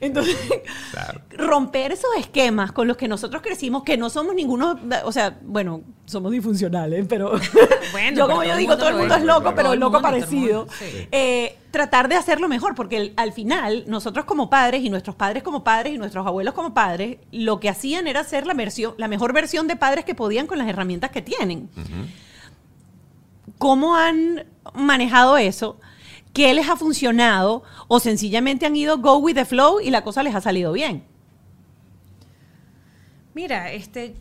Entonces, 0.00 0.36
romper 1.36 1.92
esos 1.92 2.10
esquemas 2.18 2.72
con 2.72 2.86
los 2.86 2.96
que 2.96 3.08
nosotros 3.08 3.42
crecimos, 3.42 3.82
que 3.82 3.96
no 3.96 4.10
somos 4.10 4.34
ninguno, 4.34 4.78
o 5.04 5.12
sea, 5.12 5.38
bueno, 5.42 5.82
somos 6.06 6.30
disfuncionales, 6.32 7.04
pero 7.08 7.32
Bueno, 7.92 8.16
yo 8.16 8.26
como 8.28 8.42
yo 8.44 8.50
todo 8.50 8.52
el 8.52 8.58
digo, 8.58 8.76
todo 8.76 8.88
el 8.88 8.96
mundo 8.96 9.14
es 9.16 9.24
loco, 9.24 9.52
pero 9.56 9.74
loco 9.74 10.00
parecido. 10.00 10.66
sí. 10.78 11.08
Eh, 11.10 11.58
tratar 11.70 12.08
de 12.08 12.14
hacerlo 12.14 12.48
mejor, 12.48 12.74
porque 12.74 12.96
el- 12.96 13.12
al 13.16 13.32
final 13.32 13.84
nosotros 13.88 14.24
como 14.24 14.48
padres 14.48 14.82
y 14.82 14.88
nuestros 14.90 15.16
padres 15.16 15.42
como 15.42 15.64
padres 15.64 15.94
y 15.94 15.98
nuestros 15.98 16.26
abuelos 16.26 16.54
como 16.54 16.72
padres, 16.74 17.18
lo 17.32 17.60
que 17.60 17.68
hacían 17.68 18.06
era 18.06 18.24
ser 18.24 18.46
la, 18.46 18.54
versión, 18.54 18.94
la 18.98 19.08
mejor 19.08 19.32
versión 19.32 19.66
de 19.68 19.76
padres 19.76 20.04
que 20.04 20.14
podían 20.14 20.46
con 20.46 20.58
las 20.58 20.68
herramientas 20.68 21.10
que 21.10 21.22
tienen. 21.22 21.68
¿Cómo 23.58 23.96
han 23.96 24.44
manejado 24.74 25.36
eso? 25.36 25.80
¿Qué 26.38 26.54
les 26.54 26.68
ha 26.68 26.76
funcionado? 26.76 27.64
¿O 27.88 27.98
sencillamente 27.98 28.64
han 28.64 28.76
ido 28.76 28.98
go 28.98 29.16
with 29.18 29.34
the 29.34 29.44
flow 29.44 29.80
y 29.80 29.90
la 29.90 30.04
cosa 30.04 30.22
les 30.22 30.36
ha 30.36 30.40
salido 30.40 30.72
bien? 30.72 31.02
Mira, 33.34 33.72
este, 33.72 34.14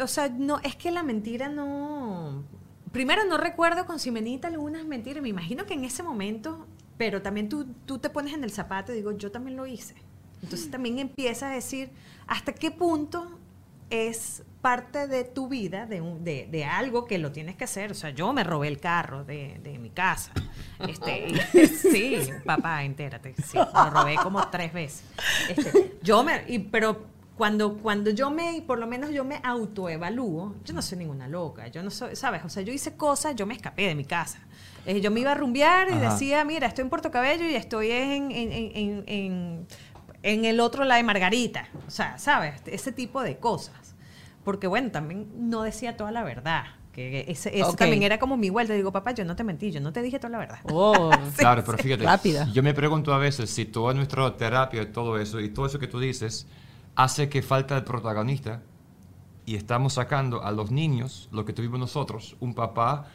o 0.00 0.06
sea, 0.06 0.28
no, 0.28 0.60
es 0.60 0.76
que 0.76 0.92
la 0.92 1.02
mentira 1.02 1.48
no, 1.48 2.44
primero 2.92 3.24
no 3.24 3.36
recuerdo 3.36 3.84
con 3.84 3.98
Simenita 3.98 4.46
algunas 4.46 4.84
mentiras, 4.84 5.24
me 5.24 5.28
imagino 5.28 5.66
que 5.66 5.74
en 5.74 5.84
ese 5.84 6.04
momento, 6.04 6.68
pero 6.98 7.20
también 7.20 7.48
tú, 7.48 7.66
tú 7.84 7.98
te 7.98 8.08
pones 8.08 8.32
en 8.32 8.44
el 8.44 8.52
zapato 8.52 8.92
y 8.92 8.94
digo, 8.94 9.10
yo 9.10 9.32
también 9.32 9.56
lo 9.56 9.66
hice. 9.66 9.96
Entonces 10.40 10.70
también 10.70 11.00
empiezas 11.00 11.50
a 11.50 11.54
decir, 11.54 11.90
¿hasta 12.28 12.52
qué 12.52 12.70
punto 12.70 13.40
es 13.90 14.44
parte 14.62 15.08
de 15.08 15.24
tu 15.24 15.48
vida, 15.48 15.84
de, 15.86 16.00
un- 16.00 16.24
de, 16.24 16.46
de 16.50 16.64
algo 16.64 17.04
que 17.04 17.18
lo 17.18 17.32
tienes 17.32 17.56
que 17.56 17.64
hacer? 17.64 17.90
O 17.90 17.94
sea, 17.94 18.10
yo 18.10 18.32
me 18.32 18.44
robé 18.44 18.68
el 18.68 18.78
carro 18.80 19.24
de, 19.24 19.58
de 19.62 19.78
mi 19.78 19.90
casa. 19.90 20.32
Este, 20.88 21.34
sí, 21.68 22.16
papá, 22.44 22.84
entérate. 22.84 23.34
Sí, 23.44 23.58
lo 23.58 23.90
robé 23.90 24.14
como 24.22 24.48
tres 24.48 24.72
veces. 24.72 25.04
Este, 25.48 25.98
yo 26.02 26.22
me, 26.22 26.44
y, 26.46 26.60
pero 26.60 27.06
cuando, 27.36 27.76
cuando 27.78 28.10
yo 28.10 28.30
me, 28.30 28.62
por 28.66 28.78
lo 28.78 28.86
menos 28.86 29.10
yo 29.10 29.24
me 29.24 29.40
autoevalúo, 29.42 30.54
yo 30.64 30.74
no 30.74 30.82
soy 30.82 30.98
ninguna 30.98 31.26
loca, 31.28 31.66
yo 31.68 31.82
no 31.82 31.90
soy, 31.90 32.14
¿sabes? 32.16 32.44
O 32.44 32.48
sea, 32.48 32.62
yo 32.62 32.72
hice 32.72 32.96
cosas, 32.96 33.34
yo 33.34 33.46
me 33.46 33.54
escapé 33.54 33.88
de 33.88 33.94
mi 33.94 34.04
casa. 34.04 34.38
Eh, 34.86 35.00
yo 35.00 35.10
me 35.10 35.20
iba 35.20 35.32
a 35.32 35.34
rumbear 35.34 35.88
y 35.88 35.92
Ajá. 35.92 36.10
decía, 36.12 36.44
mira, 36.44 36.66
estoy 36.68 36.82
en 36.82 36.90
Puerto 36.90 37.10
Cabello 37.10 37.44
y 37.48 37.54
estoy 37.54 37.90
en, 37.90 38.30
en, 38.32 38.52
en, 38.52 38.72
en- 38.76 39.04
en- 39.06 39.66
en 40.24 40.44
el 40.44 40.60
otro 40.60 40.84
lado 40.84 40.98
de 40.98 41.02
Margarita. 41.04 41.68
O 41.86 41.90
sea, 41.90 42.16
¿sabes? 42.18 42.62
Ese 42.66 42.92
tipo 42.92 43.22
de 43.22 43.38
cosas. 43.38 43.74
Porque 44.44 44.66
bueno, 44.66 44.90
también 44.90 45.28
no 45.50 45.62
decía 45.62 45.96
toda 45.96 46.10
la 46.10 46.22
verdad. 46.24 46.64
Que 46.92 47.24
ese, 47.28 47.48
ese 47.50 47.62
Ok. 47.64 47.76
también 47.76 48.02
era 48.02 48.18
como 48.18 48.36
mi 48.36 48.50
vuelta. 48.50 48.74
Digo, 48.74 48.92
papá, 48.92 49.12
yo 49.12 49.24
no 49.24 49.34
te 49.34 49.44
mentí, 49.44 49.70
yo 49.70 49.80
no 49.80 49.92
te 49.92 50.02
dije 50.02 50.18
toda 50.18 50.30
la 50.30 50.38
verdad. 50.38 50.58
Oh, 50.64 51.10
Claro, 51.38 51.62
pero 51.64 51.78
fíjate, 51.78 52.04
Rápida. 52.04 52.46
yo 52.52 52.62
me 52.62 52.74
pregunto 52.74 53.14
a 53.14 53.18
veces 53.18 53.48
si 53.50 53.64
toda 53.64 53.94
nuestra 53.94 54.36
terapia 54.36 54.82
y 54.82 54.86
todo 54.86 55.18
eso, 55.18 55.40
y 55.40 55.48
todo 55.48 55.64
eso 55.66 55.78
que 55.78 55.86
tú 55.86 55.98
dices, 56.00 56.46
hace 56.94 57.28
que 57.30 57.40
falta 57.40 57.76
el 57.76 57.84
protagonista 57.84 58.62
y 59.46 59.56
estamos 59.56 59.94
sacando 59.94 60.42
a 60.44 60.52
los 60.52 60.70
niños 60.70 61.28
lo 61.32 61.44
que 61.46 61.52
tuvimos 61.54 61.80
nosotros, 61.80 62.36
un 62.40 62.52
papá 62.54 63.06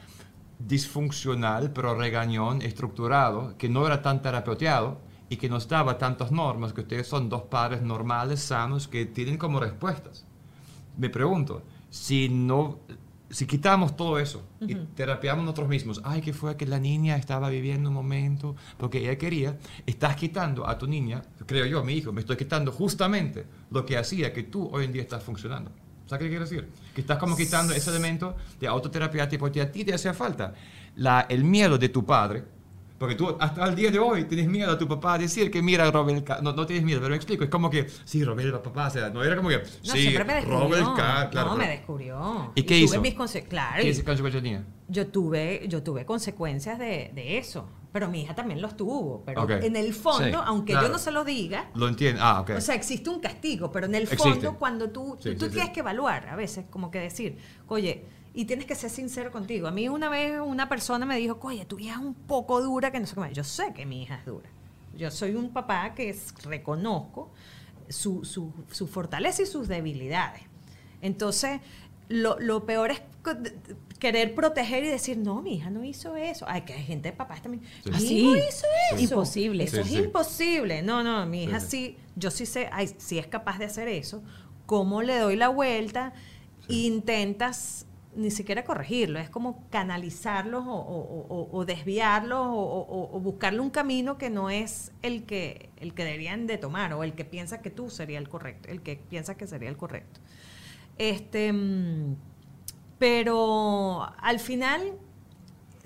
disfuncional, 0.60 1.72
pero 1.72 1.96
regañón, 1.96 2.62
estructurado, 2.62 3.56
que 3.58 3.70
no 3.70 3.86
era 3.86 4.02
tan 4.02 4.22
terapeuteado 4.22 5.00
y 5.30 5.38
que 5.38 5.50
nos 5.50 5.68
daba 5.68 5.98
tantas 5.98 6.32
normas, 6.32 6.74
que 6.74 6.82
ustedes 6.82 7.08
son 7.08 7.30
dos 7.30 7.44
padres 7.44 7.82
normales, 7.82 8.42
sanos, 8.42 8.88
que 8.88 9.06
tienen 9.06 9.38
como 9.38 9.60
respuestas. 9.60 10.26
Me 10.98 11.10
pregunto, 11.10 11.64
si 11.90 12.30
no, 12.30 12.80
si 13.30 13.46
quitamos 13.46 13.96
todo 13.96 14.20
eso 14.20 14.44
y 14.62 14.76
terapiamos 14.76 15.44
nosotros 15.44 15.70
mismos, 15.70 16.02
ay, 16.04 16.22
que 16.22 16.34
fue 16.34 16.56
que 16.58 16.66
la 16.66 16.80
niña 16.80 17.18
estaba 17.18 17.50
viviendo 17.50 17.90
un 17.90 17.96
momento 17.96 18.56
porque 18.78 19.00
ella 19.00 19.18
quería, 19.18 19.58
estás 19.86 20.16
quitando 20.16 20.68
a 20.68 20.78
tu 20.78 20.88
niña, 20.88 21.22
creo 21.46 21.66
yo, 21.66 21.80
a 21.80 21.84
mi 21.84 21.94
hijo, 21.94 22.12
me 22.12 22.22
estoy 22.22 22.38
quitando 22.38 22.72
justamente 22.72 23.46
lo 23.72 23.86
que 23.86 23.98
hacía 23.98 24.34
que 24.34 24.44
tú 24.44 24.70
hoy 24.72 24.86
en 24.86 24.94
día 24.94 25.02
estás 25.02 25.24
funcionando. 25.24 25.72
¿Sabes 26.08 26.24
qué 26.24 26.30
quiero 26.30 26.46
decir? 26.46 26.70
Que 26.96 27.02
estás 27.02 27.18
como 27.18 27.36
quitando 27.36 27.74
ese 27.74 27.90
elemento 27.90 28.38
de 28.60 28.68
autoterapia 28.68 29.28
tipo 29.28 29.52
que 29.52 29.62
a 29.62 29.70
ti 29.70 29.84
te 29.84 29.94
hacía 29.94 30.14
falta. 30.14 30.54
La, 30.96 31.26
el 31.30 31.44
miedo 31.44 31.78
de 31.78 31.90
tu 31.90 32.06
padre, 32.06 32.46
porque 32.98 33.16
tú 33.16 33.36
hasta 33.40 33.66
el 33.66 33.76
día 33.76 33.92
de 33.92 34.00
hoy 34.00 34.24
tienes 34.26 34.48
miedo 34.48 34.72
a 34.72 34.78
tu 34.78 34.88
papá 34.88 35.14
a 35.14 35.18
decir 35.18 35.52
que 35.52 35.62
mira, 35.62 35.90
robé 35.92 36.14
el 36.14 36.24
carro. 36.24 36.42
No, 36.42 36.54
no 36.54 36.66
tienes 36.66 36.84
miedo, 36.86 37.00
pero 37.00 37.12
me 37.12 37.16
explico. 37.16 37.44
Es 37.44 37.50
como 37.50 37.70
que, 37.70 37.88
sí, 38.06 38.24
robé 38.24 38.44
el 38.44 38.52
papá. 38.54 38.88
O 38.88 38.92
sea, 38.92 39.10
no 39.10 39.24
era 39.24 39.36
como 39.36 39.50
que, 39.50 39.58
No, 39.58 39.64
sí, 39.94 40.00
siempre 40.02 40.24
me 40.24 40.34
descubrió. 40.36 40.60
robé 40.62 40.78
el 40.80 40.94
carro. 40.96 41.30
Claro, 41.30 41.50
no, 41.52 41.56
me 41.58 41.68
descubrió. 41.68 42.52
¿Y 42.56 42.64
qué 42.64 42.76
tuve 42.76 42.84
hizo? 42.86 43.02
mis 43.02 43.16
conse- 43.16 43.44
claro, 43.48 43.82
¿Qué 43.82 43.90
y 43.90 44.02
consecuencia 44.02 44.42
tenía? 44.42 44.64
yo 44.88 45.08
tuve, 45.08 45.66
yo 45.68 45.84
tuve 45.84 46.06
consecuencias 46.06 46.80
de, 46.80 47.12
de 47.14 47.38
eso. 47.38 47.70
Pero 47.94 48.10
mi 48.10 48.22
hija 48.22 48.36
también 48.36 48.62
los 48.62 48.76
tuvo. 48.78 49.24
Pero 49.26 49.50
en 49.50 49.76
el 49.76 49.94
fondo, 49.94 50.28
Sí, 50.28 50.44
aunque 50.46 50.74
claro. 50.74 50.88
yo 50.88 50.94
no 50.94 51.00
se 51.00 51.10
lo 51.12 51.24
diga, 51.24 51.70
Lo 51.74 51.88
entiendo. 51.88 52.22
Ah, 52.24 52.42
ok. 52.42 52.52
o 52.58 52.62
sea, 52.62 52.76
existe 52.76 53.10
un 53.10 53.20
castigo, 53.20 53.72
pero 53.72 53.86
en 53.88 53.96
el 53.96 54.04
Existe. 54.04 54.30
fondo, 54.30 54.56
cuando 54.60 54.90
tú, 54.92 55.18
Sí, 55.20 55.36
tú, 55.36 55.50
tienes 55.50 55.72
que 55.72 55.80
evaluar, 55.80 56.28
a 56.30 56.36
veces, 56.36 56.66
como 56.70 56.92
que 56.92 57.00
decir, 57.00 57.38
oye, 57.68 58.06
y 58.38 58.46
tienes 58.46 58.66
que 58.68 58.76
ser 58.76 58.92
sincero 58.92 59.32
contigo. 59.32 59.68
A 59.68 59.72
mí 59.72 59.90
una 59.90 60.10
vez 60.10 60.40
una 60.40 60.70
persona 60.70 61.06
me 61.08 61.18
dijo, 61.18 61.40
oye, 61.42 61.66
tu 61.66 61.80
hija 61.80 61.94
es 61.94 62.00
un 62.00 62.14
poco 62.14 62.62
dura, 62.62 62.92
que 62.92 63.00
no 63.00 63.08
sé 63.08 63.16
qué 63.16 63.20
más. 63.20 63.34
Yo 63.34 63.44
sé 63.44 63.74
que 63.74 63.86
mi 63.88 64.04
hija 64.04 64.16
es 64.20 64.26
dura. 64.28 64.48
Yo 64.96 65.10
soy 65.10 65.34
un 65.36 65.50
papá 65.50 65.96
que 65.96 66.10
es- 66.10 66.34
reconozco 66.44 67.32
su, 67.90 68.24
su, 68.26 68.54
su 68.72 68.86
fortaleza 68.88 69.42
y 69.42 69.48
sus 69.48 69.68
debilidades. 69.68 70.44
Entonces, 71.02 71.62
lo, 72.10 72.40
lo 72.40 72.66
peor 72.66 72.92
es 72.92 73.02
querer 73.98 74.36
proteger 74.36 74.84
y 74.84 74.88
decir, 74.90 75.18
no, 75.18 75.42
mi 75.42 75.56
hija 75.56 75.72
no 75.72 75.84
hizo 75.84 76.16
eso. 76.16 76.46
Ay, 76.48 76.62
que 76.62 76.74
hay 76.74 76.84
gente 76.84 77.10
de 77.12 77.18
papás 77.18 77.42
también. 77.42 77.64
Sí. 77.84 77.90
Así. 77.92 78.18
hijo 78.20 78.36
hizo 78.36 78.68
eso. 78.92 79.02
Imposible. 79.04 79.64
Eso 79.64 79.78
Sí, 79.78 79.82
es 79.82 79.88
sí. 79.88 79.98
imposible. 79.98 80.82
No, 80.84 81.02
no, 81.02 81.26
mi 81.26 81.46
hija 81.46 81.60
sí. 81.60 81.68
sí, 81.70 81.98
yo 82.16 82.30
sí 82.30 82.46
sé, 82.46 82.70
ay, 82.72 82.92
si 83.00 83.18
es 83.18 83.26
capaz 83.26 83.58
de 83.58 83.66
hacer 83.66 83.88
eso. 83.88 84.22
¿Cómo 84.68 85.02
le 85.02 85.18
doy 85.18 85.36
la 85.38 85.48
vuelta? 85.50 86.14
Intentas 86.70 87.87
ni 88.18 88.32
siquiera 88.32 88.66
corregirlo, 88.66 89.20
es 89.20 89.30
como 89.30 89.64
canalizarlos 89.70 90.64
o, 90.68 91.48
o- 91.52 91.66
desviarlos 91.66 92.40
o, 92.50 93.20
buscarle 93.22 93.60
un 93.62 93.70
camino 93.70 94.18
que 94.18 94.30
no 94.30 94.50
es 94.50 94.92
el 95.04 95.24
que, 95.26 95.70
el 95.78 95.94
que 95.94 96.04
deberían 96.04 96.48
de 96.48 96.58
tomar 96.58 96.94
o 96.94 97.04
el 97.04 97.14
que 97.14 97.26
piensa 97.26 97.62
que 97.62 97.70
tú 97.70 97.90
sería 97.90 98.18
el 98.20 98.28
correcto, 98.30 98.70
el 98.70 98.82
que 98.82 98.96
piensa 98.98 99.36
que 99.38 99.48
sería 99.48 99.70
el 99.70 99.78
correcto. 99.78 100.20
Este, 100.98 101.54
mm, 101.54 102.16
pero 103.00 104.08
al 104.20 104.40
final, 104.40 104.94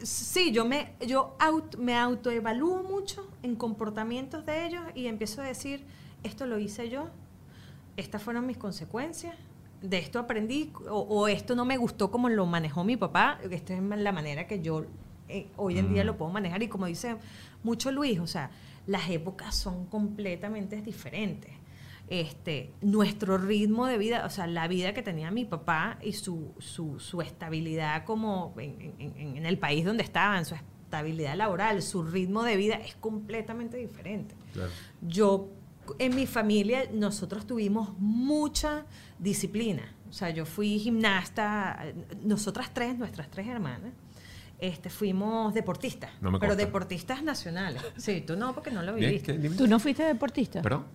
sí, 0.02 0.52
yo 0.52 0.66
me, 0.66 0.94
yo 1.06 1.36
aut- 1.40 1.78
me 1.78 1.96
autoevalúo 1.98 2.84
mucho 2.84 3.28
en 3.44 3.56
comportamientos 3.56 4.46
de 4.46 4.66
ellos 4.66 4.84
y 4.96 5.08
empiezo 5.08 5.42
a 5.42 5.46
decir, 5.46 5.86
esto 6.24 6.46
lo 6.46 6.60
hice 6.60 6.90
yo, 6.90 7.10
estas 7.98 8.22
fueron 8.24 8.46
mis 8.46 8.58
consecuencias, 8.58 9.36
de 9.82 9.98
esto 9.98 10.20
aprendí, 10.20 10.72
o, 10.90 11.00
o 11.00 11.28
esto 11.28 11.56
no 11.56 11.66
me 11.66 11.78
gustó 11.78 12.12
como 12.12 12.30
lo 12.30 12.46
manejó 12.46 12.84
mi 12.84 12.98
papá, 12.98 13.40
esta 13.50 13.74
es 13.74 13.82
la 13.82 14.12
manera 14.12 14.46
que 14.48 14.62
yo 14.62 14.86
eh, 15.28 15.48
hoy 15.58 15.78
en 15.80 15.92
día 15.94 16.04
Mm. 16.04 16.08
lo 16.08 16.18
puedo 16.18 16.32
manejar 16.32 16.62
y 16.64 16.68
como 16.68 16.86
dice 16.86 17.16
mucho 17.64 17.92
Luis, 17.92 18.20
o 18.20 18.28
sea, 18.28 18.52
las 18.86 19.10
épocas 19.10 19.56
son 19.56 19.86
completamente 19.86 20.82
diferentes. 20.82 21.52
Este, 22.10 22.74
nuestro 22.82 23.38
ritmo 23.38 23.86
de 23.86 23.98
vida, 23.98 24.26
o 24.26 24.30
sea, 24.30 24.46
la 24.46 24.68
vida 24.68 24.94
que 24.94 25.02
tenía 25.02 25.32
mi 25.32 25.46
papá 25.46 25.98
y 26.02 26.12
su, 26.12 26.52
su, 26.60 27.00
su 27.00 27.22
estabilidad 27.22 28.04
como 28.04 28.54
en, 28.58 28.94
en- 29.00 29.14
en- 29.18 29.38
en 29.38 29.46
el 29.46 29.58
país 29.58 29.86
donde 29.86 30.04
estaban, 30.04 30.44
su 30.44 30.56
estabilidad 30.56 31.38
laboral, 31.38 31.82
su 31.82 32.04
ritmo 32.04 32.44
de 32.44 32.58
vida 32.58 32.76
es 32.76 32.96
completamente 32.96 33.78
diferente. 33.78 34.36
Claro. 34.52 34.70
Yo, 35.02 35.48
en 36.00 36.16
mi 36.16 36.26
familia, 36.26 36.84
nosotros 36.94 37.46
tuvimos 37.46 37.90
mucha 38.00 38.86
disciplina. 39.20 39.84
O 40.10 40.14
sea, 40.14 40.30
yo 40.30 40.46
fui 40.46 40.78
gimnasta, 40.80 41.84
nosotras 42.24 42.72
tres, 42.74 42.98
nuestras 42.98 43.30
tres 43.30 43.48
hermanas, 43.48 43.92
este, 44.60 44.90
fuimos 44.90 45.54
deportistas, 45.54 46.12
No 46.22 46.32
me 46.32 46.40
pero 46.40 46.56
deportistas 46.56 47.24
nacionales. 47.24 47.82
Sí, 47.98 48.22
tú 48.22 48.36
no, 48.36 48.54
porque 48.54 48.70
no 48.72 48.84
lo 48.84 48.94
Bien, 48.94 49.10
viviste. 49.10 49.38
Dime. 49.38 49.56
¿Tú 49.56 49.68
no 49.68 49.80
fuiste 49.80 50.04
deportista? 50.04 50.62
¿Perdón? 50.62 50.86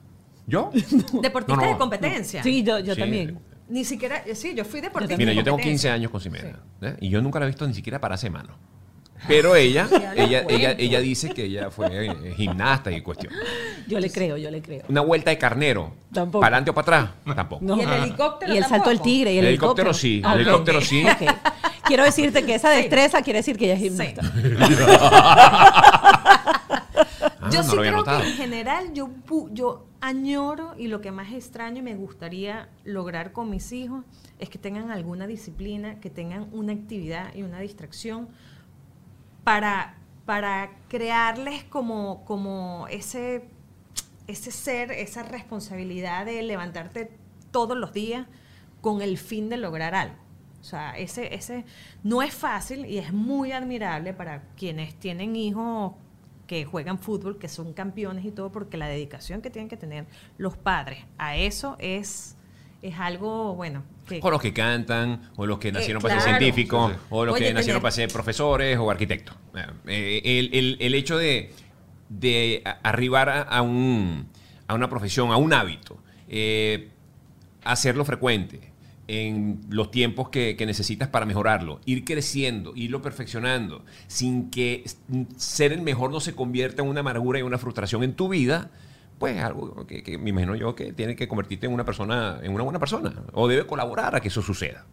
¿Yo? 0.47 0.71
No, 1.13 1.21
de 1.23 1.77
competencia. 1.77 2.43
Sí, 2.43 2.63
yo, 2.63 2.79
yo 2.79 2.95
Sí. 2.95 3.01
también. 3.01 3.39
Ni 3.69 3.85
siquiera, 3.85 4.23
sí, 4.35 4.55
yo 4.55 4.65
fui 4.65 4.81
deportista. 4.81 5.17
Mira, 5.17 5.33
yo 5.33 5.43
tengo 5.43 5.57
competencia. 5.57 5.91
15 5.91 5.91
años 5.91 6.11
con 6.13 6.21
Ximena 6.21 6.61
¿eh? 6.83 6.97
y 7.01 7.09
yo 7.09 7.21
nunca 7.21 7.41
la 7.41 7.47
he 7.47 7.49
visto 7.49 7.67
ni 7.67 7.75
siquiera 7.75 8.01
pararse 8.01 8.31
mano. 8.31 8.55
Pero 9.29 9.57
ella, 9.57 9.89
ella, 10.15 10.45
ella, 10.49 10.73
ella 10.79 11.01
dice 11.01 11.31
que 11.31 11.45
ella 11.45 11.71
fue 11.71 11.89
eh, 12.07 12.35
gimnasta 12.37 12.91
y 12.93 13.01
cuestión. 13.03 13.33
Yo 13.89 13.99
le 14.01 14.11
creo, 14.11 14.37
yo 14.37 14.51
le 14.51 14.61
creo. 14.63 14.85
Una 14.89 15.01
vuelta 15.01 15.31
de 15.31 15.39
carnero. 15.39 15.93
Tampoco. 16.13 16.41
¿Para 16.41 16.57
adelante 16.57 16.71
o 16.71 16.75
para 16.75 16.99
atrás? 17.25 17.35
Tampoco. 17.37 17.65
No. 17.65 17.77
Y 17.77 17.81
el 17.81 17.93
helicóptero 17.93 18.55
Y 18.55 18.57
el 18.59 18.65
salto 18.65 18.91
del 18.91 19.01
tigre 19.01 19.33
y 19.33 19.39
el, 19.39 19.45
El 19.45 19.49
helicóptero 19.51 19.93
sí, 19.95 20.23
el 20.25 20.41
helicóptero 20.41 20.81
sí. 20.81 21.05
Ok. 21.05 21.31
Quiero 21.85 22.03
decirte 22.05 22.45
que 22.45 22.55
esa 22.57 22.71
destreza 22.71 23.23
quiere 23.23 23.39
decir 23.41 23.57
que 23.57 23.67
ella 23.67 23.75
es 23.75 23.81
Sí. 23.81 23.89
gimnasta. 23.89 24.23
Ah, 27.41 27.51
yo 27.53 27.59
no 27.63 27.69
sí 27.71 27.75
lo 27.75 27.79
había 27.81 27.91
creo 27.93 27.97
notado. 27.99 28.21
que 28.23 28.27
en 28.29 28.37
general 28.37 28.93
yo, 28.93 29.09
pu- 29.27 29.49
yo 29.53 29.85
añoro 30.01 30.75
y 30.77 30.89
lo 30.89 31.01
que 31.01 31.11
más 31.13 31.33
extraño 31.33 31.79
y 31.79 31.83
me 31.83 31.95
gustaría 31.95 32.69
lograr 32.85 33.33
con 33.33 33.51
mis 33.51 33.71
hijos 33.73 34.05
es 34.39 34.49
que 34.49 34.59
tengan 34.59 34.91
alguna 34.91 35.27
disciplina, 35.27 36.01
que 36.01 36.11
tengan 36.11 36.49
una 36.53 36.73
actividad 36.73 37.35
y 37.35 37.43
una 37.43 37.61
distracción 37.61 38.29
para, 39.47 39.95
para 40.25 40.71
crearles 40.89 41.63
como, 41.63 42.25
como 42.25 42.89
ese, 42.91 43.45
ese 44.27 44.51
ser, 44.51 44.91
esa 44.91 45.23
responsabilidad 45.23 46.27
de 46.27 46.43
levantarte 46.43 47.13
todos 47.53 47.77
los 47.77 47.93
días 47.93 48.27
con 48.81 49.03
el 49.03 49.19
fin 49.19 49.49
de 49.49 49.57
lograr 49.57 49.95
algo. 49.95 50.17
O 50.61 50.65
sea, 50.65 50.99
ese, 50.99 51.33
ese 51.33 51.65
no 52.03 52.23
es 52.23 52.35
fácil 52.35 52.87
y 52.87 52.99
es 52.99 53.13
muy 53.13 53.53
admirable 53.53 54.13
para 54.13 54.43
quienes 54.57 54.97
tienen 54.97 55.37
hijos 55.37 55.93
que 56.49 56.65
juegan 56.65 56.99
fútbol, 56.99 57.39
que 57.39 57.49
son 57.49 57.73
campeones 57.73 58.25
y 58.25 58.33
todo, 58.33 58.51
porque 58.51 58.77
la 58.77 58.89
dedicación 58.89 59.43
que 59.43 59.51
tienen 59.51 59.69
que 59.69 59.77
tener 59.77 60.07
los 60.39 60.57
padres 60.57 61.05
a 61.19 61.37
eso 61.37 61.77
es, 61.79 62.37
es 62.83 62.99
algo, 62.99 63.55
bueno, 63.55 63.85
O 64.23 64.31
los 64.31 64.41
que 64.41 64.53
cantan, 64.53 65.31
o 65.37 65.47
los 65.47 65.59
que 65.59 65.73
nacieron 65.73 66.01
para 66.03 66.21
ser 66.21 66.31
científicos, 66.39 66.93
Sí, 66.93 66.99
sí. 66.99 67.07
o 67.11 67.25
los 67.25 67.35
Oye, 67.35 67.47
que 67.49 67.55
nacieron 67.55 67.81
tener- 67.81 67.83
para 67.83 67.93
ser 67.93 68.09
profesores 68.13 68.79
o 68.79 68.91
arquitectos. 68.91 69.35
Eh, 69.87 70.21
el, 70.25 70.51
el- 70.55 70.77
el 70.81 70.95
hecho 70.95 71.17
de, 71.19 71.53
de 72.09 72.63
a- 72.65 72.79
arribar 72.83 73.29
a, 73.29 73.43
a 73.43 73.63
un, 73.63 74.29
a 74.69 74.75
una 74.75 74.89
profesión, 74.89 75.31
a 75.33 75.37
un 75.37 75.53
hábito, 75.53 75.99
eh, 76.29 76.89
hacerlo 77.65 78.05
frecuente 78.05 78.73
en 79.09 79.61
los 79.71 79.91
tiempos 79.93 80.31
que, 80.31 80.57
que 80.57 80.67
necesitas 80.67 81.09
para 81.09 81.27
mejorarlo, 81.27 81.81
ir 81.85 82.05
creciendo, 82.05 82.73
irlo 82.75 83.03
perfeccionando, 83.03 83.85
sin 84.09 84.51
que 84.51 84.85
ser 85.37 85.73
el 85.73 85.81
mejor 85.83 86.11
no 86.11 86.19
se 86.21 86.35
convierta 86.35 86.83
en 86.83 86.89
una 86.89 87.01
amargura 87.01 87.39
y 87.39 87.43
una 87.43 87.59
frustración 87.59 88.03
en 88.03 88.15
tu 88.15 88.29
vida, 88.29 88.71
pues 89.19 89.43
algo 89.43 89.87
que, 89.87 90.03
que 90.03 90.19
me 90.19 90.31
imagino 90.31 90.55
yo 90.55 90.75
que 90.75 90.93
tiene 90.93 91.17
que 91.17 91.29
convertirte 91.29 91.67
en 91.67 91.73
una 91.73 91.85
persona, 91.85 92.39
en 92.43 92.53
una 92.53 92.65
buena 92.65 92.79
persona, 92.79 93.13
o 93.33 93.49
debe 93.49 93.67
colaborar 93.67 94.15
a 94.15 94.21
que 94.21 94.29
eso 94.29 94.43
suceda. 94.43 94.85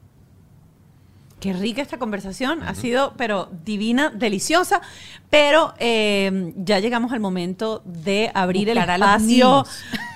Qué 1.44 1.52
rica 1.52 1.82
esta 1.82 2.00
conversación, 2.00 2.64
ha 2.64 2.74
sido, 2.74 3.16
pero 3.18 3.50
divina, 3.66 4.10
deliciosa. 4.10 4.82
Pero 5.30 5.74
eh, 5.78 6.54
ya 6.56 6.80
llegamos 6.80 7.12
al 7.12 7.20
momento 7.20 7.82
de 7.84 8.32
abrir 8.34 8.70
el 8.70 8.78
Buscar 8.78 8.96
espacio 8.96 9.66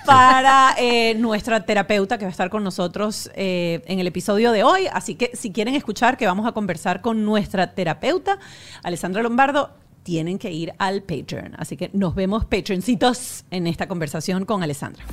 para 0.06 0.74
eh, 0.78 1.14
nuestra 1.16 1.66
terapeuta 1.66 2.16
que 2.16 2.24
va 2.24 2.30
a 2.30 2.30
estar 2.30 2.48
con 2.48 2.64
nosotros 2.64 3.30
eh, 3.34 3.82
en 3.84 3.98
el 3.98 4.06
episodio 4.06 4.52
de 4.52 4.64
hoy. 4.64 4.86
Así 4.90 5.16
que 5.16 5.30
si 5.34 5.52
quieren 5.52 5.74
escuchar 5.74 6.16
que 6.16 6.24
vamos 6.24 6.46
a 6.46 6.52
conversar 6.52 7.02
con 7.02 7.26
nuestra 7.26 7.74
terapeuta, 7.74 8.38
Alessandra 8.82 9.20
Lombardo, 9.22 9.74
tienen 10.08 10.38
que 10.38 10.50
ir 10.50 10.72
al 10.78 11.02
Patreon. 11.02 11.52
Así 11.58 11.76
que 11.76 11.90
nos 11.92 12.14
vemos, 12.14 12.46
Patreoncitos, 12.46 13.44
en 13.50 13.66
esta 13.66 13.86
conversación 13.86 14.46
con 14.46 14.62
Alessandra. 14.62 15.04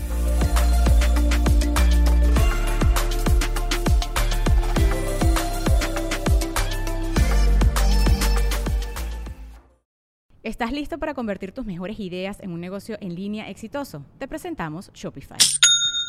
¿Estás 10.44 10.72
listo 10.72 10.98
para 10.98 11.14
convertir 11.14 11.52
tus 11.52 11.66
mejores 11.66 12.00
ideas 12.00 12.40
en 12.40 12.52
un 12.52 12.62
negocio 12.62 12.98
en 13.02 13.16
línea 13.16 13.50
exitoso? 13.50 14.06
Te 14.18 14.30
presentamos 14.30 14.92
Shopify. 14.94 15.40